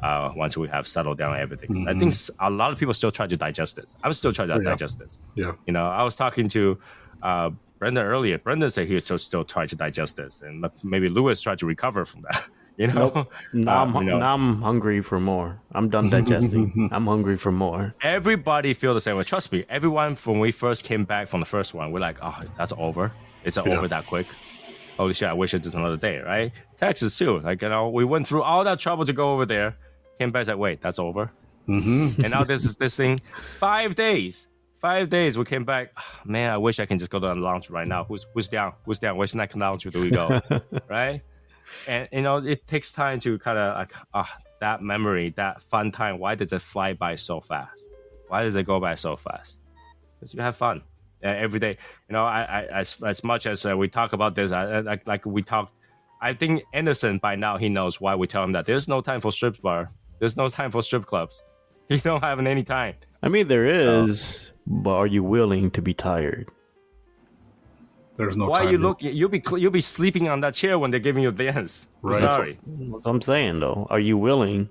Uh, 0.00 0.32
once 0.36 0.56
we 0.56 0.68
have 0.68 0.86
settled 0.88 1.16
down 1.16 1.34
everything, 1.38 1.72
'Cause 1.72 1.86
I 1.86 1.94
think 1.98 2.12
a 2.40 2.50
lot 2.50 2.72
of 2.72 2.78
people 2.78 2.92
still 2.92 3.12
try 3.12 3.26
to 3.28 3.36
digest 3.36 3.76
this. 3.76 3.96
I'm 4.02 4.12
still 4.12 4.32
trying 4.32 4.48
to 4.48 4.54
Oh, 4.56 4.58
yeah. 4.58 4.70
digest 4.70 4.98
this. 4.98 5.22
Yeah. 5.36 5.52
You 5.66 5.72
know, 5.72 5.86
I 5.86 6.02
was 6.02 6.14
talking 6.16 6.48
to 6.48 6.78
uh, 7.22 7.50
Brendan 7.78 8.04
earlier. 8.04 8.36
Brendan 8.38 8.68
said 8.68 8.86
he 8.88 8.94
was 8.94 9.04
still, 9.04 9.16
still 9.18 9.44
trying 9.44 9.68
to 9.68 9.76
digest 9.76 10.16
this, 10.16 10.42
and 10.42 10.68
maybe 10.82 11.08
Lewis 11.08 11.40
tried 11.40 11.58
to 11.60 11.66
recover 11.66 12.04
from 12.04 12.22
that. 12.22 12.44
You 12.76 12.88
know, 12.88 13.28
Now, 13.52 13.82
Uh, 13.82 13.84
I'm, 13.86 13.94
you 13.94 14.10
know. 14.10 14.18
now 14.18 14.34
I'm 14.34 14.60
hungry 14.60 15.00
for 15.00 15.20
more. 15.20 15.60
I'm 15.72 15.88
done 15.88 16.10
digesting. 16.10 16.88
I'm 16.92 17.06
hungry 17.06 17.36
for 17.36 17.52
more. 17.52 17.94
everybody 18.02 18.74
feel 18.74 18.94
the 18.94 19.00
same 19.00 19.16
way. 19.16 19.22
Trust 19.22 19.52
me, 19.52 19.64
everyone 19.68 20.16
when 20.24 20.40
we 20.40 20.50
first 20.50 20.84
came 20.84 21.04
back 21.04 21.28
from 21.28 21.40
the 21.40 21.46
first 21.46 21.72
one, 21.74 21.92
we're 21.92 22.00
like, 22.00 22.18
oh, 22.22 22.36
that's 22.58 22.72
over. 22.76 23.12
It's 23.44 23.56
Yeah. 23.56 23.62
over 23.76 23.86
that 23.88 24.06
quick. 24.06 24.26
Holy 24.96 25.12
shit, 25.14 25.28
I 25.28 25.32
wish 25.34 25.54
it 25.54 25.64
was 25.64 25.74
another 25.74 25.96
day, 25.96 26.18
right? 26.18 26.52
Texas 26.76 27.16
too. 27.18 27.38
Like, 27.40 27.62
you 27.62 27.68
know, 27.68 27.88
we 27.90 28.04
went 28.04 28.26
through 28.26 28.42
all 28.42 28.64
that 28.64 28.78
trouble 28.80 29.04
to 29.04 29.12
go 29.12 29.32
over 29.34 29.46
there. 29.46 29.76
Came 30.18 30.30
back, 30.32 30.46
like, 30.48 30.56
wait, 30.58 30.80
that's 30.80 30.98
over. 30.98 31.30
Mm-hmm. 31.68 32.20
and 32.22 32.30
now 32.30 32.44
this 32.44 32.64
is 32.64 32.76
this 32.76 32.96
thing, 32.96 33.20
five 33.58 33.94
days. 33.94 34.48
Five 34.80 35.08
days 35.08 35.38
we 35.38 35.44
came 35.46 35.64
back. 35.64 35.92
Ah, 35.96 36.20
man, 36.26 36.50
I 36.50 36.58
wish 36.58 36.78
I 36.78 36.84
can 36.86 36.98
just 36.98 37.10
go 37.10 37.18
to 37.18 37.28
the 37.28 37.34
lounge 37.36 37.70
right 37.70 37.88
now. 37.88 38.04
Who's 38.04 38.26
who's 38.34 38.48
down? 38.48 38.74
Who's 38.84 38.98
down? 38.98 39.16
Which 39.16 39.34
next 39.34 39.56
lounge 39.56 39.84
do 39.84 40.00
we 40.00 40.10
go? 40.10 40.40
right? 40.90 41.22
And 41.86 42.08
you 42.12 42.22
know, 42.22 42.38
it 42.38 42.66
takes 42.66 42.92
time 42.92 43.18
to 43.20 43.38
kind 43.38 43.58
of 43.58 43.76
like 43.76 43.92
ah 44.12 44.36
that 44.60 44.82
memory, 44.82 45.34
that 45.36 45.62
fun 45.62 45.92
time. 45.92 46.18
Why 46.18 46.34
does 46.34 46.52
it 46.52 46.62
fly 46.62 46.92
by 46.94 47.16
so 47.16 47.40
fast? 47.40 47.88
Why 48.28 48.44
does 48.44 48.56
it 48.56 48.64
go 48.64 48.80
by 48.80 48.94
so 48.94 49.16
fast? 49.16 49.58
Because 50.18 50.34
you 50.34 50.40
have 50.40 50.56
fun 50.56 50.82
uh, 51.24 51.28
every 51.28 51.60
day. 51.60 51.76
You 52.08 52.12
know, 52.14 52.24
I, 52.24 52.42
I 52.42 52.62
as 52.66 53.02
as 53.02 53.22
much 53.24 53.46
as 53.46 53.66
uh, 53.66 53.76
we 53.76 53.88
talk 53.88 54.12
about 54.12 54.34
this, 54.34 54.52
I, 54.52 54.62
I, 54.64 54.80
like 54.80 55.06
like 55.06 55.26
we 55.26 55.42
talk. 55.42 55.72
I 56.20 56.32
think 56.32 56.62
Anderson 56.72 57.18
by 57.18 57.36
now 57.36 57.58
he 57.58 57.68
knows 57.68 58.00
why 58.00 58.14
we 58.14 58.26
tell 58.26 58.42
him 58.42 58.52
that 58.52 58.64
there's 58.64 58.88
no 58.88 59.00
time 59.00 59.20
for 59.20 59.30
strip 59.30 59.60
bar. 59.60 59.88
There's 60.18 60.36
no 60.36 60.48
time 60.48 60.70
for 60.70 60.82
strip 60.82 61.06
clubs. 61.06 61.42
You 61.90 61.98
don't 61.98 62.22
have 62.22 62.40
any 62.40 62.62
time. 62.62 62.94
I 63.22 63.28
mean, 63.28 63.46
there 63.46 63.66
is, 63.66 64.52
but 64.66 64.94
are 64.94 65.06
you 65.06 65.22
willing 65.22 65.70
to 65.72 65.82
be 65.82 65.92
tired? 65.92 66.50
There's 68.16 68.36
no 68.36 68.46
Why 68.46 68.58
time. 68.60 68.68
are 68.68 68.70
you 68.72 68.78
looking? 68.78 69.12
You'll 69.14 69.28
be 69.28 69.42
cl- 69.44 69.58
you'll 69.58 69.72
be 69.72 69.80
sleeping 69.80 70.28
on 70.28 70.40
that 70.40 70.54
chair 70.54 70.78
when 70.78 70.90
they're 70.90 71.00
giving 71.00 71.22
you 71.22 71.32
dance. 71.32 71.86
Right. 72.02 72.20
Sorry. 72.20 72.58
That's 72.66 73.04
what 73.04 73.10
I'm 73.10 73.20
saying, 73.22 73.60
though. 73.60 73.86
Are 73.90 73.98
you 74.00 74.16
willing 74.16 74.68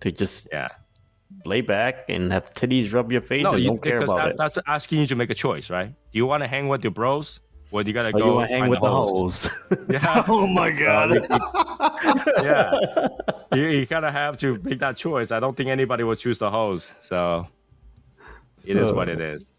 to 0.00 0.10
just 0.10 0.48
Yeah. 0.52 0.68
lay 1.46 1.60
back 1.60 2.06
and 2.08 2.32
have 2.32 2.52
titties 2.54 2.92
rub 2.92 3.12
your 3.12 3.20
face 3.20 3.44
No, 3.44 3.52
and 3.54 3.62
you, 3.62 3.68
don't 3.70 3.82
care 3.82 3.98
about 3.98 4.16
that, 4.16 4.28
it? 4.30 4.36
that's 4.36 4.58
asking 4.66 5.00
you 5.00 5.06
to 5.06 5.14
make 5.16 5.30
a 5.30 5.34
choice, 5.34 5.70
right? 5.70 5.88
Do 5.88 6.16
you 6.18 6.26
want 6.26 6.42
to 6.42 6.48
hang 6.48 6.66
with 6.68 6.82
your 6.82 6.90
bros, 6.90 7.38
or 7.70 7.82
do 7.84 7.90
you 7.90 7.94
gotta 7.94 8.08
Or 8.08 8.18
go 8.18 8.40
you 8.42 8.46
hang 8.48 8.68
with 8.68 8.80
the 8.80 8.90
host? 8.90 9.16
hoes? 9.16 9.50
Yeah, 9.90 10.24
Oh 10.28 10.46
my 10.46 10.70
god. 10.72 11.10
yeah. 12.42 12.72
You, 13.54 13.62
you 13.68 13.86
kind 13.86 14.04
of 14.04 14.12
have 14.12 14.36
to 14.38 14.58
make 14.64 14.80
that 14.80 14.96
choice. 14.96 15.30
I 15.30 15.38
don't 15.40 15.56
think 15.56 15.68
anybody 15.70 16.02
will 16.02 16.16
choose 16.16 16.38
the 16.38 16.50
hose, 16.50 16.92
so 17.00 17.46
it 18.64 18.76
is 18.76 18.90
what 18.92 19.08
it 19.08 19.20
uh. 19.20 19.24
is. 19.36 19.50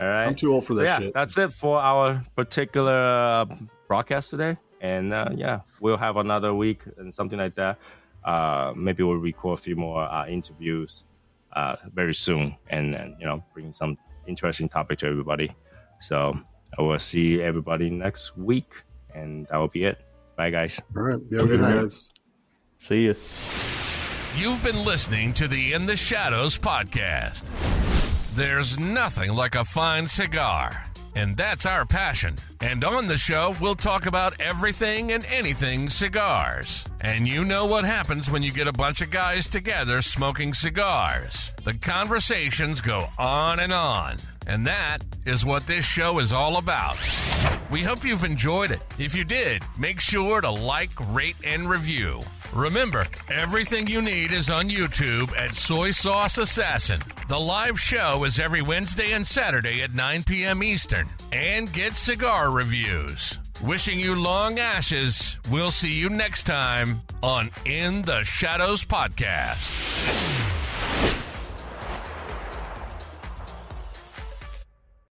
All 0.00 0.06
right. 0.08 0.26
I'm 0.26 0.34
too 0.34 0.52
old 0.52 0.64
for 0.66 0.74
So 0.74 0.80
that 0.80 0.84
yeah, 0.86 0.98
shit. 0.98 1.14
that's 1.14 1.36
it 1.38 1.52
for 1.52 1.78
our 1.78 2.22
particular 2.36 2.92
uh, 2.92 3.46
broadcast 3.88 4.30
today. 4.30 4.56
And 4.80 5.12
uh, 5.12 5.30
yeah, 5.34 5.60
we'll 5.80 5.96
have 5.96 6.16
another 6.16 6.54
week 6.54 6.82
and 6.98 7.12
something 7.12 7.38
like 7.38 7.56
that. 7.56 7.78
Uh, 8.24 8.72
maybe 8.76 9.02
we'll 9.02 9.16
record 9.16 9.58
a 9.58 9.62
few 9.62 9.74
more 9.74 10.02
uh, 10.02 10.26
interviews 10.26 11.04
uh, 11.54 11.76
very 11.94 12.14
soon, 12.14 12.54
and, 12.68 12.94
and 12.94 13.16
you 13.18 13.26
know, 13.26 13.42
bring 13.54 13.72
some 13.72 13.96
interesting 14.26 14.68
topic 14.68 14.98
to 14.98 15.06
everybody. 15.06 15.50
So 16.00 16.38
I 16.78 16.82
will 16.82 16.98
see 16.98 17.42
everybody 17.42 17.90
next 17.90 18.36
week, 18.36 18.74
and 19.14 19.46
that 19.48 19.56
will 19.56 19.68
be 19.68 19.84
it. 19.84 20.04
Bye, 20.36 20.50
guys. 20.50 20.80
All 20.96 21.02
right. 21.02 21.18
Yeah, 21.30 21.44
good 21.44 21.60
night, 21.60 21.74
guys. 21.80 22.10
See 22.76 23.04
you. 23.04 23.16
You've 24.36 24.62
been 24.62 24.84
listening 24.84 25.32
to 25.34 25.48
the 25.48 25.72
In 25.72 25.86
the 25.86 25.96
Shadows 25.96 26.56
podcast. 26.56 27.42
There's 28.38 28.78
nothing 28.78 29.34
like 29.34 29.56
a 29.56 29.64
fine 29.64 30.06
cigar, 30.06 30.84
and 31.16 31.36
that's 31.36 31.66
our 31.66 31.84
passion. 31.84 32.36
And 32.60 32.84
on 32.84 33.08
the 33.08 33.16
show, 33.16 33.56
we'll 33.60 33.74
talk 33.74 34.06
about 34.06 34.40
everything 34.40 35.10
and 35.10 35.24
anything 35.24 35.90
cigars. 35.90 36.84
And 37.00 37.26
you 37.26 37.44
know 37.44 37.66
what 37.66 37.84
happens 37.84 38.30
when 38.30 38.44
you 38.44 38.52
get 38.52 38.68
a 38.68 38.72
bunch 38.72 39.00
of 39.00 39.10
guys 39.10 39.48
together 39.48 40.02
smoking 40.02 40.54
cigars. 40.54 41.50
The 41.64 41.74
conversations 41.74 42.80
go 42.80 43.08
on 43.18 43.58
and 43.58 43.72
on. 43.72 44.18
And 44.46 44.64
that 44.68 44.98
is 45.26 45.44
what 45.44 45.66
this 45.66 45.84
show 45.84 46.20
is 46.20 46.32
all 46.32 46.58
about. 46.58 46.96
We 47.72 47.82
hope 47.82 48.04
you've 48.04 48.22
enjoyed 48.22 48.70
it. 48.70 48.84
If 49.00 49.16
you 49.16 49.24
did, 49.24 49.64
make 49.76 49.98
sure 49.98 50.40
to 50.40 50.50
like, 50.50 50.90
rate, 51.12 51.36
and 51.42 51.68
review. 51.68 52.20
Remember, 52.52 53.04
everything 53.30 53.86
you 53.86 54.00
need 54.00 54.32
is 54.32 54.48
on 54.48 54.68
YouTube 54.70 55.36
at 55.36 55.54
Soy 55.54 55.90
Sauce 55.90 56.38
Assassin. 56.38 57.00
The 57.28 57.38
live 57.38 57.78
show 57.78 58.24
is 58.24 58.38
every 58.38 58.62
Wednesday 58.62 59.12
and 59.12 59.26
Saturday 59.26 59.82
at 59.82 59.94
9 59.94 60.24
p.m. 60.24 60.62
Eastern. 60.62 61.08
And 61.30 61.70
get 61.72 61.94
cigar 61.94 62.50
reviews. 62.50 63.38
Wishing 63.62 63.98
you 63.98 64.14
long 64.14 64.58
ashes. 64.58 65.38
We'll 65.50 65.70
see 65.70 65.92
you 65.92 66.08
next 66.08 66.44
time 66.44 67.02
on 67.22 67.50
In 67.66 68.02
the 68.02 68.24
Shadows 68.24 68.84
Podcast. 68.84 70.47